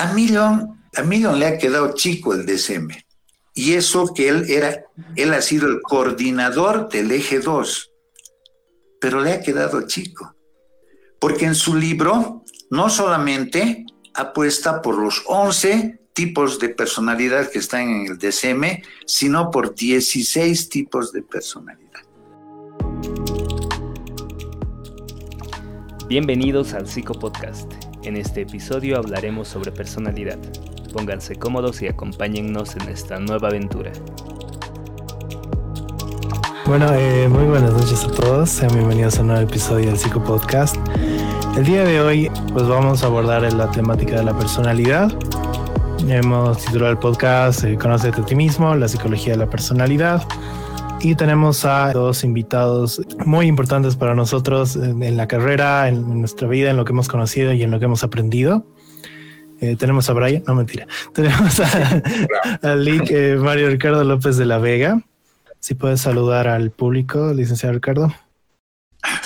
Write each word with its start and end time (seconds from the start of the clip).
A 0.00 0.14
Millon, 0.14 0.80
a 0.96 1.02
Millon 1.02 1.38
le 1.38 1.44
ha 1.44 1.58
quedado 1.58 1.92
chico 1.92 2.32
el 2.32 2.46
DSM. 2.46 2.88
Y 3.52 3.74
eso 3.74 4.14
que 4.14 4.30
él 4.30 4.46
era, 4.48 4.86
él 5.14 5.34
ha 5.34 5.42
sido 5.42 5.68
el 5.68 5.82
coordinador 5.82 6.88
del 6.88 7.12
eje 7.12 7.40
2, 7.40 7.92
pero 8.98 9.20
le 9.20 9.32
ha 9.32 9.42
quedado 9.42 9.86
chico. 9.86 10.34
Porque 11.20 11.44
en 11.44 11.54
su 11.54 11.74
libro 11.74 12.46
no 12.70 12.88
solamente 12.88 13.84
apuesta 14.14 14.80
por 14.80 14.96
los 14.96 15.22
11 15.26 16.00
tipos 16.14 16.58
de 16.58 16.70
personalidad 16.70 17.50
que 17.50 17.58
están 17.58 17.82
en 17.90 18.06
el 18.06 18.16
DSM, 18.16 18.82
sino 19.04 19.50
por 19.50 19.74
16 19.74 20.70
tipos 20.70 21.12
de 21.12 21.22
personalidad. 21.24 22.00
Bienvenidos 26.08 26.72
al 26.72 26.88
Psico 26.88 27.12
Podcast. 27.12 27.89
En 28.02 28.16
este 28.16 28.40
episodio 28.42 28.96
hablaremos 28.96 29.48
sobre 29.48 29.72
personalidad. 29.72 30.38
Pónganse 30.90 31.36
cómodos 31.36 31.82
y 31.82 31.88
acompáñennos 31.88 32.74
en 32.76 32.88
esta 32.88 33.18
nueva 33.18 33.48
aventura. 33.48 33.92
Bueno, 36.64 36.86
eh, 36.94 37.28
muy 37.28 37.44
buenas 37.44 37.72
noches 37.72 38.02
a 38.04 38.10
todos. 38.10 38.48
Sean 38.48 38.72
bienvenidos 38.72 39.18
a 39.18 39.20
un 39.20 39.26
nuevo 39.26 39.42
episodio 39.42 39.88
del 39.88 39.98
Psico 39.98 40.24
Podcast. 40.24 40.76
El 41.58 41.64
día 41.64 41.84
de 41.84 42.00
hoy, 42.00 42.30
pues 42.54 42.66
vamos 42.66 43.02
a 43.02 43.06
abordar 43.06 43.42
la 43.52 43.70
temática 43.70 44.16
de 44.16 44.24
la 44.24 44.38
personalidad. 44.38 45.12
Hemos 46.08 46.56
titulado 46.64 46.92
el 46.92 46.98
podcast 46.98 47.64
eh, 47.64 47.76
Conócete 47.76 48.22
a 48.22 48.24
ti 48.24 48.34
mismo, 48.34 48.74
la 48.76 48.88
psicología 48.88 49.34
de 49.34 49.40
la 49.40 49.50
personalidad. 49.50 50.26
Y 51.02 51.14
tenemos 51.14 51.64
a 51.64 51.92
dos 51.92 52.24
invitados 52.24 53.00
muy 53.24 53.46
importantes 53.46 53.96
para 53.96 54.14
nosotros 54.14 54.76
en, 54.76 55.16
la 55.16 55.26
carrera, 55.26 55.88
en, 55.88 56.20
nuestra 56.20 56.46
vida, 56.46 56.70
en 56.70 56.76
lo 56.76 56.84
que 56.84 56.92
hemos 56.92 57.08
conocido 57.08 57.54
y 57.54 57.62
en 57.62 57.70
lo 57.70 57.78
que 57.78 57.86
hemos 57.86 58.04
aprendido. 58.04 58.66
Eh, 59.62 59.76
tenemos 59.76 60.10
a 60.10 60.12
Brian, 60.12 60.42
no 60.46 60.54
mentira. 60.54 60.86
Tenemos 61.14 61.58
a, 61.60 62.02
a 62.62 62.74
Lick, 62.76 63.10
eh, 63.10 63.36
Mario 63.36 63.70
Ricardo 63.70 64.04
López 64.04 64.36
de 64.36 64.44
la 64.44 64.58
Vega. 64.58 65.02
Si 65.58 65.74
puedes 65.74 66.02
saludar 66.02 66.48
al 66.48 66.70
público, 66.70 67.32
licenciado 67.32 67.74
Ricardo. 67.74 68.14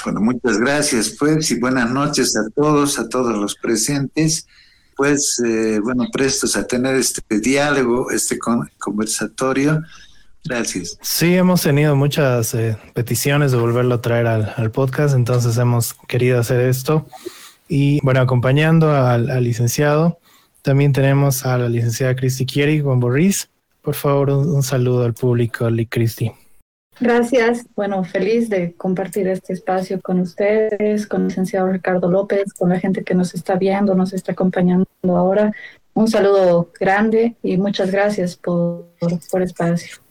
Bueno, 0.05 0.21
muchas 0.21 0.59
gracias, 0.59 1.17
pues, 1.19 1.51
y 1.51 1.59
buenas 1.59 1.91
noches 1.91 2.37
a 2.37 2.49
todos, 2.55 3.01
a 3.01 3.09
todos 3.09 3.37
los 3.37 3.57
presentes. 3.57 4.47
Pues, 4.97 5.43
eh, 5.45 5.81
bueno, 5.83 6.07
prestos 6.13 6.57
a 6.57 6.65
tener 6.69 6.95
este 6.95 7.41
diálogo, 7.41 8.13
este 8.13 8.39
conversatorio 8.79 9.83
Gracias. 10.47 10.99
Sí, 11.01 11.35
hemos 11.37 11.63
tenido 11.63 11.97
muchas 11.97 12.53
eh, 12.55 12.77
peticiones 12.93 13.51
de 13.51 13.59
volverlo 13.59 13.95
a 13.95 14.03
traer 14.03 14.27
al, 14.27 14.71
podcast, 14.71 15.15
entonces 15.15 15.57
hemos 15.57 15.95
querido 16.07 16.39
hacer 16.39 16.61
esto. 16.61 17.07
Y 17.67 17.99
bueno, 18.03 18.21
acompañando 18.21 18.93
al, 18.95 19.27
licenciado, 19.43 20.19
también 20.61 20.93
tenemos 20.93 21.47
a 21.47 21.57
la 21.57 21.69
licenciada 21.69 22.15
Cristi 22.15 22.45
Kieri 22.45 22.81
Juan 22.81 23.01
Borris. 23.01 23.49
Por 23.81 23.95
favor, 23.95 24.31
un, 24.31 24.63
saludo 24.63 25.05
al 25.05 25.15
público, 25.15 25.71
Li 25.71 25.87
Cristi. 25.87 26.31
Gracias. 27.01 27.65
Bueno, 27.75 28.05
feliz 28.05 28.51
de 28.51 28.75
compartir 28.75 29.27
este 29.29 29.55
espacio 29.55 30.01
con 30.01 30.21
ustedes, 30.21 31.07
con 31.07 31.23
el 31.23 31.29
licenciado 31.29 31.73
Ricardo 31.73 32.11
López, 32.11 32.53
con 32.53 32.69
la 32.69 32.79
gente 32.79 33.03
que 33.03 33.15
nos 33.15 33.35
está 33.35 33.57
viendo, 33.57 33.95
nos 33.95 34.13
está 34.13 34.33
acompañando 34.33 34.87
ahora. 35.07 35.53
Un 35.95 36.09
saludo 36.09 36.71
grande 36.79 37.35
y 37.43 37.57
muchas 37.57 37.91
gracias 37.91 38.37
por, 38.37 38.91
por 39.31 39.43
espacio. 39.43 40.04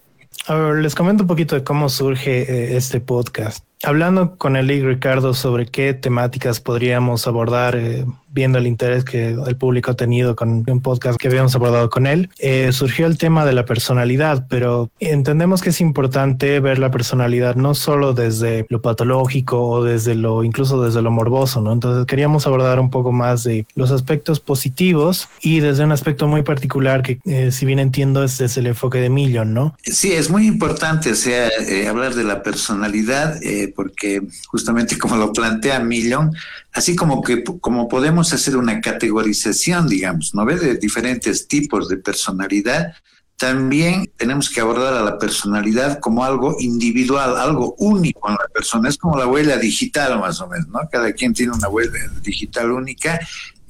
A 0.46 0.56
ver, 0.56 0.76
les 0.82 0.94
comento 0.94 1.24
un 1.24 1.28
poquito 1.28 1.56
de 1.56 1.64
cómo 1.64 1.88
surge 1.88 2.42
eh, 2.42 2.76
este 2.76 3.00
podcast. 3.00 3.66
Hablando 3.86 4.38
con 4.38 4.56
el 4.56 4.70
Ricardo 4.70 5.34
sobre 5.34 5.66
qué 5.66 5.94
temáticas 5.94 6.62
podríamos 6.62 7.28
abordar 7.28 7.76
eh, 7.76 8.06
viendo 8.34 8.58
el 8.58 8.68
interés 8.68 9.06
que 9.06 9.30
el 9.30 9.56
público 9.56 9.92
ha 9.92 9.96
tenido 9.96 10.36
con 10.36 10.64
un 10.68 10.82
podcast 10.82 11.20
que 11.20 11.28
habíamos 11.28 11.56
abordado 11.56 11.90
con 11.90 12.08
él, 12.08 12.30
eh, 12.40 12.72
surgió 12.72 13.06
el 13.06 13.18
tema 13.18 13.46
de 13.46 13.54
la 13.54 13.66
personalidad, 13.66 14.48
pero 14.50 14.90
entendemos 15.00 15.62
que 15.62 15.70
es 15.70 15.80
importante 15.82 16.60
ver 16.60 16.80
la 16.80 16.90
personalidad 16.90 17.56
no 17.56 17.76
solo 17.76 18.14
desde 18.14 18.66
lo 18.70 18.82
patológico 18.82 19.62
o 19.62 19.84
desde 19.84 20.16
lo, 20.16 20.44
incluso 20.44 20.82
desde 20.82 21.02
lo 21.02 21.12
morboso, 21.12 21.62
¿no? 21.62 21.72
Entonces 21.72 22.06
queríamos 22.08 22.48
abordar 22.48 22.80
un 22.80 22.90
poco 22.90 23.12
más 23.12 23.44
de 23.44 23.68
los 23.76 23.92
aspectos 23.92 24.40
positivos 24.40 25.30
y 25.42 25.60
desde 25.60 25.84
un 25.84 25.92
aspecto 25.92 26.28
muy 26.28 26.42
particular 26.42 27.04
que, 27.04 27.20
eh, 27.26 27.52
si 27.52 27.66
bien 27.66 27.80
entiendo, 27.80 28.24
es 28.24 28.40
el 28.58 28.66
enfoque 28.66 29.00
de 29.00 29.10
Million, 29.10 29.54
¿no? 29.54 29.76
Sí, 29.84 30.12
es 30.12 30.32
muy 30.32 30.48
importante, 30.48 31.12
o 31.12 31.16
sea, 31.16 31.50
eh, 31.68 31.88
hablar 31.88 32.16
de 32.16 32.24
la 32.24 32.42
personalidad, 32.42 33.40
porque 33.74 34.22
justamente 34.48 34.98
como 34.98 35.18
lo 35.18 35.34
plantea 35.34 35.80
Million, 35.80 36.32
así 36.72 36.96
como 36.96 37.22
que 37.22 37.44
como 37.44 37.88
podemos 37.88 38.34
hacer 38.34 38.58
una 38.58 38.82
categorización, 38.82 39.88
digamos, 39.88 40.34
¿no? 40.34 40.46
De 40.46 40.78
diferentes 40.78 41.48
tipos 41.48 41.90
de 41.90 41.98
personalidad, 41.98 42.94
también 43.38 44.10
tenemos 44.16 44.50
que 44.50 44.62
abordar 44.62 44.94
a 44.94 45.04
la 45.04 45.18
personalidad 45.18 46.00
como 46.00 46.24
algo 46.24 46.56
individual, 46.60 47.36
algo 47.36 47.76
único 47.78 48.30
en 48.30 48.36
la 48.36 48.48
persona. 48.54 48.90
Es 48.90 48.98
como 48.98 49.18
la 49.18 49.28
huella 49.28 49.58
digital, 49.58 50.20
más 50.20 50.40
o 50.40 50.48
menos, 50.48 50.68
¿no? 50.68 50.80
Cada 50.92 51.12
quien 51.14 51.34
tiene 51.34 51.52
una 51.52 51.68
huella 51.68 52.10
digital 52.22 52.72
única 52.72 53.20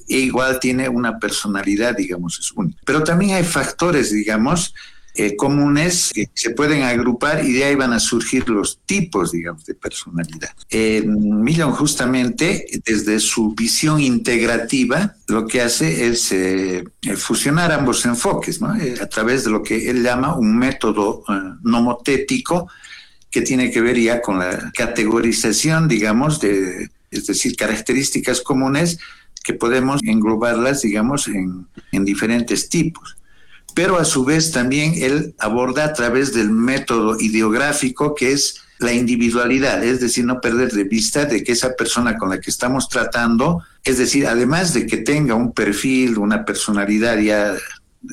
e 0.08 0.18
igual 0.18 0.60
tiene 0.60 0.90
una 0.90 1.18
personalidad, 1.18 1.96
digamos, 1.96 2.38
es 2.40 2.52
única. 2.52 2.82
Pero 2.86 3.04
también 3.04 3.36
hay 3.36 3.44
factores, 3.44 4.12
digamos, 4.12 4.74
eh, 5.16 5.36
comunes 5.36 6.10
que 6.12 6.28
se 6.34 6.50
pueden 6.50 6.82
agrupar 6.82 7.46
y 7.46 7.54
de 7.54 7.66
ahí 7.66 7.76
van 7.76 7.94
a 7.94 8.00
surgir 8.00 8.50
los 8.50 8.80
tipos, 8.84 9.32
digamos, 9.32 9.64
de 9.64 9.76
personalidad. 9.76 10.50
Eh, 10.72 11.04
Millon 11.06 11.72
justamente, 11.72 12.66
desde 12.84 13.20
su 13.20 13.54
visión 13.54 14.02
integrativa, 14.02 15.16
lo 15.28 15.46
que 15.46 15.62
hace 15.62 16.08
es 16.08 16.32
eh, 16.32 16.84
fusionar 17.16 17.72
ambos 17.72 18.04
enfoques, 18.06 18.60
¿no? 18.60 18.70
a 18.70 19.06
través 19.06 19.44
de 19.44 19.52
lo 19.52 19.62
que 19.62 19.88
él 19.88 20.02
llama 20.02 20.36
un 20.36 20.58
método 20.58 21.24
nomotético 21.62 22.68
que 23.30 23.42
tiene 23.42 23.70
que 23.70 23.82
ver 23.82 24.00
ya 24.00 24.20
con 24.20 24.40
la 24.40 24.72
categorización, 24.74 25.88
digamos, 25.88 26.40
de, 26.40 26.90
es 27.12 27.28
decir, 27.28 27.56
características 27.56 28.42
comunes 28.42 28.98
que 29.44 29.54
podemos 29.54 30.02
englobarlas, 30.04 30.82
digamos, 30.82 31.28
en, 31.28 31.68
en 31.92 32.04
diferentes 32.04 32.68
tipos 32.68 33.16
pero 33.76 33.98
a 33.98 34.06
su 34.06 34.24
vez 34.26 34.52
también 34.52 34.94
él 34.98 35.36
aborda 35.40 35.86
a 35.86 35.94
través 35.94 36.34
del 36.34 36.52
método 36.52 37.20
ideográfico 37.20 38.16
que 38.16 38.32
es 38.32 38.62
la 38.80 38.94
individualidad, 38.94 39.84
es 39.84 40.00
decir, 40.00 40.26
no 40.26 40.42
perder 40.42 40.72
de 40.72 40.84
vista 40.84 41.26
de 41.26 41.44
que 41.44 41.54
esa 41.54 41.76
persona 41.76 42.18
con 42.18 42.30
la 42.30 42.40
que 42.40 42.50
estamos 42.50 42.90
tratando, 42.90 43.64
es 43.84 43.98
decir, 43.98 44.28
además 44.28 44.74
de 44.74 44.86
que 44.86 44.98
tenga 44.98 45.36
un 45.36 45.54
perfil, 45.54 46.18
una 46.18 46.44
personalidad 46.44 47.18
ya 47.18 47.54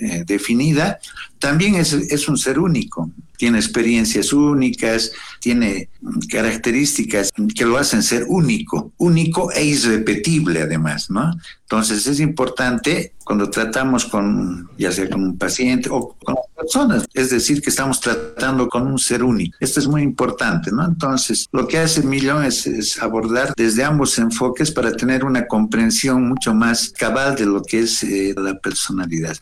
eh, 0.00 0.24
definida, 0.24 1.00
también 1.40 1.74
es, 1.74 1.92
es 1.92 2.28
un 2.28 2.36
ser 2.36 2.58
único, 2.58 3.10
tiene 3.40 3.58
experiencias 3.58 4.34
únicas, 4.34 5.12
tiene 5.40 5.88
características 6.28 7.30
que 7.54 7.64
lo 7.64 7.78
hacen 7.78 8.02
ser 8.02 8.26
único, 8.28 8.92
único 8.98 9.50
e 9.52 9.64
irrepetible 9.64 10.60
además, 10.60 11.10
¿no? 11.10 11.32
Entonces 11.62 12.06
es 12.06 12.20
importante 12.20 13.14
cuando 13.24 13.48
tratamos 13.48 14.06
con, 14.06 14.68
ya 14.76 14.90
sea 14.90 15.08
con 15.08 15.22
un 15.22 15.38
paciente 15.38 15.88
o 15.88 16.16
con 16.24 16.34
personas, 16.56 17.06
es 17.14 17.30
decir, 17.30 17.62
que 17.62 17.70
estamos 17.70 18.00
tratando 18.00 18.68
con 18.68 18.88
un 18.88 18.98
ser 18.98 19.22
único. 19.22 19.56
Esto 19.60 19.78
es 19.78 19.86
muy 19.86 20.02
importante, 20.02 20.72
¿no? 20.72 20.84
Entonces, 20.84 21.46
lo 21.52 21.68
que 21.68 21.78
hace 21.78 22.02
Millón 22.02 22.44
es, 22.44 23.00
abordar 23.00 23.52
desde 23.56 23.84
ambos 23.84 24.18
enfoques 24.18 24.72
para 24.72 24.90
tener 24.90 25.24
una 25.24 25.46
comprensión 25.46 26.28
mucho 26.28 26.52
más 26.54 26.90
cabal 26.90 27.36
de 27.36 27.46
lo 27.46 27.62
que 27.62 27.80
es 27.80 28.02
eh, 28.02 28.34
la 28.36 28.58
personalidad. 28.58 29.36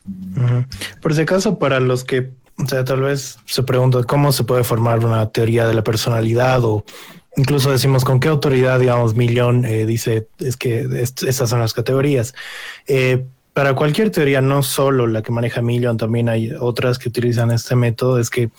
Por 1.00 1.14
si 1.14 1.22
acaso, 1.22 1.58
para 1.58 1.80
los 1.88 2.04
que 2.04 2.30
o 2.60 2.66
sea, 2.66 2.84
tal 2.84 3.02
vez 3.02 3.38
se 3.46 3.62
pregunta 3.62 4.02
cómo 4.02 4.32
se 4.32 4.42
puede 4.44 4.64
formar 4.64 5.04
una 5.04 5.30
teoría 5.30 5.66
de 5.66 5.74
la 5.74 5.84
personalidad 5.84 6.64
o 6.64 6.84
incluso 7.36 7.70
decimos 7.70 8.04
con 8.04 8.18
qué 8.18 8.28
autoridad, 8.28 8.80
digamos, 8.80 9.14
Millón 9.14 9.64
eh, 9.64 9.86
dice 9.86 10.28
es 10.40 10.56
que 10.56 10.86
estas 11.02 11.48
son 11.48 11.60
las 11.60 11.72
categorías. 11.72 12.34
Eh, 12.88 13.24
para 13.52 13.74
cualquier 13.74 14.10
teoría, 14.10 14.40
no 14.40 14.62
solo 14.62 15.06
la 15.06 15.22
que 15.22 15.32
maneja 15.32 15.62
Millón, 15.62 15.96
también 15.96 16.28
hay 16.28 16.52
otras 16.52 16.98
que 16.98 17.08
utilizan 17.08 17.52
este 17.52 17.76
método, 17.76 18.18
es 18.18 18.28
que 18.28 18.50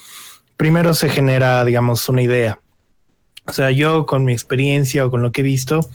primero 0.56 0.94
se 0.94 1.10
genera, 1.10 1.64
digamos, 1.66 2.08
una 2.08 2.22
idea. 2.22 2.60
O 3.46 3.54
sea, 3.54 3.72
yo 3.72 4.06
con 4.06 4.24
mi 4.24 4.32
experiencia 4.32 5.06
o 5.06 5.12
con 5.12 5.22
lo 5.22 5.32
que 5.32 5.42
he 5.42 5.44
visto, 5.44 5.90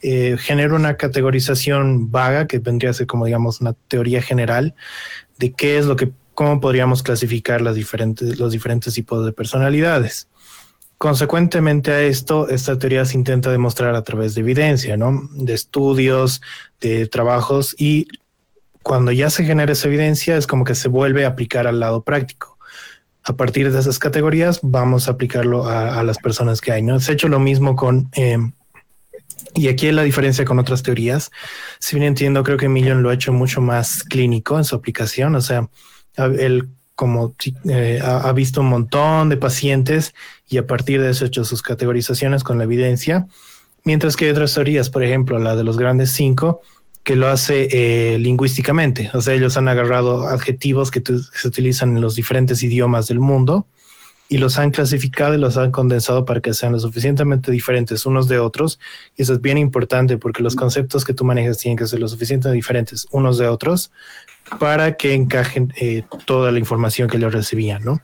eh, 0.00 0.36
genero 0.38 0.76
una 0.76 0.96
categorización 0.96 2.12
vaga 2.12 2.46
que 2.46 2.60
vendría 2.60 2.90
a 2.90 2.94
ser 2.94 3.06
como, 3.08 3.26
digamos, 3.26 3.60
una 3.60 3.74
teoría 3.88 4.22
general 4.22 4.74
de 5.38 5.52
qué 5.52 5.78
es 5.78 5.86
lo 5.86 5.96
que 5.96 6.12
cómo 6.38 6.60
podríamos 6.60 7.02
clasificar 7.02 7.60
las 7.62 7.74
diferentes, 7.74 8.38
los 8.38 8.52
diferentes 8.52 8.94
tipos 8.94 9.26
de 9.26 9.32
personalidades. 9.32 10.28
Consecuentemente 10.96 11.90
a 11.90 12.02
esto, 12.02 12.48
esta 12.48 12.78
teoría 12.78 13.04
se 13.06 13.16
intenta 13.16 13.50
demostrar 13.50 13.96
a 13.96 14.04
través 14.04 14.36
de 14.36 14.42
evidencia, 14.42 14.96
¿no? 14.96 15.28
De 15.32 15.52
estudios, 15.52 16.40
de 16.80 17.08
trabajos 17.08 17.74
y 17.76 18.06
cuando 18.84 19.10
ya 19.10 19.30
se 19.30 19.44
genera 19.44 19.72
esa 19.72 19.88
evidencia 19.88 20.36
es 20.36 20.46
como 20.46 20.62
que 20.62 20.76
se 20.76 20.86
vuelve 20.86 21.24
a 21.24 21.30
aplicar 21.30 21.66
al 21.66 21.80
lado 21.80 22.04
práctico. 22.04 22.56
A 23.24 23.34
partir 23.34 23.72
de 23.72 23.80
esas 23.80 23.98
categorías 23.98 24.60
vamos 24.62 25.08
a 25.08 25.10
aplicarlo 25.10 25.66
a, 25.66 26.04
las 26.04 26.18
personas 26.18 26.60
que 26.60 26.70
hay, 26.70 26.82
¿no? 26.82 27.00
Se 27.00 27.10
ha 27.10 27.14
hecho 27.14 27.26
lo 27.26 27.40
mismo 27.40 27.74
con, 27.74 28.10
em, 28.12 28.52
Y 29.54 29.66
aquí 29.66 29.90
la 29.90 30.04
diferencia 30.04 30.44
con 30.44 30.60
otras 30.60 30.84
teorías. 30.84 31.32
Si 31.80 31.96
bien 31.96 32.06
entiendo, 32.06 32.44
creo 32.44 32.58
que 32.58 32.68
Millon 32.68 33.02
lo 33.02 33.10
ha 33.10 33.14
hecho 33.14 33.32
mucho 33.32 33.60
más 33.60 34.04
clínico 34.04 34.56
en 34.56 34.62
su 34.62 34.76
aplicación. 34.76 35.34
O 35.34 35.40
sea, 35.40 35.68
él 36.26 36.68
como 36.94 37.34
eh, 37.70 38.00
ha, 38.02 38.32
visto 38.32 38.60
un 38.60 38.68
montón 38.68 39.28
de 39.28 39.36
pacientes 39.36 40.14
y 40.48 40.58
a 40.58 40.66
partir 40.66 41.00
de 41.00 41.10
eso 41.10 41.24
ha 41.24 41.28
hecho 41.28 41.44
sus 41.44 41.62
categorizaciones 41.62 42.42
con 42.42 42.58
la 42.58 42.64
evidencia. 42.64 43.28
Mientras 43.84 44.16
que 44.16 44.24
hay 44.24 44.32
otras 44.32 44.54
teorías, 44.54 44.90
por 44.90 45.04
ejemplo, 45.04 45.38
la 45.38 45.54
de 45.54 45.62
los 45.62 45.78
grandes 45.78 46.10
cinco, 46.10 46.60
que 47.04 47.14
lo 47.14 47.28
hace 47.28 47.68
eh, 47.70 48.18
lingüísticamente. 48.18 49.10
O 49.14 49.22
sea, 49.22 49.34
ellos 49.34 49.56
han 49.56 49.68
agarrado 49.68 50.26
adjetivos 50.26 50.90
que 50.90 51.00
se 51.00 51.48
utilizan 51.48 51.96
en 51.96 52.02
los 52.02 52.16
diferentes 52.16 52.62
idiomas 52.64 53.06
del 53.06 53.20
mundo 53.20 53.68
y 54.28 54.38
los 54.38 54.58
han 54.58 54.70
clasificado 54.70 55.34
y 55.34 55.38
los 55.38 55.56
han 55.56 55.70
condensado 55.70 56.24
para 56.24 56.40
que 56.40 56.52
sean 56.52 56.72
lo 56.72 56.78
suficientemente 56.78 57.50
diferentes 57.50 58.04
unos 58.04 58.28
de 58.28 58.38
otros. 58.38 58.78
Y 59.16 59.22
eso 59.22 59.32
es 59.32 59.40
bien 59.40 59.56
importante 59.56 60.18
porque 60.18 60.42
los 60.42 60.54
conceptos 60.54 61.04
que 61.04 61.14
tú 61.14 61.24
manejas 61.24 61.58
tienen 61.58 61.78
que 61.78 61.86
ser 61.86 61.98
lo 61.98 62.08
suficientemente 62.08 62.54
diferentes 62.54 63.06
unos 63.10 63.38
de 63.38 63.48
otros 63.48 63.90
para 64.60 64.96
que 64.96 65.14
encajen 65.14 65.72
eh, 65.76 66.04
toda 66.26 66.52
la 66.52 66.58
información 66.58 67.08
que 67.08 67.16
ellos 67.16 67.32
recibían, 67.32 67.82
¿no? 67.84 68.00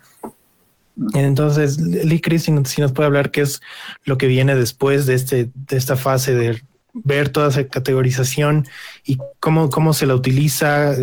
Entonces, 1.14 1.78
Lee 1.78 2.20
Chris, 2.20 2.44
si 2.44 2.52
nos 2.52 2.92
puede 2.92 3.06
hablar 3.06 3.30
qué 3.30 3.40
es 3.40 3.60
lo 4.04 4.16
que 4.16 4.28
viene 4.28 4.54
después 4.54 5.06
de, 5.06 5.14
este, 5.14 5.50
de 5.54 5.76
esta 5.76 5.96
fase 5.96 6.34
de 6.34 6.62
ver 6.92 7.28
toda 7.30 7.48
esa 7.48 7.66
categorización 7.66 8.66
y 9.04 9.18
cómo, 9.40 9.70
cómo 9.70 9.92
se 9.92 10.06
la 10.06 10.14
utiliza, 10.14 10.94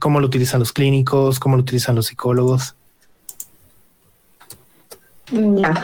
cómo 0.00 0.20
lo 0.20 0.26
utilizan 0.26 0.58
los 0.58 0.72
clínicos, 0.72 1.38
cómo 1.38 1.56
lo 1.56 1.62
utilizan 1.62 1.94
los 1.94 2.06
psicólogos. 2.06 2.74
Ya. 5.30 5.74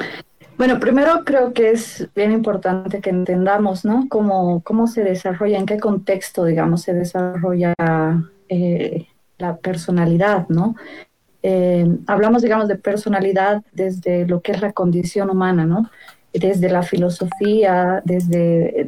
Bueno, 0.58 0.78
primero 0.78 1.24
creo 1.24 1.52
que 1.52 1.70
es 1.70 2.08
bien 2.14 2.30
importante 2.30 3.00
que 3.00 3.10
entendamos, 3.10 3.84
¿no? 3.84 4.06
Cómo, 4.08 4.60
cómo 4.62 4.86
se 4.86 5.02
desarrolla, 5.02 5.58
en 5.58 5.66
qué 5.66 5.78
contexto, 5.78 6.44
digamos, 6.44 6.82
se 6.82 6.94
desarrolla 6.94 7.74
eh, 8.48 9.06
la 9.38 9.56
personalidad, 9.56 10.48
¿no? 10.48 10.76
Eh, 11.42 11.86
hablamos, 12.06 12.42
digamos, 12.42 12.68
de 12.68 12.76
personalidad 12.76 13.62
desde 13.72 14.26
lo 14.26 14.40
que 14.40 14.52
es 14.52 14.60
la 14.60 14.72
condición 14.72 15.30
humana, 15.30 15.66
¿no? 15.66 15.90
Desde 16.32 16.68
la 16.68 16.82
filosofía, 16.82 18.00
desde, 18.04 18.86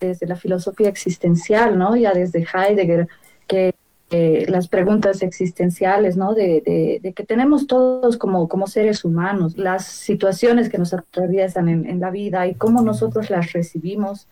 desde 0.00 0.26
la 0.26 0.36
filosofía 0.36 0.88
existencial, 0.88 1.76
¿no? 1.76 1.96
Ya 1.96 2.14
desde 2.14 2.46
Heidegger, 2.54 3.08
que 3.46 3.74
eh, 4.12 4.46
las 4.48 4.66
preguntas 4.66 5.22
existenciales, 5.22 6.16
¿no? 6.16 6.34
De, 6.34 7.00
que 7.14 7.24
tenemos 7.24 7.68
todos 7.68 8.16
como, 8.16 8.66
seres 8.66 9.04
humanos, 9.04 9.56
las 9.56 9.86
situaciones 9.86 10.68
que 10.68 10.78
nos 10.78 10.92
atraviesan 10.92 11.68
en, 11.68 12.00
la 12.00 12.10
vida 12.10 12.48
y 12.48 12.56
cómo 12.56 12.82
nosotros 12.82 13.30
las 13.30 13.52
recibimos, 13.52 14.26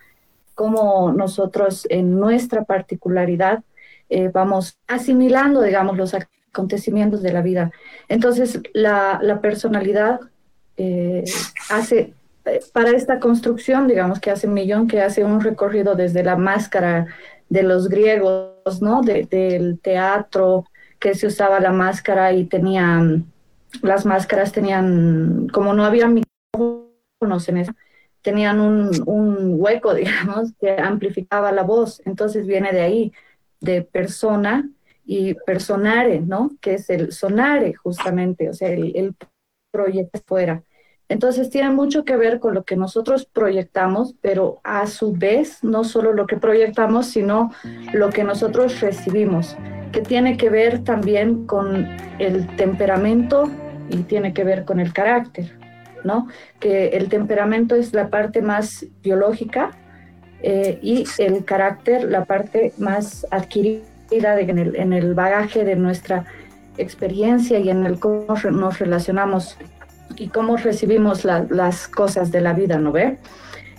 cómo 0.57 1.13
nosotros 1.13 1.87
en 1.91 2.19
nuestra 2.19 2.65
particularidad 2.65 3.63
eh, 4.11 4.31
vamos 4.35 4.79
asimilando, 4.89 5.63
digamos, 5.63 5.97
los 5.97 6.13
acontecimientos 6.13 7.23
de 7.23 7.33
la 7.33 7.43
vida. 7.43 7.71
Entonces, 8.09 8.61
la, 8.73 9.39
personalidad 9.41 10.19
eh, 10.77 11.23
hace, 11.71 12.15
para 12.73 12.91
esta 12.91 13.21
construcción, 13.21 13.87
digamos, 13.87 14.19
que 14.19 14.33
hace 14.33 14.49
Millón, 14.49 14.89
que 14.89 15.03
hace 15.03 15.23
un 15.23 15.41
recorrido 15.41 15.95
desde 15.95 16.25
la 16.25 16.35
máscara 16.35 17.07
de 17.49 17.63
los 17.63 17.89
griegos, 17.89 18.83
¿no? 18.83 19.03
del 19.03 19.79
teatro, 19.81 20.67
que 20.99 21.15
se 21.15 21.27
usaba 21.27 21.61
la 21.61 21.73
máscara 21.73 22.33
y 22.33 22.45
tenían, 22.45 23.33
las 23.83 24.05
máscaras 24.05 24.53
tenían, 24.53 25.49
como 25.53 25.75
no 25.75 25.85
había 25.85 26.09
micrófonos 26.09 27.49
en 27.49 27.59
eso, 27.59 27.73
tenían 28.23 28.61
un, 28.61 28.91
un 29.07 29.55
hueco, 29.59 29.95
digamos, 29.95 30.53
que 30.61 30.73
amplificaba 30.73 31.53
la 31.53 31.63
voz. 31.63 32.03
Entonces 32.05 32.47
viene 32.47 32.73
de 32.73 32.81
ahí, 32.81 33.13
de 33.61 33.83
persona 33.83 34.69
y 35.05 35.35
personare, 35.35 36.21
¿no? 36.21 36.51
Que 36.61 36.75
es 36.75 36.91
el 36.91 37.13
sonare, 37.13 37.75
justamente, 37.75 38.51
o 38.51 38.53
sea, 38.53 38.69
el, 38.69 38.93
el 38.95 39.15
proyecto 39.71 40.21
fuera. 40.27 40.63
Entonces 41.09 41.49
tiene 41.49 41.71
mucho 41.71 42.05
que 42.05 42.17
ver 42.17 42.39
con 42.39 42.55
lo 42.55 42.65
que 42.65 42.77
nosotros 42.77 43.25
proyectamos, 43.25 44.15
pero 44.21 44.61
a 44.63 44.87
su 44.87 45.13
vez 45.13 45.65
no 45.65 45.85
solo 45.85 46.13
lo 46.13 46.27
que 46.27 46.37
proyectamos, 46.37 47.07
sino 47.07 47.51
lo 47.95 48.11
que 48.11 48.25
nosotros 48.25 48.81
recibimos, 48.81 49.57
que 49.91 50.03
tiene 50.03 50.37
que 50.37 50.51
ver 50.51 50.85
también 50.85 51.47
con 51.47 51.89
el 52.19 52.47
temperamento 52.57 53.51
y 53.89 54.03
tiene 54.03 54.35
que 54.35 54.45
ver 54.45 54.67
con 54.67 54.81
el 54.81 54.93
carácter, 54.93 55.59
¿no? 56.05 56.29
Que 56.61 56.89
el 56.89 57.09
temperamento 57.09 57.75
es 57.75 57.95
la 57.95 58.09
parte 58.09 58.43
más 58.43 58.85
biológica 59.03 59.71
eh, 60.43 60.79
y 60.83 61.05
el 61.17 61.45
carácter 61.47 62.05
la 62.05 62.27
parte 62.27 62.75
más 62.77 63.27
adquirida 63.31 63.83
en, 64.11 64.59
el, 64.59 64.77
en 64.77 64.93
el 64.93 65.15
bagaje 65.15 65.65
de 65.65 65.77
nuestra 65.77 66.27
experiencia 66.77 67.59
y 67.59 67.71
en 67.71 67.87
el 67.87 67.99
cómo 67.99 68.27
nos 68.51 68.79
relacionamos 68.79 69.57
y 70.19 70.29
cómo 70.29 70.57
recibimos 70.57 71.25
las 71.25 71.89
cosas 71.89 72.33
de 72.33 72.41
la 72.41 72.53
vida, 72.53 72.79
¿no 72.79 72.93
ve? 72.93 73.19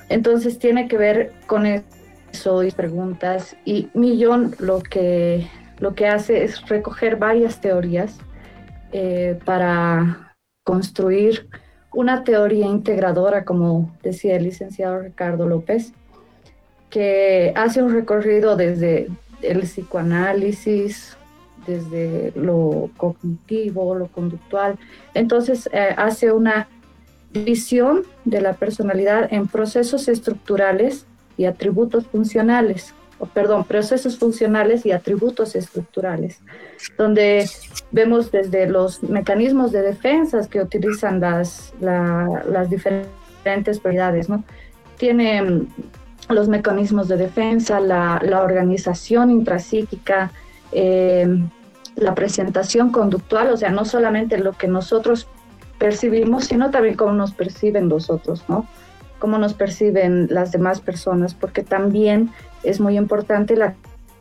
Entonces 0.07 0.57
tiene 0.57 0.87
que 0.87 0.97
ver 0.97 1.33
con 1.45 1.65
eso 1.65 2.63
y 2.63 2.71
preguntas 2.71 3.55
y 3.65 3.89
Millón 3.93 4.55
lo 4.59 4.81
que, 4.81 5.47
lo 5.79 5.93
que 5.93 6.07
hace 6.07 6.43
es 6.43 6.67
recoger 6.67 7.17
varias 7.17 7.61
teorías 7.61 8.17
eh, 8.91 9.37
para 9.45 10.33
construir 10.63 11.47
una 11.93 12.23
teoría 12.23 12.65
integradora, 12.65 13.45
como 13.45 13.95
decía 14.01 14.35
el 14.35 14.43
licenciado 14.43 14.99
Ricardo 14.99 15.47
López, 15.47 15.93
que 16.89 17.53
hace 17.55 17.83
un 17.83 17.93
recorrido 17.93 18.55
desde 18.55 19.09
el 19.41 19.61
psicoanálisis, 19.61 21.18
desde 21.65 22.31
lo 22.35 22.89
cognitivo, 22.97 23.95
lo 23.95 24.07
conductual. 24.07 24.77
Entonces 25.13 25.69
eh, 25.71 25.93
hace 25.97 26.31
una 26.31 26.67
división 27.31 28.03
de 28.25 28.41
la 28.41 28.53
personalidad 28.53 29.31
en 29.31 29.47
procesos 29.47 30.07
estructurales 30.07 31.05
y 31.37 31.45
atributos 31.45 32.05
funcionales, 32.07 32.93
o 33.19 33.25
perdón, 33.25 33.65
procesos 33.65 34.17
funcionales 34.17 34.85
y 34.85 34.91
atributos 34.91 35.55
estructurales, 35.55 36.39
donde 36.97 37.49
vemos 37.91 38.31
desde 38.31 38.67
los 38.67 39.03
mecanismos 39.03 39.71
de 39.71 39.81
defensa 39.81 40.39
que 40.49 40.61
utilizan 40.61 41.19
las, 41.19 41.73
las 41.79 42.69
diferentes 42.69 43.79
prioridades, 43.79 44.29
¿no? 44.29 44.43
Tiene 44.97 45.41
mm, 45.41 45.67
los 46.29 46.47
mecanismos 46.47 47.07
de 47.07 47.17
defensa, 47.17 47.79
la, 47.79 48.21
la 48.23 48.41
organización 48.41 49.31
intrapsíquica, 49.31 50.31
eh, 50.71 51.27
la 51.95 52.15
presentación 52.15 52.91
conductual, 52.91 53.51
o 53.51 53.57
sea, 53.57 53.71
no 53.71 53.85
solamente 53.85 54.37
lo 54.37 54.53
que 54.53 54.67
nosotros 54.67 55.27
percibimos, 55.77 56.45
sino 56.45 56.71
también 56.71 56.95
cómo 56.95 57.13
nos 57.13 57.33
perciben 57.33 57.89
los 57.89 58.09
otros, 58.09 58.43
¿no? 58.47 58.67
Cómo 59.19 59.37
nos 59.37 59.53
perciben 59.53 60.27
las 60.29 60.51
demás 60.51 60.79
personas, 60.81 61.33
porque 61.33 61.63
también 61.63 62.31
es 62.63 62.79
muy 62.79 62.97
importante 62.97 63.55
la 63.55 63.75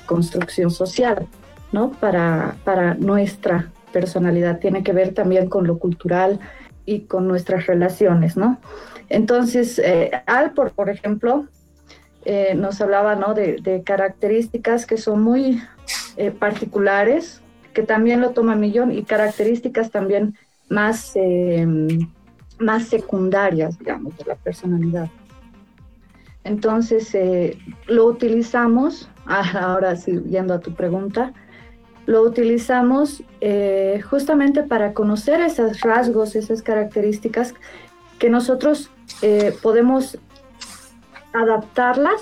construcción 0.07 0.71
social, 0.71 1.27
¿no? 1.73 1.91
Para, 1.93 2.57
para 2.65 2.95
nuestra 2.95 3.71
personalidad, 3.93 4.59
tiene 4.59 4.83
que 4.83 4.93
ver 4.93 5.15
también 5.15 5.49
con 5.49 5.67
lo 5.67 5.79
cultural 5.79 6.41
y 6.85 7.01
con 7.01 7.29
nuestras 7.29 7.67
relaciones, 7.67 8.37
¿no? 8.37 8.59
Entonces, 9.09 9.79
eh, 9.79 10.11
Al, 10.27 10.53
por, 10.53 10.73
por 10.73 10.91
ejemplo, 10.91 11.47
eh, 12.25 12.55
nos 12.55 12.81
hablaba, 12.81 13.15
¿no? 13.15 13.35
De, 13.35 13.83
características 13.85 14.87
que 14.87 14.97
son 14.97 15.23
muy 15.23 15.63
eh, 16.19 16.31
particulares 16.31 17.41
que 17.73 17.85
también 17.85 18.21
lo 18.21 18.31
toma 18.31 18.57
Millón 18.57 18.91
y 18.91 19.05
características 19.05 19.91
también 19.91 20.37
más, 20.69 21.13
em, 21.15 22.09
más 22.59 22.89
secundarias, 22.89 23.79
digamos, 23.79 24.17
de 24.19 24.25
la 24.25 24.35
personalidad. 24.35 25.09
Entonces, 26.43 27.15
eh, 27.15 27.57
lo 27.87 28.07
utilizamos, 28.07 29.09
ahora 29.27 29.95
sí, 29.95 30.21
a 30.37 30.59
tu 30.59 30.75
pregunta, 30.75 31.33
lo 32.07 32.23
utilizamos 32.23 33.23
eh, 33.41 34.01
justamente 34.11 34.63
para 34.63 34.95
conocer 34.95 35.41
esos 35.41 35.81
rasgos, 35.83 36.35
esas 36.35 36.63
características 36.63 37.55
que 38.19 38.29
nosotros 38.29 38.91
eh, 39.23 39.55
podemos 39.63 40.19
adaptarlas 41.33 42.21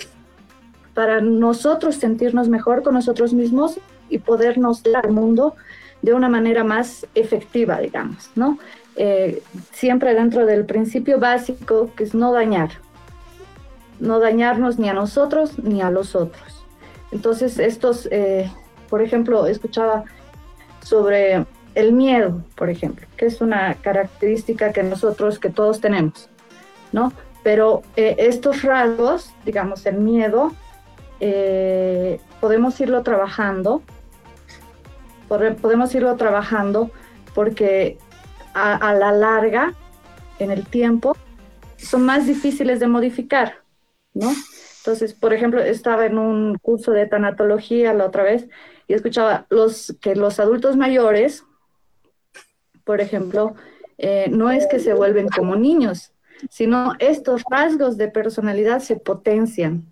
para 0.97 1.21
nosotros 1.21 1.97
sentirnos 1.97 2.49
mejor 2.49 2.83
con 2.83 2.95
nosotros 2.95 3.35
mismos 3.35 3.79
y 4.09 4.17
podernos 4.17 4.83
dar 4.83 5.05
al 5.05 5.13
mundo 5.13 5.55
de 6.01 6.15
una 6.15 6.31
manera 6.31 6.65
más 6.65 7.07
efectiva, 7.15 7.81
digamos, 7.81 8.31
¿no? 8.35 8.59
Eh, 8.97 9.43
siempre 9.73 10.15
dentro 10.15 10.47
del 10.47 10.65
principio 10.65 11.21
básico 11.21 11.91
que 11.95 12.05
es 12.05 12.15
no 12.15 12.33
dañar, 12.33 12.71
no 14.01 14.21
dañarnos 14.21 14.79
ni 14.79 14.89
a 14.89 14.95
nosotros 14.95 15.59
ni 15.59 15.83
a 15.83 15.91
los 15.91 16.17
otros. 16.17 16.65
Entonces, 17.13 17.59
estos, 17.59 18.09
eh, 18.11 18.51
por 18.89 19.03
ejemplo, 19.03 19.47
escuchaba 19.47 20.05
sobre 20.83 21.45
el 21.75 21.93
miedo, 21.93 22.43
por 22.55 22.71
ejemplo, 22.71 23.07
que 23.19 23.27
es 23.27 23.43
una 23.43 23.75
característica 23.75 24.73
que 24.73 24.83
nosotros, 24.83 25.39
que 25.39 25.51
todos 25.51 25.83
tenemos, 25.83 26.31
¿no? 26.91 27.13
Pero 27.43 27.83
eh, 27.97 28.17
estos 28.19 28.63
rasgos, 28.63 29.35
digamos, 29.45 29.85
el 29.85 29.99
miedo, 29.99 30.53
eh, 31.21 32.21
podemos 32.41 32.79
irlo 32.81 33.03
trabajando, 33.03 33.83
podemos 35.29 35.95
irlo 35.95 36.17
trabajando 36.17 36.91
porque 37.35 37.99
a, 38.55 38.95
la 38.95 39.13
larga, 39.13 39.75
en 40.39 40.51
el 40.51 40.67
tiempo, 40.67 41.17
son 41.77 42.07
más 42.07 42.27
difíciles 42.27 42.81
de 42.81 42.87
modificar, 42.87 43.63
¿no? 44.15 44.33
Entonces, 44.79 45.13
por 45.13 45.35
ejemplo, 45.35 45.61
estaba 45.61 46.07
en 46.07 46.17
un 46.17 46.57
curso 46.59 46.93
de 46.93 47.07
tanatología 47.07 47.93
la 47.93 48.07
otra 48.07 48.23
vez 48.23 48.49
y 48.89 48.95
escuchaba 48.95 49.47
los, 49.51 49.95
que 50.01 50.15
los 50.15 50.41
adultos 50.41 50.77
mayores, 50.77 51.45
por 52.85 53.01
ejemplo, 53.01 53.55
eh, 53.99 54.29
no 54.31 54.51
es 54.51 54.67
que 54.67 54.79
se 54.79 54.95
vuelven 54.95 55.29
como 55.29 55.57
niños, 55.57 56.13
sino 56.49 56.93
estos 56.99 57.43
rasgos 57.51 57.97
de 57.97 58.09
personalidad 58.09 58.81
se 58.81 58.97
potencian 58.97 59.85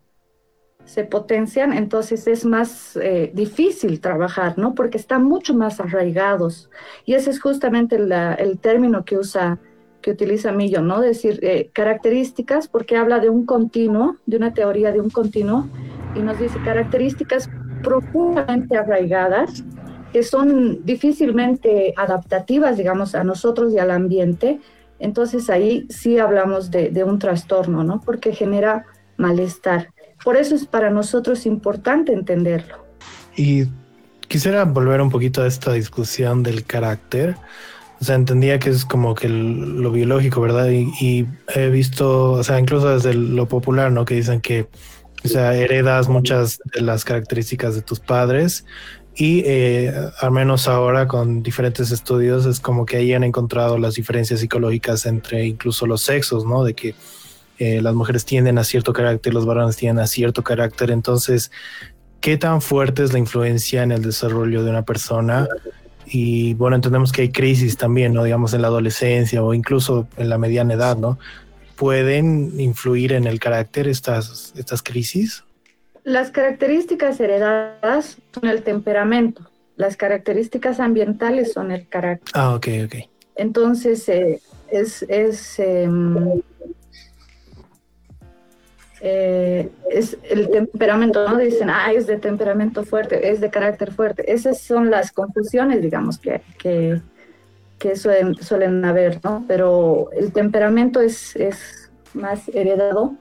se 0.85 1.05
potencian, 1.05 1.73
entonces 1.73 2.27
es 2.27 2.45
más 2.45 2.97
eh, 2.97 3.31
difícil 3.35 4.01
trabajar, 4.01 4.59
¿no? 4.59 4.75
Porque 4.75 4.99
están 4.99 5.25
mucho 5.25 5.55
más 5.55 5.81
arraigados. 5.81 6.71
Y 7.07 7.15
ese 7.15 7.31
es 7.31 7.41
justamente 7.41 7.97
el 7.97 8.59
término 8.59 9.05
que 9.05 9.17
usa, 9.17 9.59
que 10.03 10.11
utiliza 10.11 10.53
Millo, 10.53 10.83
¿no? 10.83 11.01
Decir 11.01 11.41
eh, 11.43 11.71
características, 11.73 12.69
porque 12.69 12.97
habla 12.97 13.19
de 13.19 13.31
un 13.31 13.47
continuo, 13.47 14.17
de 14.27 14.37
una 14.37 14.53
teoría 14.53 14.93
de 14.93 15.01
un 15.01 15.11
continuo, 15.11 15.69
y 16.15 16.21
nos 16.21 16.39
dice 16.39 16.59
características 16.65 17.49
profundamente 17.83 18.77
arraigadas, 18.77 19.65
que 20.13 20.23
son 20.23 20.85
difícilmente 20.85 21.95
adaptativas, 21.97 22.77
digamos, 22.77 23.15
a 23.15 23.25
nosotros 23.25 23.73
y 23.73 23.79
al 23.79 23.91
ambiente. 23.91 24.61
Entonces 25.01 25.51
ahí 25.51 25.87
sí 25.89 26.19
hablamos 26.19 26.71
de, 26.71 26.91
de 26.91 27.03
un 27.05 27.19
trastorno, 27.19 27.83
¿no? 27.83 28.01
Porque 28.01 28.33
genera 28.33 28.85
malestar. 29.17 29.94
Por 30.25 30.37
eso 30.37 30.55
es 30.55 30.67
para 30.67 30.91
nosotros 30.91 31.47
importante 31.47 32.13
entenderlo. 32.13 32.85
Y 33.37 33.67
quisiera 34.27 34.65
volver 34.65 35.01
un 35.01 35.11
poquito 35.11 35.43
a 35.43 35.47
esta 35.47 35.73
discusión 35.73 36.43
del 36.43 36.65
carácter. 36.65 37.37
O 38.01 38.05
sea, 38.05 38.17
entendía 38.17 38.59
que 38.59 38.71
es 38.71 38.85
como 38.85 39.15
que 39.15 39.29
lo 39.29 39.93
biológico, 39.93 40.41
¿verdad? 40.41 40.69
Y, 40.71 41.27
he 41.55 41.69
visto, 41.69 42.33
o 42.33 42.43
sea, 42.43 42.59
incluso 42.59 42.89
desde 42.89 43.15
lo 43.15 43.47
popular, 43.47 43.93
¿no? 43.93 44.05
Que 44.05 44.15
dicen 44.17 44.41
que, 44.41 44.67
o 45.25 45.29
sea, 45.29 45.55
heredas 45.55 46.09
muchas 46.09 46.59
de 46.75 46.81
las 46.81 47.05
características 47.05 47.75
de 47.75 47.83
tus 47.83 48.01
padres 48.01 48.65
y 49.17 49.43
eh, 49.47 49.95
al 50.21 50.33
menos 50.33 50.67
ahora 50.67 51.07
con 51.07 51.43
diferentes 51.43 51.93
estudios 51.93 52.47
es 52.47 52.59
como 52.59 52.85
que 52.85 52.97
ahí 52.97 53.13
han 53.13 53.23
encontrado 53.23 53.79
las 53.79 53.95
diferencias 53.95 54.41
psicológicas 54.41 55.07
entre 55.07 55.47
incluso 55.47 55.87
los 55.87 56.03
sexos, 56.03 56.45
¿no? 56.45 56.65
De 56.65 56.75
que 56.75 56.95
eh, 57.59 57.81
las 57.81 57.95
mujeres 57.95 58.25
tienden 58.25 58.59
a 58.59 58.65
cierto 58.65 58.93
carácter, 58.93 59.33
los 59.33 59.47
varones 59.47 59.77
tienen 59.77 59.99
a 60.01 60.07
cierto 60.07 60.43
carácter. 60.43 60.91
Entonces, 60.91 61.51
¿qué 62.21 62.37
tan 62.37 62.61
fuerte 62.61 63.05
es 63.05 63.13
la 63.13 63.19
influencia 63.19 63.83
en 63.83 63.93
el 63.93 64.03
desarrollo 64.03 64.65
de 64.65 64.71
una 64.71 64.83
persona? 64.83 65.49
Y 66.07 66.55
bueno, 66.55 66.77
entendemos 66.77 67.13
que 67.13 67.23
hay 67.23 67.31
crisis 67.31 67.77
también, 67.77 68.13
¿no? 68.13 68.25
Digamos 68.25 68.55
en 68.55 68.63
la 68.63 68.69
adolescencia 68.69 69.43
o 69.43 69.55
incluso 69.55 70.09
en 70.17 70.29
la 70.29 70.39
mediana 70.39 70.75
edad, 70.75 70.97
¿no? 70.97 71.19
¿Pueden 71.77 72.61
influir 72.61 73.13
en 73.13 73.27
el 73.27 73.41
carácter 73.41 73.89
estas, 73.89 74.53
estas 74.57 74.83
crisis? 74.83 75.45
Las 76.05 76.31
características 76.31 77.19
heredadas 77.21 78.19
son 78.33 78.49
el 78.49 78.63
temperamento, 78.63 79.51
las 79.77 79.97
características 79.97 80.79
ambientales 80.79 81.53
son 81.53 81.73
el 81.73 81.89
carácter. 81.89 82.31
Ah, 82.35 82.55
ok, 82.55 82.69
ok. 82.85 82.95
Entonces, 83.37 84.09
eh, 84.09 84.41
es, 84.71 85.03
es 85.09 85.59
em, 85.59 86.43
eh, 89.07 89.69
es 89.91 90.17
el 90.31 90.49
temperamento, 90.49 91.29
¿no? 91.29 91.37
Dicen, 91.37 91.69
ah, 91.69 91.93
es 91.93 92.07
de 92.07 92.17
temperamento 92.17 92.85
fuerte, 92.85 93.31
es 93.31 93.39
de 93.39 93.51
carácter 93.51 93.93
fuerte. 93.93 94.33
Esas 94.33 94.63
son 94.63 94.91
las 94.91 95.13
confusiones, 95.13 95.83
digamos, 95.83 96.17
que, 96.17 96.41
que, 96.59 97.97
suelen, 97.97 98.35
suelen, 98.37 98.83
haber, 98.83 99.21
¿no? 99.23 99.45
Pero 99.47 100.09
el 100.13 100.33
temperamento 100.33 101.03
es, 101.03 101.37
es 101.37 101.91
más 102.15 102.49
heredado 102.49 103.15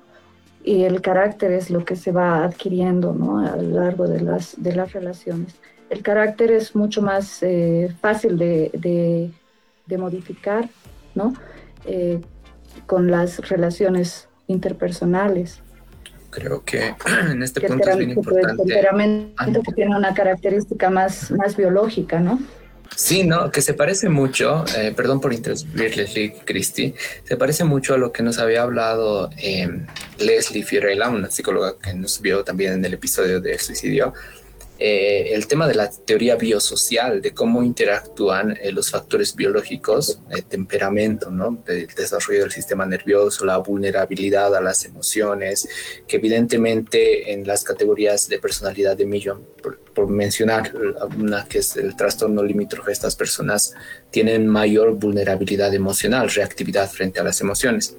y 0.63 0.85
el 0.85 1.01
carácter 1.01 1.51
es 1.51 1.69
lo 1.69 1.83
que 1.83 1.97
se 1.97 2.13
va 2.13 2.45
adquiriendo, 2.45 3.13
¿no? 3.13 3.39
A 3.39 3.57
lo 3.57 3.81
largo 3.81 4.07
de 4.07 4.21
las, 4.21 4.55
de 4.63 4.73
las 4.73 4.93
relaciones. 4.93 5.53
El 5.89 6.01
carácter 6.01 6.51
es 6.51 6.77
mucho 6.77 7.01
más 7.01 7.43
eh, 7.43 7.93
fácil 7.99 8.37
de, 8.37 8.71
de, 8.73 9.31
de, 9.85 9.97
modificar, 9.97 10.69
¿no? 11.13 11.33
Eh, 11.83 12.21
con 12.85 13.11
las 13.11 13.49
relaciones 13.49 14.29
interpersonales. 14.47 15.62
Creo 16.33 16.63
que 16.63 16.95
en 17.31 17.43
este 17.43 17.61
punto 17.61 17.89
es 17.89 17.97
bien 17.97 18.11
importante. 18.11 18.51
El 18.51 18.57
temperamento 18.57 19.61
que 19.61 19.73
tiene 19.73 19.95
una 19.95 20.13
característica 20.13 20.89
más, 20.89 21.31
más 21.31 21.55
biológica, 21.55 22.19
¿no? 22.19 22.39
Sí, 22.95 23.23
no, 23.23 23.49
que 23.49 23.61
se 23.61 23.73
parece 23.73 24.09
mucho, 24.09 24.65
eh, 24.77 24.93
perdón 24.95 25.19
por 25.19 25.33
interrumpir 25.33 25.97
Leslie 25.97 26.35
Christie, 26.45 26.93
se 27.23 27.37
parece 27.37 27.63
mucho 27.63 27.95
a 27.95 27.97
lo 27.97 28.11
que 28.11 28.21
nos 28.21 28.37
había 28.37 28.61
hablado 28.61 29.31
eh, 29.37 29.67
Leslie 30.19 30.63
Fiorella, 30.63 31.09
una 31.09 31.31
psicóloga 31.31 31.75
que 31.81 31.93
nos 31.95 32.21
vio 32.21 32.43
también 32.43 32.73
en 32.73 32.85
el 32.85 32.93
episodio 32.93 33.41
de 33.41 33.57
suicidio, 33.57 34.13
eh, 34.79 35.33
el 35.33 35.45
tema 35.47 35.67
de 35.67 35.75
la 35.75 35.89
teoría 35.89 36.35
biosocial, 36.35 37.21
de 37.21 37.31
cómo 37.31 37.61
interactúan 37.61 38.57
eh, 38.59 38.71
los 38.71 38.89
factores 38.89 39.35
biológicos, 39.35 40.19
el 40.31 40.43
temperamento, 40.45 41.29
¿no? 41.29 41.63
el 41.67 41.87
desarrollo 41.87 42.41
del 42.41 42.51
sistema 42.51 42.85
nervioso, 42.85 43.45
la 43.45 43.57
vulnerabilidad 43.57 44.55
a 44.55 44.61
las 44.61 44.83
emociones, 44.85 45.67
que 46.07 46.17
evidentemente 46.17 47.31
en 47.31 47.45
las 47.45 47.63
categorías 47.63 48.27
de 48.27 48.39
personalidad 48.39 48.97
de 48.97 49.05
Millon, 49.05 49.45
por, 49.93 50.09
mencionar 50.09 50.73
una 51.19 51.45
que 51.45 51.59
es 51.59 51.77
el 51.77 51.95
trastorno 51.95 52.41
limítrofe, 52.43 52.91
estas 52.91 53.15
personas 53.15 53.75
tienen 54.09 54.47
mayor 54.47 54.93
vulnerabilidad 54.95 55.73
emocional, 55.73 56.29
reactividad 56.29 56.89
frente 56.89 57.19
a 57.19 57.23
las 57.23 57.39
emociones 57.41 57.95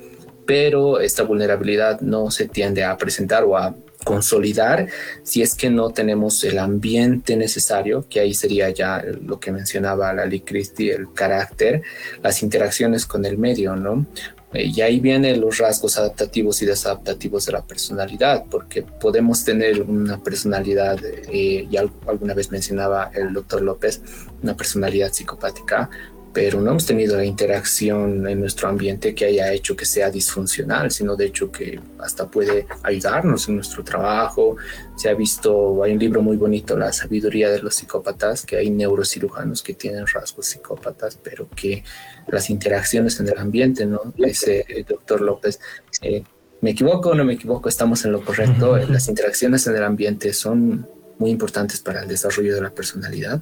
pero 0.47 1.01
esta 1.01 1.23
vulnerabilidad 1.23 2.01
no 2.01 2.31
se 2.31 2.49
tiende 2.49 2.85
a 2.85 2.97
presentar 2.97 3.45
o 3.45 3.57
a 3.57 3.75
consolidar 4.05 4.89
si 5.23 5.43
es 5.43 5.55
que 5.55 5.71
no 5.71 5.91
tenemos 5.91 6.45
el 6.45 6.59
ambiente 6.59 7.37
necesario, 7.37 8.07
que 8.09 8.21
ahí 8.21 8.35
sería 8.35 8.71
ya 8.71 9.03
lo 9.23 9.41
que 9.41 9.51
mencionaba 9.51 10.13
Lali 10.13 10.41
Christie, 10.41 10.93
el 10.93 11.13
carácter, 11.13 11.83
las 12.23 12.43
interacciones 12.43 13.07
con 13.07 13.25
el 13.25 13.39
medio, 13.39 13.75
¿no? 13.77 14.07
Y 14.55 14.81
ahí 14.83 15.01
vienen 15.01 15.41
los 15.41 15.59
rasgos 15.59 15.99
adaptativos 15.99 16.63
y 16.63 16.67
desadaptativos 16.67 17.47
de 17.47 17.53
la 17.53 17.63
personalidad, 17.63 18.45
porque 18.49 18.83
podemos 18.83 19.45
tener 19.45 19.83
una 19.83 20.23
personalidad, 20.23 20.97
eh, 21.05 21.67
ya 21.69 21.85
alguna 22.07 22.35
vez 22.35 22.53
mencionaba 22.53 23.11
el 23.15 23.33
doctor 23.33 23.63
López, 23.63 24.01
una 24.43 24.57
personalidad 24.57 25.13
psicopática, 25.13 25.91
pero 26.35 26.61
no 26.61 26.73
hemos 26.73 26.85
tenido 26.85 27.17
la 27.17 27.25
interacción 27.25 28.27
en 28.27 28.41
nuestro 28.41 28.69
ambiente 28.69 29.15
que 29.15 29.25
haya 29.25 29.53
hecho 29.53 29.77
que 29.77 29.87
sea 29.87 30.11
disfuncional, 30.11 30.91
sino 30.91 31.15
de 31.15 31.27
hecho 31.27 31.53
que 31.53 31.79
hasta 32.01 32.29
puede 32.29 32.67
ayudarnos 32.83 33.49
en 33.49 33.55
nuestro 33.55 33.85
trabajo. 33.85 34.57
Se 34.97 35.09
ha 35.09 35.15
visto, 35.15 35.83
hay 35.85 35.93
un 35.93 36.01
libro 36.01 36.23
muy 36.23 36.37
bonito, 36.37 36.77
La 36.77 36.93
sabiduría 36.93 37.51
de 37.51 37.63
los 37.63 37.77
psicópatas, 37.77 38.45
que 38.45 38.57
hay 38.57 38.69
neurocirujanos 38.69 39.63
que 39.63 39.75
tienen 39.75 40.07
rasgos 40.09 40.47
psicópatas, 40.47 41.17
pero 41.23 41.49
que 41.49 41.85
las 42.27 42.51
interacciones 42.51 43.21
en 43.21 43.29
el 43.29 43.39
ambiente, 43.39 43.87
¿no? 43.87 44.01
Ese 44.19 44.65
eh, 44.69 44.85
doctor 44.87 45.21
López, 45.21 45.61
eh, 46.03 46.25
¿me 46.61 46.71
equivoco 46.71 47.11
o 47.11 47.15
no 47.15 47.25
me 47.25 47.35
equivoco? 47.35 47.69
Estamos 47.69 48.05
en 48.05 48.11
lo 48.11 48.25
correcto. 48.25 48.77
Las 48.77 49.09
interacciones 49.09 49.69
en 49.69 49.77
el 49.77 49.85
ambiente 49.85 50.33
son 50.33 50.89
muy 51.17 51.31
importantes 51.31 51.79
para 51.79 52.03
el 52.03 52.09
desarrollo 52.09 52.57
de 52.57 52.61
la 52.61 52.71
personalidad. 52.71 53.41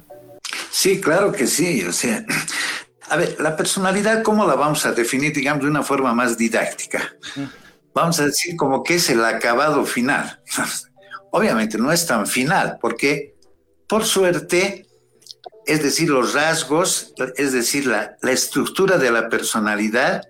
Sí, 0.69 0.99
claro 0.99 1.31
que 1.31 1.47
sí. 1.47 1.83
O 1.85 1.93
sea, 1.93 2.25
a 3.13 3.15
ver, 3.15 3.39
la 3.39 3.55
personalidad, 3.55 4.23
¿cómo 4.23 4.47
la 4.47 4.55
vamos 4.55 4.87
a 4.87 4.91
definir, 4.91 5.31
digamos, 5.33 5.63
de 5.63 5.69
una 5.69 5.83
forma 5.83 6.15
más 6.15 6.35
didáctica? 6.35 7.15
Vamos 7.93 8.19
a 8.19 8.25
decir 8.25 8.55
como 8.55 8.81
que 8.81 8.95
es 8.95 9.07
el 9.11 9.23
acabado 9.23 9.85
final. 9.85 10.41
Obviamente 11.31 11.77
no 11.77 11.91
es 11.91 12.07
tan 12.07 12.25
final, 12.25 12.79
porque 12.81 13.35
por 13.87 14.03
suerte, 14.03 14.87
es 15.67 15.83
decir, 15.83 16.09
los 16.09 16.33
rasgos, 16.33 17.13
es 17.37 17.53
decir, 17.53 17.85
la, 17.85 18.17
estructura 18.23 18.97
de 18.97 19.11
la 19.11 19.29
personalidad, 19.29 20.23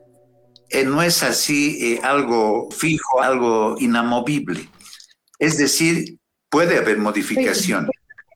eh, 0.70 0.84
no 0.84 1.02
es 1.02 1.24
así 1.24 1.94
eh, 1.94 2.02
algo 2.04 2.70
fijo, 2.70 3.22
algo 3.22 3.78
inamovible. 3.80 4.68
Es 5.40 5.58
decir, 5.58 6.18
puede 6.50 6.80
haber 6.80 6.98
modificación 6.98 7.90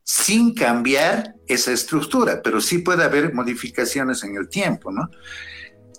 sin 0.10 0.54
cambiar 0.54 1.36
esa 1.48 1.74
estructura, 1.74 2.40
pero 2.42 2.62
sí 2.62 2.78
puede 2.78 3.04
haber 3.04 3.34
modificaciones 3.34 4.24
en 4.24 4.38
el 4.38 4.48
tiempo, 4.48 4.90
¿no? 4.90 5.10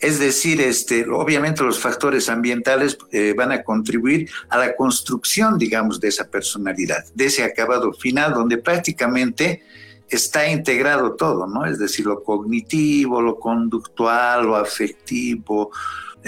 Es 0.01 0.19
decir, 0.19 0.63
este, 0.63 1.07
obviamente 1.11 1.63
los 1.63 1.79
factores 1.79 2.31
ambientales 2.31 2.97
eh, 3.13 3.35
van 3.37 3.53
a 3.53 3.63
contribuir 3.63 4.31
a 4.49 4.57
la 4.57 4.75
construcción, 4.75 5.59
digamos, 5.59 6.01
de 6.01 6.09
esa 6.09 6.31
personalidad, 6.31 7.05
de 7.15 7.27
ese 7.27 7.45
acabado 7.45 7.93
final, 7.93 8.33
donde 8.33 8.57
prácticamente 8.57 9.63
está 10.09 10.49
integrado 10.49 11.15
todo, 11.15 11.47
¿no? 11.47 11.67
Es 11.67 11.79
decir, 11.79 12.07
lo 12.07 12.23
cognitivo, 12.23 13.21
lo 13.21 13.39
conductual, 13.39 14.47
lo 14.47 14.57
afectivo, 14.57 15.71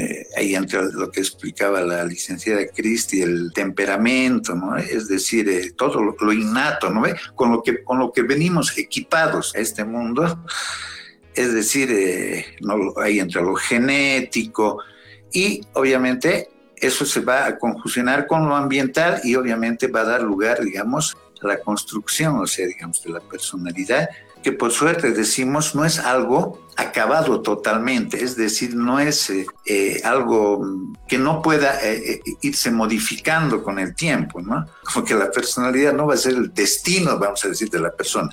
eh, 0.00 0.26
ahí 0.35 0.54
entre 0.54 0.83
lo 0.92 1.11
que 1.11 1.21
explicaba 1.21 1.83
la 1.83 2.04
licenciada 2.04 2.66
Cristi, 2.69 3.21
el 3.21 3.52
temperamento, 3.52 4.54
¿no? 4.54 4.76
Es 4.78 5.09
decir, 5.09 5.47
eh, 5.50 5.73
todo 5.76 6.16
lo, 6.19 6.33
innato, 6.33 6.88
¿no? 6.88 7.02
Con 7.35 7.52
lo, 7.52 7.62
que, 7.62 7.85
con 7.85 7.99
lo 7.99 8.11
que 8.11 8.23
venimos 8.23 8.78
equipados 8.78 9.54
a 9.54 9.59
este 9.59 9.85
mundo, 9.85 10.42
es 11.35 11.52
decir, 11.52 11.90
eh, 11.92 12.47
no, 12.62 12.95
ahí 12.97 13.21
entre 13.21 13.42
lo 13.42 13.54
genético 13.54 14.83
y 15.33 15.61
obviamente 15.75 16.49
eso 16.76 17.04
se 17.04 17.21
va 17.21 17.45
a 17.45 17.59
confusionar 17.59 18.26
con 18.26 18.49
lo 18.49 18.57
ambiental 18.57 19.21
y 19.23 19.35
obviamente 19.35 19.88
va 19.88 20.00
a 20.00 20.04
dar 20.04 20.23
lugar, 20.23 20.64
digamos, 20.64 21.14
a 21.42 21.47
la 21.47 21.61
construcción, 21.61 22.38
o 22.38 22.47
sea, 22.47 22.66
digamos, 22.66 23.02
de 23.02 23.11
la 23.11 23.21
personalidad 23.21 24.09
que 24.42 24.52
por 24.52 24.73
suerte 24.73 25.12
decimos 25.12 25.75
no 25.75 25.85
es 25.85 25.99
algo 25.99 26.61
acabado 26.76 27.42
totalmente, 27.42 28.23
es 28.23 28.37
decir, 28.37 28.75
no 28.75 28.99
es 28.99 29.28
eh, 29.30 29.47
eh, 29.66 30.00
algo 30.02 30.64
que 31.06 31.18
no 31.18 31.42
pueda 31.42 31.78
eh, 31.82 32.23
irse 32.40 32.70
modificando 32.70 33.62
con 33.62 33.78
el 33.78 33.94
tiempo, 33.94 34.40
¿no? 34.40 34.66
Como 34.82 35.04
que 35.04 35.14
la 35.14 35.30
personalidad 35.30 35.92
no 35.92 36.06
va 36.06 36.14
a 36.14 36.18
ser 36.18 36.35
el 36.35 36.54
destino, 36.54 37.18
vamos 37.18 37.44
a 37.44 37.49
decir, 37.49 37.68
de 37.68 37.80
la 37.80 37.92
persona. 37.92 38.30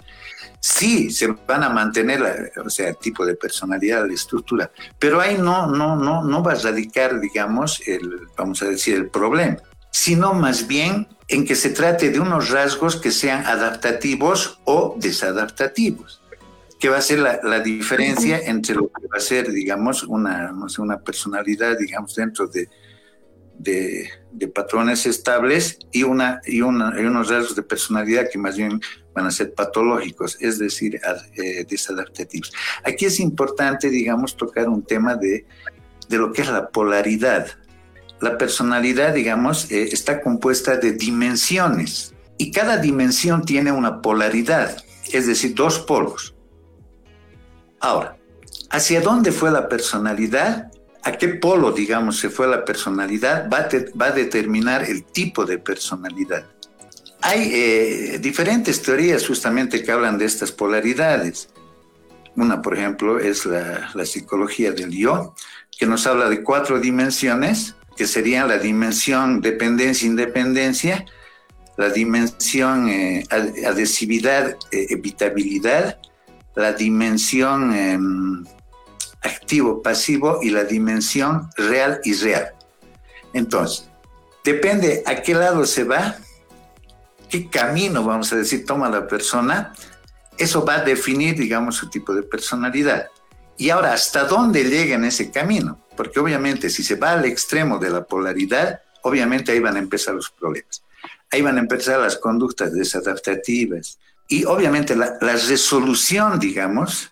Sí, 0.59 1.11
se 1.11 1.27
van 1.27 1.63
a 1.63 1.69
mantener, 1.69 2.51
o 2.63 2.69
sea, 2.69 2.89
el 2.89 2.97
tipo 2.97 3.25
de 3.25 3.35
personalidad, 3.35 4.07
la 4.07 4.13
estructura, 4.13 4.71
pero 4.97 5.19
ahí 5.19 5.37
no, 5.37 5.67
no, 5.67 5.95
no, 5.95 6.23
no 6.23 6.43
va 6.43 6.53
a 6.53 6.55
radicar, 6.55 7.19
digamos, 7.19 7.81
el, 7.85 8.27
vamos 8.35 8.61
a 8.61 8.65
decir, 8.65 8.95
el 8.95 9.09
problema, 9.09 9.57
sino 9.91 10.33
más 10.33 10.67
bien 10.67 11.07
en 11.27 11.45
que 11.45 11.55
se 11.55 11.69
trate 11.69 12.09
de 12.09 12.19
unos 12.19 12.49
rasgos 12.49 12.95
que 12.95 13.11
sean 13.11 13.45
adaptativos 13.45 14.59
o 14.63 14.95
desadaptativos, 14.97 16.21
que 16.79 16.89
va 16.89 16.97
a 16.97 17.01
ser 17.01 17.19
la, 17.19 17.59
diferencia 17.59 18.39
entre 18.39 18.75
lo 18.75 18.87
que 18.87 19.07
va 19.07 19.17
a 19.17 19.19
ser, 19.19 19.51
digamos, 19.51 20.03
una, 20.03 20.51
no 20.51 20.69
sé, 20.69 20.81
una 20.81 20.99
personalidad, 20.99 21.77
digamos, 21.77 22.15
dentro 22.15 22.47
de, 22.47 22.69
de, 23.57 24.47
patrones 24.53 25.05
estables 25.05 25.79
y, 25.91 26.03
una, 26.03 26.39
y, 26.45 26.61
una, 26.61 26.89
unos 26.89 27.29
rasgos 27.29 27.55
de 27.55 27.63
personalidad 27.63 28.29
que 28.31 28.37
más 28.37 28.55
bien 28.55 28.79
van 29.13 29.25
a 29.25 29.31
ser 29.31 29.53
patológicos, 29.53 30.37
es 30.39 30.59
decir, 30.59 30.99
eh, 31.35 31.65
desadaptativos. 31.67 32.53
Aquí 32.83 33.05
es 33.05 33.19
importante, 33.19 33.89
digamos, 33.89 34.37
tocar 34.37 34.69
un 34.69 34.83
tema 34.83 35.15
de, 35.15 35.45
de 36.07 36.17
lo 36.17 36.31
que 36.31 36.43
es 36.43 36.49
la 36.49 36.69
polaridad 36.69 37.47
la 38.19 38.37
personalidad, 38.37 39.13
digamos, 39.13 39.69
eh, 39.71 39.89
está 39.91 40.21
compuesta 40.21 40.77
de 40.77 40.93
dimensiones 40.93 42.13
y 42.37 42.51
cada 42.51 42.77
dimensión 42.77 43.43
tiene 43.43 43.71
una 43.71 44.01
polaridad, 44.01 44.83
es 45.11 45.27
decir, 45.27 45.53
dos 45.53 45.79
polos. 45.79 46.35
Ahora, 47.79 48.17
¿hacia 48.69 49.01
dónde 49.01 49.31
fue 49.31 49.51
la 49.51 49.69
personalidad? 49.69 50.71
¿A 51.03 51.11
qué 51.13 51.29
polo, 51.29 51.71
digamos, 51.71 52.19
se 52.19 52.29
fue 52.29 52.47
la 52.47 52.65
personalidad? 52.65 53.49
Va 53.49 53.59
a, 53.59 53.69
va 53.99 54.07
a 54.07 54.11
determinar 54.11 54.83
el 54.83 55.03
tipo 55.05 55.45
de 55.45 55.57
personalidad. 55.57 56.45
Hay 57.21 57.49
eh, 57.53 58.19
diferentes 58.19 58.81
teorías 58.81 59.25
justamente 59.25 59.83
que 59.83 59.91
hablan 59.91 60.17
de 60.17 60.25
estas 60.25 60.51
polaridades. 60.51 61.49
Una, 62.35 62.61
por 62.61 62.77
ejemplo, 62.77 63.19
es 63.19 63.45
la, 63.45 63.89
la 63.93 64.05
psicología 64.05 64.71
del 64.71 64.91
yo, 64.91 65.33
que 65.77 65.85
nos 65.85 66.05
habla 66.05 66.29
de 66.29 66.43
cuatro 66.43 66.79
dimensiones 66.79 67.76
que 67.97 68.07
serían 68.07 68.47
la 68.47 68.59
dimensión 68.59 69.41
dependencia-independencia, 69.41 71.05
la 71.77 71.89
dimensión 71.89 72.87
eh, 72.89 73.23
adhesividad, 73.29 74.55
eh, 74.71 75.01
la 76.55 76.73
dimensión 76.73 77.73
em, 77.75 78.45
activo-pasivo 79.21 80.39
y 80.41 80.51
la 80.51 80.63
dimensión 80.63 81.49
real 81.57 81.99
y 82.03 82.13
real. 82.13 82.53
Entonces, 83.33 83.89
depende 84.43 85.03
a 85.05 85.21
qué 85.21 85.33
lado 85.33 85.65
se 85.65 85.83
va, 85.83 86.15
qué 87.29 87.49
camino, 87.49 88.03
vamos 88.03 88.31
a 88.31 88.37
decir, 88.37 88.65
toma 88.65 88.89
la 88.89 89.07
persona, 89.07 89.73
eso 90.37 90.63
va 90.63 90.75
a 90.75 90.83
definir, 90.83 91.35
digamos, 91.35 91.75
su 91.75 91.89
tipo 91.89 92.13
de 92.13 92.23
personalidad. 92.23 93.07
Y 93.57 93.71
ahora, 93.71 93.93
¿hasta 93.93 94.23
dónde 94.25 94.63
llega 94.63 94.95
en 94.95 95.05
ese 95.05 95.31
camino? 95.31 95.79
Porque 95.97 96.19
obviamente 96.19 96.69
si 96.69 96.83
se 96.83 96.95
va 96.95 97.11
al 97.11 97.25
extremo 97.25 97.79
de 97.79 97.89
la 97.89 98.05
polaridad, 98.05 98.81
obviamente 99.01 99.51
ahí 99.51 99.59
van 99.59 99.75
a 99.75 99.79
empezar 99.79 100.13
los 100.15 100.29
problemas. 100.29 100.83
Ahí 101.31 101.41
van 101.41 101.57
a 101.57 101.61
empezar 101.61 101.99
las 101.99 102.15
conductas 102.15 102.71
desadaptativas. 102.71 103.99
Y 104.29 104.45
obviamente 104.45 104.95
la, 104.95 105.17
resolución, 105.19 106.39
digamos, 106.39 107.11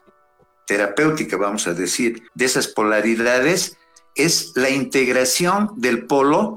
terapéutica, 0.67 1.37
vamos 1.37 1.67
a 1.67 1.73
decir, 1.73 2.23
de 2.33 2.45
esas 2.45 2.67
polaridades 2.67 3.77
es 4.15 4.53
la 4.55 4.69
integración 4.69 5.71
del 5.75 6.05
polo 6.05 6.55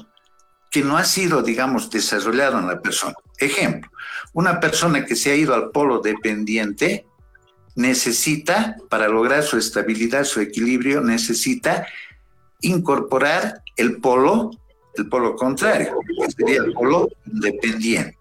que 0.71 0.83
no 0.83 0.97
ha 0.97 1.05
sido, 1.05 1.43
digamos, 1.43 1.91
desarrollado 1.91 2.59
en 2.59 2.67
la 2.67 2.81
persona. 2.81 3.14
Ejemplo, 3.38 3.91
una 4.33 4.61
persona 4.61 5.05
que 5.05 5.17
se 5.17 5.31
ha 5.31 5.35
ido 5.35 5.55
al 5.55 5.71
polo 5.71 6.01
dependiente 6.01 7.07
necesita, 7.75 8.77
para 8.88 9.09
lograr 9.09 9.45
su 9.45 9.57
estabilidad, 9.57 10.25
su 10.25 10.41
equilibrio, 10.41 11.01
necesita 11.01 11.87
incorporar 12.61 13.62
el 13.77 14.01
polo, 14.01 14.51
el 14.94 15.09
polo 15.09 15.37
contrario, 15.37 15.99
que 16.07 16.31
sería 16.31 16.62
el 16.62 16.73
polo 16.73 17.09
independiente. 17.27 18.16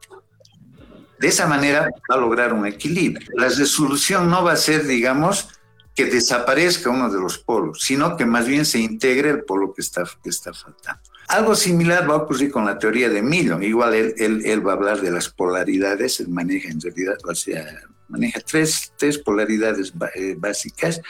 De 1.20 1.28
esa 1.30 1.48
manera 1.48 1.90
va 2.12 2.16
a 2.16 2.20
lograr 2.20 2.54
un 2.54 2.68
equilibrio. 2.68 3.28
La 3.36 3.50
resolución 3.50 4.30
no 4.30 4.44
va 4.44 4.52
a 4.54 4.58
ser, 4.58 4.86
digamos, 4.86 5.50
que 5.96 6.06
desaparezca 6.06 6.92
uno 6.92 7.10
de 7.10 7.20
los 7.20 7.40
polos, 7.40 7.82
sino 7.82 8.16
que 8.16 8.26
más 8.26 8.48
bien 8.48 8.66
se 8.66 8.78
integre 8.78 9.32
el 9.32 9.44
polo 9.44 9.74
que 9.74 9.82
está, 9.82 10.04
que 10.24 10.30
está 10.30 10.54
faltando. 10.54 11.02
Algo 11.28 11.56
similar 11.56 12.08
va 12.08 12.14
a 12.14 12.18
ocurrir 12.18 12.52
con 12.52 12.66
la 12.66 12.78
teoría 12.78 13.10
de 13.10 13.24
Millon. 13.24 13.64
Igual 13.64 13.96
él, 13.96 14.14
él, 14.46 14.66
va 14.66 14.74
a 14.74 14.76
hablar 14.76 15.02
de 15.02 15.10
las 15.10 15.30
polaridades, 15.30 16.20
él 16.20 16.30
maneja 16.30 16.70
en 16.70 16.80
realidad, 16.80 17.18
o 17.28 17.34
sea, 17.34 17.66
maneja 18.10 18.40
tres, 18.42 18.94
tres 18.96 19.18
polaridades 19.18 19.92
eh, 20.16 20.36
básicas 20.38 21.02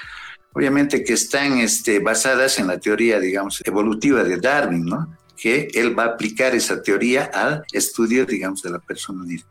obviamente 0.57 1.03
que 1.03 1.13
están 1.13 1.59
este, 1.59 1.99
basadas 1.99 2.57
en 2.57 2.65
la 2.65 2.79
teoría, 2.79 3.19
digamos, 3.19 3.61
evolutiva 3.63 4.23
de 4.23 4.37
Darwin, 4.37 4.85
¿no? 4.85 5.15
Que 5.35 5.67
él 5.75 5.97
va 5.97 6.05
a 6.05 6.07
aplicar 6.07 6.55
esa 6.55 6.81
teoría 6.81 7.25
al 7.25 7.63
estudio, 7.71 8.25
digamos, 8.25 8.63
de 8.63 8.71
la 8.71 8.79
personalidad. 8.79 9.45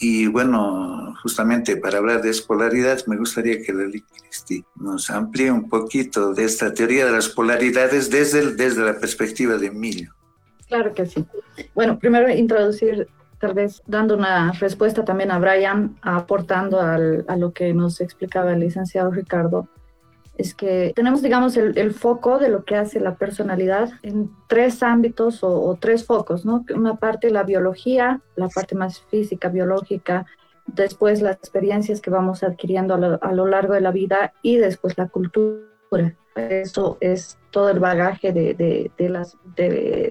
Y 0.00 0.26
bueno, 0.26 1.14
justamente 1.22 1.76
para 1.76 1.98
hablar 1.98 2.22
de 2.22 2.34
polaridades, 2.44 3.06
me 3.06 3.16
gustaría 3.18 3.62
que 3.62 3.72
Lely 3.72 4.00
Cristi 4.00 4.64
nos 4.74 5.10
amplíe 5.10 5.52
un 5.52 5.68
poquito 5.68 6.34
de 6.34 6.44
esta 6.44 6.74
teoría 6.74 7.06
de 7.06 7.12
las 7.12 7.28
polaridades 7.28 8.10
desde, 8.10 8.56
desde 8.56 8.82
la 8.82 8.98
perspectiva 8.98 9.58
de 9.58 9.68
Emilio. 9.68 10.12
Claro 10.66 10.92
que 10.92 11.06
sí. 11.06 11.24
Bueno, 11.72 12.00
primero 12.00 12.28
introducir, 12.30 13.06
tal 13.38 13.54
vez 13.54 13.80
dando 13.86 14.16
una 14.16 14.50
respuesta 14.54 15.04
también 15.04 15.30
a 15.30 15.38
Brian, 15.38 15.96
aportando 16.02 16.80
al, 16.80 17.24
a 17.28 17.36
lo 17.36 17.52
que 17.52 17.72
nos 17.74 18.00
explicaba 18.00 18.52
el 18.52 18.58
licenciado 18.58 19.12
Ricardo 19.12 19.68
es 20.40 20.54
que 20.54 20.92
tenemos, 20.96 21.20
digamos, 21.20 21.56
el, 21.58 21.92
foco 21.92 22.38
de 22.38 22.48
lo 22.48 22.64
que 22.64 22.74
hace 22.74 22.98
la 22.98 23.16
personalidad 23.16 23.90
en 24.02 24.30
tres 24.48 24.82
ámbitos 24.82 25.40
o, 25.42 25.76
tres 25.78 26.06
focos, 26.06 26.46
¿no? 26.46 26.64
Una 26.74 26.96
parte 26.96 27.30
la 27.30 27.42
biología, 27.42 28.22
la 28.36 28.48
parte 28.48 28.74
más 28.74 29.02
física, 29.10 29.50
biológica, 29.50 30.24
después 30.66 31.20
las 31.20 31.36
experiencias 31.36 32.00
que 32.00 32.08
vamos 32.08 32.42
adquiriendo 32.42 32.94
a 32.94 33.32
lo, 33.32 33.46
largo 33.46 33.74
de 33.74 33.82
la 33.82 33.90
vida 33.90 34.32
y 34.40 34.56
después 34.56 34.96
la 34.96 35.08
cultura. 35.08 36.16
Eso 36.34 36.96
es 37.00 37.38
todo 37.50 37.68
el 37.68 37.78
bagaje 37.78 38.32
de, 38.32 38.54
de, 38.54 38.90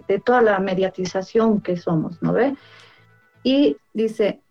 de 0.08 0.20
toda 0.20 0.42
la 0.44 0.60
mediatización 0.60 1.62
que 1.62 1.76
somos, 1.76 2.22
¿no 2.22 2.34
ve? 2.34 2.56
Y 3.42 3.78
dice, 3.94 4.42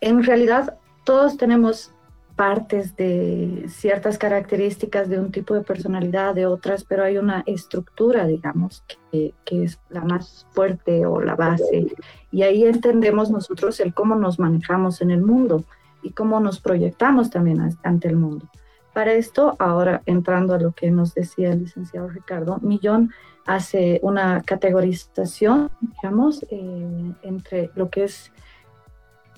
en 0.00 0.24
realidad 0.24 0.76
todos 1.04 1.36
tenemos 1.36 1.93
partes 2.36 2.96
de 2.96 3.66
ciertas 3.68 4.18
características 4.18 5.08
de 5.08 5.20
un 5.20 5.30
tipo 5.30 5.54
de 5.54 5.62
personalidad, 5.62 6.34
de 6.34 6.46
otras, 6.46 6.84
pero 6.84 7.04
hay 7.04 7.16
una 7.16 7.44
estructura, 7.46 8.26
digamos, 8.26 8.84
que, 9.10 9.32
es 9.50 9.78
la 9.88 10.00
más 10.00 10.46
fuerte 10.50 11.06
o 11.06 11.20
la 11.20 11.36
base. 11.36 11.86
Y 12.32 12.42
ahí 12.42 12.64
entendemos 12.64 13.30
nosotros 13.30 13.78
el 13.78 13.94
cómo 13.94 14.16
nos 14.16 14.38
manejamos 14.38 15.00
en 15.00 15.12
el 15.12 15.22
mundo 15.22 15.64
y 16.02 16.10
cómo 16.10 16.40
nos 16.40 16.60
proyectamos 16.60 17.30
también 17.30 17.60
ante 17.82 18.08
el 18.08 18.16
mundo. 18.16 18.48
Para 18.92 19.12
esto, 19.12 19.56
ahora 19.58 20.02
entrando 20.06 20.54
a 20.54 20.58
lo 20.58 20.72
que 20.72 20.90
nos 20.90 21.14
decía 21.14 21.52
el 21.52 21.60
licenciado 21.60 22.08
Ricardo, 22.08 22.58
Millón 22.62 23.12
hace 23.46 24.00
una 24.02 24.42
categorización, 24.42 25.70
digamos, 25.80 26.44
eh, 26.50 27.12
entre 27.22 27.70
lo 27.74 27.90
que 27.90 28.04
es 28.04 28.32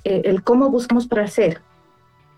eh, 0.04 0.22
el 0.24 0.42
cómo 0.42 0.70
buscamos 0.70 1.06
para 1.06 1.26
ser 1.26 1.60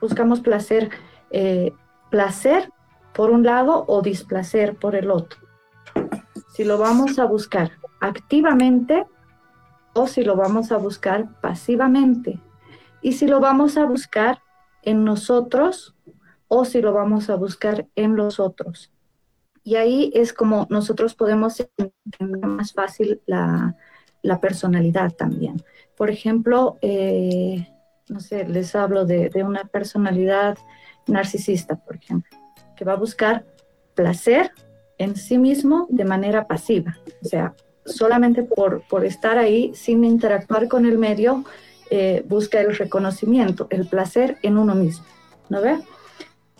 buscamos 0.00 0.40
placer, 0.40 0.90
eh, 1.30 1.72
placer 2.10 2.70
por 3.14 3.30
un 3.30 3.44
lado 3.44 3.84
o 3.88 4.02
displacer 4.02 4.76
por 4.76 4.94
el 4.94 5.10
otro. 5.10 5.40
Si 6.54 6.64
lo 6.64 6.78
vamos 6.78 7.18
a 7.18 7.24
buscar 7.24 7.72
activamente 8.00 9.06
o 9.94 10.06
si 10.06 10.22
lo 10.22 10.36
vamos 10.36 10.72
a 10.72 10.76
buscar 10.76 11.40
pasivamente. 11.40 12.40
Y 13.02 13.12
si 13.12 13.26
lo 13.26 13.40
vamos 13.40 13.76
a 13.76 13.84
buscar 13.84 14.40
en 14.82 15.04
nosotros 15.04 15.94
o 16.48 16.64
si 16.64 16.80
lo 16.80 16.92
vamos 16.92 17.30
a 17.30 17.36
buscar 17.36 17.86
en 17.94 18.16
los 18.16 18.40
otros. 18.40 18.92
Y 19.62 19.76
ahí 19.76 20.10
es 20.14 20.32
como 20.32 20.66
nosotros 20.70 21.14
podemos 21.14 21.60
entender 21.76 22.46
más 22.46 22.72
fácil 22.72 23.20
la, 23.26 23.76
la 24.22 24.40
personalidad 24.40 25.12
también. 25.12 25.62
Por 25.96 26.10
ejemplo, 26.10 26.78
eh, 26.80 27.68
no 28.10 28.20
sé, 28.20 28.46
les 28.46 28.74
hablo 28.74 29.04
de, 29.04 29.30
de, 29.30 29.42
una 29.42 29.64
personalidad 29.64 30.58
narcisista, 31.06 31.76
por 31.76 31.96
ejemplo, 31.96 32.36
que 32.76 32.84
va 32.84 32.92
a 32.92 32.96
buscar 32.96 33.44
placer 33.94 34.52
en 34.98 35.16
sí 35.16 35.38
mismo 35.38 35.86
de 35.90 36.04
manera 36.04 36.46
pasiva, 36.46 36.98
o 37.22 37.26
sea, 37.26 37.54
solamente 37.84 38.42
por, 38.42 38.82
por 38.88 39.04
estar 39.04 39.38
ahí 39.38 39.72
sin 39.74 40.04
interactuar 40.04 40.68
con 40.68 40.86
el 40.86 40.98
medio, 40.98 41.44
eh, 41.90 42.24
busca 42.28 42.60
el 42.60 42.76
reconocimiento, 42.76 43.66
el 43.70 43.86
placer 43.86 44.38
en 44.42 44.58
uno 44.58 44.74
mismo, 44.74 45.06
¿no 45.48 45.62
ve? 45.62 45.78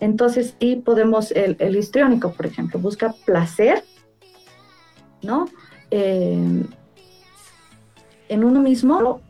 Entonces, 0.00 0.54
y 0.58 0.76
podemos, 0.76 1.32
el, 1.32 1.56
el 1.58 1.76
histriónico, 1.76 2.32
por 2.32 2.46
ejemplo, 2.46 2.78
busca 2.78 3.14
placer, 3.26 3.82
¿no? 5.22 5.46
Eh, 5.90 6.64
en 8.28 8.44
uno 8.44 8.60
mismo 8.60 9.20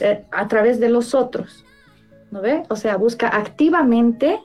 eh, 0.00 0.24
a, 0.30 0.48
través 0.48 0.80
de 0.80 0.88
los 0.88 1.14
otros, 1.14 1.64
¿no 2.30 2.40
ve? 2.40 2.62
O 2.68 2.76
sea, 2.76 2.96
busca 2.96 3.28
activamente, 3.28 4.40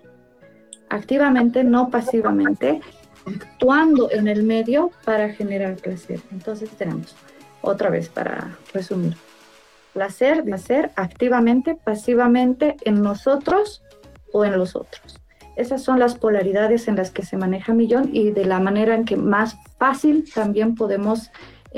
activamente, 0.89 1.63
no 1.63 1.89
pasivamente, 1.89 2.81
actuando 3.25 4.09
en 4.11 4.27
el 4.27 4.43
medio 4.43 4.91
para 5.03 5.29
generar 5.29 5.75
placer. 5.75 6.19
Entonces 6.31 6.69
tenemos, 6.71 7.15
otra 7.61 7.89
vez 7.89 8.09
para 8.09 8.57
resumir, 8.73 9.15
placer, 9.93 10.43
placer 10.43 10.91
activamente, 10.95 11.75
pasivamente 11.75 12.77
en 12.81 13.01
nosotros 13.01 13.83
o 14.31 14.45
en 14.45 14.57
los 14.57 14.75
otros. 14.75 15.19
Esas 15.57 15.81
son 15.81 15.97
las 15.97 16.13
polaridades 16.13 16.87
en 16.87 16.95
las 16.95 17.09
que 17.09 17.25
se 17.25 17.35
maneja 17.35 17.73
Millón 17.73 18.11
y 18.13 18.29
de 18.29 18.45
la 18.45 18.59
manera 18.59 18.93
en 18.93 19.05
que 19.05 19.17
más 19.17 19.57
fácil 19.79 20.29
también 20.31 20.75
podemos 20.75 21.31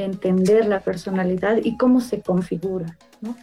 entender 0.03 0.65
la 0.65 0.79
personalidad 0.81 1.57
y 1.63 1.77
cómo 1.77 2.01
se 2.01 2.21
configura. 2.21 2.97
¿no? 3.21 3.35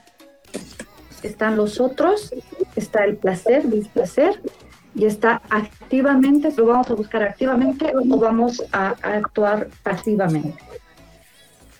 Están 1.22 1.56
los 1.56 1.80
otros, 1.80 2.34
está 2.76 3.04
el 3.04 3.16
placer, 3.16 3.68
displacer, 3.68 4.40
y 4.94 5.04
está 5.04 5.42
activamente, 5.50 6.50
lo 6.56 6.66
vamos 6.66 6.90
a 6.90 6.94
buscar 6.94 7.22
activamente 7.22 7.92
o 7.94 8.18
vamos 8.18 8.62
a, 8.72 8.94
a 9.02 9.12
actuar 9.14 9.68
pasivamente. 9.82 10.54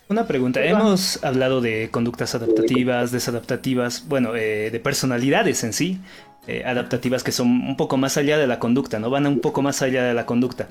Una 0.09 0.27
pregunta, 0.27 0.65
hemos 0.65 1.25
hablado 1.25 1.61
de 1.61 1.89
conductas 1.91 2.35
adaptativas, 2.37 3.11
desadaptativas, 3.11 4.07
bueno, 4.07 4.37
eh, 4.37 4.71
de 4.71 4.79
personalidades 4.79 5.65
en 5.65 5.73
sí, 5.73 5.99
eh, 6.47 6.63
adaptativas 6.65 7.25
que 7.25 7.33
son 7.33 7.49
un 7.49 7.77
poco 7.77 7.97
más 7.97 8.17
allá 8.17 8.39
de 8.39 8.47
la 8.47 8.61
conducta, 8.61 9.01
¿no? 9.01 9.11
Van 9.11 9.27
un 9.27 9.41
poco 9.41 9.63
más 9.63 9.83
allá 9.83 10.05
de 10.05 10.15
la 10.15 10.25
conducta. 10.25 10.69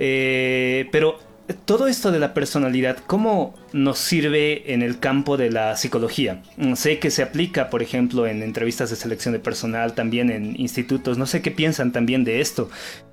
Eh, 0.00 0.88
pero 0.90 1.20
todo 1.52 1.86
esto 1.86 2.10
de 2.10 2.18
la 2.18 2.34
personalidad, 2.34 2.98
¿cómo 3.06 3.54
nos 3.72 3.98
sirve 3.98 4.72
en 4.72 4.82
el 4.82 4.98
campo 4.98 5.36
de 5.36 5.50
la 5.50 5.76
psicología? 5.76 6.42
Mm, 6.56 6.74
sé 6.74 6.98
que 6.98 7.10
se 7.10 7.22
aplica, 7.22 7.70
por 7.70 7.82
ejemplo, 7.82 8.26
en 8.26 8.42
entrevistas 8.42 8.90
de 8.90 8.96
selección 8.96 9.32
de 9.32 9.40
personal, 9.40 9.94
también 9.94 10.30
en 10.30 10.58
institutos. 10.60 11.18
No 11.18 11.26
sé 11.26 11.42
qué 11.42 11.50
piensan 11.50 11.92
también 11.92 12.24
de 12.24 12.40
esto, 12.40 12.70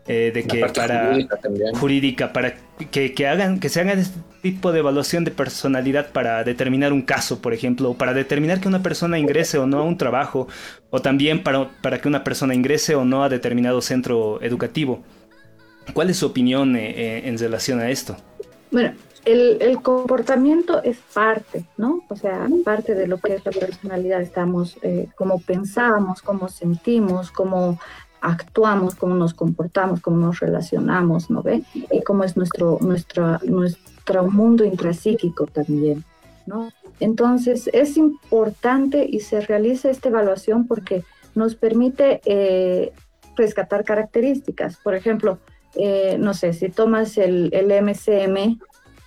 eh, 0.08 0.32
de 0.34 0.44
que 0.44 0.66
para 0.66 1.08
jurídica, 1.08 1.38
jurídica 1.74 2.34
para 2.34 2.56
que, 2.92 3.14
que, 3.14 3.28
hagan, 3.28 3.60
que 3.60 3.70
se 3.70 3.82
hagan 3.82 4.00
este 4.00 4.20
tipo 4.42 4.72
de 4.72 4.80
evaluación 4.80 5.24
de 5.24 5.32
personalidad 5.32 6.12
para 6.12 6.44
determinar 6.44 6.94
un 6.94 7.02
caso, 7.02 7.42
por 7.42 7.54
ejemplo, 7.54 7.92
o 7.92 7.98
para 7.98 8.14
determinar 8.14 8.60
que 8.60 8.68
una 8.68 8.84
persona 8.84 9.20
ingrese 9.20 9.58
o 9.58 9.68
no 9.68 9.80
a 9.80 9.84
un 9.84 9.98
trabajo, 9.98 10.48
o 10.90 11.02
también 11.02 11.44
para, 11.44 11.70
para 11.82 12.00
que 12.00 12.08
una 12.08 12.24
persona 12.24 12.54
ingrese 12.54 12.96
o 12.96 13.06
no 13.06 13.24
a 13.24 13.30
determinado 13.30 13.82
centro 13.82 14.42
educativo. 14.42 15.04
¿Cuál 15.94 16.10
es 16.10 16.18
su 16.18 16.26
opinión 16.26 16.76
eh, 16.76 16.92
eh, 16.96 17.22
en 17.26 17.38
relación 17.38 17.80
a 17.80 17.90
esto? 17.90 18.18
Bueno, 18.72 18.94
el, 19.26 19.58
el, 19.62 19.82
comportamiento 19.82 20.82
es 20.84 20.98
parte, 21.14 21.66
¿no? 21.78 22.04
O 22.10 22.16
sea, 22.16 22.48
parte 22.64 22.96
de 22.96 23.08
lo 23.08 23.18
que 23.18 23.36
es 23.36 23.46
la 23.46 23.52
personalidad. 23.52 24.22
Estamos, 24.22 24.78
eh, 24.82 25.08
cómo 25.16 25.40
pensamos, 25.40 26.22
cómo 26.22 26.50
sentimos, 26.50 27.32
cómo 27.32 27.80
actuamos, 28.22 28.96
cómo 28.96 29.16
nos 29.16 29.34
comportamos, 29.34 30.02
cómo 30.02 30.18
nos 30.18 30.40
relacionamos, 30.40 31.30
¿no 31.30 31.42
ve? 31.42 31.64
Y 31.74 32.02
cómo 32.02 32.24
es 32.24 32.38
nuestro, 32.38 32.78
nuestro, 32.82 33.40
nuestro 33.44 34.26
mundo 34.30 34.66
intrapsíquico 34.66 35.48
también, 35.48 36.04
¿no? 36.46 36.72
Entonces, 37.00 37.70
es 37.74 37.98
importante 37.98 39.08
y 39.10 39.22
se 39.22 39.42
realiza 39.42 39.90
esta 39.90 40.10
evaluación 40.10 40.68
porque 40.68 41.04
nos 41.36 41.56
permite 41.56 42.22
eh, 42.26 42.92
rescatar 43.36 43.84
características. 43.84 44.78
Por 44.78 44.96
ejemplo, 44.96 45.40
eh, 45.76 46.18
no 46.20 46.34
sé, 46.34 46.54
si 46.54 46.70
tomas 46.70 47.18
el, 47.18 47.50
el 47.54 47.72
MCM, 47.84 48.60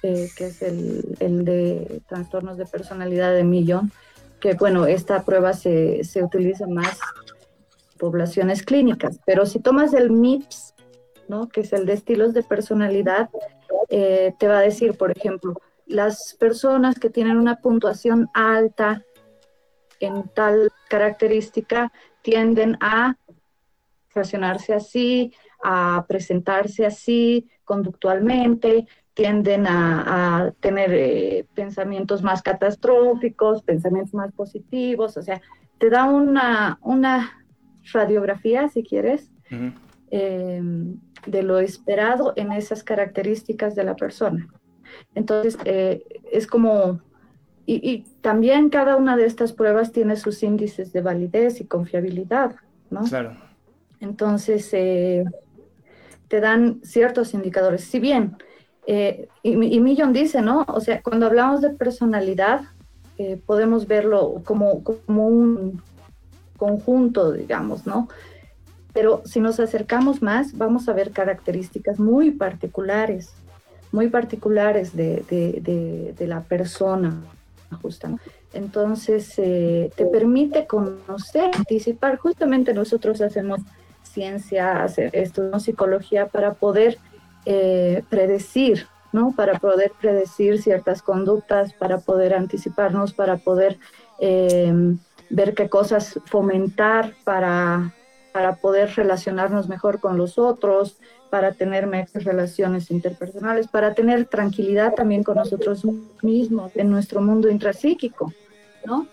eh, 0.02 0.28
que 0.36 0.46
es 0.46 0.62
el, 0.62 1.16
el, 1.20 1.44
de 1.44 2.02
trastornos 2.08 2.56
de 2.56 2.66
personalidad 2.66 3.32
de 3.32 3.44
Millón, 3.44 3.92
que 4.40 4.54
bueno, 4.54 4.86
esta 4.86 5.22
prueba 5.24 5.52
se, 5.52 6.04
se 6.04 6.22
utiliza 6.22 6.66
más 6.66 6.98
poblaciones 7.98 8.64
clínicas, 8.64 9.20
pero 9.24 9.46
si 9.46 9.60
tomas 9.60 9.94
el 9.94 10.10
MIPS, 10.10 10.74
¿no? 11.28 11.48
que 11.48 11.60
es 11.60 11.72
el 11.72 11.86
de 11.86 11.92
estilos 11.92 12.34
de 12.34 12.42
personalidad, 12.42 13.30
eh, 13.88 14.34
te 14.38 14.48
va 14.48 14.58
a 14.58 14.62
decir, 14.62 14.96
por 14.96 15.16
ejemplo, 15.16 15.54
las 15.86 16.34
personas 16.38 16.98
que 16.98 17.10
tienen 17.10 17.36
una 17.36 17.56
puntuación 17.56 18.28
alta 18.34 19.04
en 20.00 20.28
tal 20.34 20.72
característica 20.88 21.92
tienden 22.22 22.76
a 22.80 23.16
relacionarse 24.14 24.74
así, 24.74 25.32
a 25.62 26.04
presentarse 26.08 26.84
así 26.86 27.48
conductualmente, 27.64 28.86
tienden 29.14 29.66
a, 29.66 30.46
a 30.46 30.50
tener 30.52 30.92
eh, 30.92 31.46
pensamientos 31.54 32.22
más 32.22 32.42
catastróficos, 32.42 33.62
pensamientos 33.62 34.14
más 34.14 34.32
positivos, 34.32 35.16
o 35.16 35.22
sea, 35.22 35.40
te 35.78 35.90
da 35.90 36.04
una, 36.04 36.78
una 36.82 37.44
radiografía, 37.92 38.68
si 38.68 38.82
quieres, 38.82 39.30
uh 39.50 39.54
-huh. 39.54 39.74
eh, 40.10 40.62
de 41.26 41.42
lo 41.42 41.58
esperado 41.58 42.32
en 42.36 42.52
esas 42.52 42.82
características 42.82 43.74
de 43.74 43.84
la 43.84 43.96
persona. 43.96 44.48
Entonces, 45.14 45.58
eh, 45.64 46.04
es 46.30 46.46
como, 46.46 47.00
y, 47.66 47.74
y, 47.88 48.04
también 48.20 48.70
cada 48.70 48.96
una 48.96 49.16
de 49.16 49.26
estas 49.26 49.52
pruebas 49.52 49.92
tiene 49.92 50.16
sus 50.16 50.42
índices 50.42 50.92
de 50.92 51.00
validez 51.00 51.60
y 51.60 51.66
confiabilidad, 51.66 52.56
¿no? 52.90 53.02
Claro. 53.04 53.36
Entonces, 54.00 54.68
eh, 54.72 55.24
te 56.32 56.40
dan 56.40 56.80
ciertos 56.82 57.34
indicadores. 57.34 57.84
Si 57.84 58.00
bien, 58.00 58.38
eh, 58.86 59.28
y, 59.42 59.50
y, 59.50 59.80
Millon 59.80 60.14
dice, 60.14 60.40
¿no? 60.40 60.64
O 60.66 60.80
sea, 60.80 61.02
cuando 61.02 61.26
hablamos 61.26 61.60
de 61.60 61.68
personalidad, 61.68 62.62
eh, 63.18 63.38
podemos 63.44 63.86
verlo 63.86 64.40
como, 64.42 64.82
un 65.08 65.82
conjunto, 66.56 67.32
digamos, 67.32 67.86
¿no? 67.86 68.08
Pero 68.94 69.20
si 69.26 69.40
nos 69.40 69.60
acercamos 69.60 70.22
más, 70.22 70.56
vamos 70.56 70.88
a 70.88 70.94
ver 70.94 71.10
características 71.10 71.98
muy 71.98 72.30
particulares, 72.30 73.34
muy 73.92 74.08
particulares 74.08 74.96
de, 74.96 76.14
de 76.16 76.26
la 76.26 76.40
persona, 76.44 77.20
justamente. 77.82 78.24
Entonces, 78.54 79.34
eh, 79.36 79.90
te 79.96 80.06
permite 80.06 80.66
conocer, 80.66 81.50
anticipar. 81.54 82.16
Justamente 82.16 82.72
nosotros 82.72 83.20
hacemos 83.20 83.60
ciencia, 84.12 84.82
hacer 84.82 85.10
esto, 85.14 85.58
psicología, 85.58 86.26
para 86.26 86.54
poder 86.54 86.98
eh, 87.44 88.02
predecir, 88.08 88.86
¿no? 89.12 89.32
Para 89.34 89.58
poder 89.58 89.92
predecir 90.00 90.62
ciertas 90.62 91.02
conductas, 91.02 91.72
para 91.72 91.98
poder 91.98 92.34
anticiparnos, 92.34 93.12
para 93.12 93.36
poder 93.38 93.78
eh, 94.20 94.72
ver 95.30 95.54
qué 95.54 95.68
cosas 95.68 96.20
fomentar 96.26 97.14
para, 97.24 97.92
para 98.32 98.56
poder 98.56 98.90
relacionarnos 98.94 99.68
mejor 99.68 100.00
con 100.00 100.16
los 100.16 100.38
otros, 100.38 100.98
para 101.30 101.52
tener 101.52 101.86
mejores 101.86 102.24
relaciones 102.24 102.90
interpersonales, 102.90 103.66
para 103.66 103.94
tener 103.94 104.26
tranquilidad 104.26 104.94
también 104.94 105.24
con 105.24 105.36
nosotros 105.36 105.82
mismos 106.20 106.72
en 106.76 106.90
nuestro 106.90 107.22
mundo 107.22 107.48
intrapsíquico, 107.48 108.32
¿no? 108.84 109.06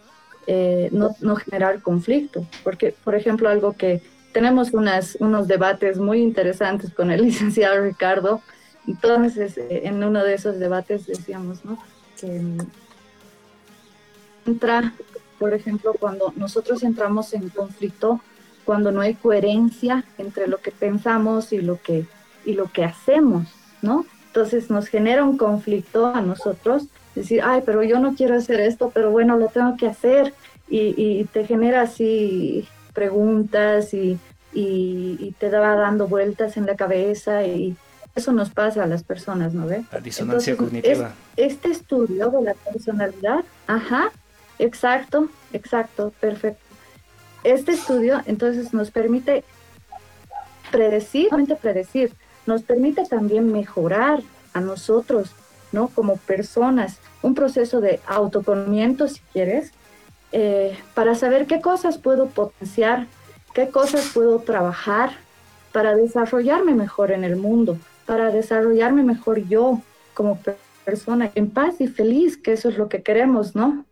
Eh, 0.46 0.90
no, 0.92 1.16
no 1.22 1.36
generar 1.36 1.82
conflicto, 1.82 2.46
porque, 2.64 2.94
por 3.04 3.16
ejemplo, 3.16 3.50
algo 3.50 3.74
que 3.74 4.02
tenemos 4.32 4.74
unas, 4.74 5.18
unos 5.20 5.48
debates 5.48 5.98
muy 5.98 6.22
interesantes 6.22 6.94
con 6.94 7.12
el 7.12 7.22
licenciado 7.24 7.84
Ricardo. 7.84 8.42
Entonces, 8.88 9.58
eh, 9.58 9.82
en 9.86 10.04
uno 10.04 10.24
de 10.24 10.34
esos 10.34 10.60
debates 10.60 11.06
decíamos, 11.06 11.64
¿no? 11.66 11.78
Mm, 12.22 12.60
entra, 14.46 14.94
por 15.38 15.54
ejemplo, 15.54 15.94
cuando 16.00 16.34
nosotros 16.36 16.84
entramos 16.84 17.34
en 17.34 17.50
conflicto, 17.50 18.20
cuando 18.66 18.92
no 18.92 19.02
hay 19.02 19.16
coherencia 19.16 20.04
entre 20.18 20.48
lo 20.48 20.58
que 20.58 20.72
pensamos 20.72 21.54
y 21.54 21.62
lo 21.62 21.82
que, 21.82 22.06
y 22.46 22.54
lo 22.54 22.72
que 22.72 22.84
hacemos, 22.84 23.48
¿no? 23.82 24.06
Entonces 24.28 24.70
nos 24.70 24.88
genera 24.88 25.24
un 25.24 25.38
conflicto 25.38 26.08
a 26.08 26.22
nosotros, 26.22 26.86
decir, 27.16 27.42
ay, 27.44 27.64
pero 27.66 27.84
yo 27.84 28.00
no 28.00 28.16
quiero 28.16 28.36
hacer 28.36 28.60
esto, 28.60 28.92
pero 28.94 29.12
bueno, 29.12 29.38
lo 29.38 29.48
tengo 29.48 29.76
que 29.76 29.88
hacer. 29.88 30.34
Y, 30.72 30.94
y 30.96 31.24
te 31.24 31.48
genera 31.48 31.82
así 31.82 32.68
preguntas 32.94 33.94
y, 33.94 34.20
y, 34.54 35.18
y, 35.20 35.36
te 35.38 35.50
va 35.50 35.76
dando 35.76 36.08
vueltas 36.08 36.58
en 36.58 36.66
la 36.66 36.76
cabeza 36.76 37.44
y 37.46 37.76
eso 38.16 38.32
nos 38.32 38.50
pasa 38.50 38.84
a 38.84 38.88
las 38.88 39.04
personas, 39.04 39.54
¿no 39.54 39.66
ve? 39.66 39.84
La 39.92 40.00
disonancia 40.00 40.58
cognitiva. 40.58 41.14
este 41.38 41.70
estudio 41.70 42.30
de 42.30 42.42
la 42.42 42.54
personalidad, 42.54 43.46
ajá, 43.68 44.12
exacto, 44.58 45.30
exacto, 45.54 46.14
perfecto. 46.20 46.64
Este 47.44 47.72
estudio 47.72 48.22
entonces 48.26 48.74
nos 48.74 48.92
permite 48.92 49.44
predecir, 50.72 51.30
predecir, 51.62 52.12
nos 52.46 52.64
permite 52.64 53.06
también 53.06 53.52
mejorar 53.52 54.22
a 54.54 54.60
nosotros, 54.60 55.32
¿no? 55.72 55.88
Como 55.90 56.18
personas, 56.18 56.98
un 57.22 57.36
proceso 57.36 57.80
de 57.80 58.00
autoconocimiento, 58.08 59.08
si 59.08 59.22
quieres, 59.32 59.72
eh, 60.32 60.78
para 60.94 61.16
saber 61.16 61.48
qué 61.48 61.62
cosas 61.62 61.98
puedo 61.98 62.28
potenciar, 62.28 63.08
qué 63.54 63.70
cosas 63.70 64.12
puedo 64.14 64.40
trabajar 64.40 65.12
para 65.72 65.96
desarrollarme 65.96 66.74
mejor 66.74 67.12
en 67.12 67.24
el 67.24 67.36
mundo, 67.36 67.78
para 68.06 68.32
desarrollarme 68.32 69.04
mejor 69.04 69.48
yo 69.48 69.82
como 70.14 70.40
persona 70.86 71.32
en 71.36 71.50
paz 71.50 71.76
y 71.80 71.88
feliz, 71.88 72.38
que 72.38 72.54
eso 72.54 72.70
es 72.70 72.78
lo 72.78 72.90
que 72.90 73.04
queremos, 73.04 73.56
¿no? 73.56 73.86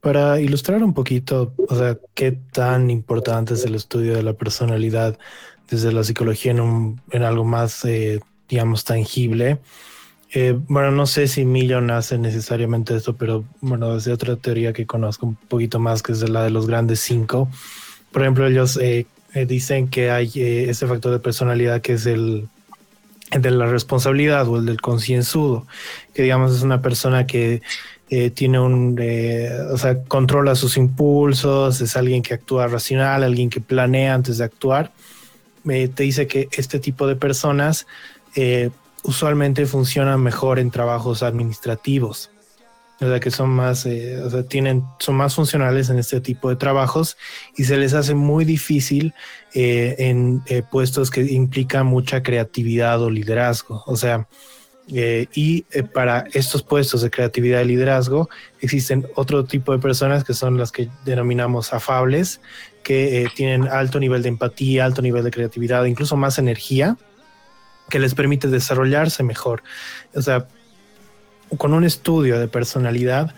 Para 0.00 0.40
ilustrar 0.40 0.82
un 0.82 0.94
poquito, 0.94 1.54
o 1.68 1.74
sea, 1.76 1.96
qué 2.14 2.32
tan 2.32 2.90
importante 2.90 3.54
es 3.54 3.64
el 3.64 3.76
estudio 3.76 4.14
de 4.14 4.22
la 4.22 4.32
personalidad 4.32 5.16
desde 5.70 5.92
la 5.92 6.02
psicología 6.02 6.52
en, 6.52 7.22
algo 7.22 7.44
más, 7.44 7.84
eh, 7.84 8.20
digamos, 8.48 8.84
tangible. 8.84 9.60
Eh, 10.34 10.58
bueno, 10.68 10.90
no 10.90 11.06
sé 11.06 11.28
si 11.28 11.44
Millon 11.44 11.90
hace 11.90 12.16
necesariamente 12.18 12.96
esto, 12.96 13.16
pero 13.16 13.44
bueno, 13.60 13.94
desde 13.94 14.12
otra 14.12 14.36
teoría 14.36 14.72
que 14.72 14.86
conozco 14.86 15.26
un 15.26 15.36
poquito 15.36 15.78
más, 15.78 16.02
que 16.02 16.12
es 16.12 16.28
la 16.28 16.42
de 16.44 16.50
los 16.50 16.66
grandes 16.66 17.00
cinco. 17.00 17.50
Por 18.12 18.22
ejemplo, 18.22 18.46
ellos 18.46 18.78
eh, 18.80 19.06
dicen 19.46 19.88
que 19.88 20.10
hay 20.10 20.30
ese 20.34 20.86
factor 20.86 21.12
de 21.12 21.18
personalidad 21.18 21.82
que 21.82 21.94
es 21.94 22.06
el 22.06 22.48
de 23.30 23.50
la 23.50 23.66
responsabilidad 23.66 24.46
o 24.48 24.58
el 24.58 24.66
del 24.66 24.80
concienzudo, 24.80 25.66
que 26.14 26.22
digamos 26.22 26.54
es 26.54 26.62
una 26.62 26.82
persona 26.82 27.26
que 27.26 27.62
eh, 28.10 28.30
tiene 28.30 28.60
un, 28.60 28.98
eh, 29.00 29.50
o 29.72 29.78
sea, 29.78 30.02
controla 30.04 30.54
sus 30.54 30.76
impulsos, 30.76 31.80
es 31.80 31.96
alguien 31.96 32.22
que 32.22 32.34
actúa 32.34 32.66
racional, 32.66 33.22
alguien 33.22 33.48
que 33.48 33.62
planea 33.62 34.12
antes 34.12 34.36
de 34.36 34.44
actuar. 34.44 34.92
te 35.64 36.02
dice 36.02 36.26
que 36.26 36.48
este 36.52 36.78
tipo 36.78 37.06
de 37.06 37.16
personas 37.16 37.86
eh, 38.34 38.70
usualmente 39.04 39.66
funcionan 39.66 40.22
mejor 40.22 40.58
en 40.58 40.70
trabajos 40.70 41.22
administrativos. 41.22 42.30
O 43.00 43.06
sea, 43.06 43.18
que 43.18 43.32
son 43.32 43.50
más, 43.50 43.84
o 43.84 44.30
sea, 44.30 44.44
tienen, 44.44 44.84
son 45.00 45.16
más 45.16 45.34
funcionales 45.34 45.90
en 45.90 45.98
este 45.98 46.20
tipo 46.20 46.50
de 46.50 46.56
trabajos 46.56 47.16
y 47.56 47.64
se 47.64 47.76
les 47.76 47.94
hace 47.94 48.14
muy 48.14 48.44
difícil 48.44 49.12
en 49.54 50.44
puestos 50.70 51.10
que 51.10 51.22
implican 51.22 51.86
mucha 51.86 52.22
creatividad 52.22 53.02
o 53.02 53.10
liderazgo. 53.10 53.82
O 53.86 53.96
sea, 53.96 54.28
eh, 54.88 55.26
y 55.34 55.64
eh, 55.70 55.84
para 55.84 56.24
estos 56.32 56.62
puestos 56.62 57.02
de 57.02 57.10
creatividad 57.10 57.60
y 57.60 57.66
liderazgo 57.66 58.28
existen 58.60 59.06
otro 59.14 59.44
tipo 59.44 59.72
de 59.72 59.78
personas 59.78 60.24
que 60.24 60.34
son 60.34 60.58
las 60.58 60.72
que 60.72 60.88
denominamos 61.04 61.72
afables, 61.72 62.40
que 62.82 63.22
eh, 63.22 63.28
tienen 63.34 63.68
alto 63.68 64.00
nivel 64.00 64.22
de 64.22 64.30
empatía, 64.30 64.84
alto 64.84 65.00
nivel 65.00 65.22
de 65.22 65.30
creatividad, 65.30 65.84
incluso 65.84 66.16
más 66.16 66.38
energía, 66.38 66.96
que 67.88 67.98
les 67.98 68.14
permite 68.14 68.48
desarrollarse 68.48 69.22
mejor. 69.22 69.62
O 70.14 70.22
sea, 70.22 70.46
con 71.58 71.74
un 71.74 71.84
estudio 71.84 72.38
de 72.38 72.48
personalidad, 72.48 73.34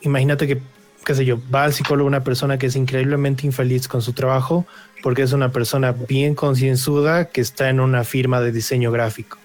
imagínate 0.00 0.46
que, 0.46 0.60
qué 1.04 1.14
sé 1.14 1.24
yo, 1.24 1.38
va 1.52 1.64
al 1.64 1.72
psicólogo 1.72 2.06
una 2.06 2.24
persona 2.24 2.58
que 2.58 2.66
es 2.66 2.76
increíblemente 2.76 3.46
infeliz 3.46 3.88
con 3.88 4.02
su 4.02 4.12
trabajo 4.12 4.66
porque 5.02 5.22
es 5.22 5.32
una 5.32 5.52
persona 5.52 5.92
bien 5.92 6.34
concienzuda 6.34 7.26
que 7.26 7.40
está 7.40 7.70
en 7.70 7.80
una 7.80 8.04
firma 8.04 8.40
de 8.40 8.52
diseño 8.52 8.90
gráfico. 8.90 9.38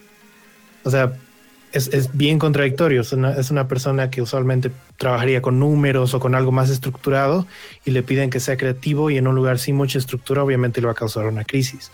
O 0.84 0.90
sea, 0.90 1.14
es, 1.72 2.16
bien 2.16 2.40
contradictorio. 2.40 3.02
Es 3.02 3.12
una, 3.52 3.68
persona 3.68 4.10
que 4.10 4.22
usualmente 4.22 4.72
trabajaría 4.98 5.42
con 5.42 5.60
números 5.60 6.14
o 6.14 6.20
con 6.20 6.36
algo 6.36 6.52
más 6.52 6.70
estructurado 6.70 7.48
y 7.86 7.92
le 7.92 8.04
piden 8.04 8.30
que 8.30 8.40
sea 8.40 8.58
creativo 8.58 9.10
y 9.10 9.18
en 9.18 9.28
un 9.28 9.36
lugar 9.36 9.60
sin 9.60 9.76
mucha 9.76 10.00
estructura 10.00 10.44
obviamente 10.44 10.82
le 10.82 10.88
va 10.88 10.94
a 10.94 10.96
causar 10.96 11.26
una 11.28 11.44
crisis. 11.44 11.92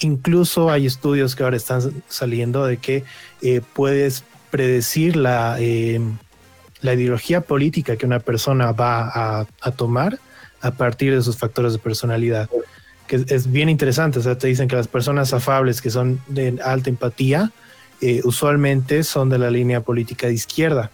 Incluso 0.00 0.70
hay 0.70 0.86
estudios 0.86 1.34
que 1.34 1.42
ahora 1.42 1.56
están 1.56 2.02
saliendo 2.08 2.66
de 2.66 2.76
que 2.76 3.04
eh, 3.42 3.62
puedes 3.74 4.24
predecir 4.50 5.16
la, 5.16 5.56
eh, 5.58 6.00
la 6.82 6.94
ideología 6.94 7.40
política 7.40 7.96
que 7.96 8.06
una 8.06 8.20
persona 8.20 8.72
va 8.72 9.42
a, 9.60 9.70
tomar 9.72 10.18
a 10.60 10.70
partir 10.70 11.14
de 11.14 11.22
sus 11.22 11.36
factores 11.36 11.72
de 11.72 11.78
personalidad. 11.78 12.48
Que 13.06 13.24
es, 13.28 13.50
bien 13.50 13.68
interesante. 13.68 14.18
O 14.18 14.22
sea, 14.22 14.36
te 14.36 14.46
dicen 14.48 14.68
que 14.68 14.76
las 14.76 14.88
personas 14.88 15.32
afables 15.32 15.80
que 15.80 15.90
son 15.90 16.20
de 16.28 16.58
alta 16.64 16.90
empatía, 16.90 17.52
eh, 18.00 18.20
usualmente 18.24 19.02
son 19.02 19.28
de 19.28 19.38
la 19.38 19.50
línea 19.50 19.80
política 19.80 20.26
de 20.26 20.34
izquierda. 20.34 20.90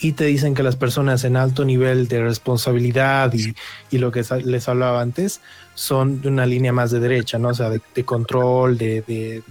Y 0.00 0.12
te 0.12 0.24
dicen 0.24 0.54
que 0.54 0.62
las 0.62 0.76
personas 0.76 1.24
en 1.24 1.36
alto 1.36 1.64
nivel 1.64 2.08
de 2.08 2.22
responsabilidad 2.22 3.32
y, 3.32 3.98
lo 3.98 4.10
que 4.10 4.24
les 4.44 4.68
hablaba 4.68 5.00
antes 5.00 5.40
son 5.74 6.20
de 6.20 6.28
una 6.28 6.46
línea 6.46 6.72
más 6.72 6.90
de 6.90 7.00
derecha, 7.00 7.38
¿no? 7.38 7.48
O 7.48 7.54
sea, 7.54 7.70
de, 7.70 8.04
control, 8.04 8.76
de, 8.76 9.42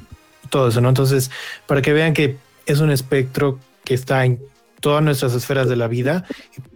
todo 0.49 0.67
eso, 0.67 0.81
¿no? 0.81 0.89
Entonces, 0.89 1.31
para 1.65 1.81
que 1.81 1.93
vean 1.93 2.13
que 2.13 2.37
es 2.65 2.79
un 2.79 2.91
espectro 2.91 3.59
que 3.83 3.93
está 3.93 4.25
en 4.25 4.39
todas 4.79 5.01
nuestras 5.03 5.33
esferas 5.33 5.69
de 5.69 5.75
la 5.75 5.87
vida 5.87 6.25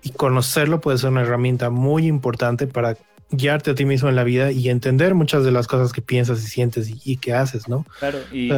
y, 0.02 0.12
conocerlo 0.12 0.80
puede 0.80 0.98
ser 0.98 1.10
una 1.10 1.22
herramienta 1.22 1.70
muy 1.70 2.08
importante 2.08 2.66
para 2.68 2.98
guiarte 3.30 3.72
a 3.72 3.76
ti 3.76 3.84
mismo 3.84 4.08
en 4.08 4.16
la 4.16 4.24
vida 4.24 4.52
y 4.52 4.70
entender 4.70 5.14
muchas 5.14 5.44
de 5.44 5.52
las 5.52 5.68
cosas 5.68 5.92
que 5.92 6.02
piensas 6.02 6.42
y 6.44 6.48
sientes 6.48 6.90
y, 7.04 7.18
que 7.18 7.34
haces, 7.34 7.68
¿no? 7.68 7.86
Claro, 8.00 8.20
y, 8.32 8.50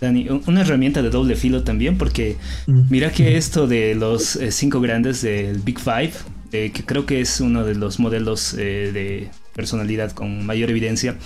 Dani, 0.00 0.28
una 0.46 0.60
herramienta 0.60 1.02
de 1.02 1.10
doble 1.10 1.34
filo 1.34 1.64
también, 1.64 1.98
porque 1.98 2.36
mm. 2.66 2.82
mira 2.90 3.10
que 3.10 3.36
esto 3.36 3.66
de 3.66 3.94
los 3.94 4.36
eh, 4.36 4.52
cinco 4.52 4.80
grandes 4.80 5.22
del 5.22 5.58
Big 5.58 5.78
Five, 5.80 6.12
eh, 6.52 6.70
que 6.72 6.84
creo 6.84 7.04
que 7.04 7.20
es 7.20 7.40
uno 7.40 7.64
de 7.64 7.74
los 7.74 7.98
modelos 7.98 8.54
eh, 8.54 8.90
de 8.92 9.28
personalidad 9.54 10.12
con 10.12 10.46
mayor 10.46 10.70
evidencia, 10.70 11.16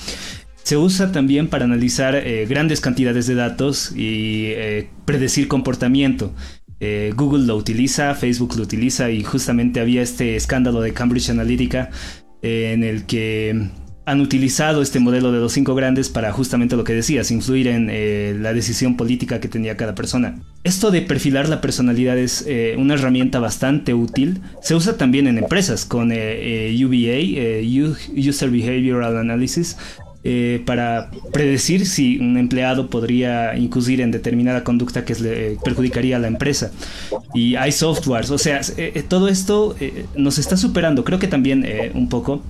se 0.63 0.77
usa 0.77 1.13
también 1.13 1.49
para 1.49 1.65
analizar 1.65 2.23
grandes 2.49 2.81
cantidades 2.81 3.27
de 3.27 3.35
datos 3.35 3.93
y 3.97 4.53
predecir 5.05 5.49
comportamiento. 5.49 6.33
Google 7.17 7.47
lo 7.47 7.57
utiliza, 7.57 8.15
Facebook 8.15 8.55
lo 8.57 8.63
utiliza 8.63 9.11
y 9.11 9.25
justamente 9.25 9.81
había 9.81 10.03
este 10.03 10.37
escándalo 10.37 10.81
de 10.81 10.93
Cambridge 10.93 11.31
Analytica 11.31 11.91
en 12.43 12.85
el 12.85 13.07
que 13.07 13.71
han 14.05 14.21
utilizado 14.21 14.83
este 14.83 14.99
modelo 14.99 15.31
de 15.31 15.39
los 15.39 15.53
cinco 15.53 15.75
grandes 15.75 16.09
para 16.09 16.33
justamente 16.33 16.77
lo 16.77 16.85
que 16.85 16.93
decías, 16.93 17.31
influir 17.31 17.69
en 17.69 17.89
eh, 17.91 18.37
la 18.39 18.53
decisión 18.53 18.97
política 18.97 19.41
que 19.41 19.49
tenía 19.49 19.77
cada 19.77 19.95
persona. 19.95 20.41
Esto 20.65 20.91
de 20.91 21.03
perfilar 21.03 21.49
la 21.49 21.61
personalidad 21.61 22.19
es 22.19 22.45
eh, 22.49 22.75
una 22.79 22.95
herramienta 22.95 23.39
bastante 23.39 23.95
útil. 23.95 24.41
Se 24.61 24.75
usa 24.75 24.97
también 24.97 25.29
en 25.29 25.39
empresas 25.39 25.85
con 25.85 26.11
eh, 26.13 26.75
UBA, 26.85 28.29
User 28.29 28.51
Behavioral 28.51 29.17
Analysis, 29.17 29.77
para 30.67 31.11
predecir 31.33 31.85
si 31.85 32.19
un 32.19 32.37
empleado 32.37 32.89
podría 32.89 33.57
incurrir 33.57 34.01
en 34.01 34.13
determinada 34.13 34.63
conducta 34.63 35.05
que 35.05 35.17
le 35.17 35.57
perjudicaría 35.65 36.15
a 36.15 36.21
la 36.21 36.29
empresa. 36.29 36.71
Y 37.35 37.57
hay 37.57 37.73
softwares, 37.73 38.31
o 38.31 38.39
sea, 38.39 38.61
todo 39.09 39.27
esto 39.27 39.75
nos 40.15 40.39
está 40.39 40.57
superando, 40.57 41.03
creo 41.03 41.19
que 41.19 41.27
también 41.27 41.67
un 41.95 42.09
poco 42.09 42.41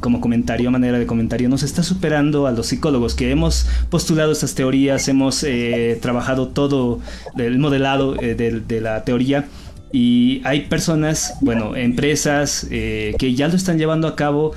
como 0.00 0.20
comentario, 0.20 0.70
manera 0.70 0.98
de 0.98 1.06
comentario, 1.06 1.48
nos 1.48 1.62
está 1.62 1.82
superando 1.82 2.46
a 2.46 2.52
los 2.52 2.66
psicólogos 2.68 3.14
que 3.14 3.30
hemos 3.30 3.66
postulado 3.88 4.32
estas 4.32 4.54
teorías, 4.54 5.08
hemos 5.08 5.42
eh, 5.42 5.98
trabajado 6.00 6.48
todo 6.48 7.00
el 7.36 7.58
modelado 7.58 8.20
eh, 8.20 8.34
de, 8.34 8.80
la 8.80 9.04
teoría 9.04 9.46
y 9.92 10.42
hay 10.44 10.62
personas, 10.62 11.34
bueno, 11.40 11.76
empresas 11.76 12.66
eh, 12.70 13.14
que 13.18 13.34
ya 13.34 13.48
lo 13.48 13.56
están 13.56 13.78
llevando 13.78 14.06
a 14.06 14.16
cabo 14.16 14.52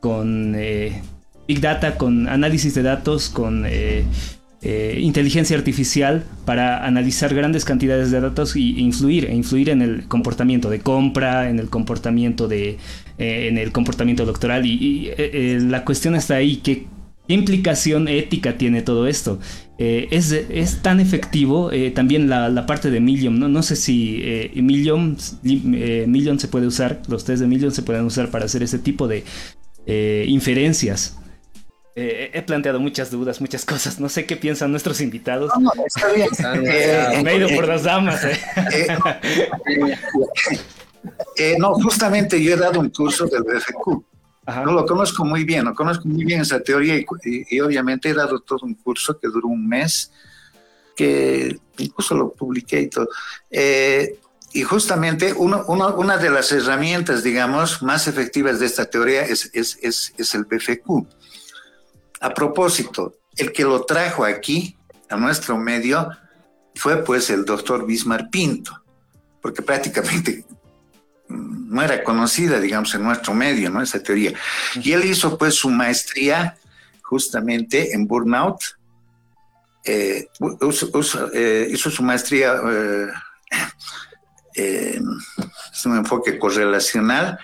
con 0.00 0.56
Big 1.48 1.60
Data, 1.60 1.96
con 1.96 2.28
análisis 2.28 2.74
de 2.74 2.82
datos, 2.82 3.28
con 3.28 3.66
eh, 4.60 4.98
inteligencia 5.00 5.56
artificial 5.56 6.24
para 6.44 6.84
analizar 6.84 7.32
grandes 7.32 7.64
cantidades 7.64 8.10
de 8.10 8.20
datos 8.20 8.56
e 8.56 8.60
influir, 8.60 9.26
e 9.26 9.34
influir 9.36 9.68
en 9.70 9.82
el 9.82 10.08
comportamiento 10.08 10.68
de 10.68 10.80
compra, 10.80 11.48
en 11.48 11.60
el 11.60 11.68
comportamiento 11.68 12.48
de, 12.48 12.76
eh, 13.18 13.46
en 13.48 13.56
el 13.56 13.70
comportamiento 13.70 14.24
electoral 14.24 14.66
y, 14.66 15.10
eh, 15.16 15.60
la 15.62 15.84
cuestión 15.84 16.16
está 16.16 16.34
ahí 16.34 16.56
¿qué, 16.56 16.86
implicación 17.28 18.08
ética 18.08 18.58
tiene 18.58 18.82
todo 18.82 19.06
esto. 19.06 19.38
Es, 19.78 20.32
es, 20.32 20.82
tan 20.82 20.98
efectivo 20.98 21.70
también 21.94 22.28
la, 22.28 22.66
parte 22.66 22.90
de 22.90 22.98
Million, 23.00 23.38
¿no? 23.38 23.48
no 23.48 23.62
sé 23.62 23.76
si 23.76 24.50
Million, 24.56 25.16
Million 25.42 26.40
se 26.40 26.48
puede 26.48 26.66
usar, 26.66 27.02
los 27.06 27.24
test 27.24 27.42
de 27.42 27.46
Million 27.46 27.70
se 27.70 27.82
pueden 27.82 28.06
usar 28.06 28.30
para 28.30 28.46
hacer 28.46 28.62
ese 28.62 28.78
tipo 28.78 29.06
de 29.06 29.24
inferencias. 30.26 31.18
Eh, 32.00 32.30
he 32.32 32.42
planteado 32.42 32.78
muchas 32.78 33.10
dudas, 33.10 33.40
muchas 33.40 33.64
cosas. 33.64 33.98
No 33.98 34.08
sé 34.08 34.24
qué 34.24 34.36
piensan 34.36 34.70
nuestros 34.70 35.00
invitados. 35.00 35.50
No, 35.58 35.72
está 35.84 36.12
bien. 36.12 36.28
Eh, 36.64 37.20
Me 37.24 37.32
he 37.32 37.38
ido 37.38 37.48
por 37.56 37.66
las 37.66 37.82
damas. 37.82 38.24
Eh. 41.36 41.56
no, 41.58 41.74
justamente 41.74 42.40
yo 42.40 42.54
he 42.54 42.56
dado 42.56 42.78
un 42.78 42.90
curso 42.90 43.26
del 43.26 43.42
BFQ. 43.42 44.04
No 44.64 44.72
lo 44.72 44.86
conozco 44.86 45.24
muy 45.24 45.42
bien, 45.42 45.64
lo 45.64 45.74
conozco 45.74 46.06
muy 46.08 46.24
bien 46.24 46.40
esa 46.40 46.60
teoría 46.60 46.96
y, 46.96 47.60
obviamente 47.60 48.10
he 48.10 48.14
dado 48.14 48.40
todo 48.40 48.60
un 48.62 48.74
curso 48.74 49.18
que 49.18 49.28
duró 49.28 49.48
un 49.48 49.68
mes, 49.68 50.12
que 50.96 51.58
incluso 51.78 52.14
lo 52.14 52.32
publiqué 52.32 52.82
y 52.82 52.88
todo. 52.88 53.08
Eh, 53.50 54.20
y 54.52 54.62
justamente 54.62 55.34
una 55.34 56.16
de 56.16 56.30
las 56.30 56.52
herramientas, 56.52 57.22
digamos, 57.24 57.82
más 57.82 58.06
efectivas 58.06 58.60
de 58.60 58.66
esta 58.66 58.88
teoría 58.88 59.22
es, 59.22 59.50
es, 59.52 59.78
es, 59.82 60.14
es 60.16 60.34
el 60.34 60.44
BFQ. 60.44 61.17
A 62.20 62.34
propósito, 62.34 63.14
el 63.36 63.52
que 63.52 63.64
lo 63.64 63.84
trajo 63.84 64.24
aquí, 64.24 64.76
a 65.08 65.16
nuestro 65.16 65.56
medio, 65.56 66.10
fue 66.74 67.04
pues 67.04 67.30
el 67.30 67.44
doctor 67.44 67.86
Bismarck 67.86 68.30
Pinto, 68.30 68.82
porque 69.40 69.62
prácticamente 69.62 70.44
mm, 71.28 71.74
no 71.74 71.82
era 71.82 72.02
conocida, 72.04 72.60
digamos, 72.60 72.94
en 72.94 73.04
nuestro 73.04 73.34
medio, 73.34 73.70
¿no? 73.70 73.82
Esa 73.82 74.02
teoría. 74.02 74.32
Y 74.76 74.92
él 74.92 75.04
hizo 75.04 75.36
pues 75.38 75.54
su 75.54 75.70
maestría 75.70 76.56
justamente 77.02 77.94
en 77.94 78.06
burnout, 78.06 78.60
eh, 79.84 80.28
eh, 81.34 81.68
hizo 81.70 81.90
su 81.90 82.02
maestría, 82.02 82.60
eh, 84.54 85.00
es 85.72 85.86
un 85.86 85.96
enfoque 85.96 86.38
correlacional 86.38 87.38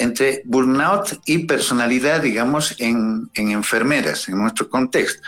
entre 0.00 0.42
burnout 0.44 1.20
y 1.26 1.46
personalidad, 1.46 2.22
digamos, 2.22 2.74
en, 2.78 3.30
en 3.34 3.50
enfermeras, 3.50 4.28
en 4.28 4.38
nuestro 4.38 4.68
contexto. 4.68 5.22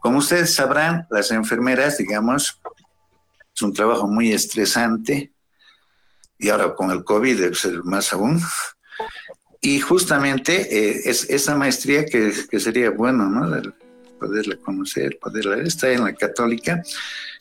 Como 0.00 0.18
ustedes 0.18 0.54
sabrán, 0.54 1.06
las 1.10 1.30
enfermeras, 1.30 1.98
digamos, 1.98 2.60
es 3.54 3.62
un 3.62 3.72
trabajo 3.72 4.08
muy 4.08 4.32
estresante 4.32 5.32
y 6.38 6.48
ahora 6.48 6.74
con 6.74 6.90
el 6.90 7.04
COVID 7.04 7.38
debe 7.38 7.82
más 7.84 8.12
aún. 8.12 8.40
Y 9.60 9.78
justamente 9.78 10.76
eh, 10.76 11.02
es 11.04 11.30
esa 11.30 11.54
maestría 11.54 12.04
que, 12.04 12.32
sería 12.58 12.90
bueno, 12.90 13.28
¿no? 13.28 13.62
Poderla 14.18 14.56
conocer, 14.56 15.18
poderla, 15.20 15.62
está 15.62 15.90
en 15.92 16.04
la 16.04 16.14
católica, 16.14 16.82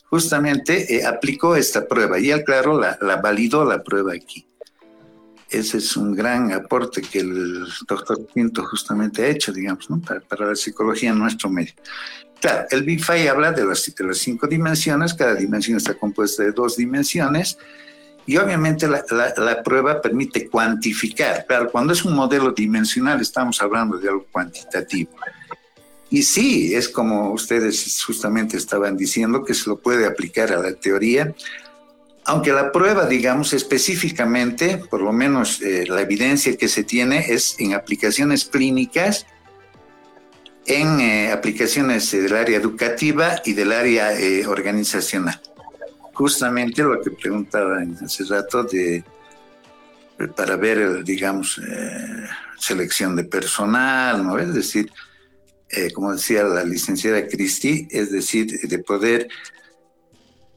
justamente 0.05 0.95
eh, 0.95 1.05
aplicó 1.05 1.55
esta 1.55 1.87
prueba 1.87 2.19
y 2.19 2.29
él, 2.29 2.43
claro, 2.43 2.79
la, 2.79 3.15
validó 3.17 3.65
la 3.65 3.83
prueba 3.83 4.13
aquí. 4.13 4.45
Ese 5.51 5.77
es 5.79 5.97
un 5.97 6.15
gran 6.15 6.51
aporte 6.53 7.01
que 7.01 7.19
el 7.19 7.65
doctor 7.87 8.25
Pinto 8.33 8.63
justamente 8.63 9.23
ha 9.23 9.27
hecho, 9.27 9.51
digamos, 9.51 9.89
¿no? 9.89 9.99
para, 9.99 10.21
para 10.21 10.47
la 10.47 10.55
psicología 10.55 11.09
en 11.09 11.19
nuestro 11.19 11.49
medio. 11.49 11.73
Claro, 12.39 12.65
el 12.71 12.83
Big 12.83 13.03
habla 13.29 13.51
de 13.51 13.65
las, 13.65 13.93
las 13.99 14.17
cinco 14.17 14.47
dimensiones, 14.47 15.13
cada 15.13 15.35
dimensión 15.35 15.77
está 15.77 15.93
compuesta 15.93 16.41
de 16.41 16.51
dos 16.51 16.75
dimensiones 16.75 17.57
y 18.25 18.37
obviamente 18.37 18.87
la, 18.87 19.03
la, 19.37 19.61
prueba 19.61 20.01
permite 20.01 20.47
cuantificar. 20.47 21.45
Claro, 21.45 21.69
cuando 21.69 21.93
es 21.93 22.03
un 22.03 22.15
modelo 22.15 22.51
dimensional 22.51 23.21
estamos 23.21 23.61
hablando 23.61 23.97
de 23.97 24.09
algo 24.09 24.25
cuantitativo. 24.31 25.11
Y 26.09 26.23
sí, 26.23 26.73
es 26.73 26.89
como 26.89 27.31
ustedes 27.31 28.01
justamente 28.03 28.57
estaban 28.57 28.97
diciendo 28.97 29.43
que 29.43 29.53
se 29.53 29.69
lo 29.69 29.79
puede 29.79 30.05
aplicar 30.05 30.51
a 30.51 30.61
la 30.61 30.73
teoría, 30.73 31.33
aunque 32.25 32.51
la 32.51 32.71
prueba, 32.71 33.05
digamos, 33.05 33.53
específicamente, 33.53 34.77
por 34.77 35.01
lo 35.01 35.11
menos 35.11 35.61
eh, 35.61 35.85
la 35.87 36.01
evidencia 36.01 36.55
que 36.55 36.67
se 36.67 36.83
tiene 36.83 37.33
es 37.33 37.55
en 37.59 37.73
aplicaciones 37.73 38.45
clínicas 38.45 39.25
en 40.65 40.99
eh, 40.99 41.31
aplicaciones 41.31 42.11
del 42.11 42.35
área 42.35 42.57
educativa 42.57 43.41
y 43.45 43.53
del 43.53 43.71
área 43.71 44.17
eh, 44.19 44.45
organizacional. 44.45 45.39
Justamente 46.13 46.83
lo 46.83 47.01
que 47.01 47.11
preguntaba 47.11 47.79
hace 48.03 48.23
rato 48.25 48.63
de 48.63 49.03
para 50.35 50.55
ver, 50.55 51.03
digamos, 51.03 51.57
eh, 51.57 52.27
selección 52.59 53.15
de 53.15 53.23
personal, 53.23 54.23
¿no? 54.23 54.37
Es 54.37 54.53
decir, 54.53 54.91
como 55.95 56.13
decía 56.13 56.43
la 56.43 56.63
licenciada 56.63 57.25
Cristi, 57.25 57.87
es 57.89 58.11
decir, 58.11 58.59
de 58.61 58.79
poder 58.79 59.29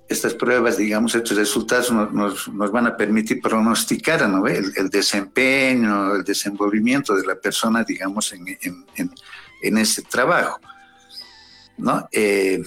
estas 0.08 0.34
pruebas, 0.34 0.76
digamos, 0.76 1.14
estos 1.14 1.36
resultados 1.36 1.90
nos, 1.90 2.48
van 2.72 2.86
a 2.86 2.96
permitir 2.96 3.40
pronosticar 3.40 4.28
¿no? 4.28 4.46
el, 4.46 4.72
el, 4.76 4.90
desempeño, 4.90 6.16
el 6.16 6.24
desenvolvimiento 6.24 7.16
de 7.16 7.26
la 7.26 7.36
persona, 7.36 7.84
digamos, 7.84 8.32
en 8.32 9.78
ese 9.78 10.02
trabajo. 10.02 10.60
¿no? 11.76 12.08
Eh, 12.12 12.62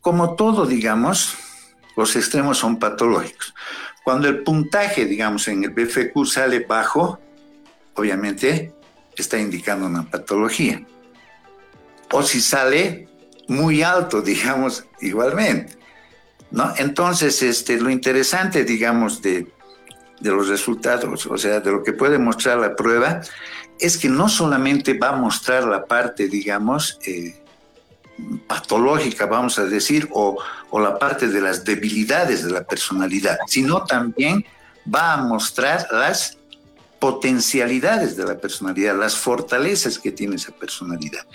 como 0.00 0.34
todo, 0.34 0.66
digamos, 0.66 1.36
los 1.96 2.16
extremos 2.16 2.58
son 2.58 2.78
patológicos. 2.78 3.54
Cuando 4.04 4.28
el 4.28 4.42
puntaje, 4.42 5.04
digamos, 5.04 5.46
en 5.48 5.64
el 5.64 5.70
BFQ 5.70 6.24
sale 6.24 6.60
bajo, 6.60 7.20
obviamente 7.94 8.72
está 9.16 9.38
indicando 9.38 9.86
una 9.86 10.08
patología. 10.08 10.84
O 12.12 12.22
si 12.22 12.40
sale 12.40 13.08
muy 13.48 13.82
alto, 13.82 14.22
digamos, 14.22 14.86
igualmente. 15.00 15.78
¿No? 16.50 16.72
Entonces, 16.76 17.42
este, 17.42 17.80
lo 17.80 17.90
interesante, 17.90 18.64
digamos, 18.64 19.22
de, 19.22 19.46
los 20.20 20.48
resultados, 20.48 21.26
o 21.26 21.38
sea, 21.38 21.60
de 21.60 21.70
lo 21.70 21.82
que 21.82 21.92
puede 21.92 22.18
mostrar 22.18 22.58
la 22.58 22.76
prueba, 22.76 23.22
es 23.78 23.96
que 23.96 24.08
no 24.08 24.28
solamente 24.28 24.98
va 24.98 25.10
a 25.10 25.16
mostrar 25.16 25.64
la 25.64 25.86
parte, 25.86 26.28
digamos, 26.28 26.98
eh, 27.06 27.40
patológica, 28.46 29.26
vamos 29.26 29.58
a 29.58 29.64
decir, 29.64 30.08
o, 30.12 30.36
la 30.72 30.98
parte 30.98 31.28
de 31.28 31.40
las 31.40 31.64
debilidades 31.64 32.44
de 32.44 32.50
la 32.50 32.64
personalidad, 32.64 33.38
sino 33.46 33.84
también 33.84 34.44
va 34.92 35.14
a 35.14 35.16
mostrar 35.18 35.86
las 35.90 36.36
potencialidades 36.98 38.16
de 38.16 38.24
la 38.24 38.38
personalidad, 38.38 38.94
las 38.94 39.16
fortalezas 39.16 39.98
que 39.98 40.12
tiene 40.12 40.36
esa 40.36 40.52
personalidad. 40.52 41.26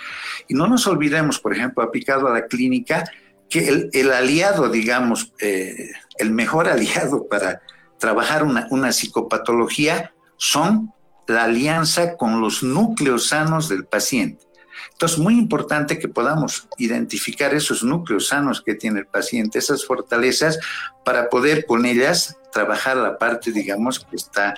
Y 0.48 0.54
no 0.54 0.68
nos 0.68 0.86
olvidemos, 0.86 1.40
por 1.40 1.54
ejemplo, 1.54 1.84
aplicado 1.84 2.28
a 2.28 2.34
la 2.34 2.46
clínica, 2.46 3.04
que 3.50 3.90
el, 3.92 4.12
aliado, 4.12 4.70
digamos, 4.70 5.34
eh, 5.40 5.92
el 6.18 6.32
mejor 6.32 6.68
aliado 6.68 7.28
para 7.28 7.62
trabajar 8.00 8.44
una, 8.44 8.68
una 8.72 8.92
psicopatología 8.92 10.14
son 10.38 10.94
la 11.28 11.46
alianza 11.46 12.18
con 12.18 12.42
los 12.42 12.64
núcleos 12.64 13.28
sanos 13.30 13.70
del 13.70 13.86
paciente. 13.86 14.46
Entonces, 14.92 15.18
muy 15.18 15.38
importante 15.38 16.00
que 16.00 16.08
podamos 16.08 16.68
identificar 16.78 17.54
esos 17.54 17.84
núcleos 17.84 18.28
sanos 18.28 18.62
que 18.62 18.76
tiene 18.76 19.00
el 19.00 19.08
paciente, 19.08 19.60
esas 19.60 19.86
fortalezas, 19.86 20.60
para 21.04 21.30
poder 21.30 21.66
con 21.66 21.86
ellas 21.86 22.38
trabajar 22.52 22.98
la 22.98 23.18
parte, 23.18 23.52
digamos, 23.52 24.00
que 24.00 24.16
está 24.16 24.56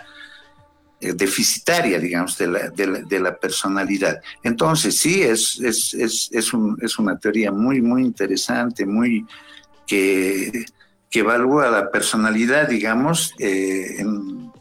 deficitaria, 0.99 1.99
digamos, 1.99 2.37
de 2.37 3.19
la, 3.19 3.37
personalidad. 3.37 4.19
Entonces, 4.43 4.97
sí, 4.97 5.21
es, 5.21 5.59
es, 5.59 5.93
es, 5.93 6.29
es, 6.31 6.53
un, 6.53 6.77
es 6.81 6.97
una 6.97 7.17
teoría 7.17 7.51
muy, 7.51 7.81
muy 7.81 8.01
interesante, 8.01 8.85
muy 8.85 9.25
que, 9.85 10.65
que 11.09 11.19
evalúa 11.19 11.69
la 11.69 11.91
personalidad, 11.91 12.67
digamos, 12.67 13.33
eh, 13.39 13.97
en 13.99 14.51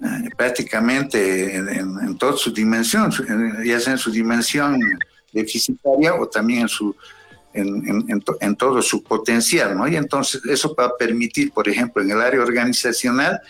eh, 0.00 0.30
prácticamente 0.36 1.56
en, 1.56 2.16
toda 2.18 2.36
su 2.36 2.52
dimensión, 2.52 3.10
ya 3.64 3.80
sea 3.80 3.94
en 3.94 3.98
su 3.98 4.12
dimensión 4.12 4.78
deficitaria 5.32 6.14
o 6.14 6.28
también 6.28 6.62
en 6.62 6.68
su 6.68 6.94
en, 7.52 8.56
todo 8.56 8.80
su 8.80 9.02
potencial, 9.02 9.76
¿no? 9.76 9.88
Y 9.88 9.96
entonces 9.96 10.40
eso 10.48 10.72
va 10.78 10.84
a 10.84 10.96
permitir, 10.96 11.50
por 11.50 11.68
ejemplo, 11.68 12.00
en 12.00 12.12
el 12.12 12.20
área 12.20 12.40
organizacional, 12.40 13.40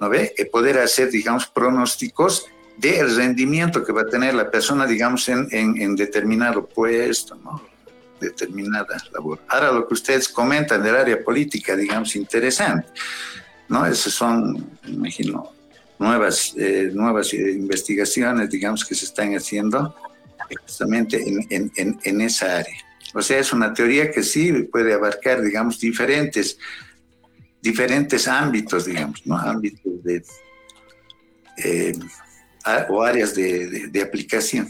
¿no 0.00 0.08
ve? 0.08 0.34
Eh, 0.36 0.44
poder 0.46 0.78
hacer, 0.78 1.10
digamos, 1.10 1.46
pronósticos 1.46 2.46
del 2.76 3.16
rendimiento 3.16 3.84
que 3.84 3.92
va 3.92 4.02
a 4.02 4.06
tener 4.06 4.34
la 4.34 4.50
persona, 4.50 4.86
digamos, 4.86 5.28
en, 5.28 5.48
en, 5.52 5.96
determinado 5.96 6.66
puesto, 6.66 7.34
¿no? 7.34 7.60
Determinada 8.20 8.96
labor. 9.12 9.40
Ahora 9.48 9.72
lo 9.72 9.86
que 9.86 9.94
ustedes 9.94 10.28
comentan 10.28 10.82
del 10.82 10.94
área 10.94 11.22
política, 11.22 11.74
digamos, 11.74 12.14
interesante, 12.14 12.88
¿no? 13.68 13.84
Esos 13.84 14.14
son, 14.14 14.70
imagino, 14.86 15.52
nuevas, 15.98 16.54
eh, 16.56 16.90
nuevas 16.92 17.32
eh, 17.34 17.50
investigaciones, 17.52 18.48
digamos, 18.48 18.84
que 18.84 18.94
se 18.94 19.06
están 19.06 19.34
haciendo 19.34 19.94
justamente 20.62 21.20
en, 21.20 21.70
en, 21.76 21.98
en, 22.02 22.20
esa 22.20 22.58
área. 22.58 22.78
O 23.12 23.20
sea, 23.20 23.38
es 23.38 23.52
una 23.52 23.74
teoría 23.74 24.10
que 24.10 24.22
sí 24.22 24.52
puede 24.64 24.94
abarcar, 24.94 25.42
digamos, 25.42 25.78
diferentes, 25.80 26.58
diferentes 27.60 28.28
ámbitos, 28.28 28.84
digamos, 28.84 29.26
¿no? 29.26 29.36
Ámbitos 29.36 30.02
de, 30.02 30.22
eh, 31.58 31.92
o 32.88 33.02
áreas 33.02 33.34
de, 33.34 33.88
de 33.88 34.02
aplicación. 34.02 34.68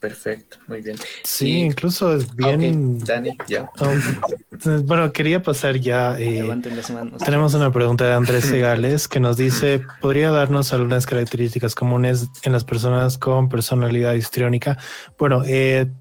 Perfecto, 0.00 0.56
muy 0.66 0.80
bien. 0.80 0.96
Sí, 1.24 1.58
incluso 1.58 2.14
es 2.14 2.34
bien. 2.34 2.98
Dani, 3.00 3.36
ya. 3.46 3.70
bueno, 4.84 5.12
quería 5.12 5.42
pasar 5.42 5.76
ya. 5.76 6.18
Eh, 6.18 6.50
tenemos 7.22 7.52
una 7.52 7.70
pregunta 7.70 8.06
de 8.06 8.14
Andrés 8.14 8.44
Segales 8.46 9.08
que 9.08 9.20
nos 9.20 9.36
dice: 9.36 9.82
¿Podría 10.00 10.30
darnos 10.30 10.72
algunas 10.72 11.04
características 11.04 11.74
comunes 11.74 12.28
en 12.44 12.52
las 12.52 12.64
personas 12.64 13.18
con 13.18 13.50
personalidad 13.50 14.14
histriónica? 14.14 14.78
Bueno, 15.18 15.42
eh, 15.46 15.92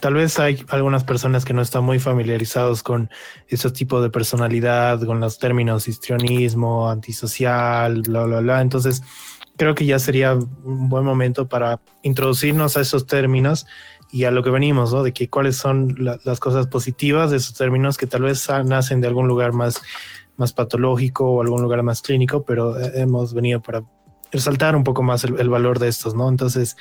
tal 0.00 0.14
vez 0.14 0.38
hay 0.38 0.64
algunas 0.68 1.04
personas 1.04 1.44
que 1.44 1.52
no 1.52 1.62
están 1.62 1.84
muy 1.84 1.98
familiarizados 1.98 2.82
con 2.82 3.10
esos 3.48 3.72
tipos 3.72 4.02
de 4.02 4.10
personalidad, 4.10 5.02
con 5.04 5.20
los 5.20 5.38
términos 5.38 5.88
histrionismo, 5.88 6.88
antisocial, 6.88 8.02
bla, 8.02 8.24
bla, 8.24 8.40
bla. 8.40 8.60
Entonces, 8.60 9.02
creo 9.56 9.74
que 9.74 9.86
ya 9.86 9.98
sería 9.98 10.34
un 10.34 10.88
buen 10.88 11.04
momento 11.04 11.48
para 11.48 11.80
introducirnos 12.02 12.76
a 12.76 12.80
esos 12.80 13.06
términos 13.06 13.66
y 14.10 14.24
a 14.24 14.30
lo 14.30 14.42
que 14.42 14.50
venimos, 14.50 14.92
¿no? 14.92 15.02
De 15.02 15.12
que 15.12 15.28
cuáles 15.28 15.56
son 15.56 15.96
las 15.98 16.40
cosas 16.40 16.68
positivas 16.68 17.30
de 17.30 17.38
esos 17.38 17.54
términos 17.54 17.96
que 17.96 18.06
tal 18.06 18.22
vez 18.22 18.48
nacen 18.64 19.00
de 19.00 19.08
algún 19.08 19.26
lugar 19.26 19.52
más, 19.52 19.82
más 20.36 20.52
patológico 20.52 21.28
o 21.30 21.42
algún 21.42 21.62
lugar 21.62 21.82
más 21.82 22.02
clínico, 22.02 22.44
pero 22.44 22.78
eh, 22.78 22.92
hemos 22.96 23.34
venido 23.34 23.60
para 23.60 23.82
resaltar 24.30 24.76
un 24.76 24.84
poco 24.84 25.02
más 25.02 25.24
el, 25.24 25.48
valor 25.48 25.78
de 25.78 25.88
estos, 25.88 26.14
¿no? 26.14 26.28
Entonces, 26.28 26.76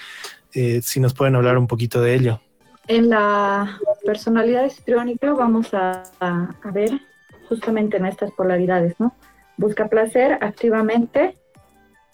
eh, 0.54 0.82
si 0.84 1.00
nos 1.00 1.14
pueden 1.14 1.36
hablar 1.36 1.58
un 1.58 1.68
poquito 1.68 2.02
de 2.02 2.16
ello. 2.16 2.42
En 2.88 3.10
la 3.10 3.80
personalidad 4.06 4.66
histriónica 4.66 5.34
vamos 5.34 5.74
a, 5.74 6.04
ver 6.72 6.92
justamente 7.50 7.98
en 7.98 8.06
estas 8.06 8.32
polaridades, 8.32 9.00
¿no? 9.00 9.14
Busca 9.58 9.88
placer 9.88 10.38
activamente, 10.42 11.36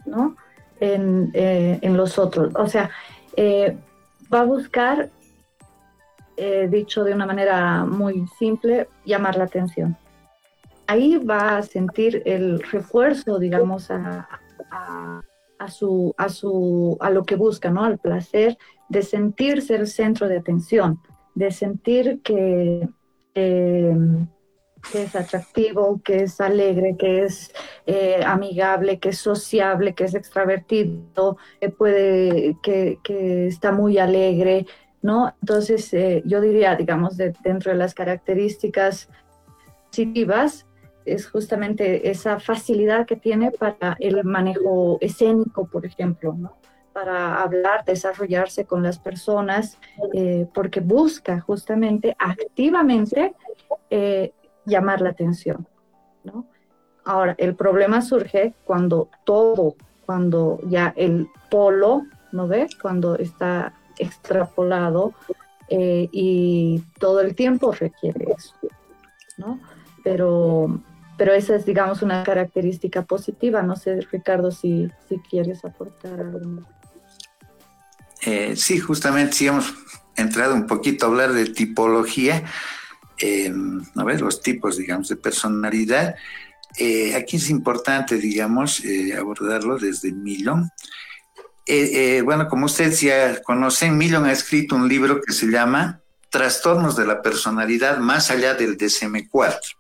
¿no? 0.06 0.38
En, 0.80 1.32
eh, 1.34 1.80
los 1.84 2.18
otros. 2.18 2.54
O 2.56 2.68
sea, 2.68 2.90
eh, 3.36 3.78
va 4.34 4.42
a 4.42 4.46
buscar, 4.46 5.10
dicho 6.70 7.04
de 7.04 7.14
una 7.14 7.28
manera 7.28 7.86
muy 7.86 8.26
simple, 8.40 8.88
llamar 9.06 9.36
la 9.36 9.44
atención. 9.44 9.96
Ahí 10.88 11.18
va 11.18 11.58
a 11.58 11.62
sentir 11.62 12.24
el 12.26 12.64
refuerzo, 12.64 13.38
digamos, 13.38 13.92
a, 13.92 14.28
su, 15.70 16.16
a, 16.18 16.30
su, 16.30 16.98
a 17.00 17.12
lo 17.12 17.24
que 17.26 17.36
busca, 17.36 17.70
¿no? 17.70 17.84
Al 17.84 18.00
placer 18.00 18.58
de 18.92 19.04
sentirse 19.04 19.76
el 19.76 19.88
centro 19.88 20.28
de 20.28 20.38
atención, 20.38 21.00
de 21.34 21.52
sentir 21.52 22.22
que, 22.22 22.90
es 23.34 25.16
atractivo, 25.16 26.02
que 26.04 26.24
es 26.24 26.42
alegre, 26.42 26.98
que 27.00 27.24
es 27.24 27.54
eh, 27.86 28.22
amigable, 28.26 29.00
que 29.00 29.10
es 29.10 29.20
sociable, 29.20 29.94
que 29.94 30.04
es 30.04 30.14
extravertido, 30.14 31.38
que 31.62 31.70
puede, 31.70 32.58
que, 32.62 33.00
que 33.02 33.48
está 33.48 33.72
muy 33.72 33.98
alegre, 33.98 34.66
¿no? 35.02 35.34
Entonces, 35.42 35.94
eh, 35.94 36.22
yo 36.26 36.42
diría, 36.42 36.76
digamos, 36.76 37.16
dentro 37.16 37.72
de 37.72 37.78
las 37.78 37.94
características 37.94 39.08
positivas, 39.88 40.68
es 41.06 41.30
justamente 41.30 42.10
esa 42.12 42.42
facilidad 42.42 43.06
que 43.06 43.16
tiene 43.16 43.52
para 43.52 43.96
el 44.00 44.22
manejo 44.26 44.98
escénico, 45.00 45.66
por 45.66 45.86
ejemplo, 45.86 46.34
¿no? 46.38 46.61
Para 46.94 47.42
hablar, 47.42 47.86
desarrollarse 47.86 48.66
con 48.66 48.84
las 48.84 49.00
personas, 49.00 49.78
eh, 50.14 50.48
porque 50.54 50.80
busca 50.80 51.40
justamente 51.40 52.16
activamente 52.20 53.34
eh, 53.90 54.34
llamar 54.66 55.02
la 55.02 55.10
atención. 55.10 55.68
¿no? 56.24 56.46
Ahora, 57.04 57.36
el 57.38 57.56
problema 57.56 58.02
surge 58.02 58.54
cuando 58.66 59.10
todo, 59.24 59.76
cuando 60.06 60.60
ya 60.68 60.94
el 60.96 61.28
polo, 61.50 62.04
¿no 62.32 62.48
ves? 62.48 62.76
Cuando 62.76 63.16
está 63.16 63.74
extrapolado 63.98 65.14
eh, 65.70 66.10
y 66.12 66.84
todo 67.00 67.22
el 67.22 67.36
tiempo 67.36 67.72
requiere 67.72 68.34
eso, 68.38 68.56
¿no? 69.38 69.60
Pero 70.04 70.82
pero 71.22 71.34
esa 71.34 71.56
es, 71.56 71.68
digamos, 71.68 72.02
una 72.02 72.24
característica 72.24 73.04
positiva. 73.04 73.62
No 73.62 73.76
sé, 73.76 74.02
Ricardo, 74.12 74.50
si, 74.50 74.90
si 75.08 75.20
quieres 75.20 75.64
aportar 75.64 76.20
algo. 76.20 76.64
Eh, 78.22 78.56
sí, 78.56 78.80
justamente 78.80 79.34
sí 79.34 79.48
hemos 79.48 79.74
entrado 80.16 80.54
un 80.54 80.68
poquito 80.68 81.06
a 81.06 81.10
hablar 81.10 81.34
de 81.34 81.46
tipología, 81.48 82.44
eh, 83.20 83.54
a 83.96 84.04
ver, 84.04 84.22
los 84.22 84.42
tipos, 84.42 84.78
digamos, 84.78 85.10
de 85.10 85.16
personalidad. 85.16 86.16
Eh, 86.78 87.16
aquí 87.16 87.38
es 87.38 87.50
importante, 87.50 88.18
digamos, 88.18 88.84
eh, 88.86 89.16
abordarlo 89.18 89.78
desde 89.78 90.12
Millon. 90.12 90.70
bueno, 92.24 92.48
como 92.50 92.66
ustedes 92.66 93.02
ya 93.02 93.42
conocen, 93.44 93.98
Millon 93.98 94.26
ha 94.26 94.32
escrito 94.32 94.76
un 94.76 94.88
libro 94.88 95.22
que 95.22 95.34
se 95.34 95.48
llama 95.48 96.02
Trastornos 96.30 96.96
de 96.96 97.06
la 97.06 97.22
Personalidad 97.22 97.98
más 97.98 98.30
allá 98.32 98.54
del 98.54 98.78
DSM-4. 98.78 99.76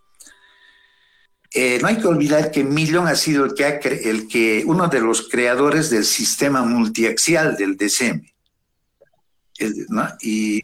Eh, 1.54 1.80
no 1.82 1.89
hay 1.89 1.98
que 1.98 2.08
olvidar 2.08 2.50
que 2.50 2.64
Millon 2.64 3.08
ha 3.08 3.16
sido 3.16 3.44
el 3.44 3.54
que, 3.54 3.66
el 4.06 4.28
que, 4.30 4.64
uno 4.66 4.88
de 4.88 5.02
los 5.02 5.28
creadores 5.28 5.89
del 5.89 6.06
sistema 6.06 6.64
multiaxial 6.64 7.58
del 7.58 7.76
DCM. 7.76 8.30
Y 10.22 10.64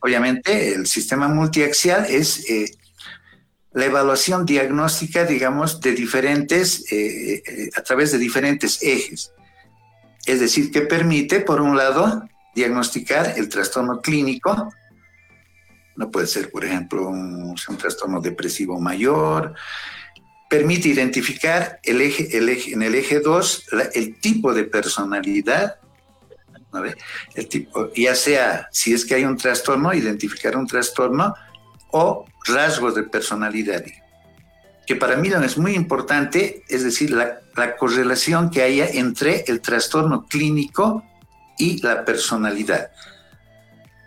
obviamente 0.00 0.74
el 0.74 0.86
sistema 0.86 1.28
multiaxial 1.28 2.06
es 2.06 2.48
eh, 2.50 2.70
la 3.72 3.86
evaluación 3.86 4.46
diagnóstica, 4.46 5.24
digamos, 5.24 5.80
de 5.80 5.92
diferentes, 5.92 6.90
eh, 6.92 7.70
a 7.76 7.82
través 7.82 8.12
de 8.12 8.18
diferentes 8.18 8.82
ejes. 8.82 9.32
Es 10.26 10.40
decir, 10.40 10.70
que 10.70 10.82
permite, 10.82 11.40
por 11.40 11.60
un 11.60 11.76
lado, 11.76 12.28
diagnosticar 12.54 13.34
el 13.36 13.48
trastorno 13.48 14.00
clínico, 14.00 14.72
no 15.96 16.10
puede 16.10 16.26
ser, 16.26 16.50
por 16.50 16.64
ejemplo, 16.64 17.08
un 17.08 17.56
trastorno 17.78 18.20
depresivo 18.20 18.80
mayor, 18.80 19.54
permite 20.48 20.88
identificar 20.88 21.78
el 21.82 22.00
eje, 22.00 22.36
en 22.72 22.82
el 22.82 22.94
eje 22.94 23.20
2 23.20 23.66
el 23.94 24.18
tipo 24.18 24.54
de 24.54 24.64
personalidad, 24.64 25.78
el 27.34 27.48
tipo, 27.48 27.92
ya 27.94 28.14
sea 28.14 28.68
si 28.72 28.92
es 28.92 29.04
que 29.04 29.14
hay 29.14 29.24
un 29.24 29.36
trastorno, 29.36 29.92
identificar 29.94 30.56
un 30.56 30.66
trastorno 30.66 31.34
o 31.90 32.26
rasgos 32.46 32.94
de 32.94 33.04
personalidad, 33.04 33.84
que 34.86 34.96
para 34.96 35.16
mí 35.16 35.28
es 35.28 35.58
muy 35.58 35.74
importante, 35.74 36.64
es 36.68 36.82
decir, 36.84 37.10
la, 37.10 37.40
la 37.56 37.76
correlación 37.76 38.50
que 38.50 38.62
haya 38.62 38.86
entre 38.86 39.44
el 39.48 39.60
trastorno 39.60 40.26
clínico 40.26 41.04
y 41.58 41.82
la 41.82 42.04
personalidad. 42.04 42.90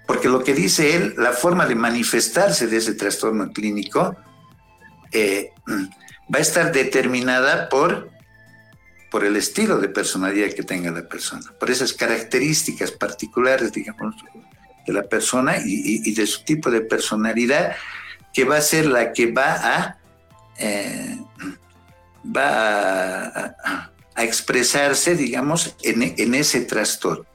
Porque 0.07 0.29
lo 0.29 0.43
que 0.43 0.53
dice 0.53 0.95
él, 0.95 1.13
la 1.17 1.31
forma 1.31 1.65
de 1.65 1.75
manifestarse 1.75 2.67
de 2.67 2.77
ese 2.77 2.95
trastorno 2.95 3.51
clínico, 3.51 4.15
eh, 5.11 5.51
va 6.33 6.39
a 6.39 6.41
estar 6.41 6.71
determinada 6.71 7.69
por, 7.69 8.09
por 9.11 9.25
el 9.25 9.35
estilo 9.35 9.77
de 9.77 9.89
personalidad 9.89 10.53
que 10.53 10.63
tenga 10.63 10.89
la 10.89 11.07
persona, 11.07 11.43
por 11.59 11.69
esas 11.69 11.91
características 11.91 12.91
particulares, 12.91 13.73
digamos, 13.73 14.15
de 14.87 14.93
la 14.93 15.03
persona 15.03 15.57
y, 15.63 16.13
de 16.13 16.25
su 16.25 16.45
tipo 16.45 16.71
de 16.71 16.79
personalidad, 16.79 17.75
que 18.33 18.45
va 18.45 18.55
a 18.55 18.61
ser 18.61 18.85
la 18.85 19.11
que 19.11 19.29
va 19.29 19.53
a, 19.53 19.97
eh, 20.57 21.19
va 22.25 23.25
a, 23.25 23.91
expresarse, 24.15 25.15
digamos, 25.15 25.75
en, 25.83 26.33
ese 26.33 26.61
trastorno. 26.61 27.25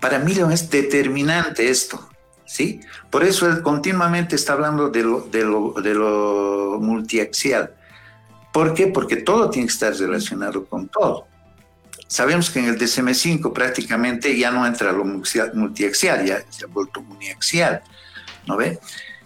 Para 0.00 0.18
mí 0.18 0.32
es 0.52 0.68
determinante 0.68 1.68
esto. 1.68 2.08
¿sí? 2.44 2.80
Por 3.10 3.22
eso 3.22 3.48
él 3.48 3.62
continuamente 3.62 4.34
está 4.34 4.54
hablando 4.54 4.88
de 4.88 5.02
lo, 5.02 5.20
de 5.20 5.94
lo 5.94 6.78
multiaxial. 6.80 7.75
¿Por 8.56 8.72
qué? 8.72 8.86
Porque 8.86 9.16
todo 9.16 9.50
tiene 9.50 9.66
que 9.66 9.74
estar 9.74 9.94
relacionado 9.94 10.64
con 10.64 10.88
todo. 10.88 11.26
Sabemos 12.08 12.48
que 12.48 12.58
en 12.58 12.64
el 12.64 12.78
DSM-5 12.78 13.52
prácticamente 13.52 14.34
ya 14.34 14.50
no 14.50 14.66
entra 14.66 14.92
lo 14.92 15.04
multiaxial, 15.04 16.24
ya 16.24 16.42
se 16.48 16.64
ha 16.64 16.68
vuelto 16.68 17.00
uniaxial, 17.00 17.82
¿no 18.46 18.56
ve? 18.56 18.78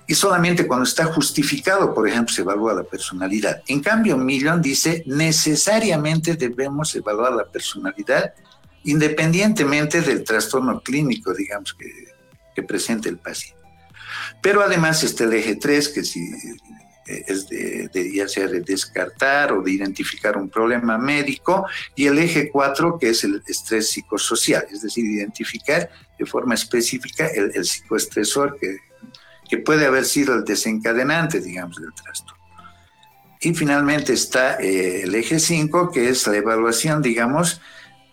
Y 0.09 0.14
solamente 0.14 0.66
cuando 0.66 0.83
está 0.83 1.05
justificado, 1.05 1.95
por 1.95 2.09
ejemplo, 2.09 2.35
se 2.35 2.43
evalúa 2.43 2.74
la 2.74 2.83
personalidad. 2.83 3.62
En 3.68 3.78
cambio, 3.78 4.16
Millon 4.18 4.61
dice, 4.61 5.05
necesariamente 5.07 6.35
debemos 6.35 6.93
evaluar 6.97 7.33
la 7.33 7.45
personalidad 7.45 8.35
independientemente 8.83 10.01
del 10.01 10.24
trastorno 10.24 10.81
clínico, 10.81 11.33
digamos, 11.35 11.72
que 11.74 12.11
que 12.55 12.62
presente 12.62 13.09
el 13.09 13.18
paciente. 13.18 13.61
Pero 14.43 14.62
además 14.62 15.03
está 15.05 15.24
el 15.24 15.35
eje 15.35 15.57
3, 15.57 15.89
que 15.91 16.05
si 16.05 16.20
es 17.27 17.49
de, 17.49 18.11
ya 18.13 18.29
sea 18.29 18.47
de 18.47 18.61
descartar 18.61 19.53
o 19.53 19.63
de 19.63 19.73
identificar 19.73 20.37
un 20.37 20.49
problema 20.49 20.99
médico, 20.99 21.67
y 21.95 22.07
el 22.07 22.19
eje 22.19 22.51
4, 22.51 22.99
que 22.99 23.11
es 23.11 23.25
el 23.25 23.43
estrés 23.47 23.91
psicosocial, 23.91 24.67
es 24.71 24.83
decir, 24.83 25.05
identificar 25.05 25.91
de 26.19 26.27
forma 26.27 26.55
específica 26.55 27.27
el, 27.27 27.65
psicoestresor 27.65 28.59
que, 28.59 28.79
que, 29.49 29.59
puede 29.59 29.87
haber 29.87 30.05
sido 30.05 30.35
el 30.35 30.45
desencadenante, 30.45 31.41
digamos, 31.41 31.81
del 31.81 31.93
trastorno. 31.95 32.41
Y 33.41 33.55
finalmente 33.55 34.13
está 34.13 34.57
eh, 34.61 35.03
el 35.03 35.15
eje 35.15 35.41
5, 35.41 35.91
que 35.91 36.11
es 36.11 36.27
la 36.27 36.37
evaluación, 36.37 37.01
digamos, 37.01 37.61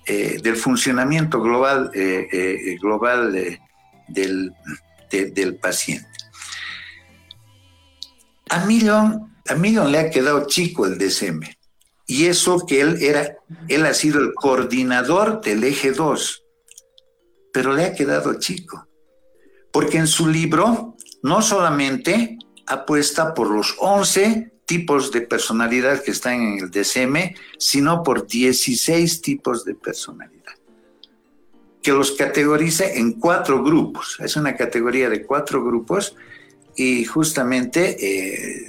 eh, 0.05 0.39
del 0.41 0.55
funcionamiento 0.55 1.41
global, 1.41 1.91
global 2.81 3.59
del, 4.07 4.53
del 5.11 5.55
paciente. 5.55 6.16
A 8.49 8.65
Millon, 8.65 9.33
a 9.47 9.55
Millon 9.55 9.91
le 9.91 9.99
ha 9.99 10.09
quedado 10.09 10.45
chico 10.47 10.85
el 10.85 10.97
DSM. 10.97 11.41
Y 12.05 12.25
eso 12.25 12.65
que 12.65 12.81
él 12.81 12.97
era, 13.01 13.37
él 13.67 13.85
ha 13.85 13.93
sido 13.93 14.21
el 14.21 14.33
coordinador 14.33 15.41
del 15.41 15.63
eje 15.63 15.91
2, 15.91 16.43
pero 17.51 17.73
le 17.73 17.85
ha 17.85 17.93
quedado 17.93 18.39
chico. 18.39 18.87
Porque 19.71 19.97
en 19.97 20.07
su 20.07 20.27
libro 20.27 20.95
no 21.23 21.41
solamente 21.41 22.37
apuesta 22.65 23.33
por 23.33 23.49
los 23.51 23.75
11 23.79 24.53
tipos 24.65 25.11
de 25.11 25.21
personalidad 25.21 26.03
que 26.03 26.11
están 26.11 26.41
en 26.41 26.59
el 26.59 26.71
DCM, 26.71 27.35
sino 27.57 28.03
por 28.03 28.27
16 28.27 29.21
tipos 29.21 29.63
de 29.65 29.75
personalidad, 29.75 30.53
que 31.81 31.93
los 31.93 32.11
categoriza 32.11 32.85
en 32.85 33.13
cuatro 33.13 33.63
grupos. 33.63 34.17
Es 34.19 34.35
una 34.35 34.55
categoría 34.55 35.09
de 35.09 35.25
cuatro 35.25 35.63
grupos 35.63 36.15
y 36.77 37.03
justamente 37.03 37.97
eh, 37.99 38.67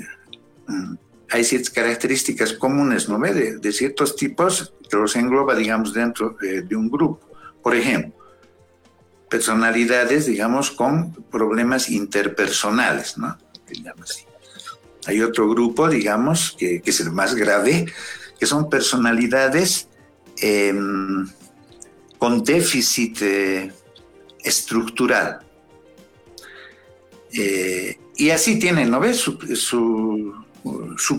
mm, 0.67 0.95
hay 1.31 1.45
ciertas 1.45 1.71
características 1.71 2.55
comunes, 2.55 3.09
¿no 3.09 3.21
ve? 3.21 3.59
De, 3.59 3.73
ciertos 3.73 4.17
tipos 4.17 4.73
que 4.91 4.97
los 4.97 5.15
engloba, 5.15 5.55
digamos, 5.55 5.93
dentro 5.93 6.37
de 6.41 6.75
un 6.75 6.91
grupo. 6.91 7.21
Por 7.63 7.77
ejemplo, 7.77 8.19
personalidades, 9.29 10.27
digamos, 10.27 10.71
con 10.71 11.13
problemas 11.31 11.91
interpersonales, 11.91 13.19
¿no? 13.19 13.37
Hay 15.07 15.21
otro 15.21 15.49
grupo, 15.49 15.89
digamos, 15.89 16.57
que, 16.59 16.83
es 16.85 17.01
el 17.01 17.13
más 17.13 17.35
grave, 17.35 17.87
que 18.39 18.47
son 18.47 18.69
personalidades 18.69 19.89
em, 20.39 21.29
con 22.19 22.43
déficit 22.43 23.19
eh, 23.23 23.73
estructural. 24.43 25.41
Eh, 27.33 27.99
y 28.17 28.31
así 28.31 28.59
tienen, 28.59 28.91
¿no 28.91 29.01
ves? 29.01 29.19
Su, 29.19 30.35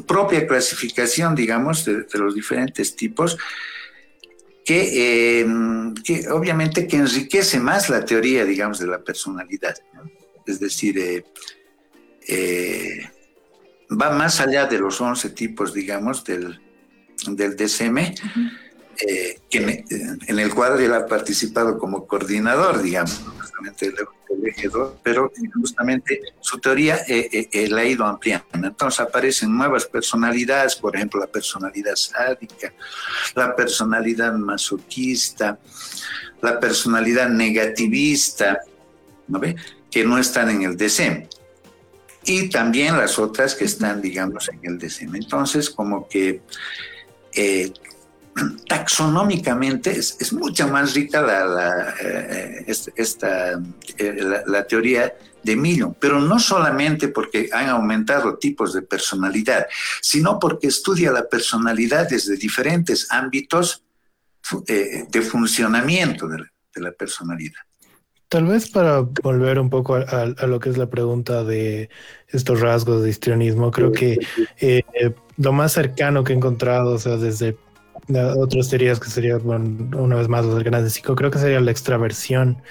propia 0.05 0.45
clasificación, 0.47 1.35
digamos, 1.35 1.85
de, 1.85 2.05
los 2.13 2.35
diferentes 2.35 2.95
tipos, 2.95 3.37
em, 4.65 5.93
que, 5.95 6.29
obviamente 6.29 6.87
que 6.87 6.97
enriquece 6.97 7.59
más 7.59 7.89
la 7.89 8.05
teoría, 8.05 8.45
digamos, 8.45 8.79
de 8.79 8.87
la 8.87 9.01
personalidad. 9.03 9.75
Es 10.45 10.59
decir, 10.59 11.23
eh, 12.27 13.09
va 13.89 14.11
más 14.11 14.39
allá 14.39 14.65
de 14.65 14.79
los 14.79 14.99
11 15.01 15.29
tipos, 15.31 15.73
digamos, 15.73 16.23
del, 16.23 16.59
del 17.27 17.55
DCM 17.55 18.13
eh, 19.07 19.39
en, 19.51 20.39
el 20.39 20.53
cual 20.53 20.79
él 20.81 20.93
ha 20.93 21.05
participado 21.05 21.77
como 21.77 22.05
coordinador, 22.05 22.81
digamos, 22.81 23.21
justamente 23.39 23.91
del, 23.91 24.07
eje 24.45 24.67
2, 24.67 24.93
pero 25.01 25.31
justamente 25.53 26.21
su 26.41 26.59
teoría 26.59 26.97
eh, 27.07 27.49
eh, 27.51 27.67
la 27.69 27.81
ha 27.81 27.85
ido 27.85 28.05
ampliando. 28.05 28.45
Entonces 28.53 28.99
aparecen 28.99 29.55
nuevas 29.55 29.85
personalidades, 29.85 30.75
por 30.75 30.95
ejemplo, 30.95 31.19
la 31.19 31.27
personalidad 31.27 31.95
sádica, 31.95 32.73
la 33.35 33.55
personalidad 33.55 34.33
masoquista, 34.33 35.57
la 36.41 36.59
personalidad 36.59 37.29
negativista, 37.29 38.59
¿no 39.27 39.39
ve? 39.39 39.55
que 39.89 40.03
no 40.03 40.17
están 40.17 40.49
en 40.49 40.63
el 40.63 40.77
DCM 40.77 41.27
y 42.25 42.49
también 42.49 42.97
las 42.97 43.17
otras 43.17 43.55
que 43.55 43.65
están, 43.65 44.01
digamos, 44.01 44.49
en 44.49 44.59
el 44.63 44.77
DCM. 44.77 45.15
Entonces, 45.15 45.69
como 45.69 46.07
que 46.07 46.41
taxonómicamente 48.67 49.91
es, 49.91 50.33
mucho 50.33 50.67
más 50.67 50.93
rica 50.93 51.21
la, 51.21 51.95
eh, 52.01 52.65
esta, 52.95 53.61
eh, 53.97 54.41
la, 54.45 54.67
teoría 54.67 55.13
de 55.43 55.55
Millon, 55.55 55.95
pero 55.99 56.19
no 56.19 56.39
solamente 56.39 57.07
porque 57.07 57.49
han 57.51 57.69
aumentado 57.69 58.37
tipos 58.37 58.73
de 58.73 58.81
personalidad, 58.81 59.67
sino 60.01 60.39
porque 60.39 60.67
estudia 60.67 61.11
la 61.11 61.27
personalidad 61.27 62.09
desde 62.09 62.35
diferentes 62.35 63.07
ámbitos 63.11 63.83
eh, 64.67 65.05
de 65.09 65.21
funcionamiento 65.21 66.27
de 66.27 66.39
la, 66.81 66.91
personalidad. 66.91 67.59
Tal 68.27 68.45
vez 68.45 68.69
para 68.69 69.01
volver 69.01 69.59
un 69.59 69.69
poco 69.69 69.95
a, 69.95 70.25
lo 70.45 70.59
que 70.59 70.69
es 70.69 70.77
la 70.77 70.89
pregunta 70.89 71.43
de 71.43 71.89
estos 72.27 72.61
rasgos 72.61 73.03
de 73.03 73.09
histrionismo, 73.09 73.71
creo 73.71 73.91
que 73.91 74.19
lo 75.37 75.53
más 75.53 75.73
cercano 75.73 76.23
que 76.23 76.33
he 76.33 76.35
encontrado, 76.35 76.93
o 76.93 76.99
sea, 76.99 77.17
desde 77.17 77.57
otras 78.37 78.69
teorías 78.69 78.99
que 78.99 79.09
sería, 79.09 79.37
una 79.37 80.15
vez 80.15 80.27
más, 80.27 80.45
los 80.45 80.63
grandes 80.63 80.93
psico, 80.93 81.15
creo 81.15 81.31
que 81.31 81.39
sería 81.39 81.59
la 81.59 81.71
extraversión. 81.71 82.61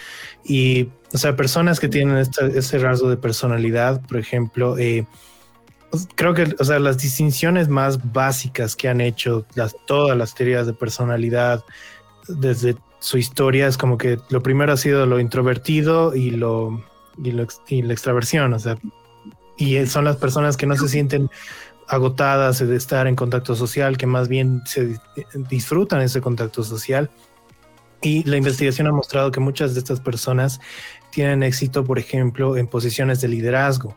Y, 0.44 0.88
o 1.12 1.18
sea, 1.18 1.36
personas 1.36 1.80
que 1.80 1.88
tienen 1.88 2.16
ese 2.16 2.78
rasgo 2.78 3.08
de 3.08 3.16
personalidad, 3.16 4.00
por 4.06 4.18
ejemplo, 4.18 4.76
eh, 4.78 5.06
pues, 5.90 6.08
creo 6.14 6.34
que, 6.34 6.54
o 6.58 6.64
sea, 6.64 6.78
las 6.78 6.98
distinciones 6.98 7.68
más 7.68 8.12
básicas 8.12 8.76
que 8.76 8.88
han 8.88 9.00
hecho 9.00 9.46
todas 9.86 10.16
las 10.16 10.34
teorías 10.34 10.66
de 10.66 10.74
personalidad 10.74 11.64
desde 12.28 12.76
su 13.00 13.16
historia 13.16 13.68
es 13.68 13.78
como 13.78 13.96
que 13.96 14.18
lo 14.28 14.42
primero 14.42 14.72
ha 14.72 14.76
sido 14.76 15.06
lo 15.06 15.20
introvertido 15.20 16.14
y 16.14 16.30
lo, 16.30 16.84
y, 17.22 17.30
y 17.68 17.82
la 17.82 17.92
extraversión, 17.92 18.52
o 18.52 18.58
sea, 18.58 18.76
y 19.58 19.84
son 19.86 20.04
las 20.04 20.16
personas 20.16 20.56
que 20.56 20.66
no 20.66 20.76
se 20.76 20.88
sienten 20.88 21.30
agotadas 21.88 22.58
de 22.66 22.76
estar 22.76 23.06
en 23.06 23.16
contacto 23.16 23.54
social, 23.54 23.96
que 23.96 24.06
más 24.06 24.28
bien 24.28 24.62
se 24.66 24.96
disfrutan 25.48 26.02
ese 26.02 26.20
contacto 26.20 26.62
social. 26.62 27.10
Y 28.00 28.22
la 28.24 28.36
investigación 28.36 28.86
ha 28.86 28.92
mostrado 28.92 29.32
que 29.32 29.40
muchas 29.40 29.74
de 29.74 29.80
estas 29.80 30.00
personas 30.00 30.60
tienen 31.10 31.42
éxito, 31.42 31.82
por 31.82 31.98
ejemplo, 31.98 32.56
en 32.56 32.68
posiciones 32.68 33.20
de 33.20 33.28
liderazgo, 33.28 33.96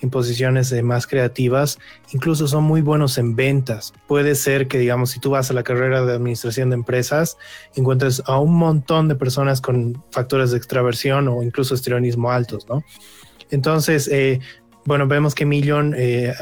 en 0.00 0.08
posiciones 0.08 0.72
más 0.82 1.06
creativas, 1.06 1.78
incluso 2.12 2.48
son 2.48 2.64
muy 2.64 2.80
buenos 2.80 3.18
en 3.18 3.36
ventas. 3.36 3.92
Puede 4.06 4.36
ser 4.36 4.68
que, 4.68 4.78
digamos, 4.78 5.10
si 5.10 5.20
tú 5.20 5.30
vas 5.30 5.50
a 5.50 5.54
la 5.54 5.64
carrera 5.64 6.02
de 6.04 6.14
administración 6.14 6.70
de 6.70 6.76
empresas, 6.76 7.36
encuentres 7.74 8.22
a 8.26 8.38
un 8.38 8.54
montón 8.54 9.08
de 9.08 9.16
personas 9.16 9.60
con 9.60 10.02
factores 10.12 10.52
de 10.52 10.56
extraversión 10.56 11.28
o 11.28 11.42
incluso 11.42 11.74
estereonismo 11.74 12.30
altos, 12.30 12.66
¿no? 12.68 12.82
Entonces, 13.50 14.08
eh, 14.08 14.40
bueno, 14.86 15.06
vemos 15.06 15.34
que 15.34 15.44
Millón 15.44 15.94
eh, 15.96 16.32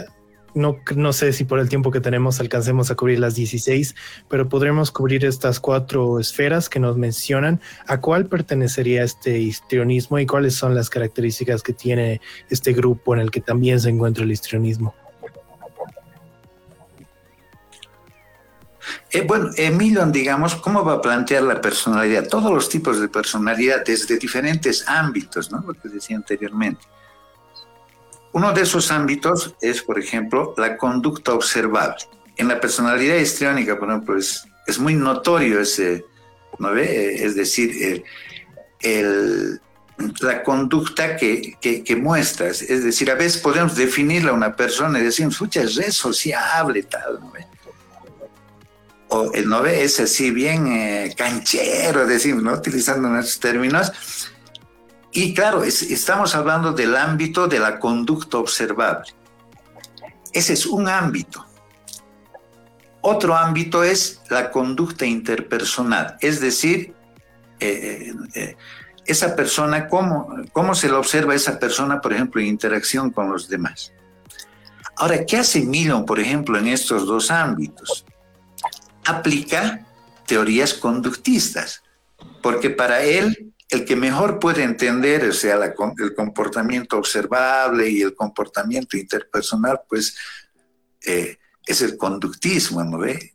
no, 0.54 0.78
no 0.96 1.12
sé 1.12 1.32
si 1.32 1.44
por 1.44 1.58
el 1.58 1.68
tiempo 1.68 1.90
que 1.90 2.00
tenemos 2.00 2.40
alcancemos 2.40 2.90
a 2.90 2.94
cubrir 2.94 3.18
las 3.18 3.34
16, 3.34 3.94
pero 4.28 4.48
podremos 4.48 4.90
cubrir 4.90 5.24
estas 5.24 5.60
cuatro 5.60 6.18
esferas 6.18 6.68
que 6.68 6.80
nos 6.80 6.96
mencionan. 6.96 7.60
¿A 7.86 8.00
cuál 8.00 8.26
pertenecería 8.26 9.02
este 9.02 9.38
histrionismo 9.38 10.18
y 10.18 10.26
cuáles 10.26 10.54
son 10.54 10.74
las 10.74 10.90
características 10.90 11.62
que 11.62 11.72
tiene 11.72 12.20
este 12.48 12.72
grupo 12.72 13.14
en 13.14 13.20
el 13.20 13.30
que 13.30 13.40
también 13.40 13.80
se 13.80 13.90
encuentra 13.90 14.24
el 14.24 14.32
histrionismo? 14.32 14.94
Eh, 19.12 19.24
bueno, 19.26 19.50
Emilio, 19.56 20.06
digamos, 20.06 20.54
¿cómo 20.56 20.84
va 20.84 20.94
a 20.94 21.00
plantear 21.02 21.42
la 21.42 21.60
personalidad? 21.60 22.28
Todos 22.28 22.52
los 22.52 22.68
tipos 22.68 23.00
de 23.00 23.08
personalidad 23.08 23.84
desde 23.84 24.16
diferentes 24.18 24.86
ámbitos, 24.86 25.50
¿no? 25.50 25.62
Lo 25.66 25.74
que 25.74 25.88
decía 25.88 26.16
anteriormente. 26.16 26.86
Uno 28.32 28.52
de 28.52 28.62
esos 28.62 28.90
ámbitos 28.90 29.54
es, 29.60 29.82
por 29.82 29.98
ejemplo, 29.98 30.54
la 30.56 30.76
conducta 30.76 31.32
observable. 31.32 32.04
En 32.36 32.48
la 32.48 32.60
personalidad 32.60 33.16
histriónica, 33.16 33.78
por 33.78 33.88
ejemplo, 33.90 34.16
es, 34.16 34.44
es 34.66 34.78
muy 34.78 34.94
notorio 34.94 35.60
ese, 35.60 36.04
¿no 36.58 36.72
ve? 36.72 37.24
Es 37.24 37.34
decir, 37.34 38.04
la 40.20 40.42
conducta 40.42 41.16
que, 41.16 41.56
que, 41.60 41.96
muestras. 41.96 42.62
Es 42.62 42.84
decir, 42.84 43.10
a 43.10 43.14
veces 43.14 43.40
podemos 43.40 43.74
definirla 43.74 44.30
a 44.30 44.34
una 44.34 44.54
persona 44.54 44.98
y 44.98 45.02
decir, 45.02 45.26
escucha, 45.26 45.62
es 45.62 45.74
red 45.74 45.90
sociable, 45.90 46.84
tal, 46.84 47.20
¿no 47.20 47.30
ve? 47.32 47.46
O 49.08 49.32
el 49.32 49.48
no 49.48 49.60
ve 49.60 49.82
es 49.82 49.98
así 49.98 50.30
bien 50.30 50.68
eh, 50.68 51.14
canchero, 51.16 52.06
decimos, 52.06 52.44
¿no? 52.44 52.52
Utilizando 52.52 53.08
nuestros 53.08 53.40
términos 53.40 53.92
y 55.12 55.34
claro, 55.34 55.64
estamos 55.64 56.34
hablando 56.34 56.72
del 56.72 56.96
ámbito 56.96 57.48
de 57.48 57.58
la 57.58 57.78
conducta 57.78 58.38
observable. 58.38 59.12
Ese 60.32 60.52
es 60.52 60.66
un 60.66 60.88
ámbito. 60.88 61.44
Otro 63.00 63.34
ámbito 63.34 63.82
es 63.82 64.20
la 64.28 64.50
conducta 64.50 65.06
interpersonal, 65.06 66.16
es 66.20 66.40
decir, 66.40 66.94
eh, 67.58 68.12
eh, 68.12 68.14
eh, 68.34 68.56
esa 69.06 69.34
persona, 69.34 69.88
¿cómo, 69.88 70.28
¿cómo 70.52 70.74
se 70.74 70.88
la 70.88 70.98
observa 70.98 71.34
esa 71.34 71.58
persona, 71.58 72.00
por 72.00 72.12
ejemplo, 72.12 72.40
en 72.40 72.48
interacción 72.48 73.10
con 73.10 73.32
los 73.32 73.48
demás? 73.48 73.92
Ahora, 74.96 75.24
¿qué 75.24 75.38
hace 75.38 75.62
Millon, 75.62 76.04
por 76.04 76.20
ejemplo, 76.20 76.58
en 76.58 76.68
estos 76.68 77.06
dos 77.06 77.30
ámbitos? 77.30 78.04
Aplica 79.06 79.86
teorías 80.26 80.74
conductistas, 80.74 81.82
porque 82.42 82.68
para 82.68 83.02
él 83.02 83.52
el 83.70 83.84
que 83.84 83.94
mejor 83.94 84.40
puede 84.40 84.64
entender, 84.64 85.32
sea, 85.32 85.54
el 85.64 86.14
comportamiento 86.14 86.98
observable 86.98 87.88
y 87.88 88.02
el 88.02 88.14
comportamiento 88.14 88.96
interpersonal, 88.96 89.80
pues 89.88 90.16
eh, 91.06 91.38
es 91.64 91.80
el 91.80 91.96
conductismo, 91.96 92.82
¿no 92.82 92.98
ve? 92.98 93.34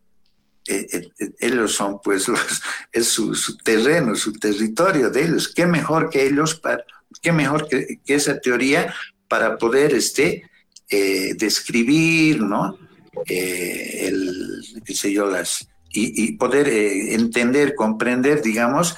Eh, 0.67 0.87
eh, 0.91 1.31
ellos 1.39 1.73
son, 1.73 2.01
pues, 2.03 2.27
es 2.91 3.07
su, 3.07 3.33
terreno, 3.63 4.13
su 4.15 4.33
territorio 4.33 5.09
de 5.09 5.23
ellos. 5.23 5.47
¿Qué 5.47 5.65
mejor 5.65 6.09
que 6.09 6.25
ellos, 6.25 6.55
para, 6.55 6.83
qué 7.21 7.31
mejor 7.31 7.69
que, 7.69 8.01
esa 8.05 8.37
teoría 8.37 8.93
para 9.29 9.57
poder 9.57 9.93
este, 9.93 10.49
describir, 11.37 12.41
¿no? 12.41 12.77
el, 13.25 14.83
qué 14.85 14.93
sé 14.93 15.13
yo, 15.13 15.27
las, 15.27 15.65
y, 15.95 16.33
poder 16.33 16.67
entender, 16.67 17.75
comprender, 17.75 18.41
digamos, 18.41 18.95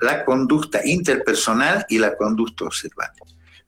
la 0.00 0.24
conducta 0.24 0.80
interpersonal 0.84 1.86
y 1.88 1.98
la 1.98 2.16
conducta 2.16 2.64
observable. 2.64 3.20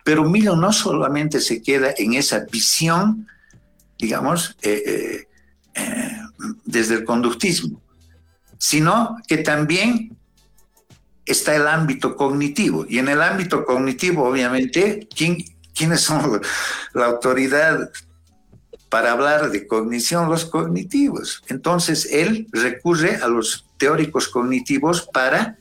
Pero 0.05 0.25
Milo 0.25 0.57
no 0.57 0.73
solamente 0.73 1.41
se 1.41 1.63
queda 1.63 1.95
en 1.97 2.15
esa 2.15 2.41
visión 2.51 3.27
digamos, 4.03 4.57
eh, 4.63 5.29
eh, 5.75 6.19
desde 6.65 6.97
el 6.97 7.05
conductismo, 7.05 7.81
sino 8.59 9.17
que 9.29 9.39
también 9.39 10.19
está 11.25 11.55
el 11.55 11.69
ámbito 11.69 12.17
cognitivo. 12.17 12.85
Y 12.89 12.99
en 12.99 13.09
el 13.09 13.23
ámbito 13.23 13.65
cognitivo, 13.65 14.29
obviamente, 14.29 15.09
¿quién, 15.17 15.45
¿quiénes 15.73 16.01
son 16.01 16.43
la 16.95 17.07
autoridad 17.07 17.91
para 18.93 19.13
hablar 19.13 19.51
de 19.51 19.67
cognición? 19.67 20.29
Los 20.29 20.45
cognitivos. 20.45 21.43
Entonces, 21.49 22.07
él 22.13 22.47
recurre 22.53 23.17
a 23.17 23.27
los 23.27 23.67
teóricos 23.79 24.29
cognitivos 24.29 25.09
para 25.11 25.57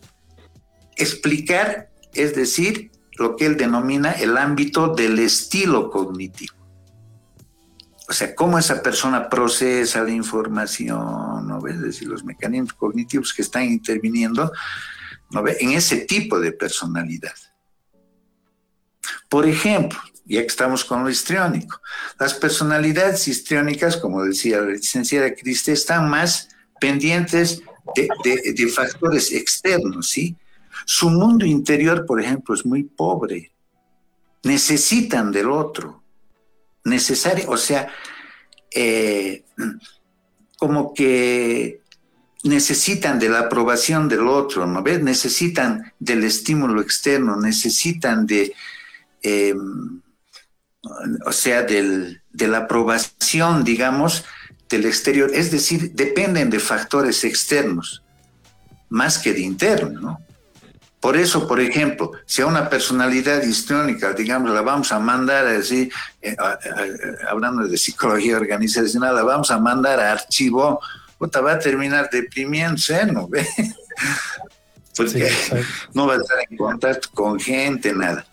explicar, 0.98 1.90
es 2.14 2.36
decir, 2.36 2.92
lo 3.14 3.38
que 3.38 3.46
él 3.46 3.56
denomina 3.56 4.12
el 4.12 4.36
ámbito 4.36 4.94
del 4.94 5.18
estilo 5.20 5.90
cognitivo. 5.90 6.56
O 8.10 8.12
sea, 8.12 8.36
cómo 8.36 8.60
esa 8.60 8.84
persona 8.84 9.30
procesa 9.30 10.04
la 10.04 10.12
información, 10.12 11.48
¿no 11.48 11.62
ves? 11.62 11.76
Es 11.76 11.82
decir, 11.82 12.10
los 12.10 12.26
mecanismos 12.26 12.74
cognitivos 12.74 13.34
que 13.34 13.44
están 13.44 13.64
interviniendo 13.64 14.52
¿no 15.30 15.42
ve? 15.42 15.56
en 15.62 15.72
ese 15.72 16.02
tipo 16.02 16.38
de 16.38 16.52
personalidad. 16.52 17.36
Por 19.30 19.48
ejemplo, 19.48 19.98
ya 20.32 20.42
que 20.42 20.48
estamos 20.48 20.86
con 20.86 21.04
lo 21.04 21.10
histriónico, 21.10 21.82
las 22.20 22.34
personalidades 22.34 23.28
histriónicas, 23.28 23.98
como 23.98 24.24
decía 24.24 24.62
la 24.62 24.72
licenciada 24.72 25.34
Cristi, 25.34 25.72
están 25.72 26.10
más 26.10 26.50
pendientes 26.80 27.62
de, 27.96 28.54
de, 28.54 28.68
factores 28.68 29.32
externos, 29.32 30.10
¿sí? 30.10 30.36
Su 30.86 31.10
mundo 31.10 31.46
interior, 31.46 32.06
por 32.06 32.22
ejemplo, 32.22 32.56
es 32.56 32.66
muy 32.66 32.84
pobre. 32.84 33.52
Necesitan 34.44 35.32
del 35.32 35.50
otro. 35.50 36.02
Necesario, 36.84 37.50
o 37.50 37.58
sea, 37.58 37.88
eh, 38.74 39.44
como 40.58 40.94
que 40.94 41.82
necesitan 42.44 43.20
de 43.20 43.30
la 43.30 43.42
aprobación 43.42 44.08
del 44.08 44.28
otro, 44.28 44.66
¿no 44.66 44.82
ves? 44.82 45.02
Necesitan 45.02 45.94
del 46.00 46.24
estímulo 46.24 46.82
externo, 46.82 47.36
necesitan 47.36 48.26
de, 48.26 48.54
em, 49.22 50.02
o 51.26 51.32
sea, 51.32 51.64
del, 51.64 52.22
de 52.32 52.48
la 52.48 52.60
aprobación, 52.60 53.64
digamos, 53.64 54.26
del 54.70 54.86
exterior. 54.86 55.32
Es 55.34 55.52
decir, 55.52 55.92
dependen 55.94 56.50
de 56.50 56.60
factores 56.60 57.24
externos, 57.24 58.04
más 58.90 59.18
que 59.18 59.34
de 59.34 59.42
interno, 59.42 60.00
¿no? 60.00 60.22
Por 61.02 61.18
eso, 61.18 61.48
por 61.48 61.60
ejemplo, 61.60 62.12
si 62.28 62.44
a 62.44 62.46
una 62.46 62.70
personalidad 62.70 63.42
histriónica, 63.42 64.14
digamos, 64.14 64.52
la 64.52 64.62
vamos 64.62 64.92
a 64.92 65.00
mandar 65.00 65.48
así, 65.48 65.90
eh, 66.22 66.36
hablando 67.28 67.68
de 67.68 67.76
psicología 67.76 68.38
organizacional, 68.38 69.16
la 69.16 69.24
vamos 69.24 69.50
a 69.50 69.58
mandar 69.58 70.00
a 70.00 70.12
archivo, 70.12 70.80
puta, 71.18 71.42
va 71.42 71.54
a 71.54 71.60
terminar 71.60 72.08
deprimiéndose, 72.12 73.08
¿no 73.08 73.28
ve? 73.28 73.48
Porque 74.96 75.32
no 75.96 76.06
va 76.06 76.14
a 76.14 76.18
estar 76.18 76.38
en 76.48 76.56
contacto 76.56 77.10
con 77.16 77.40
gente, 77.40 77.94
nada. 77.94 78.24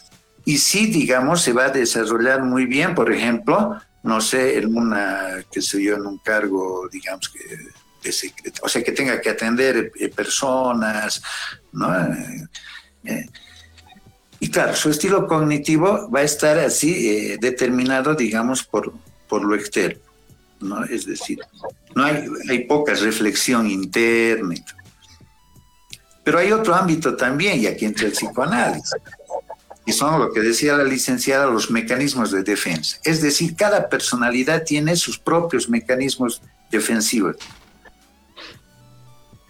Y 0.49 0.57
sí, 0.57 0.87
digamos, 0.87 1.43
se 1.43 1.53
va 1.53 1.67
a 1.67 1.69
desarrollar 1.69 2.43
muy 2.43 2.65
bien, 2.65 2.95
por 2.95 3.13
ejemplo, 3.13 3.79
no 4.03 4.19
sé, 4.23 4.57
en 4.57 4.75
una, 4.75 5.45
que 5.53 5.61
sé 5.61 5.83
yo, 5.83 5.97
en 5.97 6.07
un 6.07 6.17
cargo, 6.17 6.89
digamos, 6.91 7.29
que 7.29 7.39
o 8.63 8.67
sea, 8.67 8.83
que 8.83 8.93
tenga 8.93 9.21
que 9.21 9.29
atender 9.29 9.93
eh, 9.95 10.09
personas, 10.09 11.21
¿no? 11.71 11.95
Eh, 12.01 12.49
eh, 13.05 13.27
y 14.41 14.51
claro, 14.51 14.75
su 14.75 14.89
estilo 14.89 15.27
cognitivo 15.27 16.11
va 16.11 16.21
a 16.21 16.23
estar 16.23 16.59
así 16.59 17.37
determinado, 17.37 18.15
digamos, 18.15 18.65
por, 18.65 18.95
por 19.29 19.45
lo 19.45 19.55
externo, 19.55 20.01
¿no? 20.61 20.83
Es 20.85 21.05
decir, 21.05 21.41
no 21.95 22.05
hay, 22.05 22.25
hay 22.49 22.65
poca 22.65 22.95
reflexión 22.95 23.71
interna. 23.71 24.55
Pero 26.25 26.39
hay 26.39 26.53
otro 26.53 26.75
ámbito 26.75 27.15
también, 27.15 27.61
y 27.61 27.67
aquí 27.67 27.85
entra 27.85 28.07
el 28.07 28.13
psicoanálisis, 28.13 28.95
y 29.89 29.93
son 29.93 30.21
lo 30.21 30.31
que 30.31 30.41
decía 30.41 30.77
la 30.77 30.85
licenciada, 30.85 31.47
los 31.47 31.71
mecanismos 31.71 32.31
de 32.31 32.43
defensa. 32.43 32.99
Es 33.05 33.23
decir, 33.23 33.57
cada 33.57 33.89
personalidad 33.89 34.63
tiene 34.63 34.95
sus 34.97 35.19
propios 35.19 35.67
mecanismos 35.71 36.43
defensivos. 36.71 37.37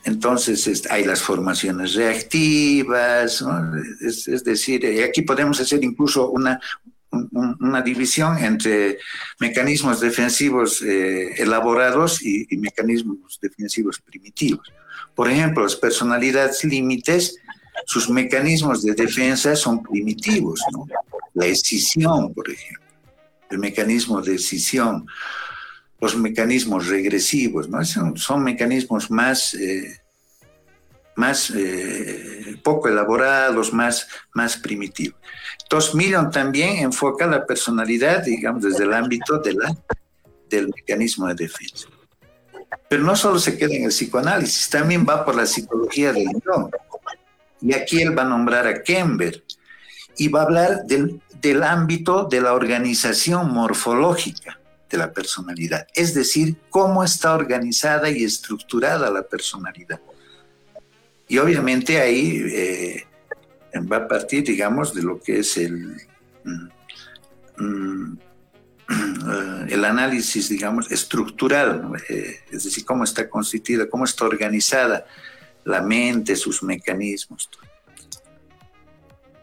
Entonces 0.05 0.85
hay 0.89 1.05
las 1.05 1.21
formaciones 1.21 1.95
reactivas, 1.95 3.45
es, 4.01 4.45
decir, 4.45 4.85
eh, 4.85 5.03
aquí 5.03 5.23
podemos 5.23 5.61
hacer 5.61 5.83
incluso 5.83 6.31
una, 6.31 6.61
una 7.11 7.83
división 7.83 8.39
entre 8.39 8.99
mecanismos 9.41 9.99
defensivos 9.99 10.81
eh, 10.83 11.35
elaborados 11.43 12.23
y, 12.23 12.47
mecanismos 12.59 13.41
defensivos 13.43 14.01
primitivos. 14.01 14.73
Por 15.17 15.29
ejemplo, 15.29 15.65
las 15.65 15.75
personalidades 15.75 16.63
límites, 16.63 17.39
sus 17.87 18.09
mecanismos 18.09 18.83
de 18.83 18.95
defensa 18.95 19.55
son 19.57 19.83
primitivos, 19.83 20.61
La 21.35 21.47
escisión, 21.47 22.33
por 22.35 22.51
ejemplo, 22.51 22.87
el 23.51 23.59
mecanismo 23.59 24.21
de 24.21 24.35
escisión 24.35 25.07
los 26.01 26.17
mecanismos 26.17 26.87
regresivos, 26.87 27.69
¿no? 27.69 27.85
Son, 27.85 28.43
mecanismos 28.43 29.11
más, 29.11 29.55
eh, 29.55 30.01
más 31.17 31.51
eh, 31.55 32.57
poco 32.63 32.89
elaborados, 32.89 33.73
más, 33.73 34.07
más 34.33 34.57
primitivos. 34.57 35.19
Entonces, 35.63 35.95
Millon 35.95 36.31
también 36.31 36.79
enfoca 36.79 37.27
la 37.27 37.45
personalidad, 37.45 38.23
digamos, 38.25 38.63
desde 38.63 38.85
el 38.85 38.95
ámbito 38.95 39.39
de 39.39 39.55
la, 39.55 39.77
del 40.49 40.69
mecanismo 40.69 41.27
de 41.27 41.35
defensa. 41.35 41.89
Pero 42.89 43.03
no 43.03 43.17
solo 43.17 43.39
se 43.39 43.59
queda 43.59 43.75
en 43.75 43.85
el 43.85 43.91
psicoanálisis, 43.91 44.71
también 44.71 45.05
va 45.07 45.25
por 45.25 45.35
la 45.35 45.47
psicología 45.47 46.13
del 46.13 46.27
Millon. 46.27 46.71
Y 47.61 47.75
aquí 47.75 48.01
él 48.01 48.17
va 48.17 48.23
a 48.23 48.29
nombrar 48.29 48.67
a 48.67 48.83
Kember 48.83 49.45
y 50.17 50.29
va 50.29 50.41
a 50.41 50.45
hablar 50.45 50.85
del, 50.85 51.21
del 51.41 51.63
ámbito 51.63 52.25
de 52.25 52.41
la 52.41 52.55
organización 52.55 53.53
morfológica 53.53 54.59
de 54.91 54.99
la 54.99 55.13
personalidad, 55.13 55.87
es 55.95 56.15
decir, 56.15 56.57
cómo 56.71 57.05
está 57.05 57.35
organizada 57.35 58.09
y 58.09 58.25
estructurada 58.25 59.11
la 59.11 59.23
personalidad. 59.23 60.01
Y 61.29 61.37
obviamente 61.39 62.01
ahí 62.01 62.43
eh, 62.51 63.05
va 63.81 63.99
a 63.99 64.09
partir, 64.09 64.45
digamos, 64.45 64.95
de 64.95 65.03
lo 65.03 65.21
que 65.21 65.41
es 65.41 65.59
el, 65.59 65.95
mm, 66.45 66.69
mm, 67.59 68.19
el 69.69 69.85
análisis, 69.85 70.49
digamos, 70.49 70.91
estructural, 70.91 71.93
eh, 72.09 72.41
es 72.51 72.65
decir, 72.65 72.85
cómo 72.87 73.05
está 73.05 73.29
constituida, 73.29 73.89
cómo 73.91 74.05
está 74.05 74.25
organizada 74.25 75.05
la 75.65 75.83
mente, 75.83 76.37
sus 76.37 76.63
mecanismos. 76.63 77.49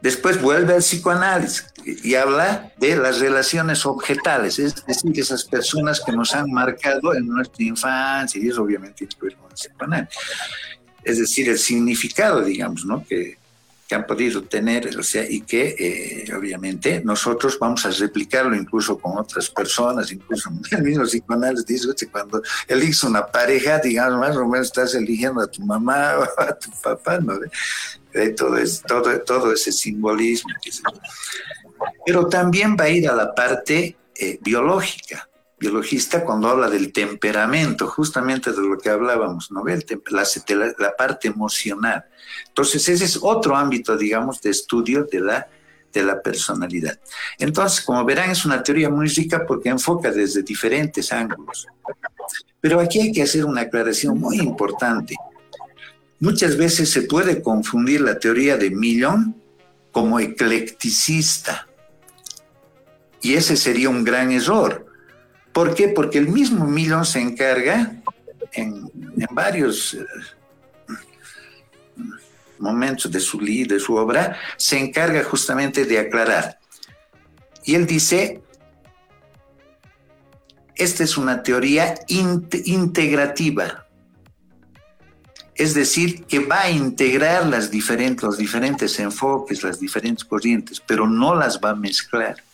Después 0.02 0.40
vuelve 0.42 0.76
al 0.76 0.82
psicoanálisis 0.82 1.66
y 1.84 2.16
habla 2.16 2.72
de 2.78 2.96
las 2.96 3.20
relaciones 3.20 3.86
objetales, 3.86 4.60
es 4.60 4.86
decir, 4.86 5.20
esas 5.20 5.44
personas 5.46 6.00
que 6.00 6.12
nos 6.12 6.34
han 6.36 6.52
marcado 6.52 7.16
en 7.16 7.28
nuestra 7.28 7.64
infancia, 7.64 8.40
y 8.40 8.50
eso 8.50 8.62
obviamente 8.62 9.06
incluye 9.06 9.36
el 9.36 9.54
psicoanálisis. 9.54 10.20
Es 11.04 11.20
decir, 11.20 11.50
el 11.50 11.58
significado, 11.58 12.42
digamos, 12.42 12.86
¿no? 12.86 13.04
que, 13.04 13.38
que 13.88 13.96
han 13.96 14.06
podido 14.08 14.44
tener, 14.44 14.98
o 14.98 15.04
sea, 15.04 15.30
y 15.30 15.42
que 15.42 15.76
eh, 15.78 16.36
obviamente 16.36 17.02
nosotros 17.04 17.58
vamos 17.60 17.86
a 17.86 17.92
replicarlo 17.92 18.56
incluso 18.56 18.98
con 18.98 19.18
otras 19.18 19.50
personas, 19.50 20.12
incluso 20.12 20.50
el 20.72 20.84
mismo 20.84 21.04
psicoanálisis 21.04 21.88
dice, 21.88 22.08
cuando 22.10 22.42
eliges 22.68 23.04
una 23.04 23.26
pareja, 23.26 23.80
digamos, 23.80 24.20
más 24.20 24.36
o 24.36 24.48
menos 24.48 24.68
estás 24.68 24.96
eligiendo 24.96 25.42
a 25.42 25.48
tu 25.48 25.62
mamá 25.62 26.16
o 26.20 26.42
a 26.42 26.58
tu 26.58 26.72
papá, 26.82 27.20
¿no? 27.20 27.40
todo, 28.38 28.58
todo, 28.88 29.20
todo 29.22 29.54
ese 29.54 29.72
simbolismo. 29.72 30.54
Pero 32.06 32.28
también 32.28 32.76
va 32.80 32.86
a 32.86 32.90
ir 32.90 33.10
a 33.10 33.16
la 33.16 33.36
parte 33.36 33.98
eh, 34.16 34.40
biológica. 34.42 35.28
Biologista 35.58 36.26
cuando 36.26 36.50
habla 36.50 36.70
del 36.70 36.92
temperamento, 36.92 37.88
justamente 37.88 38.52
de 38.52 38.62
lo 38.62 38.78
que 38.78 38.90
hablábamos, 38.90 39.52
¿no? 39.52 39.64
la, 39.66 40.76
la, 40.78 40.96
parte 40.96 41.30
emocional. 41.30 42.06
Entonces, 42.48 42.90
ese 42.90 43.06
es 43.06 43.20
otro 43.22 43.56
ámbito, 43.56 43.96
digamos, 43.96 44.42
de 44.42 44.50
estudio 44.50 45.06
de 45.10 45.22
la, 45.22 45.48
de 45.94 46.04
la 46.04 46.22
personalidad. 46.22 47.00
Entonces, 47.40 47.86
como 47.86 48.04
verán, 48.04 48.32
es 48.32 48.46
una 48.46 48.62
teoría 48.62 48.90
muy 48.90 49.08
rica 49.08 49.46
porque 49.46 49.70
enfoca 49.70 50.12
desde 50.12 50.44
diferentes 50.44 51.12
ángulos. 51.14 51.68
Pero 52.60 52.80
aquí 52.80 53.00
hay 53.00 53.12
que 53.12 53.24
hacer 53.24 53.46
una 53.46 53.62
aclaración 53.62 54.20
muy 54.20 54.40
importante. 54.40 55.16
Muchas 56.20 56.58
veces 56.58 56.90
se 56.90 57.04
puede 57.04 57.42
confundir 57.42 58.02
la 58.02 58.20
teoría 58.20 58.58
de 58.58 58.72
Millon 58.72 59.36
como 59.92 60.20
eclecticista. 60.20 61.68
Y 63.22 63.36
ese 63.36 63.56
sería 63.56 63.90
un 63.90 64.04
gran 64.04 64.32
error. 64.32 64.86
¿Por 65.56 65.74
qué? 65.74 65.88
Porque 65.88 66.18
el 66.18 66.28
mismo 66.28 66.68
Millon 66.68 67.06
se 67.06 67.22
encarga 67.22 67.96
en, 68.52 68.92
varios 69.32 69.94
eh, 69.94 70.06
momentos 72.60 73.10
de 73.10 73.22
su, 73.22 73.40
de 73.40 73.80
su 73.80 73.96
obra, 73.96 74.38
se 74.58 74.78
encarga 74.78 75.24
justamente 75.24 75.86
de 75.86 75.98
aclarar. 75.98 76.60
Y 77.64 77.76
él 77.76 77.88
dice, 77.88 78.42
esta 80.76 81.06
es 81.06 81.16
una 81.16 81.42
teoría 81.42 81.96
integrativa, 82.10 83.88
es 85.56 85.74
decir, 85.74 86.26
que 86.26 86.40
va 86.40 86.64
a 86.64 86.70
integrar 86.70 87.46
las 87.46 87.72
diferentes, 87.72 88.24
los 88.24 88.38
diferentes 88.38 89.00
enfoques, 89.00 89.64
las 89.64 89.80
diferentes 89.80 90.26
corrientes, 90.26 90.82
pero 90.86 91.08
no 91.08 91.34
las 91.34 91.62
va 91.62 91.70
a 91.70 91.76
mezclar. 91.76 92.45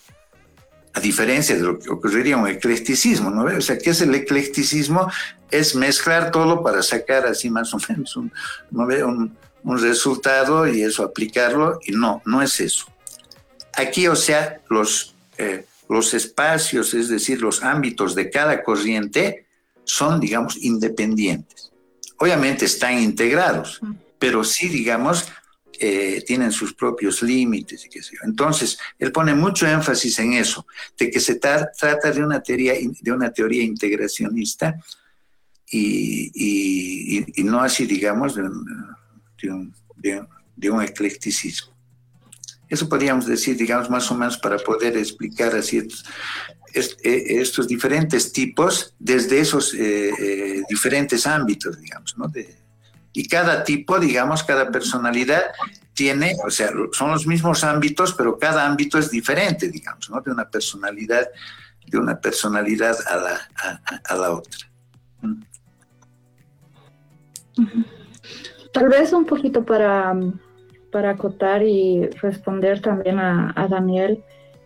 A 0.94 1.00
diferencia 1.00 1.56
de 1.56 1.62
lo 1.62 1.80
que 1.80 1.90
ocurriría 1.90 2.38
un 2.38 2.48
eclecticismo, 2.48 3.30
¿no? 3.30 3.44
O 3.46 3.62
sea, 3.62 3.78
¿qué 3.78 3.92
es 3.92 4.02
el 4.02 4.14
eclecticismo? 4.14 5.10
Es 5.50 5.76
mezclar 5.76 6.32
todo 6.32 6.62
para 6.64 6.84
sacar 6.84 7.26
así 7.26 7.50
más 7.50 7.74
o 7.74 7.78
menos 7.88 8.16
un, 8.18 8.32
¿no 8.72 8.84
un, 8.84 9.38
un 9.64 9.82
resultado 9.82 10.68
y 10.68 10.84
eso 10.84 11.04
aplicarlo, 11.04 11.80
y 11.86 11.92
no, 11.92 12.22
no 12.26 12.42
es 12.42 12.60
eso. 12.60 12.88
Aquí, 13.76 14.08
o 14.08 14.16
sea, 14.16 14.60
los, 14.70 15.16
eh, 15.38 15.66
los 15.88 16.14
espacios, 16.14 16.94
es 16.94 17.10
decir, 17.10 17.42
los 17.42 17.64
ámbitos 17.64 18.16
de 18.16 18.30
cada 18.30 18.64
corriente 18.64 19.46
son, 19.84 20.20
digamos, 20.20 20.58
independientes. 20.58 21.72
Obviamente 22.18 22.66
están 22.66 23.00
integrados, 23.00 23.80
pero 24.20 24.44
sí, 24.44 24.68
digamos, 24.68 25.28
eh, 25.84 26.24
tienen 26.26 26.52
sus 26.52 26.74
propios 26.74 27.22
límites. 27.24 27.86
Y 27.86 27.90
qué 27.90 28.04
sé 28.04 28.16
yo. 28.16 28.22
Entonces, 28.24 28.78
él 29.00 29.12
pone 29.12 29.34
mucho 29.34 29.66
énfasis 29.66 30.20
en 30.20 30.34
eso, 30.34 30.66
de 30.98 31.10
que 31.10 31.20
se 31.20 31.36
trata 31.36 32.12
de 32.12 32.24
una 32.24 32.42
teoría, 32.42 32.74
de 32.74 33.12
una 33.12 33.32
teoría 33.32 33.64
integracionista 33.64 34.78
y, 35.70 37.26
y, 37.36 37.44
no 37.44 37.62
así, 37.62 37.86
digamos, 37.86 38.36
de 38.36 38.44
un, 39.52 39.74
de 40.56 40.70
un 40.70 40.82
eclecticismo. 40.82 41.72
Eso 42.72 42.88
podríamos 42.88 43.26
decir, 43.26 43.58
digamos, 43.58 43.90
más 43.90 44.10
o 44.12 44.16
menos 44.16 44.38
para 44.38 44.58
poder 44.58 44.96
explicar 44.96 45.54
así 45.56 45.80
eh, 46.74 47.24
estos 47.42 47.68
diferentes 47.68 48.32
tipos 48.32 48.96
desde 48.98 49.42
esos 49.42 49.74
eh, 49.74 50.10
eh, 50.18 50.64
diferentes 50.70 51.28
ámbitos, 51.28 51.78
digamos, 51.82 52.18
¿no? 52.18 52.32
Y 53.14 53.28
cada 53.28 53.64
tipo, 53.64 54.00
digamos, 54.00 54.44
cada 54.44 54.72
personalidad 54.72 55.44
tiene, 55.94 56.36
o 56.46 56.50
sea, 56.50 56.72
son 56.94 57.12
los 57.12 57.28
mismos 57.28 57.64
ámbitos, 57.64 58.14
pero 58.14 58.38
cada 58.38 58.66
ámbito 58.66 58.98
es 58.98 59.12
diferente, 59.12 59.70
digamos, 59.70 60.10
¿no? 60.10 60.22
De 60.22 60.32
una 60.32 60.50
personalidad, 60.50 61.28
de 61.88 61.98
una 61.98 62.20
personalidad 62.20 62.96
a 63.08 63.16
la, 63.18 63.50
a, 64.06 64.16
la 64.16 64.32
otra. 64.32 64.72
Tal 68.74 68.88
vez 68.88 69.12
un 69.12 69.26
poquito 69.26 69.66
para 69.66 70.16
para 70.92 71.12
acotar 71.12 71.64
y 71.64 72.06
responder 72.22 72.82
también 72.82 73.18
a, 73.18 73.68
Daniel, 73.70 74.24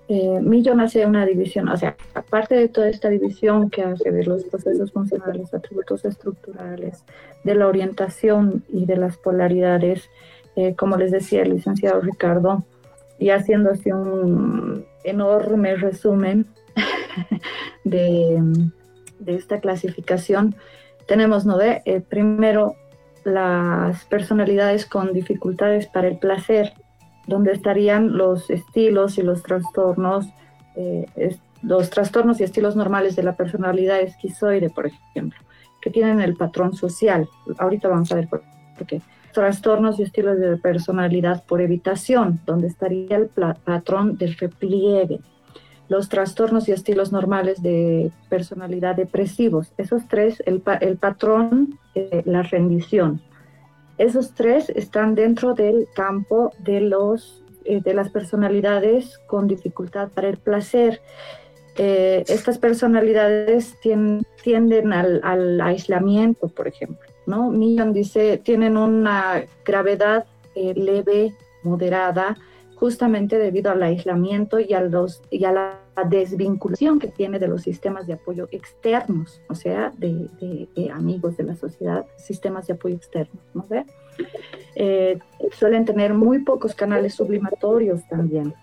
eh, 0.07 0.39
Millon 0.39 0.81
hace 0.81 1.05
una 1.05 1.25
división, 1.25 1.67
o 1.69 1.77
sea, 1.77 1.95
aparte 2.13 2.55
de 2.55 2.69
toda 2.69 2.89
esta 2.89 3.09
división 3.09 3.71
que 3.71 3.81
hace 3.81 4.11
de 4.11 4.23
los 4.23 4.43
procesos 4.43 4.91
funcionales, 4.91 5.53
atributos 5.53 6.05
estructurales, 6.05 7.03
de 7.43 7.55
la 7.55 7.67
orientación 7.67 8.63
y 8.69 8.85
de 8.85 8.97
las 8.97 9.17
polaridades, 9.17 10.09
eh, 10.55 10.75
como 10.75 10.97
les 10.97 11.11
decía 11.11 11.41
el 11.41 11.55
licenciado 11.55 12.01
Ricardo, 12.01 12.63
y 13.17 13.31
haciendo 13.31 13.71
así 13.71 13.91
un 13.91 14.85
enorme 15.03 15.75
resumen 15.75 16.45
de, 17.83 18.41
esta 19.25 19.59
clasificación, 19.59 20.55
tenemos, 21.07 21.45
¿no 21.45 21.57
ve? 21.57 21.81
Eh, 21.85 22.01
primero, 22.01 22.75
las 23.23 24.05
personalidades 24.05 24.85
con 24.85 25.13
dificultades 25.13 25.87
para 25.87 26.07
el 26.07 26.19
placer, 26.19 26.73
donde 27.27 27.51
estarían 27.51 28.17
los 28.17 28.49
estilos 28.49 29.17
y 29.17 29.23
los 29.23 29.41
trastornos, 29.43 30.27
eh, 30.75 31.37
los 31.61 31.89
trastornos 31.89 32.39
y 32.39 32.43
estilos 32.43 32.75
normales 32.75 33.15
de 33.15 33.23
la 33.23 33.35
personalidad 33.35 33.99
esquizoide, 33.99 34.69
por 34.69 34.87
ejemplo, 34.87 35.39
que 35.81 35.89
tienen 35.89 36.21
el 36.21 36.35
patrón 36.35 36.73
social. 36.73 37.27
Ahorita 37.57 37.87
vamos 37.87 38.11
a 38.11 38.15
ver 38.15 38.27
por, 38.27 38.43
qué. 38.87 39.01
Trastornos 39.33 39.99
y 39.99 40.03
estilos 40.03 40.39
de 40.39 40.57
personalidad 40.57 41.43
por 41.45 41.61
evitación, 41.61 42.39
donde 42.45 42.67
estaría 42.67 43.17
el 43.17 43.27
patrón 43.27 44.17
del 44.17 44.35
repliegue. 44.35 45.19
Los 45.87 46.09
trastornos 46.09 46.67
y 46.67 46.71
estilos 46.71 47.11
normales 47.11 47.61
de 47.61 48.11
personalidad 48.29 48.95
depresivos. 48.95 49.71
Esos 49.77 50.07
tres, 50.07 50.41
el, 50.45 50.63
el 50.81 50.97
patrón 50.97 51.77
eh, 51.93 52.23
la 52.25 52.41
rendición. 52.43 53.21
Esos 53.97 54.33
tres 54.33 54.69
están 54.69 55.15
dentro 55.15 55.53
del 55.53 55.87
campo 55.95 56.51
de, 56.59 56.81
los, 56.81 57.43
eh, 57.63 57.81
de 57.81 57.93
las 57.93 58.09
personalidades 58.09 59.19
con 59.27 59.47
dificultad 59.47 60.09
para 60.09 60.27
el 60.27 60.37
placer. 60.37 61.01
Eh, 61.77 62.23
estas 62.27 62.57
personalidades 62.57 63.75
tienden 64.43 64.93
al, 64.93 65.61
aislamiento, 65.61 66.47
por 66.47 66.67
ejemplo. 66.67 67.07
¿no? 67.25 67.49
Millon 67.49 67.93
dice, 67.93 68.37
tienen 68.37 68.77
una 68.77 69.43
gravedad 69.65 70.25
leve, 70.55 71.33
moderada, 71.63 72.37
justamente 72.75 73.37
debido 73.37 73.71
al 73.71 73.81
aislamiento 73.83 74.59
y 74.59 74.73
a, 74.73 74.81
los, 74.81 75.21
y 75.29 75.45
a 75.45 75.51
la 75.51 75.79
desvinculación 76.09 76.99
que 76.99 77.07
tiene 77.07 77.39
de 77.39 77.47
los 77.47 77.63
sistemas 77.63 78.05
de 78.05 78.13
apoyo 78.13 78.47
externos, 78.51 79.41
o 79.49 79.55
sea, 79.55 79.93
de, 79.97 80.29
amigos 80.93 81.37
de 81.37 81.43
la 81.43 81.55
sociedad, 81.55 82.05
sistemas 82.17 82.67
de 82.67 82.73
apoyo 82.73 82.95
externos, 82.95 83.41
¿no 83.53 83.65
eh, 84.75 85.19
suelen 85.53 85.85
tener 85.85 86.13
muy 86.13 86.39
pocos 86.39 86.75
canales 86.75 87.15
sublimatorios 87.15 88.05
también. 88.07 88.53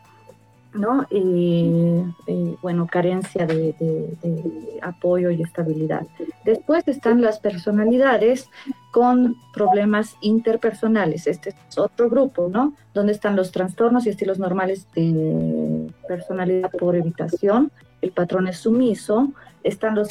¿No? 0.75 1.07
Y, 1.11 2.03
bueno, 2.63 2.87
carencia 2.87 3.47
de, 3.47 3.75
apoyo 4.83 5.31
y 5.31 5.43
estabilidad. 5.43 6.07
Después 6.45 6.87
están 6.89 7.21
las 7.21 7.39
personalidades 7.39 8.49
con 8.91 9.37
problemas 9.53 10.17
interpersonales. 10.21 11.27
Este 11.27 11.51
es 11.51 11.79
otro 11.79 12.09
grupo, 12.09 12.49
¿no? 12.51 12.75
Donde 12.95 13.13
están 13.13 13.37
los 13.37 13.53
trastornos 13.53 14.07
y 14.07 14.11
estilos 14.11 14.39
normales 14.39 14.87
de 14.95 15.91
personalidad 16.09 16.71
por 16.71 16.97
evitación. 16.97 17.71
El 18.01 18.13
patrón 18.13 18.49
es 18.49 18.59
sumiso. 18.59 19.33
Están 19.63 19.95
los 19.95 20.09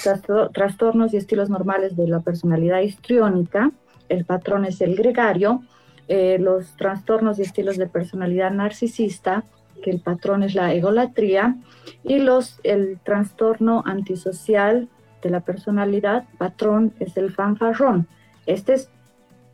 trastornos 0.53 1.13
y 1.13 1.17
estilos 1.17 1.49
normales 1.49 1.95
de 1.97 2.07
la 2.07 2.21
personalidad 2.21 2.81
histriónica. 2.81 3.71
El 4.09 4.25
patrón 4.25 4.65
es 4.65 4.81
el 4.81 4.95
gregario. 4.95 5.61
Eh, 6.07 6.37
los 6.39 6.75
trastornos 6.75 7.39
y 7.39 7.43
estilos 7.43 7.77
de 7.77 7.87
personalidad 7.87 8.51
narcisista, 8.51 9.45
que 9.81 9.91
el 9.91 9.99
patrón 9.99 10.43
es 10.43 10.55
la 10.55 10.73
egolatría, 10.73 11.57
y 12.03 12.19
los, 12.19 12.59
el 12.63 12.99
trastorno 13.03 13.83
antisocial 13.85 14.87
de 15.21 15.29
la 15.29 15.41
personalidad, 15.41 16.25
patrón 16.37 16.93
es 16.99 17.17
el 17.17 17.31
fanfarrón. 17.31 18.07
Este 18.45 18.73
es 18.73 18.89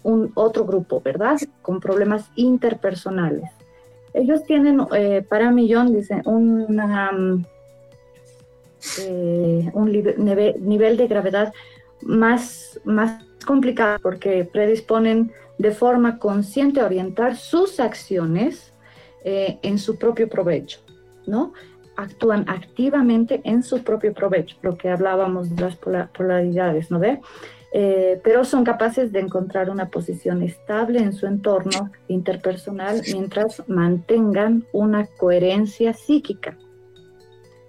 un 0.03 0.31
otro 0.35 0.65
grupo, 0.65 1.01
¿verdad? 1.01 1.37
Con 1.61 1.79
problemas 1.79 2.31
interpersonales. 2.35 3.49
Ellos 4.13 4.43
tienen, 4.43 4.81
eh, 4.95 5.25
para 5.27 5.51
Millón, 5.51 5.93
dicen, 5.93 6.21
una, 6.25 7.11
eh, 9.01 9.69
un 9.73 9.91
nivel, 9.91 10.97
de 10.97 11.07
gravedad 11.07 11.53
más, 12.01 12.79
más 12.85 13.23
complicado 13.45 13.99
porque 14.01 14.45
predisponen 14.45 15.31
de 15.57 15.71
forma 15.71 16.19
consciente 16.19 16.79
a 16.79 16.85
orientar 16.85 17.35
sus 17.35 17.79
acciones 17.79 18.73
eh, 19.23 19.59
en 19.61 19.77
su 19.77 19.97
propio 19.97 20.29
provecho, 20.29 20.79
¿no? 21.25 21.53
Actúan 21.95 22.45
activamente 22.47 23.41
en 23.43 23.63
su 23.63 23.83
propio 23.83 24.13
provecho, 24.13 24.55
lo 24.61 24.77
que 24.77 24.89
hablábamos 24.89 25.55
de 25.55 25.61
las 25.61 25.75
polaridades, 26.09 26.91
¿no 26.91 26.99
ve? 26.99 27.19
Eh, 27.73 28.21
pero 28.23 28.45
son 28.45 28.63
capaces 28.63 29.11
de 29.11 29.19
encontrar 29.19 29.69
una 29.69 29.89
posición 29.89 30.41
estable 30.41 30.99
en 30.99 31.11
su 31.11 31.27
entorno 31.27 31.91
interpersonal 32.07 33.01
mientras 33.11 33.67
mantengan 33.67 34.65
una 34.71 35.05
coherencia 35.05 35.93
psíquica. 35.93 36.57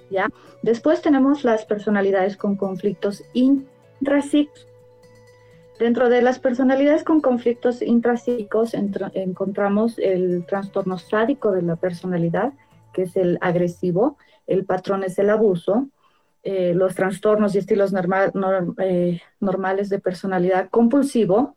¿ya? 0.09 0.29
Después 0.63 1.03
tenemos 1.03 1.43
las 1.43 1.65
personalidades 1.65 2.37
con 2.37 2.57
conflictos 2.57 3.25
intrapsíquicos 3.33 4.68
Dentro 5.79 6.09
de 6.09 6.23
las 6.23 6.41
personalidades 6.41 7.05
con 7.05 7.21
conflictos 7.21 7.83
intrapsíquicos 7.83 8.75
encontramos 8.75 9.99
el 9.99 10.45
trastorno 10.45 10.99
sádico 10.99 11.53
de 11.53 11.63
la 11.63 11.77
personalidad, 11.77 12.53
que 12.93 13.03
es 13.03 13.17
el 13.17 13.39
agresivo, 13.41 14.19
el 14.49 14.65
patrón 14.65 15.05
es 15.05 15.19
el 15.21 15.31
abuso, 15.31 15.89
eh, 16.43 16.75
los 16.75 16.97
trastornos 16.97 17.55
y 17.55 17.59
estilos 17.59 17.93
eh, 18.79 19.21
normales 19.39 19.89
de 19.89 19.99
personalidad 20.01 20.69
compulsivo, 20.71 21.57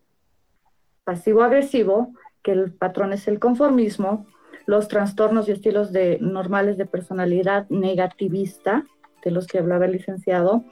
pasivo-agresivo, 1.04 2.14
que 2.44 2.52
el 2.52 2.74
patrón 2.74 3.14
es 3.14 3.28
el 3.28 3.40
conformismo, 3.40 4.28
los 4.68 4.88
trastornos 4.88 5.48
y 5.48 5.52
estilos 5.52 5.92
de, 5.92 6.20
normales 6.22 6.78
de 6.78 6.86
personalidad 6.86 7.68
negativista, 7.70 8.86
de 9.24 9.32
los 9.32 9.48
que 9.48 9.58
hablaba 9.58 9.86
el 9.86 9.94
licenciado, 9.94 10.66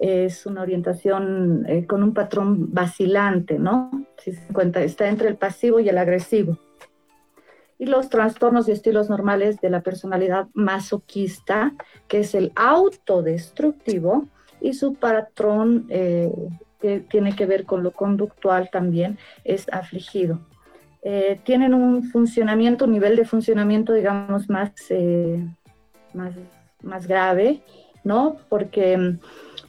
es 0.00 0.46
una 0.46 0.62
orientación 0.62 1.66
eh, 1.68 1.86
con 1.86 2.02
un 2.02 2.14
patrón 2.14 2.72
vacilante, 2.72 3.58
¿no? 3.58 3.90
Si 4.16 4.32
se 4.32 4.52
cuenta, 4.52 4.82
está 4.82 5.08
entre 5.08 5.28
el 5.28 5.36
pasivo 5.36 5.78
y 5.78 5.90
el 5.90 5.98
agresivo. 5.98 6.58
Y 7.78 7.84
los 7.84 8.08
trastornos 8.08 8.66
y 8.68 8.72
estilos 8.72 9.10
normales 9.10 9.60
de 9.60 9.68
la 9.68 9.82
personalidad 9.82 10.48
masoquista, 10.54 11.74
que 12.08 12.20
es 12.20 12.34
el 12.34 12.50
autodestructivo, 12.56 14.26
y 14.62 14.72
su 14.72 14.94
patrón, 14.94 15.86
eh, 15.90 16.32
que 16.80 17.00
tiene 17.00 17.36
que 17.36 17.44
ver 17.44 17.64
con 17.64 17.82
lo 17.82 17.92
conductual 17.92 18.70
también, 18.70 19.18
es 19.44 19.66
afligido. 19.70 20.40
Eh, 21.02 21.40
tienen 21.44 21.74
un 21.74 22.04
funcionamiento, 22.04 22.86
un 22.86 22.92
nivel 22.92 23.16
de 23.16 23.26
funcionamiento, 23.26 23.92
digamos, 23.92 24.48
más, 24.48 24.72
más, 26.14 26.34
más, 26.82 27.06
grave, 27.06 27.62
¿no? 28.04 28.36
Porque 28.48 28.96
mm, 28.96 29.18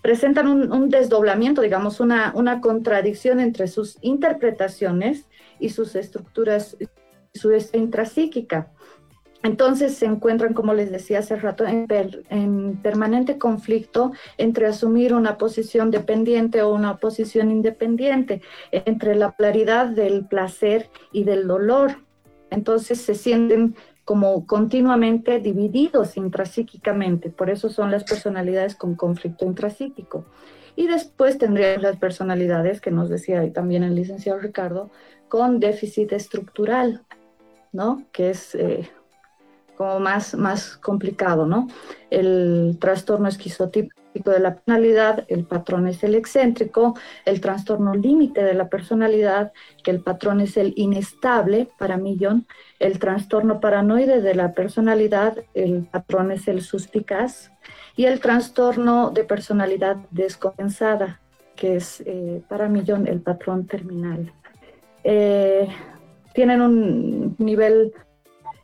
presentan 0.02 0.48
un, 0.48 0.90
desdoblamiento, 0.90 1.62
digamos, 1.62 2.00
una, 2.00 2.32
una 2.36 2.62
contradicción 2.62 3.40
entre 3.40 3.68
sus 3.68 3.98
interpretaciones 4.02 5.28
y 5.60 5.70
sus 5.70 5.96
estructuras, 5.96 6.78
su 7.34 7.52
intrapsíquica. 7.74 8.72
Entonces 9.44 9.96
se 9.96 10.06
encuentran, 10.06 10.54
como 10.54 10.74
les 10.74 10.92
decía 10.92 11.20
hace 11.20 11.36
rato, 11.36 11.66
en, 11.66 12.80
permanente 12.84 13.38
conflicto 13.38 14.12
entre 14.38 14.68
asumir 14.68 15.14
una 15.14 15.38
posición 15.38 15.90
dependiente 15.90 16.62
o 16.62 16.74
una 16.74 16.98
posición 16.98 17.50
independiente, 17.50 18.42
entre 18.72 19.16
la 19.16 19.32
claridad 19.32 19.88
del 19.88 20.28
placer 20.28 20.90
y 21.12 21.24
del 21.24 21.48
dolor. 21.48 21.98
Entonces 22.52 23.02
se 23.02 23.16
sienten 23.16 23.76
como 24.06 24.46
continuamente 24.48 25.40
divididos 25.40 26.18
intrapsíquicamente, 26.18 27.30
por 27.30 27.50
eso 27.50 27.70
son 27.70 27.92
las 27.92 28.04
personalidades 28.04 28.76
con 28.76 28.96
conflicto 28.96 29.46
intrapsíquico. 29.46 30.26
Y 30.76 30.88
después 30.88 31.38
tendríamos 31.38 31.84
las 31.84 31.98
personalidades, 31.98 32.82
que 32.82 32.92
nos 32.92 33.10
decía 33.10 33.52
también 33.54 33.84
el 33.84 33.96
licenciado 33.96 34.40
Ricardo, 34.40 34.90
con 35.28 35.60
déficit 35.60 36.14
estructural, 36.14 37.04
¿no? 37.72 38.04
Que 38.12 38.32
es 38.32 38.56
eh, 38.56 38.90
como 39.78 40.00
más, 40.00 40.36
más 40.36 40.78
complicado, 40.78 41.46
¿no? 41.46 41.68
El 42.10 42.78
trastorno 42.80 43.28
esquizotípico 43.28 44.01
de 44.14 44.40
la 44.40 44.56
personalidad, 44.56 45.26
el 45.28 45.46
patrón 45.46 45.88
es 45.88 46.04
el 46.04 46.16
excéntrico, 46.16 46.96
el 47.26 47.42
trastorno 47.42 47.94
límite 47.96 48.44
de 48.44 48.54
la 48.54 48.70
personalidad, 48.70 49.52
que 49.84 49.92
el 49.92 50.02
patrón 50.02 50.42
es 50.42 50.58
el 50.58 50.74
inestable 50.76 51.68
para 51.78 51.98
Millón, 51.98 52.46
el 52.80 53.00
trastorno 53.00 53.60
paranoide 53.60 54.22
de 54.22 54.36
la 54.36 54.54
personalidad, 54.54 55.38
el 55.54 55.88
patrón 55.92 56.32
es 56.32 56.48
el 56.48 56.62
suspicaz, 56.62 57.52
y 57.96 58.06
el 58.06 58.20
trastorno 58.20 59.12
de 59.12 59.24
personalidad 59.24 59.98
descompensada, 60.12 61.20
que 61.56 61.76
es 61.76 62.02
eh, 62.06 62.42
para 62.48 62.68
Millón 62.68 63.08
el 63.08 63.22
patrón 63.22 63.68
terminal. 63.68 64.34
Eh, 65.04 65.68
tienen 66.34 66.62
un 66.62 67.36
nivel 67.40 67.94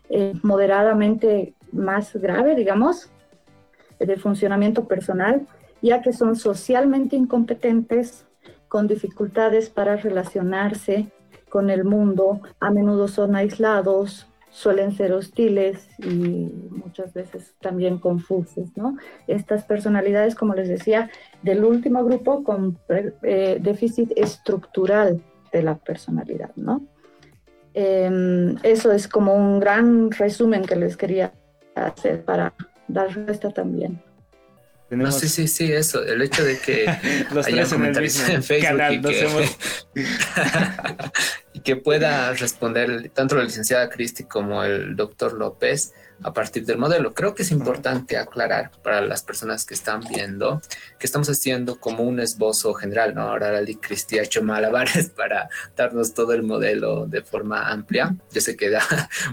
eh, 0.10 0.34
moderadamente 0.44 1.54
más 1.72 2.16
grave, 2.16 2.56
digamos, 2.56 3.12
de 4.00 4.18
funcionamiento 4.18 4.88
personal, 4.88 5.48
ya 5.82 6.02
que 6.02 6.14
son 6.14 6.36
socialmente 6.36 7.16
incompetentes, 7.16 8.26
con 8.68 8.88
dificultades 8.88 9.70
para 9.70 9.96
relacionarse 9.96 11.10
con 11.50 11.70
el 11.70 11.86
mundo, 11.86 12.42
a 12.60 12.72
menudo 12.72 13.08
son 13.08 13.36
aislados, 13.36 14.28
suelen 14.50 14.92
ser 14.92 15.14
hostiles 15.14 15.88
y 16.00 16.52
muchas 16.72 17.14
veces 17.14 17.54
también 17.62 18.00
confusos, 18.00 18.76
¿no? 18.76 18.98
Estas 19.28 19.64
personalidades, 19.64 20.36
como 20.36 20.56
les 20.56 20.68
decía, 20.68 21.10
del 21.44 21.64
último 21.64 22.04
grupo 22.04 22.44
con 22.44 22.78
eh, 22.90 23.60
déficit 23.62 24.12
estructural 24.16 25.22
de 25.52 25.64
la 25.64 25.76
personalidad, 25.76 26.52
¿no? 26.56 26.82
Em, 27.74 28.58
eso 28.64 28.92
es 28.92 29.08
como 29.08 29.36
un 29.36 29.60
gran 29.60 30.10
resumen 30.12 30.64
que 30.64 30.76
les 30.76 30.98
quería 30.98 31.34
hacer 31.76 32.26
para 32.26 32.54
dar 32.88 33.08
respuesta 33.08 33.52
también. 33.52 34.02
No, 34.90 35.12
sí, 35.12 35.28
sí, 35.28 35.50
sí, 35.50 35.72
eso, 35.74 36.02
el 36.04 36.22
hecho 36.22 36.46
de 36.46 36.58
que 36.60 36.88
haya 37.46 37.66
comentarios 37.66 38.30
en, 38.30 38.42
Facebook 38.42 39.44
y, 41.54 41.60
que, 41.60 41.76
pueda 41.76 42.32
responder 42.32 43.10
tanto 43.10 43.36
la 43.36 43.44
licenciada 43.44 43.90
Cristi 43.90 44.24
como 44.24 44.64
el 44.64 44.96
doctor 44.96 45.34
López 45.34 45.94
a 46.24 46.32
partir 46.32 46.66
del 46.66 46.78
modelo. 46.78 47.14
Creo 47.14 47.36
que 47.36 47.44
es 47.44 47.52
importante 47.52 48.16
aclarar 48.16 48.72
para 48.82 49.02
las 49.02 49.24
personas 49.24 49.66
que 49.66 49.74
están 49.74 50.02
viendo 50.08 50.62
que 50.98 51.06
estamos 51.06 51.30
haciendo 51.30 51.82
como 51.82 52.04
un 52.04 52.22
esbozo 52.22 52.74
general, 52.74 53.14
¿no? 53.14 53.24
Ahora 53.24 53.52
la 53.52 53.68
Cristi 53.82 54.20
ha 54.20 54.24
hecho 54.24 54.42
malabares 54.42 55.10
para 55.16 55.50
darnos 55.76 56.14
todo 56.14 56.32
el 56.32 56.44
modelo 56.44 57.06
de 57.08 57.22
forma 57.24 57.70
amplia. 57.70 58.16
Yo 58.32 58.40
sé 58.40 58.56
que 58.56 58.70
da 58.70 58.84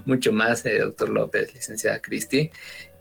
mucho 0.05 0.33
más, 0.33 0.67
eh, 0.67 0.81
doctor 0.81 1.11
López, 1.11 1.55
licenciada 1.55 2.01
Cristi. 2.01 2.51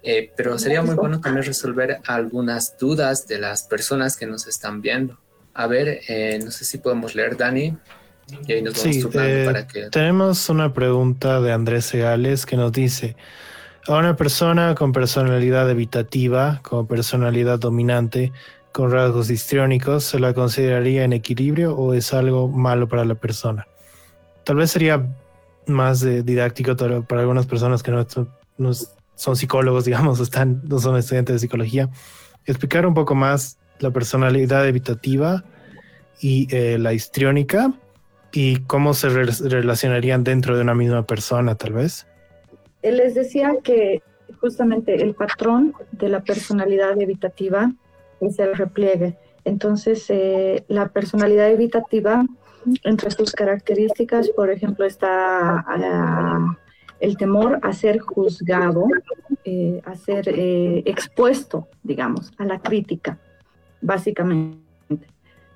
Eh, 0.04 0.32
pero 0.36 0.60
sería 0.60 0.82
muy 0.82 0.96
bueno 0.96 1.22
también 1.22 1.46
resolver 1.46 2.00
algunas 2.06 2.78
dudas 2.78 3.26
de 3.28 3.40
las 3.40 3.64
personas 3.64 4.18
que 4.18 4.26
nos 4.26 4.48
están 4.48 4.82
viendo. 4.82 5.18
A 5.54 5.68
ver, 5.68 6.02
eh, 6.10 6.40
no 6.44 6.52
sé 6.52 6.66
si 6.66 6.78
podemos 6.78 7.16
leer, 7.16 7.38
Dani. 7.38 7.78
Y 8.48 8.52
ahí 8.52 8.62
nos 8.62 8.74
vamos 8.76 8.96
sí, 8.96 9.46
para 9.46 9.68
que... 9.68 9.90
Tenemos 9.90 10.50
una 10.50 10.74
pregunta 10.74 11.40
de 11.40 11.52
Andrés 11.52 11.86
Segales 11.86 12.46
que 12.46 12.58
nos 12.58 12.72
dice, 12.72 13.16
a 13.88 13.98
una 13.98 14.16
persona 14.16 14.76
con 14.76 14.92
personalidad 14.94 15.70
evitativa, 15.70 16.60
como 16.64 16.88
personalidad 16.88 17.60
dominante, 17.60 18.32
con 18.72 18.92
rasgos 18.92 19.30
histriónicos, 19.30 20.04
¿se 20.06 20.20
la 20.20 20.34
consideraría 20.34 21.04
en 21.04 21.14
equilibrio 21.14 21.76
o 21.76 21.94
es 21.94 22.14
algo 22.14 22.48
malo 22.48 22.88
para 22.88 23.06
la 23.06 23.16
persona? 23.16 23.68
Tal 24.44 24.56
vez 24.56 24.72
sería 24.72 25.06
más 25.68 26.02
didáctico 26.02 26.76
para 26.76 27.22
algunas 27.22 27.46
personas 27.46 27.84
que 27.84 27.92
no, 27.92 28.72
son 29.16 29.36
psicólogos, 29.36 29.86
digamos, 29.86 30.20
están, 30.20 30.62
no 30.66 30.80
son 30.80 30.98
estudiantes 30.98 31.36
de 31.36 31.40
psicología, 31.40 31.90
explicar 32.46 32.86
un 32.86 32.94
poco 32.94 33.16
más 33.16 33.58
la 33.80 33.92
personalidad 33.92 34.68
evitativa 34.68 35.44
y 36.20 36.48
eh, 36.56 36.78
la 36.78 36.94
histriónica 36.94 37.74
y 38.32 38.58
cómo 38.62 38.94
se 38.94 39.10
relacionarían 39.10 40.24
dentro 40.24 40.56
de 40.56 40.62
una 40.62 40.74
misma 40.74 41.06
persona, 41.06 41.56
tal 41.56 41.74
vez 41.74 42.06
les 42.92 43.14
decía 43.14 43.56
que 43.64 44.02
justamente 44.40 45.02
el 45.02 45.16
patrón 45.16 45.74
de 45.92 46.10
la 46.10 46.22
personalidad 46.22 47.00
evitativa 47.02 47.72
es 48.20 48.40
el 48.40 48.56
repliegue. 48.56 49.18
Entonces, 49.46 50.06
eh, 50.10 50.64
la 50.68 50.90
personalidad 50.90 51.50
evitativa, 51.50 52.26
entre 52.84 53.12
sus 53.12 53.32
características, 53.34 54.30
por 54.30 54.50
ejemplo, 54.50 54.86
está 54.86 55.66
ah, 55.68 56.58
el 57.04 57.18
temor 57.18 57.60
a 57.62 57.74
ser 57.74 58.00
juzgado, 58.00 58.86
eh, 59.44 59.82
a 59.86 59.96
ser 59.96 60.30
eh, 60.30 60.84
expuesto, 60.86 61.68
digamos, 61.84 62.32
a 62.38 62.46
la 62.46 62.60
crítica, 62.60 63.20
básicamente. 63.82 64.60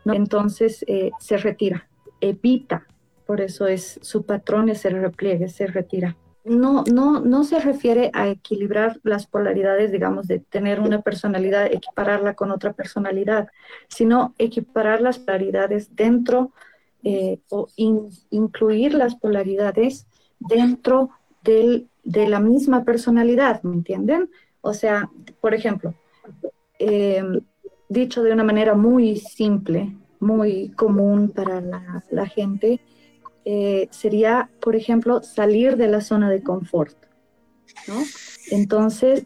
Entonces, 0.06 0.86
se 1.20 1.38
retira, 1.38 1.88
evita, 2.22 2.88
por 3.26 3.42
eso 3.42 3.68
es 3.68 4.00
su 4.02 4.26
patrón 4.26 4.70
es 4.70 4.86
el 4.86 5.02
repliegue, 5.02 5.50
se 5.50 5.68
retira 5.68 6.16
no, 6.48 6.84
no, 6.92 7.20
no 7.20 7.44
se 7.44 7.60
refiere 7.60 8.10
a 8.14 8.30
equilibrar 8.30 9.00
las 9.04 9.28
polaridades, 9.28 9.92
digamos, 9.92 10.28
de 10.28 10.40
tener 10.40 10.80
una 10.80 11.02
personalidad, 11.02 11.66
equipararla 11.66 12.36
con 12.36 12.52
otra 12.52 12.74
personalidad, 12.74 13.50
sino 13.90 14.34
equiparar 14.38 15.02
las 15.02 15.20
polaridades 15.20 15.96
dentro 15.96 16.54
eh, 17.04 17.40
o 17.50 17.68
incluir 18.30 18.94
las 18.94 19.16
polaridades 19.16 20.08
dentro 20.40 21.10
del, 21.48 21.88
de 22.04 22.28
la 22.28 22.40
misma 22.40 22.84
personalidad, 22.84 23.64
¿me 23.64 23.74
entienden? 23.74 24.30
O 24.62 24.74
sea, 24.74 25.10
por 25.42 25.54
ejemplo, 25.54 25.96
eh, 26.78 27.24
dicho 27.90 28.22
de 28.22 28.34
una 28.34 28.44
manera 28.44 28.76
muy 28.76 29.18
simple, 29.18 29.96
muy 30.20 30.70
común 30.70 31.30
para 31.30 31.62
la, 31.62 32.04
la 32.12 32.26
gente, 32.28 32.82
eh, 33.46 33.88
sería, 33.92 34.50
por 34.60 34.76
ejemplo, 34.76 35.24
salir 35.24 35.78
de 35.78 35.88
la 35.88 36.02
zona 36.02 36.30
de 36.30 36.44
confort, 36.44 36.98
¿no? 37.88 37.96
Entonces, 38.52 39.26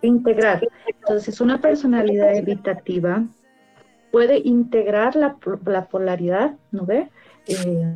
integrar. 0.00 0.66
Entonces, 0.86 1.40
una 1.40 1.60
personalidad 1.60 2.34
evitativa 2.34 3.24
puede 4.10 4.38
integrar 4.38 5.16
la, 5.16 5.36
polaridad, 5.36 6.56
¿no 6.70 6.86
ve? 6.86 7.10
Eh, 7.46 7.94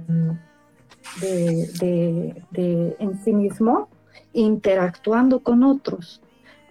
de, 1.21 2.97
en 2.99 3.25
sí 3.25 3.33
mismo, 3.33 3.89
interactuando 4.33 5.41
con 5.41 5.63
otros. 5.63 6.23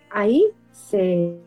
Ahí 0.10 0.46
se, 0.72 1.40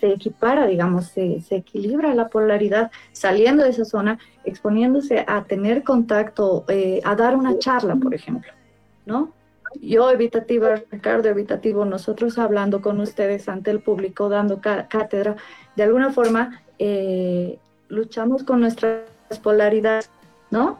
se 0.00 0.12
equipara, 0.12 0.66
digamos, 0.66 1.06
se, 1.06 1.42
equilibra 1.50 2.14
la 2.14 2.28
polaridad 2.28 2.90
saliendo 3.12 3.64
de 3.64 3.70
esa 3.70 3.84
zona, 3.84 4.18
exponiéndose 4.44 5.24
a 5.26 5.44
tener 5.44 5.82
contacto, 5.82 6.64
eh, 6.68 7.00
a 7.04 7.14
dar 7.14 7.36
una 7.36 7.58
charla, 7.58 7.96
por 7.96 8.14
ejemplo, 8.14 8.52
¿no? 9.06 9.32
Yo 9.80 10.10
evitativa, 10.10 10.76
Ricardo 10.90 11.28
evitativo, 11.28 11.84
nosotros 11.84 12.38
hablando 12.38 12.80
con 12.80 13.00
ustedes 13.00 13.48
ante 13.48 13.70
el 13.70 13.80
público, 13.80 14.28
dando 14.28 14.60
cátedra, 14.60 15.36
de 15.76 15.82
alguna 15.82 16.10
forma 16.10 16.62
eh, 16.78 17.58
luchamos 17.88 18.44
con 18.44 18.60
nuestras 18.60 19.02
polaridades, 19.42 20.10
¿no? 20.50 20.78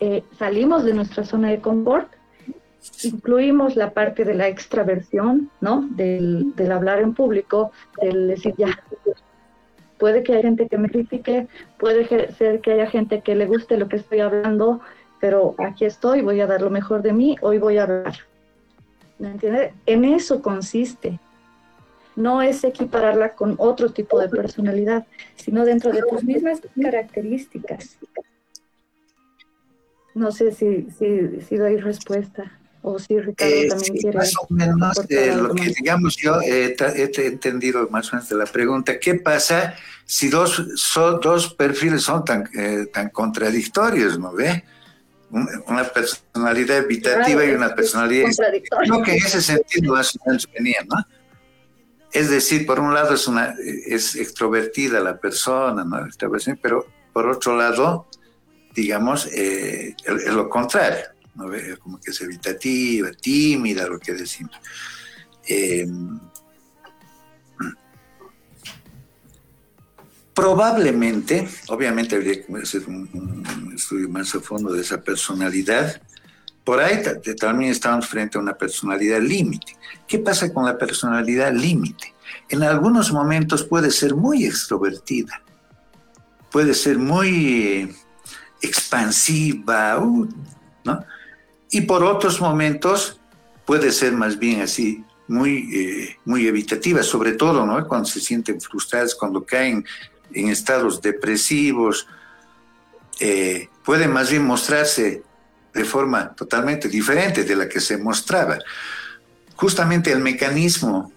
Eh, 0.00 0.22
salimos 0.38 0.84
de 0.84 0.94
nuestra 0.94 1.24
zona 1.24 1.50
de 1.50 1.60
confort 1.60 2.08
incluimos 3.02 3.76
la 3.76 3.90
parte 3.90 4.24
de 4.24 4.34
la 4.34 4.48
extraversión, 4.48 5.50
¿no? 5.60 5.86
Del, 5.90 6.52
hablar 6.70 7.00
en 7.00 7.14
público, 7.14 7.72
del 8.00 8.28
decir 8.28 8.54
ya, 8.56 8.82
Puede 9.98 10.22
que 10.22 10.34
haya 10.34 10.42
gente 10.42 10.68
que 10.68 10.76
me 10.76 10.90
critique, 10.90 11.48
puede 11.78 12.06
ser 12.32 12.60
que 12.60 12.72
haya 12.72 12.86
gente 12.86 13.22
que 13.22 13.34
le 13.34 13.46
guste 13.46 13.78
lo 13.78 13.88
que 13.88 13.96
estoy 13.96 14.20
hablando, 14.20 14.80
pero 15.20 15.54
aquí 15.56 15.86
estoy, 15.86 16.20
voy 16.20 16.38
a 16.42 16.46
dar 16.46 16.60
lo 16.60 16.68
mejor 16.68 17.00
de 17.00 17.14
mí, 17.14 17.36
hoy 17.40 17.56
voy 17.56 17.78
a 17.78 17.84
hablar. 17.84 18.14
¿Me 19.18 19.28
entiendes? 19.28 19.72
En 19.86 20.04
eso 20.04 20.42
consiste. 20.42 21.18
No 22.14 22.42
es 22.42 22.62
equipararla 22.62 23.34
con 23.34 23.54
otro 23.56 23.90
tipo 23.90 24.20
de 24.20 24.28
personalidad, 24.28 25.06
sino 25.36 25.64
dentro 25.64 25.90
de 25.92 26.02
tus 26.02 26.22
mismas 26.24 26.60
características. 26.78 27.98
No 30.16 30.32
sé 30.32 30.50
si, 30.50 30.88
si, 30.98 31.42
si 31.46 31.56
doy 31.56 31.76
respuesta. 31.76 32.50
O 32.80 32.98
si 32.98 33.18
Ricardo 33.18 33.52
eh, 33.54 33.68
también 33.68 33.96
quiere. 33.96 34.16
Más 34.16 34.32
o 34.38 34.46
menos 34.48 35.04
eh, 35.10 35.34
lo 35.36 35.54
que 35.54 35.74
digamos 35.78 36.16
yo 36.16 36.40
he 36.40 36.74
entendido 37.26 37.86
más 37.90 38.10
o 38.10 38.16
menos 38.16 38.28
de 38.30 38.36
la 38.36 38.46
pregunta. 38.46 38.98
¿Qué 38.98 39.16
pasa 39.16 39.74
si 40.06 40.30
dos, 40.30 40.64
son, 40.76 41.20
dos 41.20 41.52
perfiles 41.52 42.02
son 42.04 42.24
tan, 42.24 42.48
eh, 42.56 42.86
tan 42.90 43.10
contradictorios, 43.10 44.18
¿no 44.18 44.32
ve? 44.32 44.64
Una 45.66 45.84
personalidad 45.84 46.78
evitativa 46.78 47.44
y 47.44 47.50
una 47.50 47.74
personalidad. 47.74 48.30
Creo 48.84 49.02
que 49.02 49.16
en 49.16 49.18
ese 49.18 49.42
sentido 49.42 49.92
más 49.92 50.16
o 50.16 50.18
menos 50.24 50.48
venía, 50.56 50.78
¿no? 50.88 50.96
Es 52.12 52.30
decir, 52.30 52.64
por 52.64 52.80
un 52.80 52.94
lado 52.94 53.14
es, 53.14 53.28
una, 53.28 53.54
es 53.86 54.14
extrovertida 54.14 55.00
la 55.00 55.18
persona, 55.18 55.84
¿no? 55.84 56.08
pero 56.62 56.86
por 57.12 57.26
otro 57.28 57.56
lado, 57.56 58.06
digamos, 58.76 59.26
es 59.26 59.94
lo 60.32 60.48
contrario 60.48 61.06
¿no? 61.34 61.46
como 61.82 62.00
que 62.00 62.10
es 62.10 62.20
evitativa, 62.20 63.10
tímida, 63.12 63.86
lo 63.86 63.98
que 63.98 64.12
decimos. 64.12 64.54
Eh, 65.48 65.86
probablemente, 70.34 71.48
obviamente 71.68 72.16
habría 72.16 72.44
que 72.44 72.54
hacer 72.56 72.86
un, 72.86 73.72
estudio 73.74 74.08
más 74.08 74.34
a 74.34 74.40
fondo 74.40 74.72
de 74.72 74.82
esa 74.82 75.00
personalidad, 75.00 76.00
por 76.62 76.80
ahí 76.80 77.00
también 77.38 77.70
estamos 77.70 78.06
frente 78.06 78.36
a 78.36 78.40
una 78.40 78.54
personalidad 78.54 79.20
límite. 79.20 79.76
¿Qué 80.06 80.18
pasa 80.18 80.52
con 80.52 80.64
la 80.64 80.76
personalidad 80.76 81.52
límite? 81.52 82.12
En 82.48 82.62
algunos 82.64 83.12
momentos 83.12 83.64
puede 83.64 83.90
ser 83.90 84.14
muy 84.14 84.44
extrovertida, 84.44 85.42
puede 86.50 86.74
ser 86.74 86.98
muy 86.98 87.94
expansiva, 88.60 89.98
uh, 89.98 90.28
¿no? 90.84 91.04
Y 91.70 91.82
por 91.82 92.04
otros 92.04 92.40
momentos 92.40 93.20
puede 93.64 93.92
ser 93.92 94.12
más 94.12 94.38
bien 94.38 94.62
así, 94.62 95.04
muy, 95.28 95.68
eh, 95.74 96.16
muy 96.24 96.46
evitativa, 96.46 97.02
sobre 97.02 97.32
todo 97.32 97.66
¿no? 97.66 97.86
cuando 97.86 98.06
se 98.06 98.20
sienten 98.20 98.60
frustradas, 98.60 99.14
cuando 99.14 99.44
caen 99.44 99.84
en 100.32 100.48
estados 100.48 101.02
depresivos, 101.02 102.06
eh, 103.18 103.68
puede 103.84 104.06
más 104.06 104.30
bien 104.30 104.44
mostrarse 104.44 105.22
de 105.74 105.84
forma 105.84 106.34
totalmente 106.34 106.88
diferente 106.88 107.44
de 107.44 107.56
la 107.56 107.68
que 107.68 107.80
se 107.80 107.98
mostraba. 107.98 108.58
Justamente 109.56 110.12
el 110.12 110.20
mecanismo, 110.20 111.12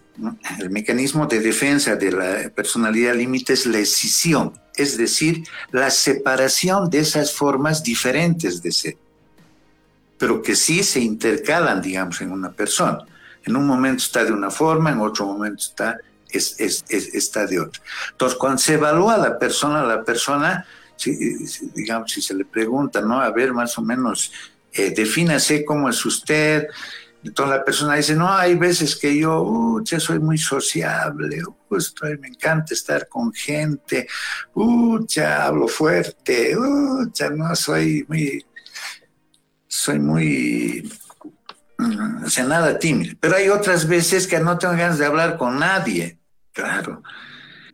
el 0.59 0.69
mecanismo 0.69 1.27
de 1.27 1.39
defensa 1.39 1.95
de 1.95 2.11
la 2.11 2.49
personalidad 2.49 3.15
límite 3.15 3.53
es 3.53 3.65
la 3.65 3.79
escisión, 3.79 4.53
es 4.79 4.97
decir, 4.97 5.43
la 5.71 5.89
separación 5.89 6.89
de 6.89 6.99
esas 6.99 7.33
formas 7.33 7.83
diferentes 7.83 8.61
de 8.61 8.71
ser 8.71 8.97
pero 10.19 10.43
que 10.43 10.55
sí 10.55 10.83
se 10.83 10.99
intercalan, 10.99 11.81
digamos, 11.81 12.21
en 12.21 12.31
una 12.31 12.51
persona. 12.51 12.99
En 13.43 13.55
un 13.55 13.65
momento 13.65 14.03
está 14.03 14.23
de 14.23 14.33
una 14.33 14.51
forma, 14.51 14.91
en 14.91 14.99
otro 14.99 15.25
momento 15.25 15.63
está, 15.63 15.97
es, 16.29 16.59
es, 16.59 16.83
está 16.89 17.47
de 17.47 17.61
otra. 17.61 17.81
Entonces, 18.11 18.37
cuando 18.37 18.59
se 18.59 18.73
evalúa 18.73 19.15
a 19.15 19.17
la 19.17 19.39
persona, 19.39 19.81
la 19.81 20.03
persona, 20.03 20.65
digamos, 21.73 22.11
si 22.11 22.21
se 22.21 22.33
le 22.33 22.43
pregunta, 22.43 22.99
¿no? 23.01 23.21
A 23.21 23.31
ver, 23.31 23.53
más 23.53 23.77
o 23.77 23.81
menos, 23.81 24.33
eh, 24.73 24.91
defínase 24.91 25.63
cómo 25.63 25.89
es 25.89 26.05
usted. 26.05 26.67
Entonces 27.23 27.57
la 27.57 27.65
persona 27.65 27.95
dice, 27.95 28.15
no, 28.15 28.31
hay 28.31 28.55
veces 28.55 28.95
que 28.95 29.17
yo, 29.17 29.41
uh, 29.41 29.83
soy 29.85 30.19
muy 30.19 30.37
sociable, 30.37 31.41
uh, 31.43 31.75
estoy, 31.75 32.17
me 32.17 32.29
encanta 32.29 32.73
estar 32.73 33.09
con 33.09 33.33
gente, 33.33 34.07
uh, 34.53 35.05
ya 35.05 35.45
hablo 35.45 35.67
fuerte, 35.67 36.55
ya 37.13 37.29
no 37.29 37.53
soy 37.55 38.05
muy 38.07 38.45
soy 39.69 39.99
muy, 39.99 40.91
mm, 41.77 42.47
nada 42.47 42.77
tímido. 42.79 43.15
Pero 43.19 43.35
hay 43.35 43.49
otras 43.49 43.87
veces 43.87 44.27
que 44.27 44.39
no 44.39 44.57
tengo 44.57 44.73
ganas 44.73 44.97
de 44.97 45.05
hablar 45.05 45.37
con 45.37 45.59
nadie, 45.59 46.19
claro. 46.51 47.03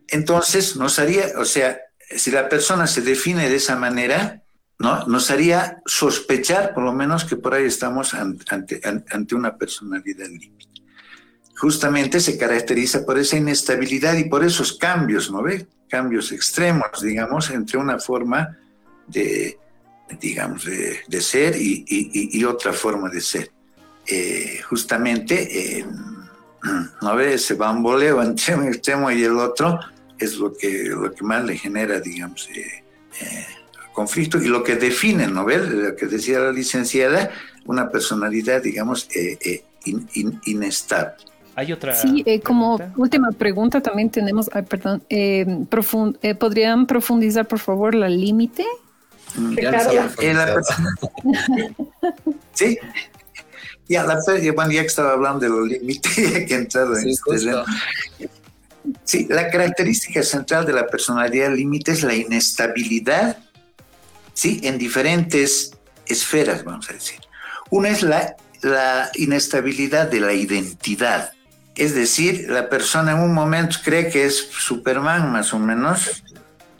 Entonces, 0.09 0.75
nos 0.75 0.99
haría, 0.99 1.27
o 1.37 1.45
sea, 1.45 1.79
si 2.15 2.29
la 2.29 2.47
persona 2.49 2.85
se 2.85 3.01
define 3.01 3.49
de 3.49 3.55
esa 3.55 3.75
manera, 3.75 4.43
¿no? 4.79 5.05
Nos 5.07 5.31
haría 5.31 5.81
sospechar, 5.85 6.73
por 6.73 6.83
lo 6.83 6.93
menos, 6.93 7.25
que 7.25 7.35
por 7.35 7.53
ahí 7.53 7.65
estamos 7.65 8.13
ante, 8.13 8.81
ante 8.83 9.35
una 9.35 9.57
personalidad 9.57 10.27
límite. 10.27 10.65
Justamente 11.57 12.19
se 12.19 12.37
caracteriza 12.37 13.05
por 13.05 13.17
esa 13.17 13.37
inestabilidad 13.37 14.15
y 14.17 14.25
por 14.25 14.43
esos 14.43 14.73
cambios, 14.73 15.31
¿no 15.31 15.41
ve? 15.41 15.67
Cambios 15.89 16.31
extremos, 16.31 17.01
digamos, 17.01 17.49
entre 17.49 17.77
una 17.77 17.97
forma 17.97 18.57
de, 19.07 19.57
digamos, 20.19 20.65
de, 20.65 21.21
ser 21.21 21.55
y, 21.57 22.43
otra 22.43 22.73
forma 22.73 23.09
de 23.09 23.21
ser. 23.21 23.51
Eh, 24.05 24.59
justamente, 24.69 25.79
eh, 25.79 25.85
¿no 27.01 27.15
ve? 27.15 27.35
Ese 27.35 27.53
bamboleo 27.53 28.21
entre 28.21 28.55
un 28.55 28.67
extremo 28.67 29.09
y 29.09 29.23
el 29.23 29.37
otro 29.37 29.79
es 30.17 30.37
lo 30.37 30.53
que, 30.53 30.83
lo 30.83 31.11
que 31.13 31.23
más 31.23 31.43
le 31.45 31.57
genera, 31.57 31.99
digamos, 31.99 32.49
eh, 32.49 32.83
eh, 33.21 33.45
conflicto 33.95 34.37
y 34.37 34.47
lo 34.47 34.63
que 34.63 34.75
define, 34.75 35.27
¿no 35.27 35.45
ve? 35.45 35.57
Lo 35.57 35.95
que 35.95 36.05
decía 36.05 36.39
la 36.39 36.51
licenciada, 36.51 37.31
una 37.65 37.89
personalidad, 37.89 38.61
digamos, 38.61 39.07
inestable. 40.45 41.15
Hay 41.55 41.71
otra. 41.71 41.95
Sí, 41.95 42.23
como 42.43 42.77
última 42.97 43.31
pregunta 43.31 43.81
también 43.81 44.09
tenemos, 44.09 44.49
ay, 44.53 44.63
perdón, 44.63 45.01
¿podrían 46.37 46.85
profundizar 46.85 47.47
por 47.47 47.59
favor 47.59 47.95
la 47.95 48.09
límite? 48.09 48.65
sí, 52.53 52.77
ya, 53.87 54.03
la, 54.03 54.19
bueno, 54.53 54.71
ya 54.71 54.81
que 54.81 54.87
estaba 54.87 55.13
hablando 55.13 55.39
de 55.39 55.49
los 55.49 55.67
límites, 55.67 56.13
que 56.47 56.53
he 56.53 56.57
entrado 56.57 56.97
en 56.97 57.09
este 57.09 57.53
Sí, 59.03 59.27
la 59.29 59.49
característica 59.49 60.21
central 60.21 60.65
de 60.65 60.73
la 60.73 60.87
personalidad 60.87 61.53
límite 61.53 61.91
es 61.91 62.03
la 62.03 62.13
inestabilidad, 62.13 63.37
¿sí? 64.35 64.59
En 64.61 64.77
diferentes 64.77 65.71
esferas, 66.05 66.63
vamos 66.63 66.87
a 66.91 66.93
decir. 66.93 67.19
Una 67.71 67.89
es 67.89 68.03
la, 68.03 68.35
la 68.61 69.09
inestabilidad 69.15 70.07
de 70.07 70.19
la 70.19 70.33
identidad. 70.33 71.31
Es 71.75 71.95
decir, 71.95 72.45
la 72.47 72.69
persona 72.69 73.13
en 73.13 73.19
un 73.19 73.33
momento 73.33 73.77
cree 73.83 74.09
que 74.09 74.25
es 74.25 74.37
Superman, 74.37 75.31
más 75.31 75.51
o 75.53 75.59
menos, 75.59 76.23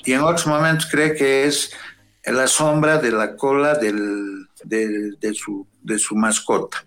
y 0.06 0.14
en 0.14 0.22
otros 0.22 0.46
momentos 0.46 0.88
cree 0.90 1.16
que 1.16 1.46
es 1.46 1.72
la 2.24 2.48
sombra 2.48 2.98
de 2.98 3.12
la 3.12 3.36
cola 3.36 3.76
del, 3.76 4.48
de, 4.64 5.34
su, 5.34 5.68
de 5.82 6.00
su 6.00 6.16
mascota. 6.16 6.86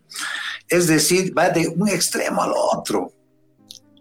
Es 0.69 0.87
decir, 0.87 1.37
va 1.37 1.51
de 1.51 1.69
un 1.69 1.89
extremo 1.89 2.43
al 2.43 2.53
otro, 2.55 3.13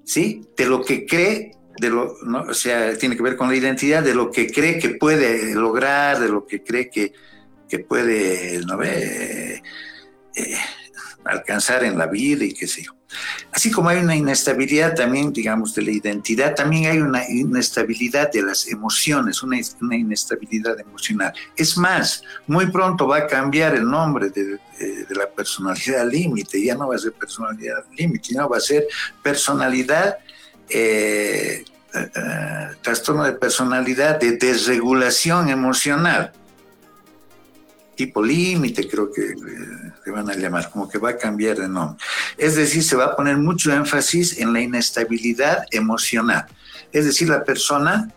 ¿sí? 0.04 0.42
De 0.56 0.66
lo 0.66 0.84
que 0.84 1.06
cree, 1.06 1.52
de 1.80 1.90
lo, 1.90 2.16
o 2.48 2.54
sea, 2.54 2.98
tiene 2.98 3.16
que 3.16 3.24
ver 3.24 3.36
con 3.36 3.50
la 3.50 3.56
identidad, 3.56 4.04
de 4.04 4.16
lo 4.16 4.32
que 4.32 4.52
cree 4.52 4.80
que 4.80 4.90
puede 4.90 5.54
lograr, 5.54 6.20
de 6.20 6.30
lo 6.30 6.46
que 6.46 6.64
cree 6.64 6.90
que, 6.90 7.14
que 7.68 7.80
puede, 7.80 8.60
¿no 8.66 8.78
ve? 8.78 9.62
Eh, 10.36 10.58
alcanzar 11.26 11.84
en 11.84 11.98
la 11.98 12.08
vida 12.08 12.46
y 12.46 12.54
qué 12.54 12.68
sé 12.68 12.84
yo. 12.84 12.98
Así 13.52 13.72
como 13.72 13.90
hay 13.90 14.00
una 14.00 14.16
inestabilidad 14.16 14.94
también, 14.94 15.32
digamos, 15.32 15.74
de 15.74 15.82
la 15.82 15.92
identidad, 15.92 16.56
también 16.56 16.92
hay 16.92 17.00
una 17.00 17.28
inestabilidad 17.30 18.32
de 18.32 18.42
las 18.42 18.68
emociones, 18.68 19.42
una, 19.42 19.58
inestabilidad 19.96 20.80
emocional. 20.80 21.34
Es 21.56 21.78
más, 21.78 22.22
muy 22.46 22.70
pronto 22.70 23.08
va 23.08 23.18
a 23.18 23.28
cambiar 23.28 23.76
el 23.76 23.90
nombre 23.90 24.30
de, 24.30 24.60
la 25.10 25.28
personalidad 25.30 26.08
límite, 26.10 26.62
ya 26.64 26.76
no 26.76 26.90
va 26.90 26.96
a 26.96 27.00
ser 27.00 27.14
personalidad 27.14 27.86
límite, 27.98 28.34
ya 28.34 28.46
va 28.46 28.58
a 28.58 28.62
ser 28.62 28.86
personalidad, 29.24 30.18
eh, 30.18 30.28
eh, 30.70 31.64
eh, 31.94 32.68
trastorno 32.82 33.24
de 33.24 33.34
personalidad 33.34 34.20
de 34.20 34.34
desregulación 34.34 35.50
emocional 35.50 36.32
tipo 37.98 38.24
límite, 38.24 38.88
creo 38.88 39.12
que 39.12 39.34
le 40.06 40.12
van 40.12 40.30
a 40.30 40.36
llamar, 40.36 40.70
como 40.70 40.88
que 40.88 41.00
va 41.00 41.10
a 41.10 41.18
cambiar 41.18 41.58
de 41.58 41.68
nombre. 41.68 41.98
Es 42.38 42.56
decir, 42.56 42.84
se 42.84 42.96
va 42.96 43.06
a 43.06 43.16
poner 43.16 43.38
mucho 43.38 43.74
énfasis 43.74 44.38
en 44.38 44.54
la 44.54 44.62
inestabilidad 44.62 45.66
emocional. 45.72 46.46
Es 46.94 47.06
decir, 47.06 47.28
la 47.28 47.44
persona 47.44 48.14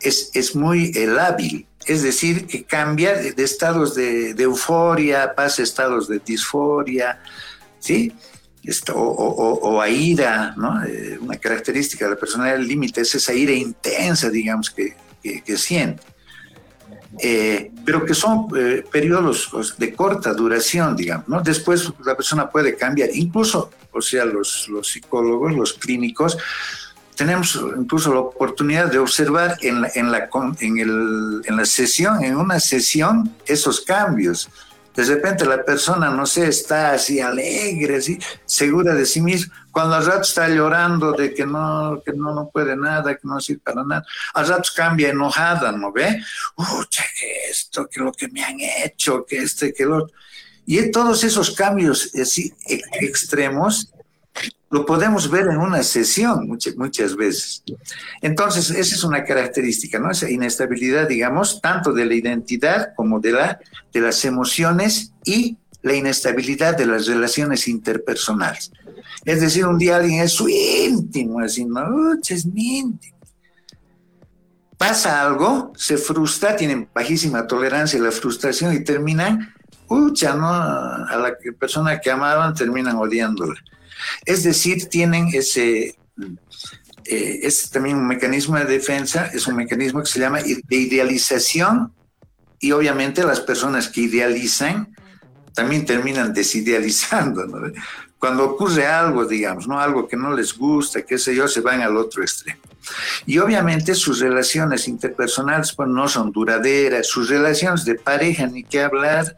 es, 0.00 0.30
es 0.34 0.54
muy 0.54 0.92
hábil, 1.18 1.66
es 1.86 2.02
decir, 2.02 2.46
que 2.46 2.64
cambia 2.64 3.14
de, 3.14 3.42
estados 3.42 3.94
de, 3.94 4.30
euforia, 4.38 5.34
pasa 5.34 5.62
estados 5.62 6.08
de 6.08 6.18
disforia, 6.18 7.20
¿sí? 7.78 8.12
Esto, 8.66 8.94
o, 8.96 9.80
a 9.80 9.88
ira, 9.88 10.54
¿no? 10.56 10.84
Eh, 10.84 11.18
una 11.20 11.36
característica 11.36 12.04
de 12.04 12.12
la 12.12 12.16
personalidad 12.16 12.58
límite 12.58 13.02
es 13.02 13.14
esa 13.14 13.32
ira 13.32 13.52
intensa, 13.52 14.28
digamos, 14.28 14.70
que, 14.70 14.96
que, 15.22 15.56
siente. 15.56 16.02
Eh, 17.20 17.70
pero 17.84 18.04
que 18.04 18.12
son 18.12 18.48
eh, 18.56 18.84
periodos 18.90 19.74
de 19.78 19.94
corta 19.94 20.34
duración, 20.34 20.96
digamos, 20.96 21.28
¿no? 21.28 21.40
Después 21.40 21.92
la 22.04 22.16
persona 22.16 22.50
puede 22.50 22.76
cambiar, 22.76 23.10
incluso, 23.14 23.70
o 23.92 24.02
sea, 24.02 24.24
los, 24.24 24.68
los 24.68 24.88
psicólogos, 24.88 25.54
los 25.54 25.72
clínicos, 25.74 26.36
tenemos 27.14 27.58
incluso 27.78 28.12
la 28.12 28.20
oportunidad 28.20 28.90
de 28.90 28.98
observar 28.98 29.56
en 29.62 29.82
la, 29.82 29.90
en 29.94 30.10
la, 30.10 30.28
en 30.60 30.78
el, 30.78 31.40
en 31.44 31.56
la 31.56 31.64
sesión, 31.64 32.22
en 32.22 32.36
una 32.36 32.58
sesión, 32.60 33.32
esos 33.46 33.80
cambios 33.80 34.50
de 34.96 35.04
repente 35.04 35.44
la 35.44 35.62
persona, 35.62 36.10
no 36.10 36.24
sé, 36.26 36.48
está 36.48 36.92
así 36.92 37.20
alegre, 37.20 37.96
así, 37.96 38.18
segura 38.46 38.94
de 38.94 39.04
sí 39.04 39.20
misma, 39.20 39.54
cuando 39.70 39.94
al 39.94 40.06
rato 40.06 40.22
está 40.22 40.48
llorando 40.48 41.12
de 41.12 41.34
que 41.34 41.44
no, 41.44 42.00
que 42.04 42.12
no, 42.12 42.34
no 42.34 42.48
puede 42.48 42.74
nada, 42.76 43.14
que 43.14 43.28
no 43.28 43.38
sirve 43.40 43.60
para 43.62 43.84
nada, 43.84 44.04
al 44.32 44.48
rato 44.48 44.70
cambia 44.74 45.10
enojada, 45.10 45.70
¿no 45.72 45.92
ve? 45.92 46.22
Uy, 46.56 46.86
que 46.90 47.50
esto, 47.50 47.86
que 47.86 48.00
lo 48.00 48.10
que 48.12 48.28
me 48.28 48.42
han 48.42 48.56
hecho, 48.58 49.26
que 49.26 49.38
este, 49.38 49.74
que 49.74 49.84
lo 49.84 50.04
otro. 50.04 50.16
Y 50.64 50.90
todos 50.90 51.22
esos 51.22 51.50
cambios 51.52 52.10
así 52.20 52.52
e, 52.66 52.80
extremos 53.00 53.92
lo 54.70 54.84
podemos 54.84 55.30
ver 55.30 55.46
en 55.46 55.58
una 55.58 55.82
sesión 55.82 56.48
muchas, 56.48 56.76
muchas 56.76 57.14
veces. 57.14 57.62
Entonces, 58.20 58.70
esa 58.70 58.94
es 58.94 59.04
una 59.04 59.24
característica, 59.24 59.98
¿no? 59.98 60.10
Esa 60.10 60.28
inestabilidad, 60.28 61.08
digamos, 61.08 61.60
tanto 61.60 61.92
de 61.92 62.04
la 62.04 62.14
identidad 62.14 62.88
como 62.96 63.20
de, 63.20 63.32
la, 63.32 63.60
de 63.92 64.00
las 64.00 64.24
emociones 64.24 65.12
y 65.24 65.56
la 65.82 65.94
inestabilidad 65.94 66.76
de 66.76 66.86
las 66.86 67.06
relaciones 67.06 67.68
interpersonales. 67.68 68.72
Es 69.24 69.40
decir, 69.40 69.66
un 69.66 69.78
día 69.78 69.96
alguien 69.96 70.20
es 70.20 70.32
su 70.32 70.48
íntimo, 70.48 71.40
así, 71.40 71.64
no, 71.64 72.14
es 72.28 72.44
mi 72.46 72.78
íntimo. 72.78 73.16
Pasa 74.76 75.22
algo, 75.22 75.72
se 75.76 75.96
frustra, 75.96 76.56
tienen 76.56 76.88
bajísima 76.92 77.46
tolerancia 77.46 77.98
a 77.98 78.02
la 78.02 78.10
frustración 78.10 78.74
y 78.74 78.84
terminan, 78.84 79.54
ucha, 79.88 80.34
¿no? 80.34 80.48
A 80.48 81.16
la 81.16 81.34
persona 81.58 81.98
que 82.00 82.10
amaban 82.10 82.52
terminan 82.52 82.96
odiándola. 82.96 83.54
Es 84.24 84.42
decir, 84.42 84.88
tienen 84.88 85.28
ese, 85.32 85.96
eh, 87.04 87.40
es 87.42 87.70
también 87.70 87.96
un 87.96 88.06
mecanismo 88.06 88.56
de 88.56 88.64
defensa, 88.64 89.26
es 89.32 89.46
un 89.46 89.56
mecanismo 89.56 90.00
que 90.00 90.06
se 90.06 90.20
llama 90.20 90.40
de 90.42 90.76
idealización 90.76 91.92
y 92.58 92.72
obviamente 92.72 93.24
las 93.24 93.40
personas 93.40 93.88
que 93.88 94.02
idealizan 94.02 94.94
también 95.54 95.86
terminan 95.86 96.32
desidealizando. 96.32 97.46
Cuando 98.18 98.44
ocurre 98.44 98.86
algo, 98.86 99.24
digamos, 99.24 99.68
¿no? 99.68 99.78
algo 99.78 100.08
que 100.08 100.16
no 100.16 100.32
les 100.34 100.56
gusta, 100.56 101.02
qué 101.02 101.18
sé 101.18 101.34
yo, 101.34 101.48
se 101.48 101.60
van 101.60 101.80
al 101.80 101.96
otro 101.96 102.22
extremo. 102.22 102.60
Y 103.24 103.38
obviamente 103.38 103.94
sus 103.94 104.20
relaciones 104.20 104.88
interpersonales 104.88 105.72
pues, 105.72 105.88
no 105.88 106.08
son 106.08 106.32
duraderas, 106.32 107.06
sus 107.06 107.28
relaciones 107.28 107.84
de 107.84 107.96
pareja, 107.96 108.46
ni 108.46 108.64
qué 108.64 108.82
hablar, 108.82 109.36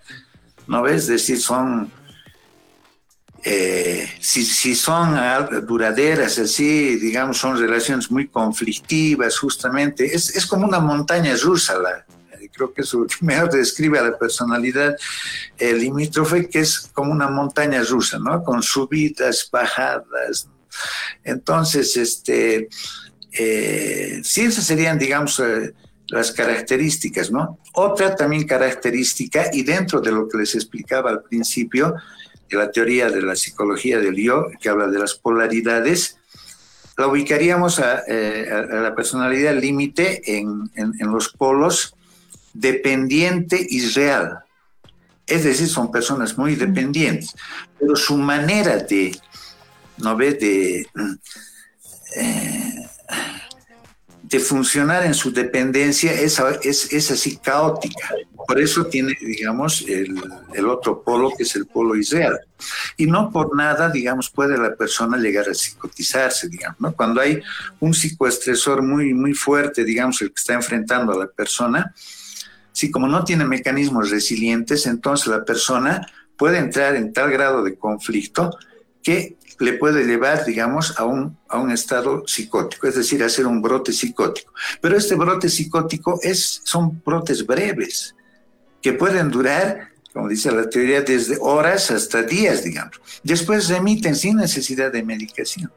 ¿no 0.67 0.83
ves? 0.83 1.03
Es 1.03 1.09
decir, 1.09 1.41
son 1.41 1.91
eh, 3.51 4.07
si, 4.21 4.45
si, 4.45 4.75
son 4.75 5.17
duraderas, 5.67 6.39
así, 6.39 6.97
digamos, 6.97 7.39
son 7.39 7.59
relaciones 7.59 8.11
muy 8.11 8.29
conflictivas, 8.29 9.39
justamente, 9.39 10.05
es, 10.05 10.37
es 10.37 10.45
como 10.45 10.67
una 10.67 10.81
montaña 10.81 11.35
rusa, 11.35 11.79
la, 11.79 12.05
eh, 12.39 12.51
creo 12.53 12.75
que 12.75 12.83
eso 12.83 13.07
mejor 13.23 13.51
describe 13.51 13.99
a 13.99 14.03
la 14.03 14.19
personalidad 14.19 14.95
el 15.57 15.79
limítrofe, 15.79 16.47
que 16.51 16.61
es 16.61 16.91
como 16.93 17.11
una 17.11 17.29
montaña 17.29 17.83
rusa, 17.83 18.19
¿no? 18.19 18.45
Con 18.45 18.63
subidas, 18.63 19.49
bajadas. 19.51 20.47
Entonces, 21.25 21.97
este, 21.97 22.69
eh, 23.33 24.21
sí, 24.25 24.43
esas 24.43 24.67
serían, 24.67 24.99
digamos, 24.99 25.43
las 26.09 26.33
características, 26.33 27.31
¿no? 27.31 27.61
Otra 27.73 28.15
también 28.15 28.47
característica, 28.47 29.49
y 29.55 29.63
dentro 29.63 30.03
de 30.03 30.13
lo 30.13 30.29
que 30.29 30.37
les 30.37 30.55
explicaba 30.55 31.09
al 31.09 31.23
principio, 31.23 31.95
de 32.49 32.57
la 32.57 32.71
teoría 32.71 33.11
de 33.11 33.23
la 33.23 33.37
psicología 33.37 33.99
del 33.99 34.17
yo, 34.17 34.49
que 34.61 34.69
habla 34.69 34.87
de 34.87 34.99
las 34.99 35.15
polaridades, 35.15 36.19
la 36.97 37.07
ubicaríamos 37.07 37.79
a, 37.79 38.03
eh, 38.09 38.67
la 38.71 38.95
personalidad 38.95 39.55
límite 39.55 40.37
en, 40.37 40.71
los 41.01 41.29
polos 41.29 41.95
dependiente 42.53 43.65
y 43.69 43.87
real. 43.91 44.41
Es 45.27 45.45
decir, 45.45 45.69
son 45.69 45.93
personas 45.93 46.37
muy 46.37 46.57
dependientes, 46.57 47.35
pero 47.79 47.95
su 47.95 48.17
manera 48.17 48.79
de, 48.79 49.17
¿no 49.99 50.17
ve?, 50.17 50.35
de, 50.35 50.87
eh, 52.17 52.89
de 54.23 54.41
funcionar 54.41 55.07
en 55.07 55.15
su 55.15 55.33
dependencia 55.33 56.13
es, 56.13 56.41
es, 56.63 56.93
es 56.93 57.11
así 57.11 57.37
caótica. 57.37 58.11
Por 58.49 58.59
eso 58.59 58.87
tiene, 58.87 59.15
digamos, 59.21 59.85
el, 59.87 60.67
otro 60.67 61.03
polo 61.03 61.31
que 61.37 61.43
es 61.43 61.55
el 61.55 61.67
polo 61.67 61.95
ideal. 61.95 62.41
Y 62.97 63.05
no 63.05 63.31
por 63.31 63.55
nada, 63.55 63.91
digamos, 63.91 64.31
puede 64.31 64.57
la 64.57 64.75
persona 64.75 65.19
llegar 65.19 65.51
a 65.51 65.55
psicotizarse, 65.55 66.49
digamos, 66.49 66.81
¿no? 66.81 66.93
Cuando 66.95 67.21
hay 67.21 67.43
un 67.79 67.93
psicoestresor 67.93 68.81
muy, 68.81 69.13
muy 69.13 69.35
fuerte, 69.35 69.85
digamos, 69.85 70.23
el 70.23 70.29
que 70.29 70.37
está 70.37 70.55
enfrentando 70.55 71.13
a 71.13 71.19
la 71.19 71.27
persona, 71.27 71.95
si 72.73 72.91
como 72.91 73.07
no 73.07 73.23
tiene 73.23 73.45
mecanismos 73.45 74.09
resilientes, 74.09 74.87
entonces 74.87 75.27
la 75.27 75.45
persona 75.45 76.11
puede 76.39 76.57
entrar 76.57 76.97
en 76.97 77.13
tal 77.13 77.31
grado 77.31 77.63
de 77.63 77.77
conflicto 77.77 78.57
que 79.03 79.37
le 79.59 79.75
puede 79.75 80.07
llevar, 80.07 80.47
digamos, 80.47 80.99
a 80.99 81.05
un, 81.05 81.37
a 81.51 81.59
un 81.59 81.71
estado 81.71 82.27
psicótico, 82.27 82.87
es 82.87 82.95
decir, 82.95 83.23
a 83.23 83.27
hacer 83.27 83.47
un 83.47 83.61
brote 83.61 83.93
psicótico. 83.93 84.55
Pero 84.81 84.97
este 84.97 85.17
brote 85.17 85.51
psicótico 85.51 86.19
es, 86.23 86.63
son 86.65 87.03
brotes 87.05 87.45
breves 87.45 88.15
que 88.83 88.93
pueden 88.93 89.31
durar, 89.31 89.91
como 90.13 90.29
dice 90.29 90.51
la 90.51 90.69
teoría, 90.69 91.03
desde 91.03 91.37
horas 91.41 91.91
hasta 91.91 92.23
días, 92.23 92.65
digamos. 92.65 93.01
Después 93.23 93.69
remiten 93.69 94.17
sin 94.17 94.37
necesidad 94.37 94.93
de 94.93 95.03
medicación. 95.03 95.73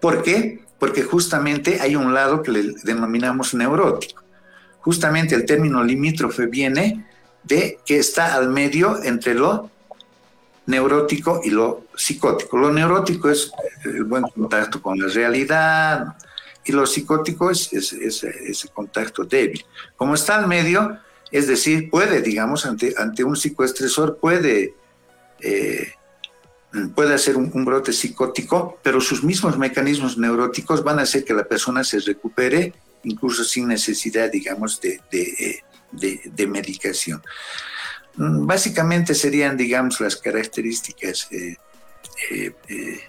¿Por 0.00 0.22
qué? 0.22 0.64
Porque 0.78 1.02
justamente 1.02 1.80
hay 1.80 1.96
un 1.96 2.12
lado 2.12 2.42
que 2.42 2.52
le 2.52 2.74
denominamos 2.82 3.54
neurótico. 3.54 4.22
Justamente 4.80 5.34
el 5.34 5.46
término 5.46 5.82
limítrofe 5.82 6.46
viene 6.46 7.06
de 7.42 7.78
que 7.84 7.98
está 7.98 8.34
al 8.34 8.50
medio 8.50 9.02
entre 9.02 9.34
lo 9.34 9.70
neurótico 10.66 11.40
y 11.44 11.50
lo 11.50 11.86
psicótico. 11.96 12.58
Lo 12.58 12.72
neurótico 12.72 13.30
es 13.30 13.50
el 13.84 14.04
buen 14.04 14.24
contacto 14.24 14.82
con 14.82 14.98
la 14.98 15.08
realidad 15.08 16.16
y 16.64 16.72
lo 16.72 16.86
psicótico 16.86 17.50
es, 17.50 17.72
ese 17.72 18.68
contacto 18.74 19.24
débil. 19.24 19.64
Como 19.96 20.14
está 20.14 20.36
al 20.36 20.48
medio, 20.48 20.98
es 21.30 21.46
decir, 21.46 21.90
puede, 21.90 22.22
digamos, 22.22 22.66
ante, 22.66 22.94
ante 22.96 23.24
un 23.24 23.36
psicoestresor, 23.36 24.18
puede, 24.18 24.74
eh, 25.40 25.92
puede 26.94 27.14
hacer 27.14 27.36
un, 27.36 27.64
brote 27.64 27.92
psicótico, 27.92 28.78
pero 28.82 29.00
sus 29.00 29.24
mismos 29.24 29.58
mecanismos 29.58 30.18
neuróticos 30.18 30.84
van 30.84 30.98
a 30.98 31.02
hacer 31.02 31.24
que 31.24 31.34
la 31.34 31.44
persona 31.44 31.82
se 31.82 31.98
recupere, 32.00 32.74
incluso 33.04 33.44
sin 33.44 33.68
necesidad, 33.68 34.30
digamos, 34.30 34.80
de, 34.80 35.00
de, 35.92 36.46
medicación. 36.46 37.22
Mm, 38.16 38.46
básicamente 38.46 39.14
serían, 39.14 39.56
digamos, 39.56 40.00
las 40.00 40.16
características 40.16 41.28
eh, 41.32 41.56
eh, 42.30 43.00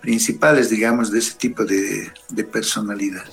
principales, 0.00 0.70
digamos, 0.70 1.12
de 1.12 1.18
ese 1.18 1.34
tipo 1.34 1.64
de 1.64 2.44
personalidad 2.50 3.24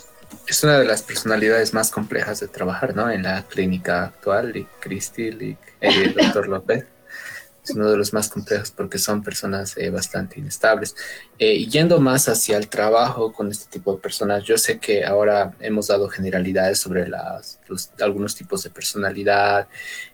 es 0.48 0.64
una 0.64 0.80
de 0.80 0.86
las 0.86 1.02
personalidades 1.02 1.74
más 1.74 1.92
complejas 1.92 2.40
de 2.40 2.48
trabajar, 2.48 2.96
¿no? 2.96 3.10
En 3.10 3.24
la 3.24 3.44
clínica 3.44 4.04
actual, 4.06 4.56
y 4.56 4.66
Cristi, 4.80 5.24
y 5.24 5.58
el 5.82 6.14
doctor 6.14 6.48
López. 6.48 6.86
Es 7.64 7.72
uno 7.72 7.90
de 7.90 7.98
los 7.98 8.14
más 8.14 8.30
complejos 8.30 8.70
porque 8.70 9.00
son 9.00 9.24
personas 9.24 9.76
eh, 9.78 9.90
bastante 9.90 10.40
inestables. 10.40 10.96
Eh, 11.40 11.66
yendo 11.66 12.00
más 12.00 12.30
hacia 12.30 12.58
el 12.58 12.68
trabajo 12.68 13.34
con 13.34 13.50
este 13.50 13.66
tipo 13.72 13.96
de 13.96 14.02
personas, 14.02 14.44
yo 14.44 14.56
sé 14.56 14.78
que 14.78 15.04
ahora 15.04 15.56
hemos 15.60 15.88
dado 15.88 16.08
generalidades 16.08 16.78
sobre 16.78 17.08
las, 17.08 17.60
algunos 18.00 18.36
tipos 18.36 18.62
de 18.62 18.70
personalidad, 18.70 19.68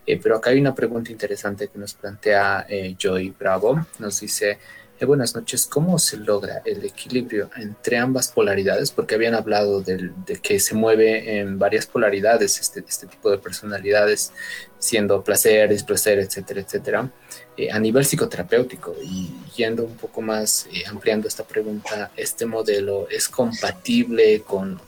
eh, 0.06 0.18
pero 0.18 0.38
acá 0.38 0.52
hay 0.52 0.62
una 0.62 0.74
pregunta 0.74 1.12
interesante 1.12 1.68
que 1.68 1.78
nos 1.78 1.94
plantea 1.94 2.66
Joy 2.98 3.36
Bravo. 3.38 3.86
Nos 4.00 4.22
dice, 4.22 4.58
buenas 5.06 5.36
noches. 5.36 5.66
¿Cómo 5.66 5.98
se 6.00 6.18
logra 6.18 6.62
el 6.66 6.86
equilibrio 6.86 7.50
entre 7.56 7.98
ambas 7.98 8.28
polaridades? 8.28 8.92
Porque 8.92 9.16
habían 9.16 9.36
hablado 9.36 9.82
de 9.82 10.12
que 10.42 10.60
se 10.60 10.76
mueve 10.76 11.40
en 11.40 11.58
varias 11.58 11.86
polaridades 11.88 12.60
este, 12.60 12.84
este 12.88 13.08
tipo 13.08 13.32
de 13.32 13.38
personalidades, 13.38 14.32
siendo 14.80 15.24
placer, 15.24 15.70
displacer, 15.70 16.20
etcétera, 16.20 16.62
etcétera, 16.62 17.10
eh, 17.58 17.72
a 17.72 17.80
nivel 17.80 18.06
psicoterapéutico. 18.06 18.96
Y 19.04 19.32
yendo 19.56 19.84
un 19.86 19.96
poco 19.96 20.22
más, 20.22 20.68
eh, 20.72 20.84
ampliando 20.88 21.28
esta 21.28 21.44
pregunta, 21.44 22.12
¿este 22.16 22.46
modelo 22.46 23.08
es 23.10 23.28
compatible 23.28 24.42
con, 24.42 24.80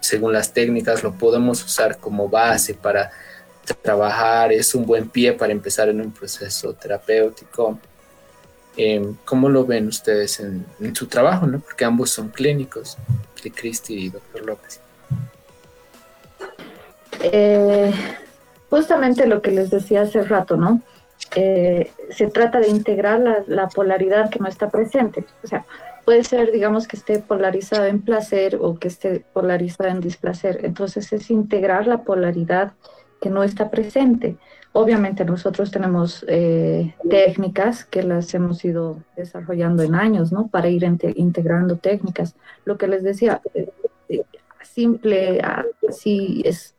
según 0.00 0.32
las 0.32 0.52
técnicas, 0.52 1.02
lo 1.02 1.12
podemos 1.14 1.64
usar 1.64 1.98
como 1.98 2.28
base 2.28 2.74
para 2.74 3.10
trabajar? 3.82 4.52
¿Es 4.52 4.74
un 4.74 4.86
buen 4.86 5.08
pie 5.08 5.32
para 5.32 5.52
empezar 5.52 5.88
en 5.88 6.00
un 6.00 6.12
proceso 6.12 6.72
terapéutico? 6.74 7.80
Em, 8.76 9.16
¿Cómo 9.24 9.48
lo 9.48 9.64
ven 9.64 9.88
ustedes 9.88 10.40
en, 10.40 10.66
su 10.94 11.06
trabajo? 11.06 11.46
¿no? 11.46 11.60
Porque 11.60 11.84
ambos 11.84 12.10
son 12.10 12.28
clínicos, 12.28 12.98
de 13.42 13.50
Cristi 13.50 13.94
y 13.94 14.10
doctor 14.10 14.44
López. 14.44 14.80
Eh, 17.20 17.92
justamente 18.68 19.26
lo 19.26 19.40
que 19.40 19.50
les 19.50 19.70
decía 19.70 20.02
hace 20.02 20.22
rato, 20.22 20.56
¿no? 20.56 20.82
Eh, 21.34 21.90
se 22.10 22.26
trata 22.26 22.60
de 22.60 22.68
integrar 22.68 23.20
la, 23.20 23.42
la, 23.46 23.68
polaridad 23.68 24.30
que 24.30 24.38
no 24.38 24.48
está 24.48 24.68
presente. 24.68 25.24
O 25.42 25.46
sea, 25.46 25.64
puede 26.04 26.22
ser, 26.24 26.52
digamos, 26.52 26.86
que 26.86 26.96
esté 26.96 27.18
polarizado 27.18 27.86
en 27.86 28.02
placer 28.02 28.58
o 28.60 28.78
que 28.78 28.88
esté 28.88 29.24
polarizado 29.32 29.90
en 29.90 30.00
displacer. 30.00 30.60
Entonces 30.64 31.12
es 31.12 31.30
integrar 31.30 31.86
la 31.86 32.02
polaridad 32.04 32.72
que 33.20 33.30
no 33.30 33.42
está 33.42 33.70
presente. 33.70 34.36
Obviamente 34.78 35.24
nosotros 35.24 35.70
tenemos 35.70 36.22
eh, 36.28 36.94
técnicas 37.08 37.86
que 37.86 38.02
las 38.02 38.34
hemos 38.34 38.62
ido 38.62 39.02
desarrollando 39.16 39.82
en 39.82 39.94
años, 39.94 40.32
¿no? 40.32 40.48
Para 40.48 40.68
ir 40.68 40.84
integrando 40.84 41.76
técnicas. 41.76 42.36
Lo 42.66 42.76
que 42.76 42.86
les 42.86 43.02
decía, 43.02 43.40
eh, 43.54 43.70
eh, 44.10 44.22
simple, 44.60 45.40
así 45.88 46.42
es, 46.44 46.74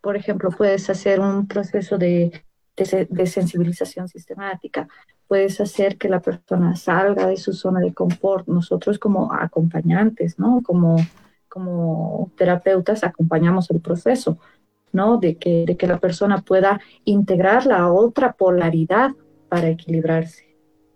por 0.00 0.16
ejemplo, 0.16 0.50
puedes 0.50 0.90
hacer 0.90 1.20
un 1.20 1.46
proceso 1.46 1.98
de, 1.98 2.32
de, 2.76 3.26
sensibilización 3.26 4.08
sistemática, 4.08 4.88
puedes 5.28 5.60
hacer 5.60 5.98
que 5.98 6.08
la 6.08 6.18
persona 6.18 6.74
salga 6.74 7.28
de 7.28 7.36
su 7.36 7.52
zona 7.52 7.78
de 7.78 7.94
confort. 7.94 8.48
Nosotros 8.48 8.98
como 8.98 9.32
acompañantes, 9.32 10.36
¿no? 10.40 10.62
Como, 10.64 10.96
como 11.48 12.32
terapeutas 12.36 13.04
acompañamos 13.04 13.70
el 13.70 13.80
proceso 13.80 14.36
¿no? 14.92 15.18
De 15.18 15.36
que, 15.36 15.64
de 15.66 15.76
que 15.76 15.86
la 15.86 15.98
persona 15.98 16.42
pueda 16.42 16.80
integrar 17.04 17.66
la 17.66 17.92
otra 17.92 18.32
polaridad 18.32 19.12
para 19.48 19.68
equilibrarse. 19.68 20.50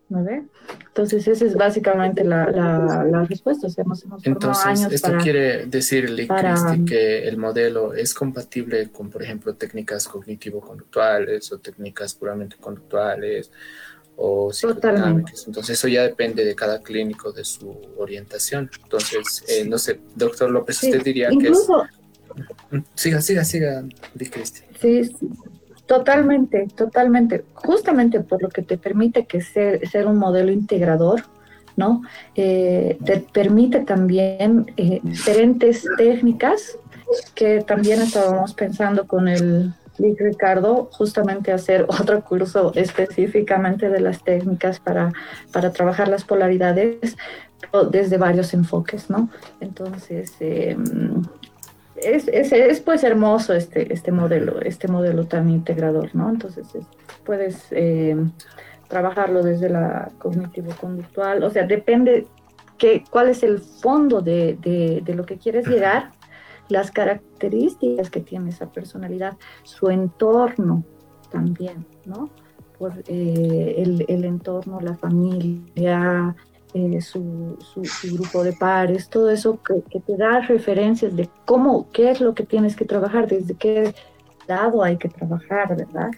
¿No 0.08 0.22
ve? 0.22 0.44
Entonces, 0.88 1.26
esa 1.26 1.44
es 1.44 1.54
básicamente 1.54 2.24
la, 2.24 2.50
la, 2.50 3.24
respuesta. 3.24 3.66
hemos, 3.76 4.04
Entonces, 4.22 4.92
esto 4.92 5.12
quiere 5.20 5.66
decirle, 5.66 6.28
Cristi, 6.28 6.84
que 6.84 7.26
el 7.26 7.36
modelo 7.36 7.94
es 7.94 8.14
compatible 8.14 8.90
con, 8.90 9.10
por 9.10 9.22
ejemplo, 9.22 9.54
técnicas 9.54 10.06
cognitivo-conductuales 10.06 11.50
o 11.52 11.58
técnicas 11.58 12.14
puramente 12.14 12.56
conductuales 12.60 13.50
o 14.16 14.52
psicodinámicas. 14.52 15.46
Entonces, 15.46 15.78
eso 15.78 15.88
ya 15.88 16.02
depende 16.02 16.44
de 16.44 16.54
cada 16.54 16.80
clínico, 16.80 17.32
de 17.32 17.44
su 17.44 17.76
orientación. 17.96 18.70
Entonces, 18.84 19.44
eh, 19.48 19.64
no 19.64 19.78
sé, 19.78 20.00
doctor 20.14 20.50
López, 20.50 20.82
usted 20.82 21.02
diría 21.02 21.30
que 21.30 21.48
es 21.48 21.66
Siga, 22.94 23.20
siga, 23.20 23.44
siga, 23.44 23.84
Sí, 24.80 25.14
totalmente, 25.86 26.66
totalmente. 26.74 27.44
Justamente 27.54 28.20
por 28.20 28.42
lo 28.42 28.48
que 28.48 28.62
te 28.62 28.78
permite 28.78 29.26
que 29.26 29.40
ser, 29.40 29.86
ser 29.88 30.06
un 30.06 30.18
modelo 30.18 30.50
integrador, 30.50 31.22
¿no? 31.76 32.02
Eh, 32.34 32.98
te 33.04 33.20
permite 33.20 33.80
también 33.80 34.72
eh, 34.76 35.00
diferentes 35.02 35.86
técnicas 35.96 36.78
que 37.34 37.62
también 37.62 38.00
estábamos 38.00 38.54
pensando 38.54 39.06
con 39.06 39.28
el 39.28 39.74
Ricardo, 39.98 40.88
justamente 40.92 41.52
hacer 41.52 41.86
otro 41.88 42.22
curso 42.24 42.72
específicamente 42.74 43.88
de 43.88 44.00
las 44.00 44.22
técnicas 44.22 44.80
para, 44.80 45.12
para 45.52 45.72
trabajar 45.72 46.08
las 46.08 46.24
polaridades 46.24 47.16
desde 47.90 48.18
varios 48.18 48.52
enfoques, 48.54 49.08
¿no? 49.10 49.30
Entonces, 49.60 50.32
eh, 50.40 50.76
es, 52.04 52.28
es, 52.28 52.52
es, 52.52 52.80
pues 52.80 53.04
hermoso 53.04 53.54
este, 53.54 53.92
este 53.92 54.12
modelo, 54.12 54.60
este 54.60 54.88
modelo 54.88 55.26
tan 55.26 55.48
integrador, 55.48 56.14
¿no? 56.14 56.30
Entonces 56.30 56.66
puedes 57.24 57.66
eh, 57.70 58.16
trabajarlo 58.88 59.42
desde 59.42 59.68
la 59.68 60.10
cognitivo-conductual, 60.18 61.42
o 61.42 61.50
sea, 61.50 61.66
depende 61.66 62.26
que, 62.78 63.04
cuál 63.10 63.28
es 63.28 63.42
el 63.42 63.58
fondo 63.58 64.20
de, 64.20 64.58
de, 65.04 65.14
lo 65.14 65.24
que 65.24 65.38
quieres 65.38 65.66
llegar, 65.66 66.12
las 66.68 66.90
características 66.90 68.10
que 68.10 68.20
tiene 68.20 68.50
esa 68.50 68.70
personalidad, 68.70 69.36
su 69.62 69.90
entorno 69.90 70.84
también, 71.30 71.86
¿no? 72.04 72.30
Por 72.78 72.92
eh, 73.06 73.74
el, 73.78 74.04
el 74.08 74.24
entorno, 74.24 74.80
la 74.80 74.94
familia, 74.94 76.34
eh, 76.74 77.00
su, 77.00 77.56
su, 77.62 78.14
grupo 78.16 78.42
de 78.42 78.52
pares, 78.52 79.08
todo 79.08 79.30
eso 79.30 79.60
que, 79.62 80.00
te 80.00 80.16
da 80.16 80.40
referencias 80.40 81.14
de 81.14 81.28
cómo, 81.44 81.88
qué 81.92 82.10
es 82.10 82.20
lo 82.20 82.34
que 82.34 82.42
tienes 82.42 82.74
que 82.74 82.84
trabajar, 82.84 83.28
desde 83.28 83.54
qué 83.54 83.94
lado 84.48 84.82
hay 84.82 84.96
que 84.96 85.08
trabajar, 85.08 85.76
¿verdad? 85.76 86.10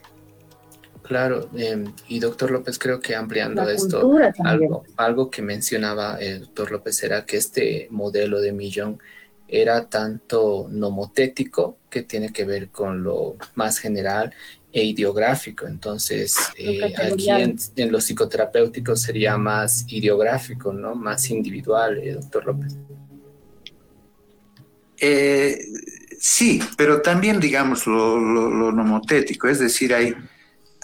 Claro, 1.03 1.49
em, 1.55 1.93
y 2.09 2.19
doctor 2.21 2.51
López, 2.51 2.79
creo 2.79 3.01
que 3.01 3.15
ampliando 3.15 3.69
esto, 3.69 4.11
algo, 4.45 4.85
algo 4.97 5.31
que 5.31 5.43
mencionaba 5.43 6.17
el 6.21 6.41
doctor 6.41 6.73
López 6.73 7.03
era 7.03 7.27
que 7.27 7.37
este 7.37 7.89
modelo 7.91 8.41
de 8.41 8.53
millón 8.53 8.99
era 9.49 9.89
tanto 9.89 10.69
nomotético, 10.71 11.79
que 11.91 12.03
tiene 12.03 12.33
que 12.33 12.45
ver 12.45 12.69
con 12.71 13.03
lo 13.03 13.37
más 13.55 13.79
general, 13.79 14.35
e 14.77 14.85
ideográfico. 14.85 15.67
Entonces, 15.67 16.37
eh, 16.59 16.93
aquí 16.99 17.31
en, 17.31 17.57
los 17.91 18.05
psicoterapéuticos 18.05 19.01
sería 19.01 19.39
más 19.39 19.87
ideográfico, 19.89 20.71
¿no? 20.71 20.95
Más 20.95 21.31
individual, 21.31 21.97
eh, 21.97 22.13
doctor 22.13 22.45
López. 22.45 22.77
Eh, 24.99 25.59
sí, 26.21 26.61
pero 26.77 27.01
también, 27.01 27.41
digamos, 27.41 27.87
lo, 27.87 28.21
nomotético, 28.71 29.49
es 29.49 29.61
decir, 29.61 29.95
hay, 29.95 30.15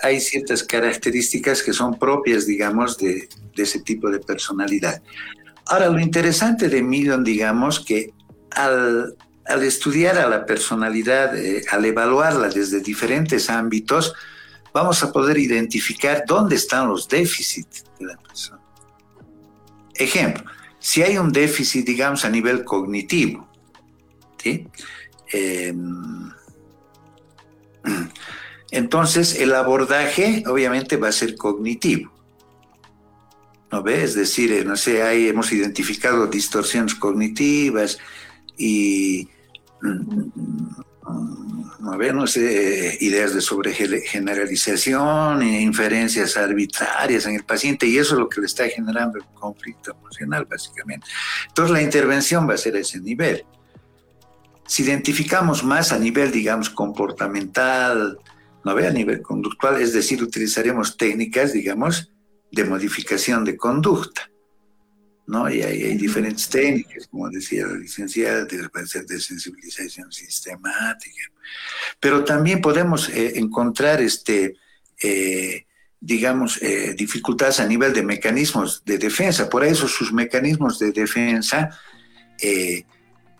hay 0.02 0.20
ciertas 0.20 0.62
características 0.62 1.62
que 1.62 1.74
son 1.74 1.98
propias, 1.98 2.47
digamos, 2.47 2.97
de, 2.97 3.28
de 3.55 3.62
ese 3.62 3.80
tipo 3.80 4.10
de 4.10 4.20
personalidad. 4.20 5.02
Ahora, 5.66 5.90
lo 5.90 6.01
interesante 6.01 6.70
de 6.70 6.82
Millon, 6.82 7.24
digamos, 7.24 7.78
que 7.78 8.14
al, 8.54 9.16
estudiar 9.62 10.18
a 10.18 10.28
la 10.28 10.46
personalidad, 10.46 11.36
eh, 11.36 11.64
al 11.70 11.84
evaluarla 11.84 12.48
desde 12.48 12.80
diferentes 12.80 13.50
ámbitos, 13.50 14.14
vamos 14.72 15.02
a 15.02 15.12
poder 15.12 15.38
identificar 15.38 16.24
dónde 16.26 16.56
están 16.56 16.88
los 16.88 17.08
déficits 17.08 17.84
de 17.98 18.06
la 18.06 18.16
persona. 18.16 18.60
Ejemplo, 19.94 20.44
si 20.78 21.02
hay 21.02 21.18
un 21.18 21.30
déficit, 21.30 21.86
digamos, 21.86 22.24
a 22.24 22.30
nivel 22.30 22.64
cognitivo, 22.64 23.48
em, 25.32 26.30
entonces 28.70 29.38
el 29.38 29.54
abordaje 29.54 30.42
obviamente 30.46 30.96
va 30.96 31.08
a 31.08 31.12
ser 31.12 31.36
cognitivo. 31.36 32.10
¿No 33.70 33.82
ves? 33.82 34.10
Es 34.10 34.14
decir, 34.14 34.52
eh, 34.52 34.64
no 34.64 34.76
sé, 34.76 35.02
ahí 35.02 35.28
hemos 35.28 35.50
identificado 35.52 36.26
distorsiones 36.26 36.94
cognitivas, 36.94 37.98
y 38.56 39.28
a 41.84 41.96
ver, 41.96 42.14
no 42.14 42.26
sé, 42.26 42.96
ideas 43.00 43.34
de 43.34 43.40
sobregeneralización, 43.40 45.42
inferencias 45.42 46.36
arbitrarias 46.36 47.26
en 47.26 47.34
el 47.34 47.44
paciente, 47.44 47.86
y 47.86 47.98
eso 47.98 48.14
es 48.14 48.20
lo 48.20 48.28
que 48.28 48.40
le 48.40 48.46
está 48.46 48.68
generando 48.68 49.18
el 49.18 49.24
conflicto 49.34 49.90
emocional, 49.90 50.46
básicamente. 50.48 51.06
Entonces, 51.48 51.72
la 51.72 51.82
intervención 51.82 52.48
va 52.48 52.54
a 52.54 52.58
ser 52.58 52.76
a 52.76 52.80
ese 52.80 53.00
nivel. 53.00 53.44
Si 54.66 54.84
identificamos 54.84 55.64
más 55.64 55.92
a 55.92 55.98
nivel, 55.98 56.30
digamos, 56.30 56.70
comportamental, 56.70 58.18
no 58.64 58.74
ve 58.74 58.86
a 58.86 58.92
nivel 58.92 59.20
conductual, 59.20 59.80
es 59.80 59.92
decir, 59.92 60.22
utilizaremos 60.22 60.96
técnicas, 60.96 61.52
digamos, 61.52 62.12
de 62.52 62.64
modificación 62.64 63.44
de 63.44 63.56
conducta. 63.56 64.30
¿No? 65.26 65.48
Y 65.50 65.62
hay, 65.62 65.96
diferentes 65.96 66.48
técnicas, 66.48 67.06
como 67.06 67.28
decía 67.30 67.66
la 67.66 67.78
licenciada, 67.78 68.44
de, 68.44 68.58
de 68.58 69.20
sensibilización 69.20 70.10
sistemática. 70.12 71.22
Pero 72.00 72.24
también 72.24 72.60
podemos 72.60 73.08
eh, 73.08 73.38
encontrar, 73.38 74.00
este, 74.00 74.56
eh, 75.02 75.66
digamos, 76.00 76.60
eh, 76.62 76.94
dificultades 76.96 77.60
a 77.60 77.66
nivel 77.66 77.92
de 77.92 78.02
mecanismos 78.02 78.82
de 78.84 78.98
defensa. 78.98 79.48
Por 79.48 79.64
eso 79.64 79.86
sus 79.86 80.12
mecanismos 80.12 80.78
de 80.78 80.92
defensa 80.92 81.70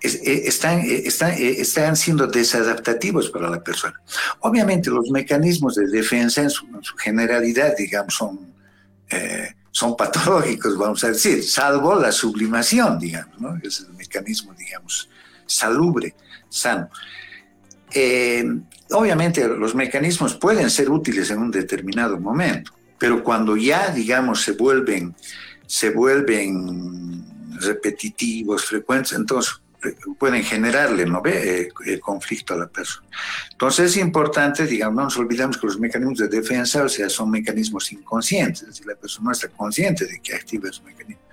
están, 0.01 0.81
están, 0.81 1.35
están 1.37 1.97
siendo 1.97 2.29
desadaptativos 2.29 3.31
para 3.31 3.51
la 3.51 3.63
persona. 3.65 4.01
Obviamente 4.41 4.91
los 4.91 5.11
mecanismos 5.11 5.75
de 5.75 5.89
defensa 5.89 6.43
en 6.43 6.51
su, 6.51 6.67
en 6.67 6.85
su 6.85 6.97
generalidad, 6.97 7.75
digamos, 7.77 8.15
son 8.15 8.53
son 9.73 9.97
patológicos, 9.97 10.77
vamos 10.77 11.03
a 11.03 11.09
decir, 11.09 11.43
salvo 11.43 11.99
la 11.99 12.13
sublimación, 12.13 12.99
digamos, 12.99 13.41
¿no? 13.41 13.57
Es 13.63 13.81
el 13.81 13.95
mecanismo, 13.95 14.53
digamos, 14.55 15.09
salubre, 15.47 16.15
sano. 16.51 16.91
Eh, 17.95 18.45
obviamente 18.91 19.49
los 19.49 19.75
mecanismos 19.75 20.35
pueden 20.35 20.69
ser 20.71 20.91
útiles 20.91 21.31
en 21.31 21.39
un 21.39 21.51
determinado 21.51 22.21
momento, 22.21 22.73
pero 22.99 23.25
cuando 23.25 23.57
ya, 23.57 23.89
digamos, 23.89 24.43
se 24.43 24.53
vuelven, 24.53 25.15
se 25.67 25.91
vuelven 25.91 27.25
repetitivos, 27.59 28.67
frecuentes, 28.67 29.13
entonces 29.13 29.55
pueden 30.19 30.43
generarle, 30.45 31.07
¿no 31.07 31.21
ve? 31.23 31.73
Eh, 31.87 32.01
conflicto 32.01 32.55
a 32.55 32.59
la 32.59 32.67
persona. 32.67 33.07
Entonces 33.51 33.93
es 33.93 33.97
importante, 33.97 34.67
digamos, 34.67 34.97
no 34.97 35.05
nos 35.05 35.17
olvidemos 35.17 35.59
que 35.59 35.67
los 35.67 35.79
mecanismos 35.79 36.19
de 36.19 36.29
defensa, 36.29 36.85
o 36.85 36.89
sea, 36.89 37.09
son 37.09 37.31
mecanismos 37.31 37.91
inconscientes, 37.93 38.63
es 38.63 38.69
decir, 38.69 38.87
la 38.87 38.95
persona 38.95 39.27
no 39.27 39.33
está 39.33 39.49
consciente 39.49 40.07
de 40.07 40.21
que 40.21 40.35
activa 40.35 40.69
esos 40.69 40.85
mecanismos. 40.85 41.25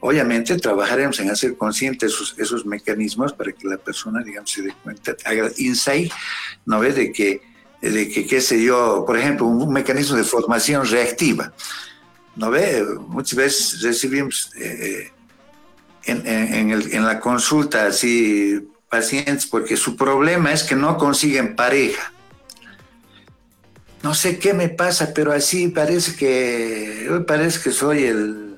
Obviamente 0.00 0.56
trabajaremos 0.56 1.20
en 1.20 1.30
hacer 1.30 1.56
conscientes 1.56 2.12
esos, 2.12 2.34
esos 2.38 2.64
mecanismos 2.64 3.34
para 3.34 3.52
que 3.52 3.68
la 3.68 3.76
persona, 3.76 4.22
digamos, 4.22 4.50
se 4.50 4.62
dé 4.62 4.72
cuenta, 4.82 5.14
haga 5.26 5.50
insight, 5.58 6.10
¿no 6.64 6.80
ve? 6.80 6.92
De 6.92 7.12
que, 7.12 7.42
de 7.82 8.08
que, 8.08 8.26
qué 8.26 8.40
sé 8.40 8.62
yo, 8.62 9.04
por 9.06 9.18
ejemplo, 9.18 9.46
un, 9.46 9.70
mecanismo 9.72 10.16
de 10.16 10.24
formación 10.24 10.86
reactiva, 10.86 11.52
¿no 12.34 12.50
ve? 12.50 12.82
Muchas 13.08 13.34
veces 13.34 13.82
recibimos 13.82 14.50
eh, 14.56 15.10
en, 16.04 16.26
en, 16.26 16.70
el, 16.70 16.92
en 16.94 17.04
la 17.04 17.20
consulta 17.20 17.86
así 17.86 18.68
pacientes 18.88 19.46
porque 19.46 19.76
su 19.76 19.96
problema 19.96 20.52
es 20.52 20.64
que 20.64 20.74
no 20.74 20.98
consiguen 20.98 21.54
pareja. 21.54 22.12
No 24.02 24.14
sé 24.14 24.38
qué 24.38 24.54
me 24.54 24.68
pasa, 24.68 25.12
pero 25.14 25.32
así 25.32 25.68
parece 25.68 26.16
que, 26.16 27.22
parece 27.26 27.60
que 27.60 27.70
soy 27.70 28.04
el, 28.04 28.56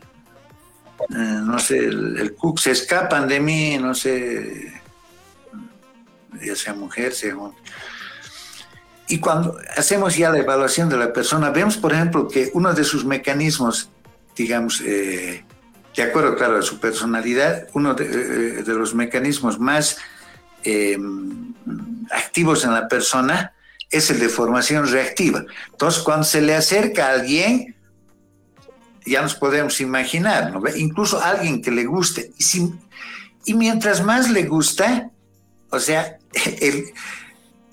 eh, 1.10 1.14
no 1.14 1.58
sé, 1.58 1.78
el, 1.78 2.34
cook, 2.36 2.60
se 2.60 2.70
escapan 2.70 3.26
de 3.26 3.40
mí, 3.40 3.76
no 3.78 3.94
sé, 3.94 4.72
ya 6.40 6.54
sea 6.54 6.74
mujer, 6.74 7.12
sea 7.12 7.36
hombre. 7.36 7.60
Y 9.08 9.18
cuando 9.18 9.58
hacemos 9.76 10.16
ya 10.16 10.30
la 10.30 10.38
evaluación 10.38 10.88
de 10.88 10.96
la 10.96 11.12
persona, 11.12 11.50
vemos, 11.50 11.76
por 11.76 11.92
ejemplo, 11.92 12.28
que 12.28 12.50
uno 12.54 12.72
de 12.72 12.84
sus 12.84 13.04
mecanismos, 13.04 13.90
digamos, 14.36 14.80
eh, 14.80 15.44
de 15.96 16.02
acuerdo, 16.02 16.36
claro, 16.36 16.58
a 16.58 16.62
su 16.62 16.80
personalidad, 16.80 17.68
uno 17.74 17.94
de, 17.94 18.04
eh, 18.60 18.64
los 18.66 18.94
mecanismos 18.94 19.58
más 19.58 19.98
activos 22.12 22.64
en 22.64 22.72
la 22.72 22.86
persona 22.86 23.52
es 23.90 24.10
el 24.10 24.18
de 24.18 24.28
formación 24.28 24.90
reactiva. 24.90 25.44
Entonces, 25.70 26.02
cuando 26.02 26.24
se 26.24 26.40
le 26.40 26.54
acerca 26.54 27.08
a 27.08 27.12
alguien, 27.12 27.76
ya 29.04 29.22
nos 29.22 29.34
podemos 29.34 29.80
imaginar. 29.80 30.52
Incluso 30.76 31.22
alguien 31.22 31.62
que 31.62 31.70
le 31.70 31.84
guste. 31.84 32.32
Y, 33.44 33.54
mientras 33.54 34.02
más 34.02 34.30
le 34.30 34.44
gusta, 34.44 35.10
o 35.70 35.78
sea, 35.78 36.18
el, 36.60 36.84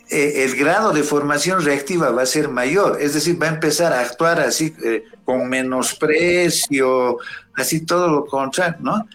eh, 0.09 0.43
el, 0.43 0.55
grado 0.55 0.91
de 0.91 1.03
formación 1.03 1.63
reactiva 1.63 2.11
va 2.11 2.23
a 2.23 2.25
ser 2.25 2.49
mayor, 2.49 2.97
es 2.99 3.13
decir, 3.13 3.41
va 3.41 3.47
a 3.47 3.53
empezar 3.53 3.93
a 3.93 4.01
actuar 4.01 4.39
así 4.39 4.73
eh, 4.83 5.03
con 5.23 5.47
menosprecio, 5.47 7.17
así 7.59 7.85
todo 7.85 8.07
lo 8.07 8.25
contrario, 8.25 8.77
¿no? 8.81 9.07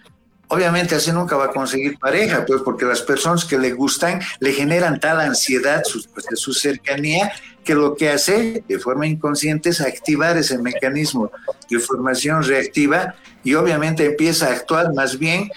Obviamente 0.48 0.94
así 0.94 1.10
nunca 1.10 1.36
va 1.36 1.46
a 1.46 1.50
conseguir 1.50 1.98
pareja, 1.98 2.44
pues 2.46 2.60
porque 2.62 2.84
las 2.84 3.00
personas 3.00 3.44
que 3.44 3.58
le 3.58 3.72
gustan 3.72 4.20
le 4.40 4.52
generan 4.52 5.00
tal 5.00 5.20
ansiedad 5.20 5.82
su, 5.84 6.04
pues, 6.12 6.26
su 6.34 6.52
cercanía 6.52 7.32
que 7.64 7.74
lo 7.74 7.96
que 7.96 8.10
hace 8.10 8.62
de 8.68 8.78
forma 8.78 9.06
inconsciente 9.06 9.70
es 9.70 9.80
activar 9.80 10.36
ese 10.36 10.58
mecanismo 10.58 11.32
de 11.70 11.78
formación 11.78 12.42
reactiva 12.42 13.14
y 13.42 13.54
obviamente 13.54 14.04
empieza 14.04 14.48
a 14.48 14.52
actuar 14.52 14.92
más 14.94 15.18
bien 15.18 15.50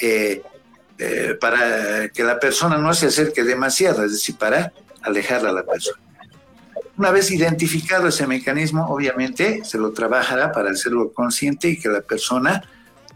eh, 0.00 0.42
eh, 0.98 1.36
para 1.40 2.08
que 2.10 2.22
la 2.22 2.38
persona 2.38 2.76
no 2.76 2.92
se 2.94 3.06
acerque 3.06 3.42
demasiado, 3.42 4.04
es 4.04 4.12
decir, 4.12 4.36
para 4.36 4.72
alejarla 5.02 5.50
a 5.50 5.52
la 5.52 5.64
persona. 5.64 6.03
Una 6.96 7.10
vez 7.10 7.30
identificado 7.30 8.08
ese 8.08 8.26
mecanismo, 8.26 8.86
obviamente 8.86 9.64
se 9.64 9.78
lo 9.78 9.92
trabajará 9.92 10.52
para 10.52 10.70
hacerlo 10.70 11.12
consciente 11.12 11.68
y 11.68 11.78
que 11.78 11.88
la 11.88 12.02
persona 12.02 12.62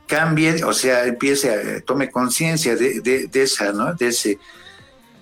cambie, 0.09 0.65
o 0.65 0.73
sea, 0.73 1.05
empiece 1.05 1.51
a 1.51 1.81
tome 1.83 2.11
conciencia 2.11 2.75
de, 2.75 3.29
esa, 3.33 3.73
de, 3.73 4.09
ese, 4.09 4.39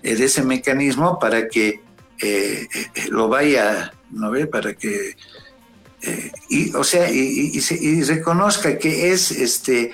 de 0.03 0.25
ese 0.25 0.43
mecanismo 0.43 1.19
para 1.19 1.49
que 1.49 1.83
eh, 2.23 2.67
eh, 2.73 2.89
lo 3.11 3.29
vaya, 3.29 3.93
¿no 4.11 4.31
ve? 4.31 4.47
Para 4.47 4.73
que, 4.73 5.17
eh, 6.03 6.33
y, 6.49 6.75
o 6.75 6.83
sea, 6.83 7.11
y, 7.11 8.03
reconozca 8.05 8.79
que 8.79 9.13
es, 9.13 9.33
este, 9.33 9.93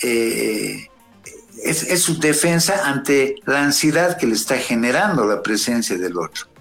es, 0.00 2.00
su 2.00 2.20
defensa 2.20 2.88
ante 2.88 3.36
la 3.46 3.64
ansiedad 3.64 4.18
que 4.18 4.26
le 4.26 4.34
está 4.34 4.58
generando 4.58 5.26
la 5.26 5.42
presencia 5.42 5.96
del 5.96 6.16
otro. 6.16 6.53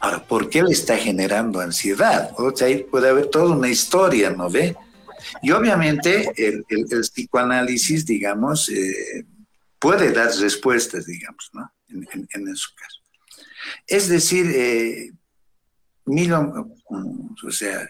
Ahora, 0.00 0.24
¿por 0.24 0.48
qué 0.48 0.62
le 0.62 0.72
está 0.72 0.96
generando 0.96 1.60
ansiedad? 1.60 2.30
O 2.36 2.54
sea, 2.54 2.68
ahí 2.68 2.84
puede 2.84 3.08
haber 3.08 3.26
toda 3.26 3.56
una 3.56 3.68
historia, 3.68 4.30
¿no 4.30 4.48
ve? 4.48 4.76
Y 5.42 5.50
obviamente 5.50 6.32
el, 6.36 6.64
psicoanálisis, 7.02 8.06
digamos, 8.06 8.70
puede 9.78 10.12
dar 10.12 10.30
respuestas, 10.36 11.06
digamos, 11.06 11.50
¿no? 11.52 11.72
En, 11.88 12.28
en, 12.32 12.56
su 12.56 12.74
caso. 12.74 13.00
Es 13.86 14.08
decir, 14.08 14.46
eh, 14.54 15.12
o 16.06 17.50
sea, 17.50 17.88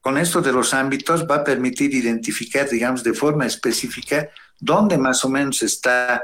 con 0.00 0.18
esto 0.18 0.40
de 0.40 0.52
los 0.52 0.72
ámbitos 0.74 1.26
va 1.28 1.36
a 1.36 1.44
permitir 1.44 1.94
identificar, 1.94 2.68
digamos, 2.68 3.02
de 3.02 3.12
forma 3.12 3.46
específica 3.46 4.30
dónde 4.58 4.98
más 4.98 5.24
o 5.24 5.28
menos 5.28 5.62
está, 5.62 6.22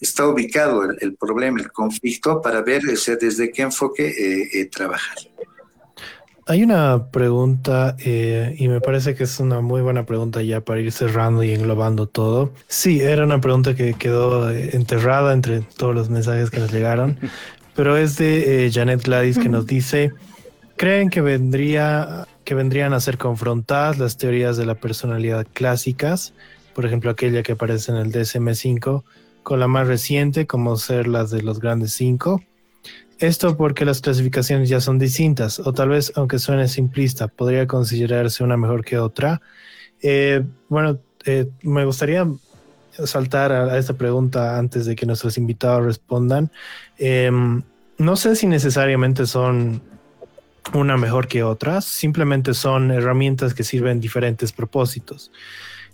está 0.00 0.26
ubicado 0.26 0.82
el, 0.90 1.14
problema, 1.14 1.60
el 1.60 1.70
conflicto, 1.70 2.40
para 2.40 2.62
ver 2.62 2.82
desde 2.82 3.50
qué 3.50 3.62
enfoque 3.62 4.08
eh, 4.08 4.48
eh, 4.52 4.66
trabajar. 4.66 5.16
Hay 6.46 6.64
una 6.64 7.10
pregunta 7.12 7.96
y 8.04 8.66
me 8.66 8.80
parece 8.80 9.14
que 9.14 9.24
es 9.24 9.38
una 9.38 9.60
muy 9.60 9.80
buena 9.80 10.04
pregunta 10.04 10.42
ya 10.42 10.60
para 10.60 10.80
ir 10.80 10.90
cerrando 10.90 11.44
y 11.44 11.52
englobando 11.52 12.08
todo. 12.08 12.52
Sí, 12.66 13.00
era 13.00 13.24
una 13.24 13.40
pregunta 13.40 13.76
que 13.76 13.94
quedó 13.94 14.50
enterrada 14.50 15.34
entre 15.34 15.60
todos 15.60 15.94
los 15.94 16.10
mensajes 16.10 16.50
que 16.50 16.58
nos 16.58 16.72
llegaron, 16.72 17.16
pero 17.76 17.96
es 17.96 18.16
de 18.16 18.66
eh, 18.66 18.70
Janet 18.72 19.04
Gladys 19.04 19.38
que 19.38 19.48
nos 19.48 19.66
dice, 19.66 20.12
¿creen 20.76 21.10
que, 21.10 21.20
vendría, 21.20 22.26
que 22.44 22.54
vendrían 22.54 22.92
a 22.92 22.98
ser 22.98 23.18
confrontadas 23.18 23.98
las 23.98 24.16
teorías 24.16 24.56
de 24.56 24.66
la 24.66 24.74
personalidad 24.74 25.46
clásicas, 25.52 26.34
por 26.74 26.86
ejemplo 26.86 27.10
aquella 27.10 27.44
que 27.44 27.52
aparece 27.52 27.92
en 27.92 27.98
el 27.98 28.10
DSM5, 28.10 29.04
con 29.42 29.60
la 29.60 29.68
más 29.68 29.86
reciente 29.86 30.46
como 30.46 30.76
ser 30.76 31.06
las 31.08 31.30
de 31.30 31.42
los 31.42 31.60
grandes 31.60 31.92
cinco? 31.92 32.42
Esto 33.18 33.56
porque 33.56 33.84
las 33.84 34.00
clasificaciones 34.00 34.68
ya 34.68 34.80
son 34.80 34.98
distintas, 34.98 35.60
o 35.60 35.72
tal 35.72 35.90
vez, 35.90 36.12
aunque 36.16 36.40
suene 36.40 36.66
simplista, 36.66 37.28
podría 37.28 37.66
considerarse 37.68 38.42
una 38.42 38.56
mejor 38.56 38.84
que 38.84 38.98
otra. 38.98 39.40
Eh, 40.00 40.42
bueno, 40.68 40.98
eh, 41.24 41.46
me 41.62 41.84
gustaría 41.84 42.26
saltar 43.04 43.52
a, 43.52 43.78
esta 43.78 43.94
pregunta 43.94 44.58
antes 44.58 44.86
de 44.86 44.96
que 44.96 45.06
nuestros 45.06 45.38
invitados 45.38 45.84
respondan. 45.84 46.50
Em, 46.98 47.62
no 47.98 48.16
sé 48.16 48.34
si 48.34 48.46
necesariamente 48.46 49.26
son 49.26 49.82
una 50.74 50.96
mejor 50.96 51.28
que 51.28 51.42
otras, 51.42 51.84
simplemente 51.84 52.54
son 52.54 52.90
herramientas 52.90 53.54
que 53.54 53.64
sirven 53.64 54.00
diferentes 54.00 54.52
propósitos. 54.52 55.30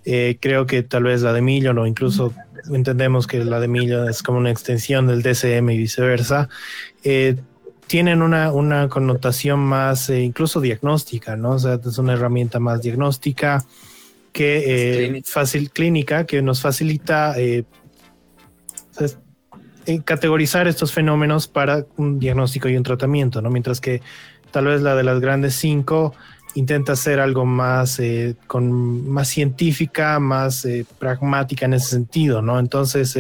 Eh, 0.05 0.39
creo 0.41 0.67
que 0.67 0.83
tal 0.83 1.05
vez 1.05 1.23
la 1.23 1.33
de 1.33 1.43
Million 1.43 1.77
o 1.79 1.87
incluso 1.87 2.33
entendemos 2.71 3.27
que 3.27 3.45
la 3.45 3.61
de 3.61 3.69
Million 3.69 4.09
es 4.09 4.23
como 4.23 4.39
una 4.39 4.51
extensión 4.51 5.07
del 5.07 5.23
DCM 5.23 5.71
y 5.71 5.79
viceversa, 5.79 6.49
eh, 7.05 7.37
tienen 7.87 8.23
una, 8.23 8.53
una, 8.53 8.89
connotación 8.89 9.61
más 9.61 10.11
eh, 10.11 10.21
incluso 10.21 10.61
diagnóstica, 10.61 11.37
¿no? 11.37 11.53
O 11.53 11.59
sea, 11.59 11.81
es 11.85 11.99
una 11.99 12.13
herramienta 12.13 12.61
más 12.61 12.83
diagnóstica, 12.83 13.65
que 14.33 15.17
eh, 15.17 15.23
fácil 15.25 15.71
clínica 15.71 16.27
que 16.27 16.43
nos 16.43 16.61
facilita 16.61 17.35
categorizar 20.05 20.69
estos 20.69 20.93
fenómenos 20.93 21.49
para 21.49 21.87
un 21.97 22.19
diagnóstico 22.19 22.69
y 22.69 22.77
un 22.77 22.83
tratamiento, 22.83 23.41
¿no? 23.41 23.49
Mientras 23.51 23.81
que 23.81 24.03
tal 24.51 24.67
vez 24.67 24.83
la 24.83 24.95
de 24.95 25.03
las 25.03 25.19
grandes 25.21 25.55
cinco 25.55 26.15
intenta 26.55 26.93
hacer 26.93 27.21
algo 27.21 27.45
más 27.45 28.01
con 28.47 29.09
más 29.09 29.29
científica, 29.29 30.19
más 30.19 30.67
pragmática 30.99 31.67
en 31.67 31.75
ese 31.75 31.91
sentido, 31.91 32.43
¿no? 32.43 32.59
Entonces 32.59 33.19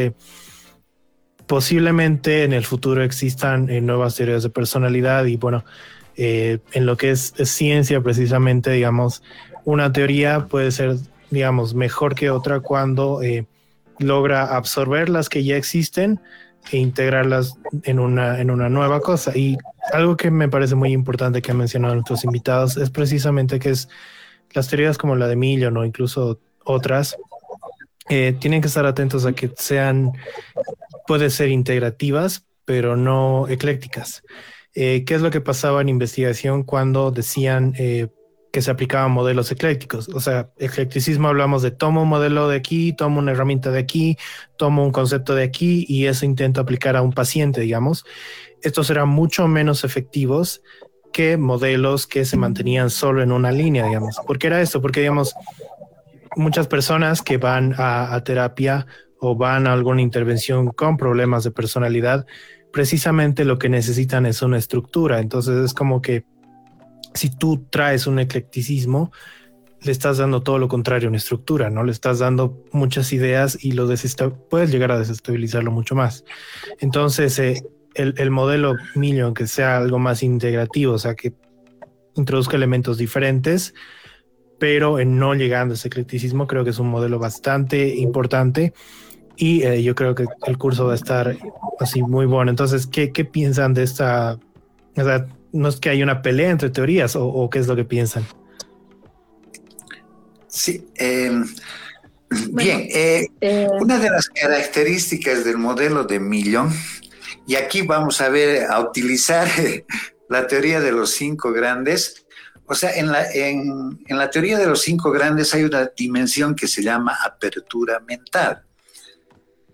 posiblemente 1.46 2.44
en 2.44 2.52
el 2.52 2.64
futuro 2.64 3.02
existan 3.02 3.68
nuevas 3.86 4.16
teorías 4.16 4.42
de 4.42 4.50
personalidad 4.50 5.24
y 5.26 5.36
bueno, 5.36 5.64
en 6.16 6.86
lo 6.86 6.96
que 6.96 7.10
es, 7.10 7.32
ciencia 7.44 8.00
precisamente, 8.00 8.72
digamos, 8.72 9.22
una 9.64 9.92
teoría 9.92 10.46
puede 10.46 10.70
ser, 10.70 10.96
digamos, 11.30 11.74
mejor 11.74 12.14
que 12.14 12.30
otra 12.30 12.60
cuando 12.60 13.22
eh, 13.22 13.46
logra 13.98 14.56
absorber 14.56 15.10
las 15.10 15.28
que 15.28 15.44
ya 15.44 15.56
existen 15.56 16.20
e 16.70 16.78
integrarlas 16.78 17.58
en 17.82 17.98
una, 17.98 18.40
en 18.40 18.50
una 18.50 18.68
nueva 18.68 19.00
cosa. 19.00 19.36
Y 19.36 19.56
algo 19.92 20.16
que 20.16 20.30
me 20.30 20.48
parece 20.48 20.74
muy 20.74 20.92
importante 20.92 21.42
que 21.42 21.50
han 21.50 21.58
mencionado 21.58 21.94
nuestros 21.94 22.24
invitados 22.24 22.76
es 22.76 22.90
precisamente 22.90 23.58
que 23.58 23.70
es 23.70 23.88
las 24.52 24.68
teorías 24.68 24.98
como 24.98 25.16
la 25.16 25.28
de 25.28 25.36
Millon 25.36 25.76
o 25.76 25.84
incluso 25.84 26.40
otras, 26.64 27.16
eh, 28.08 28.34
tienen 28.38 28.60
que 28.60 28.68
estar 28.68 28.86
atentos 28.86 29.26
a 29.26 29.32
que 29.32 29.52
sean, 29.56 30.12
puede 31.06 31.30
ser 31.30 31.50
integrativas, 31.50 32.46
pero 32.64 32.96
no 32.96 33.48
eclécticas. 33.48 34.22
Eh, 34.74 35.04
¿Qué 35.06 35.14
es 35.14 35.22
lo 35.22 35.30
que 35.30 35.40
pasaba 35.40 35.80
en 35.80 35.88
investigación 35.88 36.62
cuando 36.62 37.10
decían 37.10 37.74
que 38.52 38.62
se 38.62 38.70
aplicaban 38.70 39.10
modelos 39.10 39.52
eclécticos. 39.52 40.08
O 40.08 40.20
sea, 40.20 40.50
eclecticismo 40.58 41.28
hablamos 41.28 41.62
de 41.62 41.70
tomo 41.70 42.02
un 42.02 42.08
modelo 42.08 42.48
de 42.48 42.56
aquí, 42.56 42.92
tomo 42.92 43.18
una 43.18 43.32
herramienta 43.32 43.70
de 43.70 43.78
aquí, 43.78 44.16
tomo 44.56 44.84
un 44.84 44.92
concepto 44.92 45.34
de 45.34 45.44
aquí 45.44 45.84
y 45.88 46.06
eso 46.06 46.24
intento 46.24 46.60
aplicar 46.60 46.96
a 46.96 47.02
un 47.02 47.12
paciente, 47.12 47.60
digamos. 47.60 48.04
Estos 48.62 48.86
serán 48.86 49.08
mucho 49.08 49.46
menos 49.48 49.84
efectivos 49.84 50.62
que 51.12 51.36
modelos 51.36 52.06
que 52.06 52.24
se 52.24 52.36
mantenían 52.36 52.90
solo 52.90 53.22
en 53.22 53.32
una 53.32 53.52
línea, 53.52 53.86
digamos. 53.86 54.16
¿Por 54.26 54.38
qué 54.38 54.48
era 54.48 54.60
esto? 54.60 54.80
Porque, 54.80 55.00
digamos, 55.00 55.34
muchas 56.36 56.66
personas 56.66 57.22
que 57.22 57.36
van 57.38 57.74
a, 57.76 58.20
terapia 58.24 58.86
o 59.20 59.34
van 59.34 59.66
a 59.66 59.72
alguna 59.72 60.02
intervención 60.02 60.68
con 60.68 60.96
problemas 60.96 61.44
de 61.44 61.50
personalidad, 61.50 62.26
precisamente 62.72 63.44
lo 63.44 63.58
que 63.58 63.68
necesitan 63.68 64.26
es 64.26 64.42
una 64.42 64.58
estructura. 64.58 65.18
Entonces 65.18 65.64
es 65.64 65.74
como 65.74 66.00
que 66.00 66.24
si 67.18 67.30
tú 67.30 67.66
traes 67.70 68.06
un 68.06 68.18
eclecticismo, 68.18 69.12
le 69.82 69.92
estás 69.92 70.18
dando 70.18 70.42
todo 70.42 70.58
lo 70.58 70.68
contrario, 70.68 71.08
una 71.08 71.18
estructura, 71.18 71.70
¿no? 71.70 71.84
Le 71.84 71.92
estás 71.92 72.18
dando 72.18 72.64
muchas 72.72 73.12
ideas 73.12 73.58
y 73.60 73.72
lo 73.72 73.88
puedes 74.50 74.70
llegar 74.70 74.90
a 74.90 74.98
desestabilizarlo 74.98 75.70
mucho 75.70 75.94
más. 75.94 76.24
Entonces, 76.80 77.38
eh, 77.38 77.62
el, 77.94 78.14
el, 78.18 78.30
modelo 78.30 78.74
Million, 78.94 79.34
que 79.34 79.46
sea 79.46 79.78
algo 79.78 79.98
más 79.98 80.22
integrativo, 80.22 80.94
o 80.94 80.98
sea, 80.98 81.14
que 81.14 81.32
introduzca 82.14 82.56
elementos 82.56 82.98
diferentes, 82.98 83.74
pero 84.58 84.98
en 84.98 85.18
no 85.18 85.34
llegando 85.34 85.74
a 85.74 85.76
ese 85.76 85.88
eclecticismo, 85.88 86.46
creo 86.46 86.64
que 86.64 86.70
es 86.70 86.78
un 86.78 86.88
modelo 86.88 87.18
bastante 87.18 87.96
importante 87.96 88.72
y 89.36 89.62
eh, 89.62 89.82
yo 89.84 89.94
creo 89.94 90.16
que 90.16 90.26
el 90.46 90.58
curso 90.58 90.86
va 90.86 90.92
a 90.92 90.96
estar 90.96 91.36
así 91.78 92.02
muy 92.02 92.26
bueno. 92.26 92.50
Entonces, 92.50 92.88
¿qué, 92.88 93.08
piensan 93.24 93.72
de 93.72 93.84
esta? 93.84 94.36
O 94.96 95.04
no 95.58 95.68
es 95.68 95.76
que 95.76 95.90
hay 95.90 96.02
una 96.02 96.22
pelea 96.22 96.50
entre 96.50 96.70
teorías 96.70 97.16
o, 97.16 97.48
qué 97.50 97.58
es 97.58 97.66
lo 97.66 97.76
que 97.76 97.84
piensan. 97.84 98.26
Sí, 100.46 100.86
em, 100.96 101.46
bien, 102.50 102.88
eh, 102.90 103.28
eh, 103.40 103.68
una 103.80 103.98
de 103.98 104.10
las 104.10 104.28
características 104.28 105.44
del 105.44 105.58
modelo 105.58 106.04
de 106.04 106.20
Millón, 106.20 106.72
y 107.46 107.56
aquí 107.56 107.82
vamos 107.82 108.20
a 108.20 108.28
ver, 108.28 108.64
a 108.70 108.80
utilizar 108.80 109.48
la 110.28 110.46
teoría 110.46 110.80
de 110.80 110.92
los 110.92 111.10
cinco 111.10 111.52
grandes, 111.52 112.26
o 112.66 112.74
sea, 112.74 112.92
en 112.94 113.10
la, 113.10 113.24
en, 113.32 113.98
la 114.08 114.30
teoría 114.30 114.58
de 114.58 114.66
los 114.66 114.82
cinco 114.82 115.10
grandes 115.10 115.54
hay 115.54 115.64
una 115.64 115.90
dimensión 115.96 116.54
que 116.54 116.68
se 116.68 116.82
llama 116.82 117.16
apertura 117.24 117.98
mental. 118.00 118.62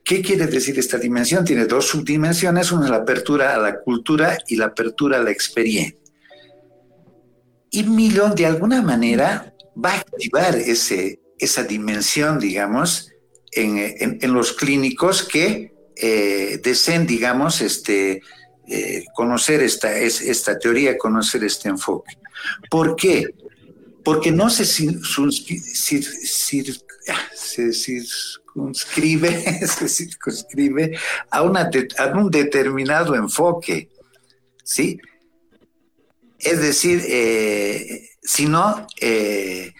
¿Qué 0.04 0.20
quiere 0.20 0.46
decir 0.46 0.78
esta 0.78 0.98
dimensión? 0.98 1.46
Tiene 1.46 1.64
dos 1.64 1.86
subdimensiones, 1.86 2.70
una 2.72 2.84
es 2.84 2.90
la 2.90 2.98
apertura 2.98 3.54
a 3.54 3.58
la 3.58 3.80
cultura 3.80 4.38
y 4.46 4.56
la 4.56 4.66
apertura 4.66 5.16
a 5.16 5.22
la 5.22 5.30
experiencia. 5.30 5.98
Y 7.70 7.84
Millón 7.84 8.34
de 8.34 8.44
alguna 8.44 8.82
manera 8.82 9.54
va 9.82 9.92
a 9.92 9.98
activar 10.00 10.56
ese, 10.56 11.20
esa 11.38 11.62
dimensión, 11.62 12.38
digamos, 12.38 13.10
en, 13.50 14.34
los 14.34 14.52
clínicos 14.52 15.22
que 15.22 15.72
eh, 15.96 16.60
deseen, 16.62 17.06
digamos, 17.06 17.62
este, 17.62 18.20
eh, 18.68 19.04
conocer 19.14 19.62
esta, 19.62 19.96
esta 19.96 20.58
teoría, 20.58 20.98
conocer 20.98 21.44
este 21.44 21.70
enfoque. 21.70 22.18
¿Por 22.68 22.94
qué? 22.94 23.34
Porque 24.04 24.30
no 24.30 24.50
se, 24.50 24.64
circunscribe, 24.64 25.66
se 29.66 29.88
circunscribe 29.88 30.98
a, 31.30 31.42
una 31.42 31.70
a 31.98 32.06
un 32.08 32.30
determinado 32.30 33.14
enfoque, 33.14 33.88
¿sí? 34.62 35.00
Es 36.38 36.60
decir, 36.60 37.02
eh, 37.08 38.10
si 38.22 38.46
no, 38.46 38.86
eh, 39.00 39.72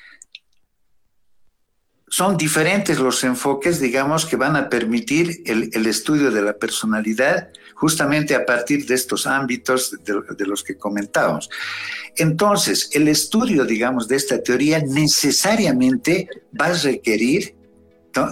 son 2.08 2.36
diferentes 2.36 3.00
los 3.00 3.24
enfoques, 3.24 3.80
digamos, 3.80 4.24
que 4.24 4.36
van 4.36 4.54
a 4.54 4.68
permitir 4.68 5.42
el, 5.46 5.86
estudio 5.86 6.30
de 6.30 6.42
la 6.42 6.58
personalidad 6.58 7.50
justamente 7.84 8.34
a 8.34 8.46
partir 8.46 8.86
de 8.86 8.94
estos 8.94 9.26
ámbitos 9.26 9.94
de, 10.02 10.46
los 10.46 10.64
que 10.64 10.74
comentábamos. 10.78 11.50
Entonces, 12.16 12.88
el 12.94 13.08
estudio, 13.08 13.66
digamos, 13.66 14.08
de 14.08 14.16
esta 14.16 14.42
teoría 14.42 14.78
necesariamente 14.78 16.26
va 16.58 16.68
a 16.68 16.72
requerir 16.72 17.54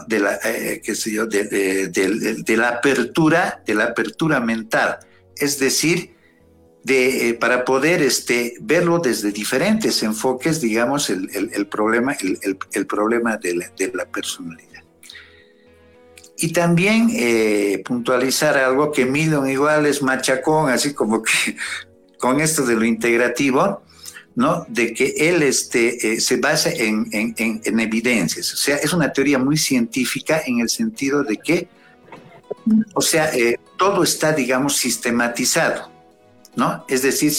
de, 0.06 0.18
la, 0.20 0.38
eh, 0.42 0.80
yo, 0.86 1.26
de, 1.26 2.56
la 2.56 2.68
apertura, 2.70 3.62
de 3.66 3.74
la 3.74 3.84
apertura 3.84 4.40
mental, 4.40 5.00
es 5.36 5.58
decir, 5.58 6.14
de, 6.82 7.28
eh, 7.28 7.34
para 7.34 7.66
poder 7.66 8.00
este, 8.00 8.54
verlo 8.58 9.00
desde 9.00 9.32
diferentes 9.32 10.02
enfoques, 10.02 10.62
digamos, 10.62 11.10
el, 11.10 11.66
problema, 11.66 12.16
el, 12.72 12.86
problema 12.86 13.36
de 13.36 13.90
la, 13.92 14.06
personalidad. 14.06 14.71
Y 16.42 16.52
también 16.52 17.08
eh, 17.12 17.82
puntualizar 17.84 18.56
algo 18.58 18.92
que 18.92 19.06
Milton 19.06 19.48
igual 19.48 19.86
es 19.86 20.02
machacón, 20.02 20.70
así 20.70 20.92
como 20.92 21.22
que 21.22 21.56
con 22.18 22.40
esto 22.40 22.66
de 22.66 22.74
lo 22.74 22.84
integrativo, 22.84 23.82
¿no? 24.34 24.64
De 24.68 24.92
que 24.92 25.14
él 25.16 25.42
este, 25.42 26.14
eh, 26.14 26.20
se 26.20 26.36
basa 26.36 26.70
en, 26.70 27.08
en, 27.12 27.80
evidencias. 27.80 28.52
O 28.52 28.56
sea, 28.56 28.76
es 28.76 28.92
una 28.92 29.12
teoría 29.12 29.38
muy 29.38 29.56
científica 29.56 30.42
en 30.46 30.60
el 30.60 30.68
sentido 30.68 31.22
de 31.22 31.36
que, 31.38 31.68
o 32.94 33.02
sea, 33.02 33.30
todo 33.76 34.02
está, 34.02 34.32
digamos, 34.32 34.76
sistematizado. 34.76 35.92
¿no? 36.56 36.84
Es 36.88 37.02
decir, 37.02 37.32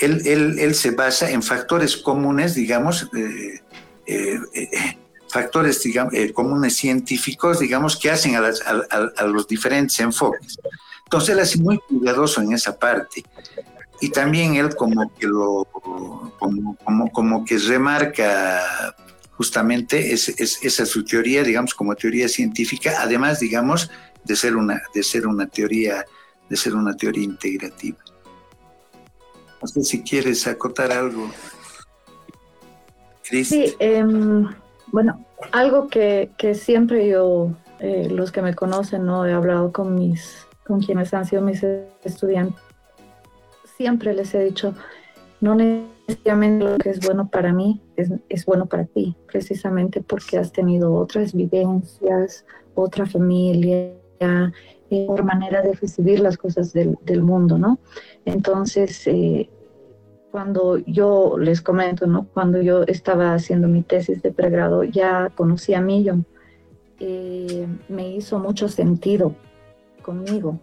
él, 0.00 0.74
se 0.74 0.90
basa 0.92 1.30
en 1.30 1.42
factores 1.42 1.96
comunes, 1.96 2.54
digamos, 2.54 3.08
eh, 3.16 3.60
eh, 4.06 4.38
eh, 4.54 4.98
factores 5.30 5.82
digamos, 5.82 6.14
comunes 6.34 6.76
científicos, 6.76 7.60
digamos, 7.60 7.96
que 7.96 8.10
hacen 8.10 8.34
a, 8.36 9.24
los 9.26 9.46
diferentes 9.46 9.98
enfoques. 10.00 10.58
Entonces 11.04 11.30
él 11.30 11.38
es 11.40 11.58
muy 11.58 11.78
cuidadoso 11.78 12.40
en 12.40 12.52
esa 12.52 12.78
parte. 12.78 13.24
Y 14.00 14.10
también 14.10 14.54
él 14.54 14.74
como 14.76 15.12
que 15.14 15.26
lo, 15.26 15.66
como, 16.38 17.08
como, 17.12 17.44
que 17.44 17.58
remarca 17.58 18.62
justamente 19.32 20.12
esa 20.12 20.32
es 20.38 20.88
su 20.88 21.04
teoría, 21.04 21.42
digamos, 21.42 21.74
como 21.74 21.94
teoría 21.94 22.28
científica, 22.28 22.96
además, 23.00 23.40
digamos, 23.40 23.90
de 24.24 24.36
ser 24.36 24.56
una, 24.56 24.82
de 24.94 25.02
ser 25.02 25.26
una 25.26 25.46
teoría, 25.46 26.04
de 26.48 26.56
ser 26.56 26.74
una 26.74 26.96
teoría 26.96 27.24
integrativa. 27.24 27.98
No 29.60 29.66
sé 29.66 29.82
si 29.82 30.02
quieres 30.02 30.46
acotar 30.46 30.92
algo. 30.92 31.30
Sí, 33.22 33.74
em, 33.78 34.48
bueno, 34.92 35.24
algo 35.52 35.88
que, 35.88 36.30
siempre 36.54 37.08
yo, 37.08 37.52
eh, 37.80 38.08
los 38.10 38.32
que 38.32 38.42
me 38.42 38.54
conocen, 38.54 39.04
no 39.04 39.26
he 39.26 39.32
hablado 39.32 39.72
con 39.72 39.94
mis, 39.94 40.46
con 40.66 40.80
quienes 40.80 41.12
han 41.14 41.24
sido 41.24 41.42
mis 41.42 41.62
estudiantes, 41.62 42.60
siempre 43.76 44.14
les 44.14 44.34
he 44.34 44.44
dicho, 44.44 44.74
no 45.40 45.54
necesariamente 45.54 46.64
lo 46.64 46.78
que 46.78 46.90
es 46.90 47.00
bueno 47.00 47.28
para 47.28 47.52
mí 47.52 47.80
es, 47.96 48.10
es 48.28 48.44
bueno 48.44 48.66
para 48.66 48.84
ti, 48.84 49.16
precisamente 49.26 50.00
porque 50.00 50.38
has 50.38 50.52
tenido 50.52 50.94
otras 50.94 51.32
vivencias, 51.32 52.44
otra 52.74 53.06
familia, 53.06 53.92
eh, 54.20 55.06
por 55.06 55.22
manera 55.22 55.62
de 55.62 55.74
recibir 55.74 56.20
las 56.20 56.36
cosas 56.36 56.72
del, 56.72 56.98
del 57.02 57.22
mundo, 57.22 57.58
¿no? 57.58 57.78
Entonces, 58.24 59.06
eh, 59.06 59.48
cuando 60.30 60.78
yo 60.78 61.36
les 61.38 61.60
comento, 61.60 62.06
¿no? 62.06 62.26
Cuando 62.34 62.60
yo 62.60 62.82
estaba 62.82 63.34
haciendo 63.34 63.68
mi 63.68 63.82
tesis 63.82 64.22
de 64.22 64.32
pregrado, 64.32 64.84
ya 64.84 65.30
conocí 65.34 65.74
a 65.74 65.80
Millon. 65.80 66.26
Eh, 67.00 67.66
me 67.88 68.10
hizo 68.10 68.38
mucho 68.38 68.68
sentido 68.68 69.34
conmigo, 70.02 70.58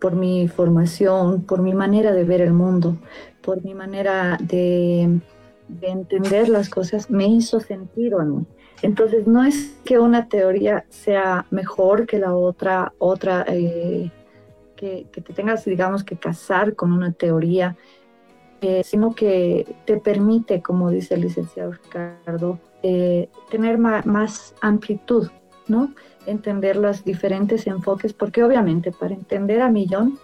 por 0.00 0.14
mi 0.14 0.48
formación, 0.48 1.42
por 1.42 1.62
mi 1.62 1.74
manera 1.74 2.12
de 2.12 2.24
ver 2.24 2.40
el 2.40 2.52
mundo, 2.52 2.96
por 3.42 3.62
mi 3.62 3.74
manera 3.74 4.38
de, 4.40 5.20
de 5.68 5.88
entender 5.88 6.48
las 6.48 6.68
cosas, 6.68 7.10
me 7.10 7.26
hizo 7.26 7.60
sentido 7.60 8.20
a 8.20 8.24
mí. 8.24 8.46
Entonces, 8.82 9.26
no 9.26 9.44
es 9.44 9.74
que 9.84 9.98
una 9.98 10.28
teoría 10.28 10.84
sea 10.90 11.46
mejor 11.50 12.06
que 12.06 12.18
la 12.18 12.34
otra, 12.34 12.92
otra, 12.98 13.44
eh, 13.48 14.10
que, 14.76 15.06
te 15.12 15.32
tengas, 15.32 15.64
digamos, 15.64 16.04
que 16.04 16.16
casar 16.16 16.74
con 16.74 16.92
una 16.92 17.12
teoría, 17.12 17.76
eh, 18.60 18.82
sino 18.84 19.14
que 19.14 19.76
te 19.84 19.98
permite, 19.98 20.62
como 20.62 20.90
dice 20.90 21.14
el 21.14 21.22
licenciado 21.22 21.72
Ricardo, 21.72 22.58
eh, 22.82 23.28
tener 23.50 23.78
más 23.78 24.54
amplitud, 24.60 25.28
¿no? 25.68 25.92
Entender 26.26 26.76
los 26.76 27.04
diferentes 27.04 27.66
enfoques, 27.66 28.12
porque 28.12 28.42
obviamente 28.42 28.92
para 28.92 29.14
entender 29.14 29.60
a 29.60 29.70
Millón 29.70 30.18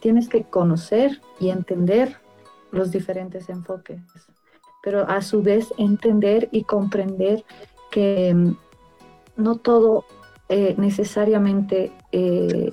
tienes 0.00 0.28
que 0.28 0.44
conocer 0.44 1.20
y 1.40 1.50
entender 1.50 2.16
los 2.70 2.90
diferentes 2.90 3.48
enfoques, 3.48 4.00
pero 4.82 5.08
a 5.08 5.22
su 5.22 5.42
vez 5.42 5.72
entender 5.78 6.48
y 6.50 6.64
comprender 6.64 7.44
que 7.90 8.34
mm, 8.34 8.56
no 9.36 9.56
todo 9.56 10.04
eh, 10.48 10.74
necesariamente 10.78 11.92
eh, 12.10 12.72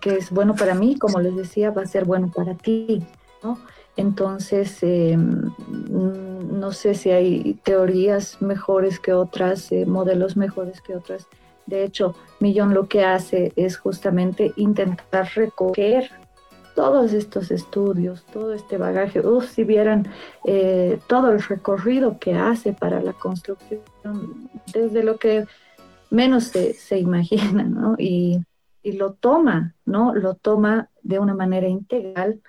que 0.00 0.16
es 0.16 0.30
bueno 0.30 0.54
para 0.54 0.74
mí, 0.74 0.96
como 0.98 1.20
les 1.20 1.36
decía, 1.36 1.70
va 1.70 1.82
a 1.82 1.86
ser 1.86 2.04
bueno 2.04 2.32
para 2.34 2.54
ti, 2.54 3.02
¿no? 3.42 3.58
Entonces, 4.00 4.82
em, 4.82 5.50
no 5.90 6.72
sé 6.72 6.94
si 6.94 7.10
hay 7.10 7.60
teorías 7.62 8.40
mejores 8.40 8.98
que 8.98 9.12
otras, 9.12 9.70
eh, 9.72 9.84
modelos 9.84 10.38
mejores 10.38 10.80
que 10.80 10.96
otras. 10.96 11.28
De 11.66 11.84
hecho, 11.84 12.14
Millón 12.40 12.72
lo 12.72 12.88
que 12.88 13.04
hace 13.04 13.52
es 13.56 13.76
justamente 13.76 14.54
intentar 14.56 15.28
recoger 15.34 16.10
todos 16.74 17.12
estos 17.12 17.50
estudios, 17.50 18.24
todo 18.32 18.54
este 18.54 18.78
bagaje, 18.78 19.20
Uf, 19.20 19.50
si 19.50 19.64
vieran 19.64 20.08
eh, 20.46 20.98
todo 21.06 21.30
el 21.30 21.42
recorrido 21.42 22.18
que 22.18 22.32
hace 22.32 22.72
para 22.72 23.02
la 23.02 23.12
construcción, 23.12 23.82
desde 24.72 25.04
lo 25.04 25.18
que 25.18 25.44
menos 26.08 26.44
se, 26.44 26.72
se 26.72 26.98
imagina, 26.98 27.64
¿no? 27.64 27.96
Y, 27.98 28.40
y, 28.82 28.92
lo 28.92 29.12
toma, 29.12 29.74
¿no? 29.84 30.14
Lo 30.14 30.36
toma 30.36 30.88
de 31.02 31.18
una 31.18 31.34
manera 31.34 31.68
integral 31.68 32.40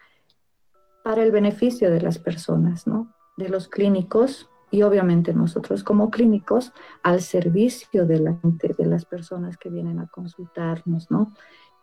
para 1.03 1.23
el 1.23 1.31
beneficio 1.31 1.91
de 1.91 2.01
las 2.01 2.19
personas, 2.19 2.87
¿no? 2.87 3.13
De 3.37 3.49
los 3.49 3.67
clínicos 3.67 4.49
y 4.71 4.83
obviamente 4.83 5.33
nosotros 5.33 5.83
como 5.83 6.09
clínicos 6.09 6.71
al 7.03 7.21
servicio 7.21 8.05
de 8.05 8.19
la 8.19 8.35
gente, 8.35 8.73
de 8.77 8.85
las 8.85 9.05
personas 9.05 9.57
que 9.57 9.69
vienen 9.69 9.99
a 9.99 10.07
consultarnos, 10.07 11.11
¿no? 11.11 11.33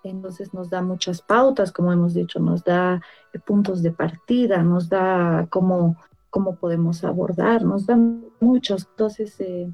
Entonces 0.04 0.54
nos 0.54 0.70
da 0.70 0.80
muchas 0.80 1.20
pautas, 1.20 1.72
como 1.72 1.92
hemos 1.92 2.14
dicho, 2.14 2.38
nos 2.40 2.64
da 2.64 3.00
eh, 3.32 3.38
puntos 3.38 3.82
de 3.82 3.90
partida, 3.90 4.62
nos 4.62 4.88
da 4.88 5.46
cómo, 5.50 5.96
cómo 6.30 6.56
podemos 6.56 7.04
abordar, 7.04 7.62
nos 7.64 7.86
da 7.86 7.98
muchos. 8.40 8.86
Entonces 8.90 9.38
eh, 9.40 9.70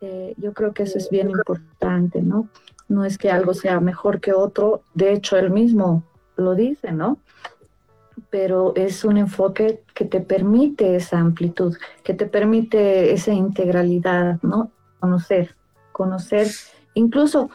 eh, 0.00 0.34
yo 0.36 0.52
creo 0.52 0.72
que 0.72 0.84
eso 0.84 0.98
es 0.98 1.10
bien 1.10 1.30
importante, 1.30 2.22
¿no? 2.22 2.48
No 2.88 3.04
es 3.04 3.18
que 3.18 3.30
algo 3.30 3.52
sea 3.54 3.80
mejor 3.80 4.20
que 4.20 4.32
otro, 4.32 4.82
de 4.94 5.12
hecho 5.12 5.36
él 5.36 5.50
mismo 5.50 6.02
lo 6.36 6.54
dice, 6.54 6.92
¿no? 6.92 7.18
Pero 8.30 8.74
es 8.76 9.04
un 9.04 9.16
enfoque 9.16 9.82
que 9.94 10.04
te 10.04 10.20
permite 10.20 10.96
esa 10.96 11.18
amplitud, 11.18 11.76
que 12.04 12.14
te 12.14 12.26
permite 12.26 13.12
esa 13.12 13.32
integralidad, 13.32 14.40
¿no? 14.42 14.70
Conocer, 15.00 15.54
conocer, 15.92 16.48
incluso, 16.94 17.50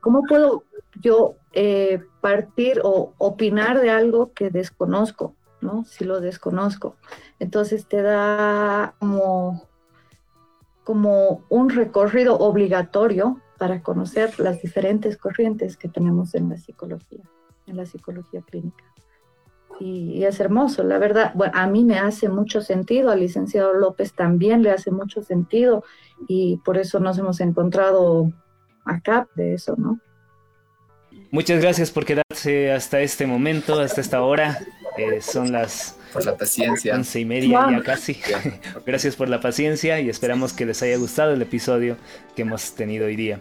¿cómo 0.00 0.22
puedo 0.28 0.64
yo 1.00 1.36
eh, 1.52 2.02
partir 2.20 2.80
o 2.82 3.12
opinar 3.18 3.80
de 3.80 3.90
algo 3.90 4.32
que 4.32 4.50
desconozco, 4.50 5.34
¿no? 5.60 5.84
Si 5.84 6.04
lo 6.04 6.20
desconozco. 6.20 6.96
Entonces 7.38 7.86
te 7.86 8.00
da 8.02 8.94
como, 8.98 9.66
como 10.84 11.44
un 11.48 11.70
recorrido 11.70 12.38
obligatorio 12.38 13.40
para 13.58 13.82
conocer 13.82 14.38
las 14.40 14.62
diferentes 14.62 15.16
corrientes 15.16 15.76
que 15.76 15.88
tenemos 15.88 16.34
en 16.34 16.48
la 16.48 16.56
psicología, 16.56 17.22
en 17.66 17.76
la 17.76 17.86
psicología 17.86 18.42
clínica. 18.42 18.84
Y, 19.84 20.24
es 20.24 20.38
hermoso, 20.38 20.84
la 20.84 20.98
verdad, 20.98 21.32
bueno, 21.34 21.52
a 21.56 21.66
mí 21.66 21.84
me 21.84 21.98
hace 21.98 22.28
mucho 22.28 22.60
sentido, 22.60 23.10
al 23.10 23.18
licenciado 23.18 23.72
López 23.74 24.12
también 24.12 24.62
le 24.62 24.70
hace 24.70 24.92
mucho 24.92 25.22
sentido 25.22 25.82
y 26.28 26.58
por 26.64 26.78
eso 26.78 27.00
nos 27.00 27.18
hemos 27.18 27.40
encontrado 27.40 28.30
acá 28.84 29.26
de 29.34 29.54
eso, 29.54 29.74
¿no? 29.76 29.98
Muchas 31.32 31.60
gracias 31.60 31.90
por 31.90 32.04
quedarse 32.04 32.70
hasta 32.70 33.00
este 33.00 33.26
momento, 33.26 33.80
hasta 33.80 34.00
esta 34.00 34.22
hora. 34.22 34.60
Eh, 34.96 35.20
son 35.20 35.50
las 35.50 35.98
por 36.12 36.24
la 36.24 36.36
paciencia. 36.36 36.94
once 36.94 37.18
y 37.18 37.24
media 37.24 37.66
ya 37.68 37.82
casi. 37.82 38.20
gracias 38.86 39.16
por 39.16 39.28
la 39.28 39.40
paciencia 39.40 39.98
y 39.98 40.08
esperamos 40.08 40.52
que 40.52 40.64
les 40.64 40.80
haya 40.82 40.96
gustado 40.96 41.32
el 41.32 41.42
episodio 41.42 41.96
que 42.36 42.42
hemos 42.42 42.76
tenido 42.76 43.06
hoy 43.06 43.16
día. 43.16 43.40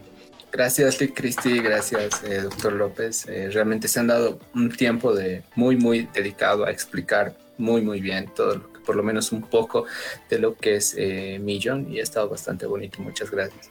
Gracias, 0.51 0.97
Cristi, 1.13 1.59
gracias, 1.59 2.23
eh, 2.23 2.41
doctor 2.41 2.73
López. 2.73 3.25
Eh, 3.27 3.49
realmente 3.51 3.87
se 3.87 3.99
han 3.99 4.07
dado 4.07 4.39
un 4.53 4.69
tiempo 4.69 5.13
de 5.13 5.43
muy, 5.55 5.77
muy 5.77 6.09
dedicado 6.13 6.65
a 6.65 6.71
explicar 6.71 7.37
muy, 7.57 7.81
muy 7.81 8.01
bien 8.01 8.29
todo, 8.35 8.61
por 8.85 8.95
lo 8.95 9.03
menos 9.03 9.31
un 9.31 9.43
poco 9.43 9.85
de 10.29 10.39
lo 10.39 10.55
que 10.55 10.75
es 10.75 10.95
Millón 11.39 11.91
y 11.91 11.99
ha 11.99 12.03
estado 12.03 12.29
bastante 12.29 12.65
bonito. 12.65 13.01
Muchas 13.01 13.31
gracias. 13.31 13.69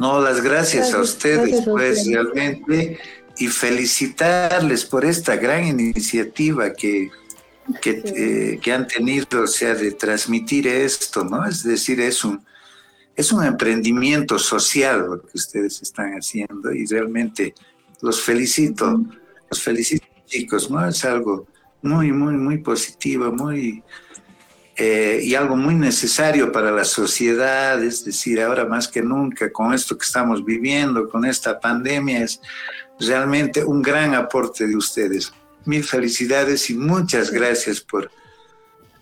No, 0.00 0.18
las 0.18 0.40
gracias, 0.40 0.94
a 0.94 1.00
ustedes, 1.02 1.62
pues 1.62 2.06
realmente, 2.06 2.98
y 3.36 3.48
felicitarles 3.48 4.86
por 4.86 5.04
esta 5.04 5.36
gran 5.36 5.66
iniciativa 5.66 6.72
que, 6.72 7.10
eh, 7.84 8.58
que, 8.62 8.72
han 8.72 8.86
tenido, 8.86 9.42
o 9.42 9.46
sea, 9.46 9.74
de 9.74 9.92
transmitir 9.92 10.66
esto, 10.66 11.22
¿no? 11.22 11.46
Es 11.46 11.62
decir, 11.62 12.00
es 12.00 12.24
un, 12.24 12.42
es 13.20 13.32
un 13.32 13.44
emprendimiento 13.44 14.38
social 14.38 15.06
lo 15.06 15.20
que 15.20 15.32
ustedes 15.34 15.82
están 15.82 16.12
haciendo 16.12 16.72
y 16.72 16.86
realmente 16.86 17.54
los 18.00 18.22
felicito, 18.22 19.02
los 19.50 19.62
felicito 19.62 20.06
chicos, 20.26 20.70
¿no? 20.70 20.86
Es 20.86 21.04
algo 21.04 21.46
muy, 21.82 22.12
muy, 22.12 22.34
muy 22.34 22.58
positivo, 22.58 23.30
muy, 23.30 23.82
eh, 24.76 25.20
y 25.22 25.34
algo 25.34 25.54
muy 25.54 25.74
necesario 25.74 26.50
para 26.50 26.70
la 26.70 26.84
sociedad, 26.84 27.82
es 27.82 28.06
decir, 28.06 28.40
ahora 28.40 28.64
más 28.64 28.88
que 28.88 29.02
nunca, 29.02 29.52
con 29.52 29.74
esto 29.74 29.98
que 29.98 30.04
estamos 30.04 30.42
viviendo, 30.42 31.06
con 31.06 31.26
esta 31.26 31.60
pandemia, 31.60 32.24
es 32.24 32.40
realmente 32.98 33.62
un 33.62 33.82
gran 33.82 34.14
aporte 34.14 34.66
de 34.66 34.76
ustedes. 34.76 35.30
Mil 35.66 35.84
felicidades 35.84 36.70
y 36.70 36.74
muchas 36.74 37.30
gracias 37.30 37.82
por, 37.82 38.10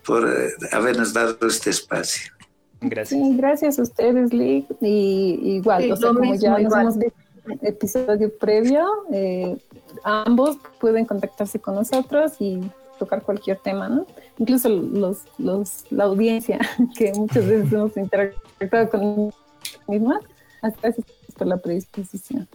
por 0.03 0.29
eh, 0.29 0.51
habernos 0.73 1.13
dado 1.13 1.37
este 1.47 1.69
espacio. 1.69 2.38
Gracias. 2.81 3.37
gracias 3.37 3.79
a 3.79 3.83
ustedes, 3.83 4.33
Lee. 4.33 4.65
Y 4.81 5.57
igual, 5.57 5.89
como 6.01 6.35
ya 6.35 6.57
nos 6.57 6.73
hemos 6.73 6.97
visto 6.97 7.19
en 7.45 7.51
el 7.61 7.67
episodio 7.67 8.31
previo, 8.37 8.85
eh, 9.11 9.57
ambos 10.03 10.57
pueden 10.79 11.05
contactarse 11.05 11.59
con 11.59 11.75
nosotros 11.75 12.33
y 12.39 12.61
tocar 12.97 13.23
cualquier 13.23 13.57
tema, 13.57 13.89
¿no? 13.89 14.05
Incluso 14.37 14.69
los, 14.69 15.23
los, 15.37 15.85
la 15.89 16.05
audiencia, 16.05 16.59
que 16.97 17.13
muchas 17.13 17.45
veces 17.45 17.71
hemos 17.73 17.95
interactuado 17.97 18.89
con 18.89 19.33
misma, 19.87 20.19
gracias 20.61 21.05
por 21.37 21.47
la 21.47 21.57
predisposición. 21.57 22.47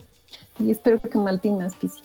Y 0.58 0.70
espero 0.70 1.00
que 1.00 1.18
Martín 1.18 1.60
auspicie. 1.62 2.04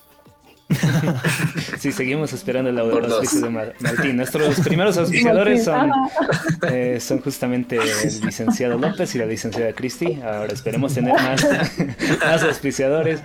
sí, 1.80 1.92
seguimos 1.92 2.32
esperando 2.34 2.70
el 2.70 2.80
auspicio 2.80 3.42
de 3.42 3.50
Martín. 3.50 4.18
Nuestros 4.18 4.60
primeros 4.60 4.98
auspiciadores 5.00 5.64
son, 5.64 5.92
eh, 6.72 7.00
son 7.00 7.22
justamente 7.22 7.78
el 7.78 8.26
licenciado 8.26 8.78
López 8.78 9.14
y 9.16 9.18
la 9.18 9.26
licenciada 9.26 9.74
Cristi. 9.74 10.20
Ahora 10.22 10.54
esperemos 10.54 10.94
tener 10.94 11.14
más, 11.14 11.48
más 12.20 12.44
auspiciadores. 12.44 13.22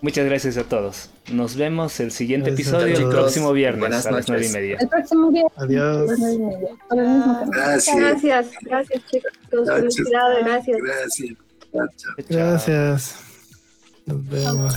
Muchas 0.00 0.26
gracias 0.26 0.56
a 0.56 0.64
todos. 0.64 1.10
Nos 1.30 1.56
vemos 1.56 1.98
el 1.98 2.12
siguiente 2.12 2.50
episodio 2.50 2.96
el 2.96 3.08
próximo 3.08 3.52
viernes 3.52 4.06
a 4.06 4.12
las 4.12 4.28
nueve 4.28 4.46
y 4.46 4.50
media. 4.50 4.76
El 4.80 4.88
próximo 4.88 5.30
viernes. 5.30 5.52
Adiós. 5.56 6.10
Gracias. 7.50 7.96
Gracias, 7.96 8.46
gracias 8.62 9.02
chicos. 9.10 9.32
Felicidades, 9.50 10.44
gracias. 10.44 10.78
Gracias. 10.82 11.36
Gracias. 12.28 13.16
Nos 14.06 14.28
vemos. 14.28 14.74